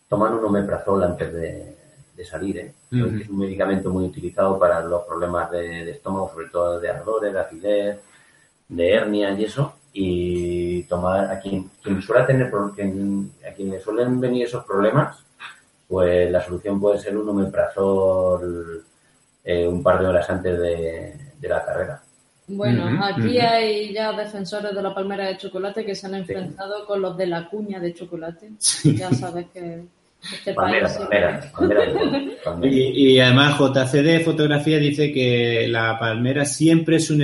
toman 0.08 0.34
un 0.34 0.44
omeprazol 0.44 1.02
antes 1.02 1.32
de, 1.32 1.76
salir. 2.24 2.58
¿eh? 2.58 2.72
Es 2.90 3.28
un 3.28 3.38
medicamento 3.38 3.90
muy 3.90 4.06
utilizado 4.06 4.58
para 4.58 4.80
los 4.80 5.02
problemas 5.02 5.50
de, 5.50 5.90
estómago, 5.90 6.30
sobre 6.30 6.48
todo 6.48 6.80
de 6.80 6.88
ardores, 6.88 7.32
de 7.32 7.38
acidez, 7.38 8.00
de 8.68 8.90
hernia 8.92 9.32
y 9.32 9.44
eso. 9.44 9.74
Y 9.92 10.82
tomar 10.84 11.30
a 11.30 11.38
quien, 11.38 11.70
suele 12.00 12.24
tener, 12.24 12.46
a 12.46 12.72
quien 13.54 13.70
le 13.70 13.80
suelen 13.80 14.18
venir 14.20 14.46
esos 14.46 14.64
problemas, 14.64 15.22
pues 15.86 16.30
la 16.30 16.42
solución 16.42 16.80
puede 16.80 16.98
ser 16.98 17.16
un 17.16 17.28
omeprazol 17.28 18.84
eh, 19.44 19.68
un 19.68 19.82
par 19.82 20.00
de 20.00 20.06
horas 20.06 20.30
antes 20.30 20.58
de 20.58 21.48
la 21.48 21.62
carrera. 21.62 22.03
Bueno, 22.46 23.02
aquí 23.02 23.38
hay 23.38 23.92
ya 23.92 24.12
defensores 24.12 24.74
de 24.74 24.82
la 24.82 24.94
palmera 24.94 25.26
de 25.26 25.38
chocolate 25.38 25.84
que 25.84 25.94
se 25.94 26.06
han 26.06 26.14
enfrentado 26.14 26.84
con 26.86 27.00
los 27.00 27.16
de 27.16 27.26
la 27.26 27.48
cuña 27.48 27.80
de 27.80 27.94
chocolate. 27.94 28.52
Ya 28.84 29.10
sabes 29.12 29.46
que 29.52 29.84
este 30.32 30.54
palmera, 30.54 30.90
Y, 32.62 33.18
además 33.18 33.58
JCD 33.58 34.24
Fotografía 34.24 34.78
dice 34.78 35.12
que 35.12 35.66
la 35.68 35.98
palmera 35.98 36.44
siempre 36.44 36.96
es 36.96 37.10
un 37.10 37.22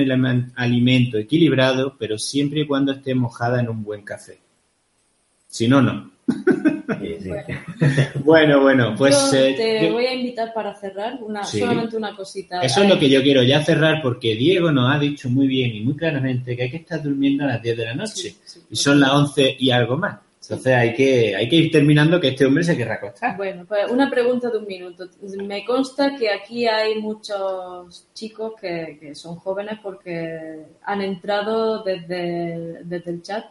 alimento 0.57 1.19
equilibrado, 1.19 1.97
pero 1.99 2.19
siempre 2.19 2.61
y 2.61 2.67
cuando 2.67 2.93
esté 2.93 3.15
mojada 3.15 3.61
en 3.61 3.69
un 3.69 3.83
buen 3.83 4.03
café. 4.03 4.39
Si 5.51 5.69
no, 5.69 5.83
no. 5.83 6.11
Bueno. 8.25 8.61
bueno, 8.61 8.95
pues... 8.97 9.33
Eh, 9.33 9.55
te 9.57 9.91
voy 9.91 10.07
a 10.07 10.15
invitar 10.15 10.53
para 10.53 10.75
cerrar 10.75 11.19
una, 11.23 11.45
solamente 11.45 11.97
una 11.97 12.15
cosita. 12.15 12.61
Eso 12.61 12.83
es 12.83 12.89
lo 12.89 12.99
que 12.99 13.09
yo 13.09 13.23
quiero 13.23 13.43
ya 13.43 13.63
cerrar 13.65 14.01
porque 14.03 14.35
Diego 14.35 14.71
nos 14.71 14.95
ha 14.95 14.99
dicho 14.99 15.29
muy 15.29 15.47
bien 15.47 15.75
y 15.75 15.81
muy 15.81 15.97
claramente 15.97 16.57
que 16.57 16.65
hay 16.65 16.71
que 16.71 16.79
estar 16.79 17.03
durmiendo 17.03 17.45
a 17.45 17.49
las 17.49 17.63
10 17.63 17.77
de 17.77 17.85
la 17.85 17.95
noche 17.95 18.35
y 18.71 18.77
son 18.77 19.01
las 19.01 19.11
11 19.11 19.57
y 19.59 19.71
algo 19.71 19.97
más. 19.97 20.19
Entonces 20.51 20.75
hay 20.75 20.95
que, 20.95 21.37
hay 21.37 21.49
que 21.49 21.55
ir 21.55 21.71
terminando 21.71 22.19
que 22.19 22.27
este 22.27 22.45
hombre 22.45 22.65
se 22.65 22.77
querrá 22.77 22.95
acostar. 22.95 23.37
Bueno, 23.37 23.65
pues 23.69 23.89
una 23.89 24.11
pregunta 24.11 24.51
de 24.51 24.59
un 24.59 24.67
minuto. 24.67 25.09
Me 25.45 25.65
consta 25.65 26.17
que 26.17 26.29
aquí 26.29 26.67
hay 26.67 27.01
muchos 27.01 28.09
chicos 28.15 28.55
que, 28.61 29.15
son 29.15 29.37
jóvenes 29.37 29.79
porque 29.81 30.67
han 30.83 31.03
entrado 31.03 31.85
desde, 31.85 32.83
desde 32.83 33.11
el 33.13 33.23
chat 33.23 33.45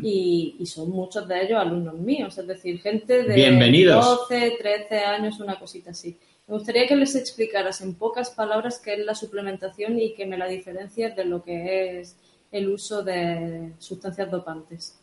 y, 0.00 0.64
son 0.64 0.90
muchos 0.90 1.26
de 1.26 1.42
ellos 1.42 1.58
alumnos 1.58 1.94
míos, 1.94 2.38
es 2.38 2.46
decir, 2.46 2.80
gente 2.80 3.24
de 3.24 3.84
12, 3.86 4.56
13 4.56 4.98
años, 5.00 5.40
una 5.40 5.58
cosita 5.58 5.90
así. 5.90 6.16
Me 6.46 6.54
gustaría 6.54 6.86
que 6.86 6.94
les 6.94 7.16
explicaras 7.16 7.80
en 7.80 7.94
pocas 7.94 8.30
palabras 8.30 8.78
qué 8.78 8.94
es 8.94 9.04
la 9.04 9.16
suplementación 9.16 9.98
y 9.98 10.14
que 10.14 10.24
me 10.24 10.38
la 10.38 10.46
diferencias 10.46 11.16
de 11.16 11.24
lo 11.24 11.42
que 11.42 11.98
es 11.98 12.16
el 12.52 12.68
uso 12.68 13.02
de 13.02 13.72
sustancias 13.80 14.30
dopantes. 14.30 15.00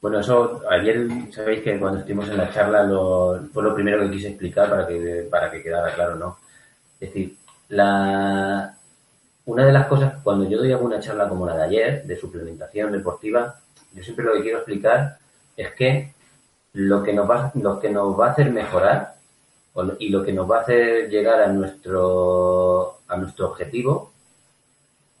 Bueno, 0.00 0.20
eso 0.20 0.62
ayer 0.70 1.08
sabéis 1.32 1.62
que 1.62 1.78
cuando 1.78 1.98
estuvimos 1.98 2.28
en 2.28 2.36
la 2.36 2.52
charla 2.52 2.84
lo, 2.84 3.40
fue 3.52 3.64
lo 3.64 3.74
primero 3.74 4.02
que 4.02 4.10
quise 4.10 4.28
explicar 4.28 4.70
para 4.70 4.86
que, 4.86 5.26
para 5.28 5.50
que 5.50 5.62
quedara 5.62 5.92
claro, 5.94 6.14
¿no? 6.14 6.38
Es 7.00 7.12
decir, 7.12 7.36
la, 7.68 8.76
una 9.46 9.66
de 9.66 9.72
las 9.72 9.86
cosas, 9.86 10.14
cuando 10.22 10.48
yo 10.48 10.58
doy 10.58 10.70
alguna 10.70 11.00
charla 11.00 11.28
como 11.28 11.46
la 11.46 11.56
de 11.56 11.62
ayer, 11.64 12.04
de 12.04 12.16
suplementación 12.16 12.92
deportiva, 12.92 13.58
yo 13.92 14.02
siempre 14.04 14.24
lo 14.24 14.34
que 14.34 14.42
quiero 14.42 14.58
explicar 14.58 15.18
es 15.56 15.72
que 15.72 16.12
lo 16.74 17.02
que 17.02 17.12
nos 17.12 17.28
va, 17.28 17.50
lo 17.54 17.80
que 17.80 17.90
nos 17.90 18.18
va 18.18 18.28
a 18.28 18.30
hacer 18.30 18.52
mejorar 18.52 19.14
y 19.98 20.10
lo 20.10 20.22
que 20.22 20.32
nos 20.32 20.48
va 20.48 20.58
a 20.58 20.60
hacer 20.60 21.08
llegar 21.08 21.40
a 21.40 21.48
nuestro, 21.48 22.98
a 23.08 23.16
nuestro 23.16 23.48
objetivo, 23.48 24.12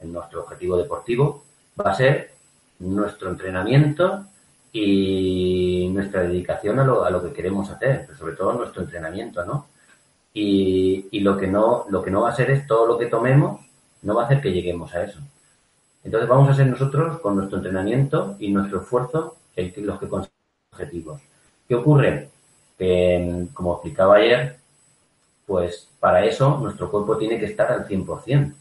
en 0.00 0.12
nuestro 0.12 0.42
objetivo 0.42 0.76
deportivo, 0.76 1.44
va 1.80 1.90
a 1.90 1.94
ser 1.94 2.32
nuestro 2.78 3.30
entrenamiento 3.30 4.26
y 4.72 5.88
nuestra 5.92 6.22
dedicación 6.22 6.78
a 6.78 6.84
lo, 6.84 7.04
a 7.04 7.10
lo 7.10 7.22
que 7.22 7.32
queremos 7.32 7.70
hacer, 7.70 8.04
pero 8.06 8.18
sobre 8.18 8.34
todo 8.34 8.52
nuestro 8.52 8.82
entrenamiento, 8.82 9.44
¿no? 9.44 9.66
Y, 10.34 11.06
y, 11.10 11.20
lo 11.20 11.36
que 11.36 11.46
no, 11.46 11.86
lo 11.88 12.02
que 12.02 12.10
no 12.10 12.22
va 12.22 12.30
a 12.30 12.36
ser 12.36 12.50
es 12.50 12.66
todo 12.66 12.86
lo 12.86 12.98
que 12.98 13.06
tomemos, 13.06 13.60
no 14.02 14.14
va 14.14 14.22
a 14.22 14.26
hacer 14.26 14.40
que 14.40 14.52
lleguemos 14.52 14.94
a 14.94 15.04
eso. 15.04 15.18
Entonces 16.04 16.28
vamos 16.28 16.48
a 16.48 16.54
ser 16.54 16.66
nosotros 16.66 17.18
con 17.20 17.36
nuestro 17.36 17.58
entrenamiento 17.58 18.36
y 18.38 18.50
nuestro 18.50 18.80
esfuerzo 18.80 19.38
los 19.76 19.98
que 19.98 20.08
conseguimos 20.08 20.32
objetivos. 20.72 21.20
¿Qué 21.66 21.74
ocurre? 21.74 22.30
Que, 22.78 23.46
como 23.52 23.74
explicaba 23.74 24.16
ayer, 24.16 24.56
pues 25.46 25.88
para 25.98 26.24
eso 26.24 26.58
nuestro 26.58 26.90
cuerpo 26.90 27.16
tiene 27.16 27.38
que 27.38 27.46
estar 27.46 27.72
al 27.72 27.86
100%. 27.86 28.54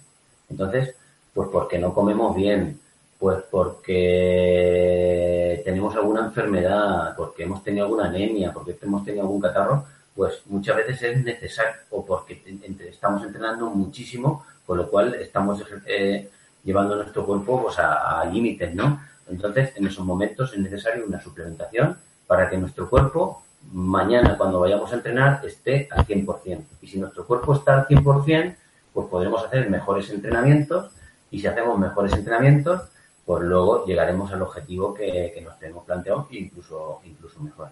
Entonces, 0.49 0.95
pues 1.33 1.49
porque 1.51 1.77
no 1.77 1.93
comemos 1.93 2.35
bien, 2.35 2.79
pues 3.19 3.43
porque 3.51 5.36
tenemos 5.63 5.95
alguna 5.95 6.25
enfermedad, 6.25 7.15
porque 7.15 7.43
hemos 7.43 7.63
tenido 7.63 7.85
alguna 7.85 8.05
anemia, 8.05 8.51
porque 8.53 8.77
hemos 8.81 9.03
tenido 9.03 9.23
algún 9.23 9.41
catarro, 9.41 9.85
pues 10.15 10.41
muchas 10.47 10.75
veces 10.77 11.01
es 11.03 11.23
necesario, 11.23 11.73
o 11.91 12.05
porque 12.05 12.41
estamos 12.89 13.23
entrenando 13.23 13.69
muchísimo, 13.69 14.45
con 14.65 14.77
lo 14.77 14.89
cual 14.89 15.15
estamos 15.15 15.63
eh, 15.85 16.29
llevando 16.63 16.95
nuestro 16.95 17.25
cuerpo 17.25 17.63
pues, 17.63 17.77
a, 17.79 18.25
límites, 18.25 18.73
¿no? 18.73 19.01
Entonces, 19.29 19.73
en 19.75 19.87
esos 19.87 20.05
momentos 20.05 20.53
es 20.53 20.59
necesario 20.59 21.05
una 21.05 21.21
suplementación 21.21 21.97
para 22.25 22.49
que 22.49 22.57
nuestro 22.57 22.89
cuerpo 22.89 23.43
mañana 23.71 24.37
cuando 24.37 24.59
vayamos 24.59 24.91
a 24.91 24.95
entrenar 24.95 25.41
esté 25.45 25.87
al 25.91 26.05
100%. 26.05 26.63
Y 26.81 26.87
si 26.87 26.99
nuestro 26.99 27.25
cuerpo 27.25 27.53
está 27.53 27.75
al 27.75 27.87
100%, 27.87 28.55
pues 28.93 29.07
podremos 29.07 29.45
hacer 29.45 29.69
mejores 29.69 30.09
entrenamientos 30.09 30.91
y 31.29 31.39
si 31.39 31.47
hacemos 31.47 31.77
mejores 31.77 32.13
entrenamientos, 32.13 32.81
pues 33.27 33.43
luego 33.43 33.85
llegaremos 33.85 34.31
al 34.31 34.41
objetivo 34.41 34.93
que, 34.93 35.37
nos 35.43 35.59
tenemos 35.59 35.83
planteado, 35.83 36.29
incluso, 36.31 37.01
incluso 37.03 37.41
mejor. 37.41 37.71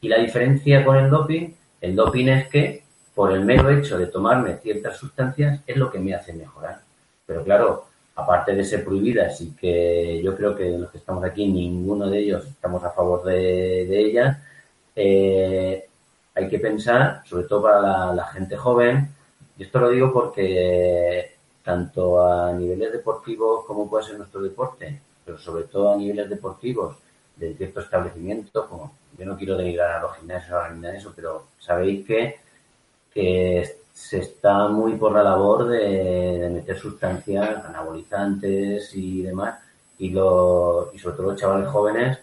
Y 0.00 0.08
la 0.08 0.16
diferencia 0.16 0.82
con 0.82 0.96
el 0.96 1.10
doping, 1.10 1.50
el 1.82 1.94
doping 1.94 2.28
es 2.28 2.48
que 2.48 2.82
por 3.14 3.30
el 3.30 3.44
mero 3.44 3.68
hecho 3.68 3.98
de 3.98 4.06
tomarme 4.06 4.56
ciertas 4.62 4.96
sustancias 4.96 5.60
es 5.66 5.76
lo 5.76 5.90
que 5.90 5.98
me 5.98 6.14
hace 6.14 6.32
mejorar. 6.32 6.80
Pero 7.26 7.44
claro, 7.44 7.84
aparte 8.16 8.54
de 8.54 8.64
ser 8.64 8.82
prohibidas 8.82 9.38
y 9.42 9.50
que 9.54 10.22
yo 10.24 10.34
creo 10.34 10.56
que 10.56 10.70
los 10.70 10.90
que 10.90 10.96
estamos 10.96 11.22
aquí, 11.22 11.48
ninguno 11.48 12.08
de 12.08 12.20
ellos 12.20 12.46
estamos 12.46 12.82
a 12.82 12.90
favor 12.90 13.24
de, 13.24 13.82
ellas, 13.82 14.38
eh, 14.96 15.86
hay 16.34 16.48
que 16.48 16.58
pensar, 16.58 17.20
sobre 17.26 17.44
todo 17.44 17.64
para 17.64 18.14
la, 18.14 18.24
gente 18.28 18.56
joven, 18.56 19.10
y 19.58 19.64
esto 19.64 19.80
lo 19.80 19.90
digo 19.90 20.10
porque 20.14 21.33
tanto 21.64 22.22
a 22.22 22.52
niveles 22.52 22.92
deportivos 22.92 23.64
como 23.64 23.88
puede 23.88 24.04
ser 24.04 24.18
nuestro 24.18 24.42
deporte, 24.42 25.00
pero 25.24 25.38
sobre 25.38 25.64
todo 25.64 25.92
a 25.92 25.96
niveles 25.96 26.28
deportivos 26.28 26.96
de 27.36 27.54
ciertos 27.54 27.84
establecimientos, 27.84 28.66
como 28.66 28.92
yo 29.18 29.24
no 29.24 29.36
quiero 29.36 29.56
denigrar 29.56 29.92
a 29.92 30.02
los 30.02 30.16
gimnasios 30.16 30.60
ni 30.72 30.80
nada 30.80 30.92
de 30.92 30.98
eso, 30.98 31.12
pero 31.16 31.46
sabéis 31.58 32.06
que, 32.06 32.36
que 33.12 33.78
se 33.92 34.18
está 34.18 34.68
muy 34.68 34.96
por 34.96 35.12
la 35.12 35.22
labor 35.22 35.68
de, 35.68 36.50
meter 36.52 36.78
sustancias 36.78 37.64
anabolizantes 37.64 38.94
y 38.94 39.22
demás, 39.22 39.58
y, 39.98 40.10
lo, 40.10 40.90
y 40.92 40.98
sobre 40.98 41.16
todo 41.16 41.30
los 41.30 41.40
chavales 41.40 41.68
jóvenes, 41.68 42.18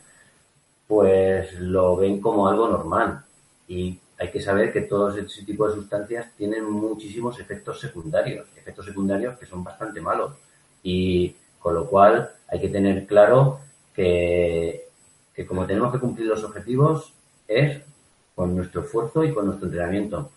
pues 0.87 1.53
lo 1.59 1.95
ven 1.95 2.21
como 2.21 2.47
algo 2.47 2.67
normal. 2.67 3.23
Y 3.67 3.97
hay 4.21 4.29
que 4.29 4.39
saber 4.39 4.71
que 4.71 4.81
todos 4.81 5.17
ese 5.17 5.43
tipo 5.43 5.67
de 5.67 5.73
sustancias 5.73 6.27
tienen 6.37 6.69
muchísimos 6.69 7.39
efectos 7.39 7.79
secundarios, 7.79 8.45
efectos 8.55 8.85
secundarios 8.85 9.35
que 9.39 9.47
son 9.47 9.63
bastante 9.63 9.99
malos. 9.99 10.33
Y 10.83 11.35
con 11.57 11.73
lo 11.73 11.87
cual 11.87 12.29
hay 12.47 12.61
que 12.61 12.69
tener 12.69 13.07
claro 13.07 13.61
que, 13.95 14.89
que 15.33 15.47
como 15.47 15.65
tenemos 15.65 15.91
que 15.91 15.97
cumplir 15.97 16.27
los 16.27 16.43
objetivos 16.43 17.15
es 17.47 17.81
con 18.35 18.55
nuestro 18.55 18.81
esfuerzo 18.81 19.23
y 19.23 19.33
con 19.33 19.47
nuestro 19.47 19.65
entrenamiento. 19.65 20.29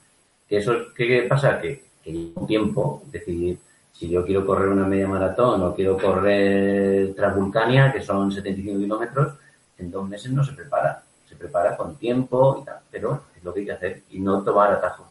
¿Qué, 0.48 0.56
eso, 0.56 0.72
qué 0.96 1.26
pasa? 1.28 1.60
Que, 1.60 1.84
que 2.02 2.32
tiempo 2.46 3.02
decidir 3.12 3.58
si 3.92 4.08
yo 4.08 4.24
quiero 4.24 4.46
correr 4.46 4.68
una 4.68 4.86
media 4.86 5.08
maratón 5.08 5.60
o 5.62 5.74
quiero 5.74 5.98
correr 5.98 7.14
Transvulcania, 7.14 7.92
que 7.92 8.00
son 8.00 8.32
75 8.32 8.78
kilómetros, 8.78 9.34
en 9.76 9.90
dos 9.90 10.08
meses 10.08 10.32
no 10.32 10.42
se 10.42 10.54
prepara. 10.54 11.02
Se 11.28 11.36
prepara 11.36 11.76
con 11.76 11.96
tiempo 11.96 12.60
y 12.62 12.64
tal, 12.64 12.78
pero 12.90 13.24
es 13.33 13.33
lo 13.44 13.54
que 13.54 13.60
hay 13.60 13.66
que 13.66 13.72
hacer 13.72 14.02
y 14.10 14.18
no 14.18 14.42
tomar 14.42 14.72
atajos. 14.72 15.06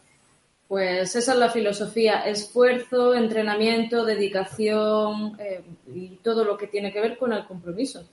Pues 0.68 1.14
esa 1.14 1.32
es 1.32 1.38
la 1.38 1.50
filosofía, 1.50 2.26
esfuerzo, 2.26 3.14
entrenamiento, 3.14 4.04
dedicación 4.04 5.36
eh, 5.38 5.62
y 5.94 6.16
todo 6.22 6.44
lo 6.44 6.58
que 6.58 6.66
tiene 6.66 6.92
que 6.92 7.00
ver 7.00 7.16
con 7.16 7.32
el 7.32 7.44
compromiso 7.46 8.04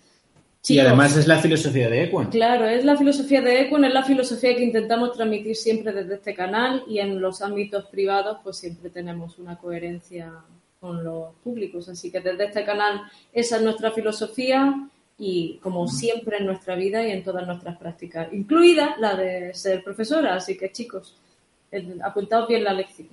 y 0.69 0.79
además 0.79 1.17
es 1.17 1.27
la 1.27 1.39
filosofía 1.39 1.89
de 1.89 2.03
Equan. 2.03 2.29
Claro, 2.29 2.65
es 2.65 2.85
la 2.85 2.95
filosofía 2.95 3.41
de 3.41 3.61
Equan, 3.61 3.83
es 3.85 3.93
la 3.93 4.03
filosofía 4.03 4.55
que 4.55 4.63
intentamos 4.63 5.13
transmitir 5.13 5.55
siempre 5.55 5.91
desde 5.91 6.15
este 6.15 6.35
canal 6.35 6.83
y 6.87 6.99
en 6.99 7.19
los 7.19 7.41
ámbitos 7.41 7.85
privados 7.85 8.37
pues 8.43 8.57
siempre 8.57 8.89
tenemos 8.89 9.39
una 9.39 9.57
coherencia 9.57 10.31
con 10.79 11.03
los 11.03 11.33
públicos. 11.43 11.89
Así 11.89 12.11
que 12.11 12.21
desde 12.21 12.45
este 12.45 12.63
canal 12.63 13.01
esa 13.33 13.57
es 13.57 13.61
nuestra 13.63 13.91
filosofía 13.91 14.87
y 15.23 15.59
como 15.61 15.87
siempre 15.87 16.37
en 16.37 16.47
nuestra 16.47 16.73
vida 16.73 17.07
y 17.07 17.11
en 17.11 17.23
todas 17.23 17.45
nuestras 17.45 17.77
prácticas, 17.77 18.33
incluida 18.33 18.95
la 18.99 19.15
de 19.15 19.53
ser 19.53 19.83
profesora. 19.83 20.33
Así 20.33 20.57
que 20.57 20.71
chicos, 20.71 21.15
apuntaos 22.03 22.47
bien 22.47 22.63
la 22.63 22.73
lección. 22.73 23.07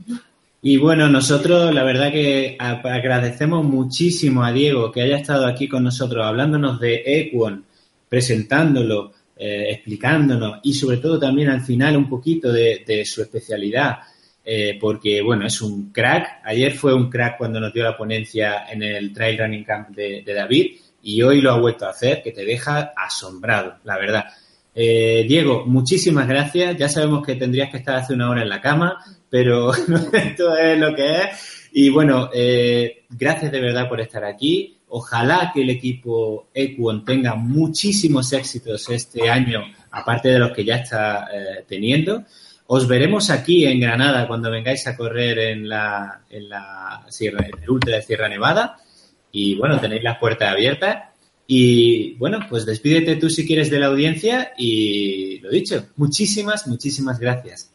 Y 0.63 0.79
bueno, 0.79 1.07
nosotros 1.09 1.73
la 1.75 1.85
verdad 1.85 2.11
que 2.11 2.57
agradecemos 2.59 3.63
muchísimo 3.63 4.43
a 4.43 4.53
Diego 4.53 4.91
que 4.91 5.03
haya 5.03 5.19
estado 5.19 5.47
aquí 5.47 5.69
con 5.69 5.85
nosotros 5.85 6.25
hablándonos 6.25 6.81
de 6.81 7.03
Equon, 7.05 7.67
presentándolo, 8.09 9.13
eh, 9.37 9.67
explicándonos 9.73 10.61
y 10.63 10.73
sobre 10.73 10.97
todo 10.97 11.19
también 11.19 11.51
al 11.51 11.61
final 11.61 11.95
un 11.95 12.09
poquito 12.09 12.51
de, 12.51 13.05
su 13.05 13.21
especialidad, 13.21 13.99
eh, 14.43 14.79
porque 14.81 15.21
bueno, 15.21 15.47
es 15.47 15.61
un 15.61 15.93
crack. 15.93 16.41
Ayer 16.43 16.73
fue 16.73 16.95
un 16.95 17.11
crack 17.11 17.37
cuando 17.37 17.61
nos 17.61 17.71
dio 17.71 17.85
la 17.85 17.99
ponencia 17.99 18.65
en 18.73 18.83
el 18.83 19.13
Trail 19.13 19.39
Running 19.39 19.65
Camp 19.65 19.91
de, 19.91 20.25
David 20.25 20.73
y 21.03 21.23
hoy 21.23 21.41
lo 21.41 21.53
ha 21.53 21.59
vuelto 21.59 21.87
a 21.87 21.91
hacer, 21.91 22.23
que 22.23 22.33
te 22.33 22.45
deja 22.45 22.93
asombrado, 22.97 23.77
la 23.85 23.99
verdad. 23.99 24.25
Eh, 24.75 25.25
Diego, 25.27 25.65
muchísimas 25.67 26.29
gracias. 26.29 26.77
Ya 26.77 26.89
sabemos 26.89 27.27
que 27.27 27.35
tendrías 27.35 27.71
que 27.71 27.79
estar 27.79 27.97
hace 27.97 28.15
una 28.15 28.31
hora 28.31 28.43
en 28.43 28.49
la 28.49 28.61
cama, 28.61 28.97
pero 29.29 29.73
esto 30.13 30.57
es 30.57 30.79
lo 30.79 30.95
que 30.95 31.23
es. 31.23 31.69
Y 31.73 31.91
bueno, 31.91 32.31
eh, 32.33 33.05
gracias 33.11 33.53
de 33.53 33.61
verdad 33.61 33.89
por 33.89 34.01
estar 34.01 34.25
aquí. 34.25 34.79
Ojalá 34.91 35.51
que 35.53 35.63
el 35.63 35.71
equipo 35.71 36.49
Equon 36.55 37.05
tenga 37.05 37.35
muchísimos 37.35 38.33
éxitos 38.33 38.89
este 38.89 39.29
año, 39.29 39.65
aparte 39.91 40.29
de 40.29 40.39
los 40.39 40.53
que 40.53 40.65
ya 40.65 40.77
está 40.77 41.27
eh, 41.33 41.65
teniendo. 41.67 42.25
Os 42.69 42.87
veremos 42.87 43.31
aquí 43.31 43.67
en 43.67 43.81
Granada 43.81 44.27
cuando 44.27 44.51
vengáis 44.51 44.87
a 44.87 44.97
correr 44.97 45.39
en 45.39 45.69
la, 45.69 46.21
en 46.31 46.49
la 46.49 47.05
en 47.21 47.63
el 47.63 47.71
Ultra 47.71 47.97
de 47.97 48.03
Sierra 48.03 48.29
Nevada. 48.29 48.79
Y 49.33 49.57
bueno, 49.59 49.81
tenéis 49.81 50.03
las 50.03 50.19
puertas 50.19 50.53
abiertas. 50.53 51.05
Y 51.47 52.15
bueno, 52.17 52.41
pues 52.49 52.67
despídete 52.67 53.17
tú 53.17 53.31
si 53.31 53.47
quieres 53.47 53.71
de 53.71 53.79
la 53.79 53.87
audiencia 53.87 54.53
y 54.59 55.41
lo 55.41 55.51
dicho, 55.51 55.87
muchísimas, 55.97 56.67
muchísimas 56.67 57.19
gracias. 57.19 57.73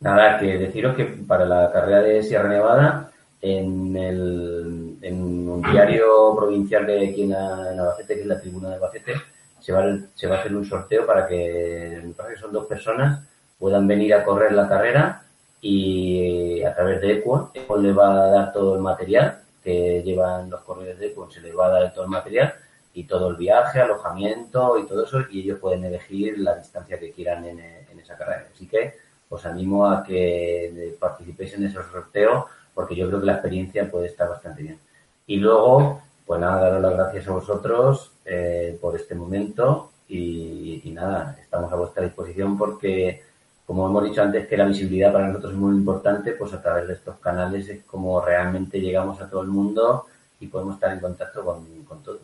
Nada, 0.00 0.38
que 0.38 0.58
deciros 0.58 0.96
que 0.96 1.04
para 1.04 1.44
la 1.44 1.70
carrera 1.70 2.02
de 2.02 2.22
Sierra 2.22 2.48
Nevada, 2.48 3.12
en, 3.40 3.96
el, 3.96 4.96
en 5.00 5.48
un 5.48 5.62
diario 5.62 6.34
provincial 6.36 6.86
de 6.86 7.08
aquí 7.08 7.22
en, 7.22 7.34
Albacete, 7.34 8.14
que 8.14 8.20
es 8.22 8.26
la 8.26 8.40
Tribuna 8.40 8.70
de 8.70 8.74
Albacete, 8.74 9.14
se 9.60 9.72
va, 9.72 9.84
se 10.14 10.26
va 10.26 10.36
a 10.36 10.40
hacer 10.40 10.56
un 10.56 10.64
sorteo 10.64 11.06
para 11.06 11.28
que, 11.28 12.02
que 12.28 12.36
son 12.36 12.52
dos 12.52 12.66
personas, 12.66 13.20
puedan 13.58 13.86
venir 13.86 14.14
a 14.14 14.24
correr 14.24 14.52
la 14.52 14.68
carrera 14.68 15.22
y 15.60 16.62
a 16.62 16.74
través 16.74 17.00
de 17.00 17.12
Equon, 17.12 17.50
Equon 17.54 17.82
le 17.82 17.92
va 17.92 18.24
a 18.24 18.30
dar 18.30 18.52
todo 18.52 18.74
el 18.74 18.80
material 18.80 19.40
que 19.62 20.02
llevan 20.02 20.50
los 20.50 20.62
corredores 20.62 20.98
de 20.98 21.08
Equon, 21.08 21.30
se 21.30 21.40
les 21.40 21.56
va 21.56 21.66
a 21.66 21.70
dar 21.70 21.94
todo 21.94 22.04
el 22.04 22.10
material 22.10 22.54
y 22.94 23.04
todo 23.04 23.28
el 23.28 23.36
viaje, 23.36 23.80
alojamiento 23.80 24.78
y 24.78 24.86
todo 24.86 25.04
eso, 25.04 25.20
y 25.30 25.40
ellos 25.40 25.58
pueden 25.58 25.84
elegir 25.84 26.38
la 26.38 26.56
distancia 26.56 26.98
que 26.98 27.12
quieran 27.12 27.44
en, 27.44 27.60
en 27.60 28.00
esa 28.00 28.16
carrera. 28.16 28.48
Así 28.52 28.66
que 28.66 28.94
os 29.28 29.46
animo 29.46 29.86
a 29.86 30.02
que 30.02 30.96
participéis 30.98 31.54
en 31.54 31.64
esos 31.66 31.86
sorteos 31.86 32.44
porque 32.74 32.96
yo 32.96 33.06
creo 33.08 33.20
que 33.20 33.26
la 33.26 33.34
experiencia 33.34 33.90
puede 33.90 34.06
estar 34.06 34.28
bastante 34.28 34.62
bien. 34.62 34.78
Y 35.26 35.36
luego, 35.36 36.02
pues 36.26 36.40
nada, 36.40 36.62
daros 36.62 36.82
las 36.82 36.94
gracias 36.94 37.28
a 37.28 37.32
vosotros 37.32 38.12
eh, 38.24 38.78
por 38.80 38.96
este 38.96 39.14
momento 39.14 39.90
y, 40.08 40.90
nada, 40.92 41.38
estamos 41.40 41.72
a 41.72 41.76
vuestra 41.76 42.02
disposición 42.02 42.58
porque, 42.58 43.22
como 43.70 43.86
hemos 43.86 44.02
dicho 44.02 44.20
antes, 44.20 44.48
que 44.48 44.56
la 44.56 44.64
visibilidad 44.64 45.12
para 45.12 45.28
nosotros 45.28 45.52
es 45.52 45.58
muy 45.60 45.76
importante, 45.76 46.32
pues 46.32 46.52
a 46.52 46.60
través 46.60 46.88
de 46.88 46.94
estos 46.94 47.16
canales 47.18 47.68
es 47.68 47.84
como 47.84 48.20
realmente 48.20 48.80
llegamos 48.80 49.20
a 49.20 49.30
todo 49.30 49.42
el 49.42 49.46
mundo 49.46 50.06
y 50.40 50.48
podemos 50.48 50.74
estar 50.74 50.92
en 50.92 50.98
contacto 50.98 51.44
con, 51.44 51.84
con 51.84 52.02
todos. 52.02 52.20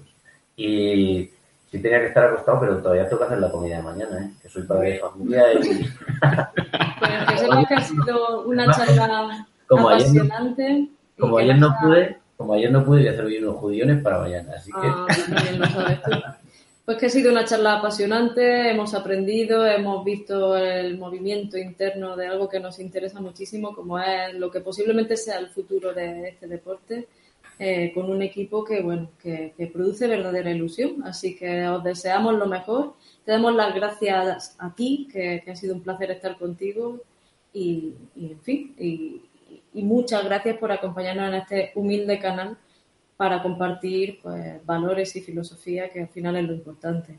Y 0.56 1.31
sí 1.70 1.78
tenía 1.81 2.01
que 2.01 2.06
estar 2.06 2.24
acostado, 2.24 2.59
pero 2.59 2.78
todavía 2.78 3.05
tengo 3.05 3.20
que 3.20 3.27
hacer 3.27 3.39
la 3.39 3.52
comida 3.52 3.77
de 3.77 3.82
mañana, 3.85 4.24
¿eh? 4.24 4.31
que 4.43 4.48
soy 4.48 4.64
padre 4.64 4.94
de 4.94 4.98
familia 4.98 5.52
y... 5.52 5.59
Bueno, 6.98 7.27
que 7.28 7.39
sepa 7.39 7.64
que 7.64 7.74
ha 7.74 7.81
sido 7.81 8.43
una 8.43 8.73
charla 8.73 9.47
como 9.68 9.89
apasionante. 9.90 10.64
Ayer 10.64 10.89
no, 10.89 11.20
como 11.20 11.39
ayer 11.39 11.59
no 11.59 11.77
pude, 11.81 12.18
como 12.36 12.55
ayer 12.55 12.73
no 12.73 12.85
pude, 12.85 12.98
voy 13.02 13.09
a 13.09 13.12
hacer 13.12 13.24
hoy 13.24 13.39
unos 13.39 13.55
judiones 13.55 14.02
para 14.02 14.18
mañana, 14.18 14.52
así 14.56 14.73
que... 14.73 14.89
Ah, 14.89 15.06
lo 15.56 15.66
sabes 15.66 16.02
tú. 16.02 16.10
Pues 16.86 16.98
que 16.98 17.06
ha 17.06 17.10
sido 17.10 17.32
una 17.32 17.44
charla 17.44 17.78
apasionante, 17.78 18.70
hemos 18.70 18.94
aprendido, 18.94 19.66
hemos 19.66 20.04
visto 20.04 20.56
el 20.56 20.96
movimiento 20.96 21.58
interno 21.58 22.14
de 22.14 22.28
algo 22.28 22.48
que 22.48 22.60
nos 22.60 22.78
interesa 22.78 23.20
muchísimo, 23.20 23.74
como 23.74 23.98
es 23.98 24.32
lo 24.34 24.52
que 24.52 24.60
posiblemente 24.60 25.16
sea 25.16 25.40
el 25.40 25.48
futuro 25.48 25.92
de 25.92 26.28
este 26.28 26.46
deporte, 26.46 27.08
eh, 27.58 27.90
con 27.92 28.08
un 28.08 28.22
equipo 28.22 28.62
que, 28.62 28.82
bueno, 28.82 29.10
que, 29.20 29.52
produce 29.72 30.06
verdadera 30.06 30.52
ilusión. 30.52 31.02
Así 31.02 31.34
que 31.34 31.66
os 31.66 31.82
deseamos 31.82 32.34
lo 32.34 32.46
mejor. 32.46 32.94
Te 33.24 33.32
damos 33.32 33.56
las 33.56 33.74
gracias 33.74 34.54
a 34.60 34.72
ti, 34.72 35.08
que, 35.12 35.42
ha 35.44 35.56
sido 35.56 35.74
un 35.74 35.82
placer 35.82 36.12
estar 36.12 36.38
contigo. 36.38 37.00
Y, 37.52 37.94
en 38.14 38.40
fin, 38.42 38.76
y, 38.78 39.22
muchas 39.82 40.24
gracias 40.24 40.56
por 40.58 40.70
acompañarnos 40.70 41.30
en 41.30 41.34
este 41.34 41.72
humilde 41.74 42.20
canal 42.20 42.56
para 43.16 43.43
compartir 43.43 44.18
pues, 44.22 44.64
valores 44.64 45.14
y 45.16 45.20
filosofía, 45.20 45.88
que 45.90 46.01
al 46.01 46.09
final 46.09 46.36
es 46.36 46.44
lo 46.44 46.55
importante. 46.55 47.18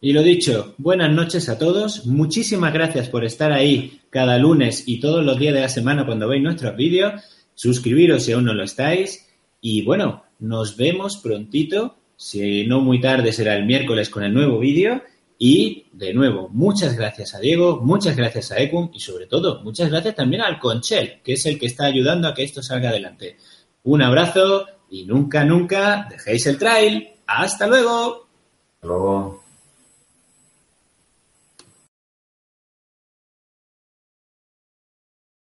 Y 0.00 0.12
lo 0.12 0.22
dicho, 0.22 0.74
buenas 0.78 1.12
noches 1.12 1.48
a 1.48 1.58
todos. 1.58 2.06
Muchísimas 2.06 2.72
gracias 2.72 3.08
por 3.08 3.24
estar 3.24 3.52
ahí 3.52 4.00
cada 4.10 4.36
lunes 4.38 4.84
y 4.86 4.98
todos 4.98 5.24
los 5.24 5.38
días 5.38 5.54
de 5.54 5.60
la 5.60 5.68
semana 5.68 6.04
cuando 6.04 6.28
veis 6.28 6.42
nuestros 6.42 6.76
vídeos. 6.76 7.22
Suscribiros 7.54 8.24
si 8.24 8.32
aún 8.32 8.44
no 8.44 8.54
lo 8.54 8.64
estáis. 8.64 9.28
Y 9.60 9.82
bueno, 9.82 10.24
nos 10.40 10.76
vemos 10.76 11.18
prontito. 11.18 11.96
Si 12.16 12.66
no 12.66 12.80
muy 12.80 13.00
tarde 13.00 13.32
será 13.32 13.56
el 13.56 13.64
miércoles 13.64 14.10
con 14.10 14.24
el 14.24 14.34
nuevo 14.34 14.58
vídeo. 14.58 15.02
Y 15.38 15.86
de 15.92 16.14
nuevo, 16.14 16.48
muchas 16.50 16.96
gracias 16.96 17.34
a 17.34 17.40
Diego, 17.40 17.80
muchas 17.82 18.16
gracias 18.16 18.52
a 18.52 18.60
Ecum 18.60 18.90
y 18.94 19.00
sobre 19.00 19.26
todo, 19.26 19.60
muchas 19.64 19.90
gracias 19.90 20.14
también 20.14 20.40
al 20.40 20.60
Conchel, 20.60 21.20
que 21.24 21.32
es 21.32 21.44
el 21.46 21.58
que 21.58 21.66
está 21.66 21.86
ayudando 21.86 22.28
a 22.28 22.34
que 22.34 22.44
esto 22.44 22.62
salga 22.62 22.90
adelante. 22.90 23.36
Un 23.82 24.02
abrazo 24.02 24.66
y 24.92 25.06
nunca, 25.06 25.42
nunca 25.42 26.06
dejéis 26.10 26.46
el 26.46 26.58
trail. 26.58 27.08
¡Hasta 27.26 27.66
luego! 27.66 28.28
Hasta 28.74 28.86
luego. 28.86 29.41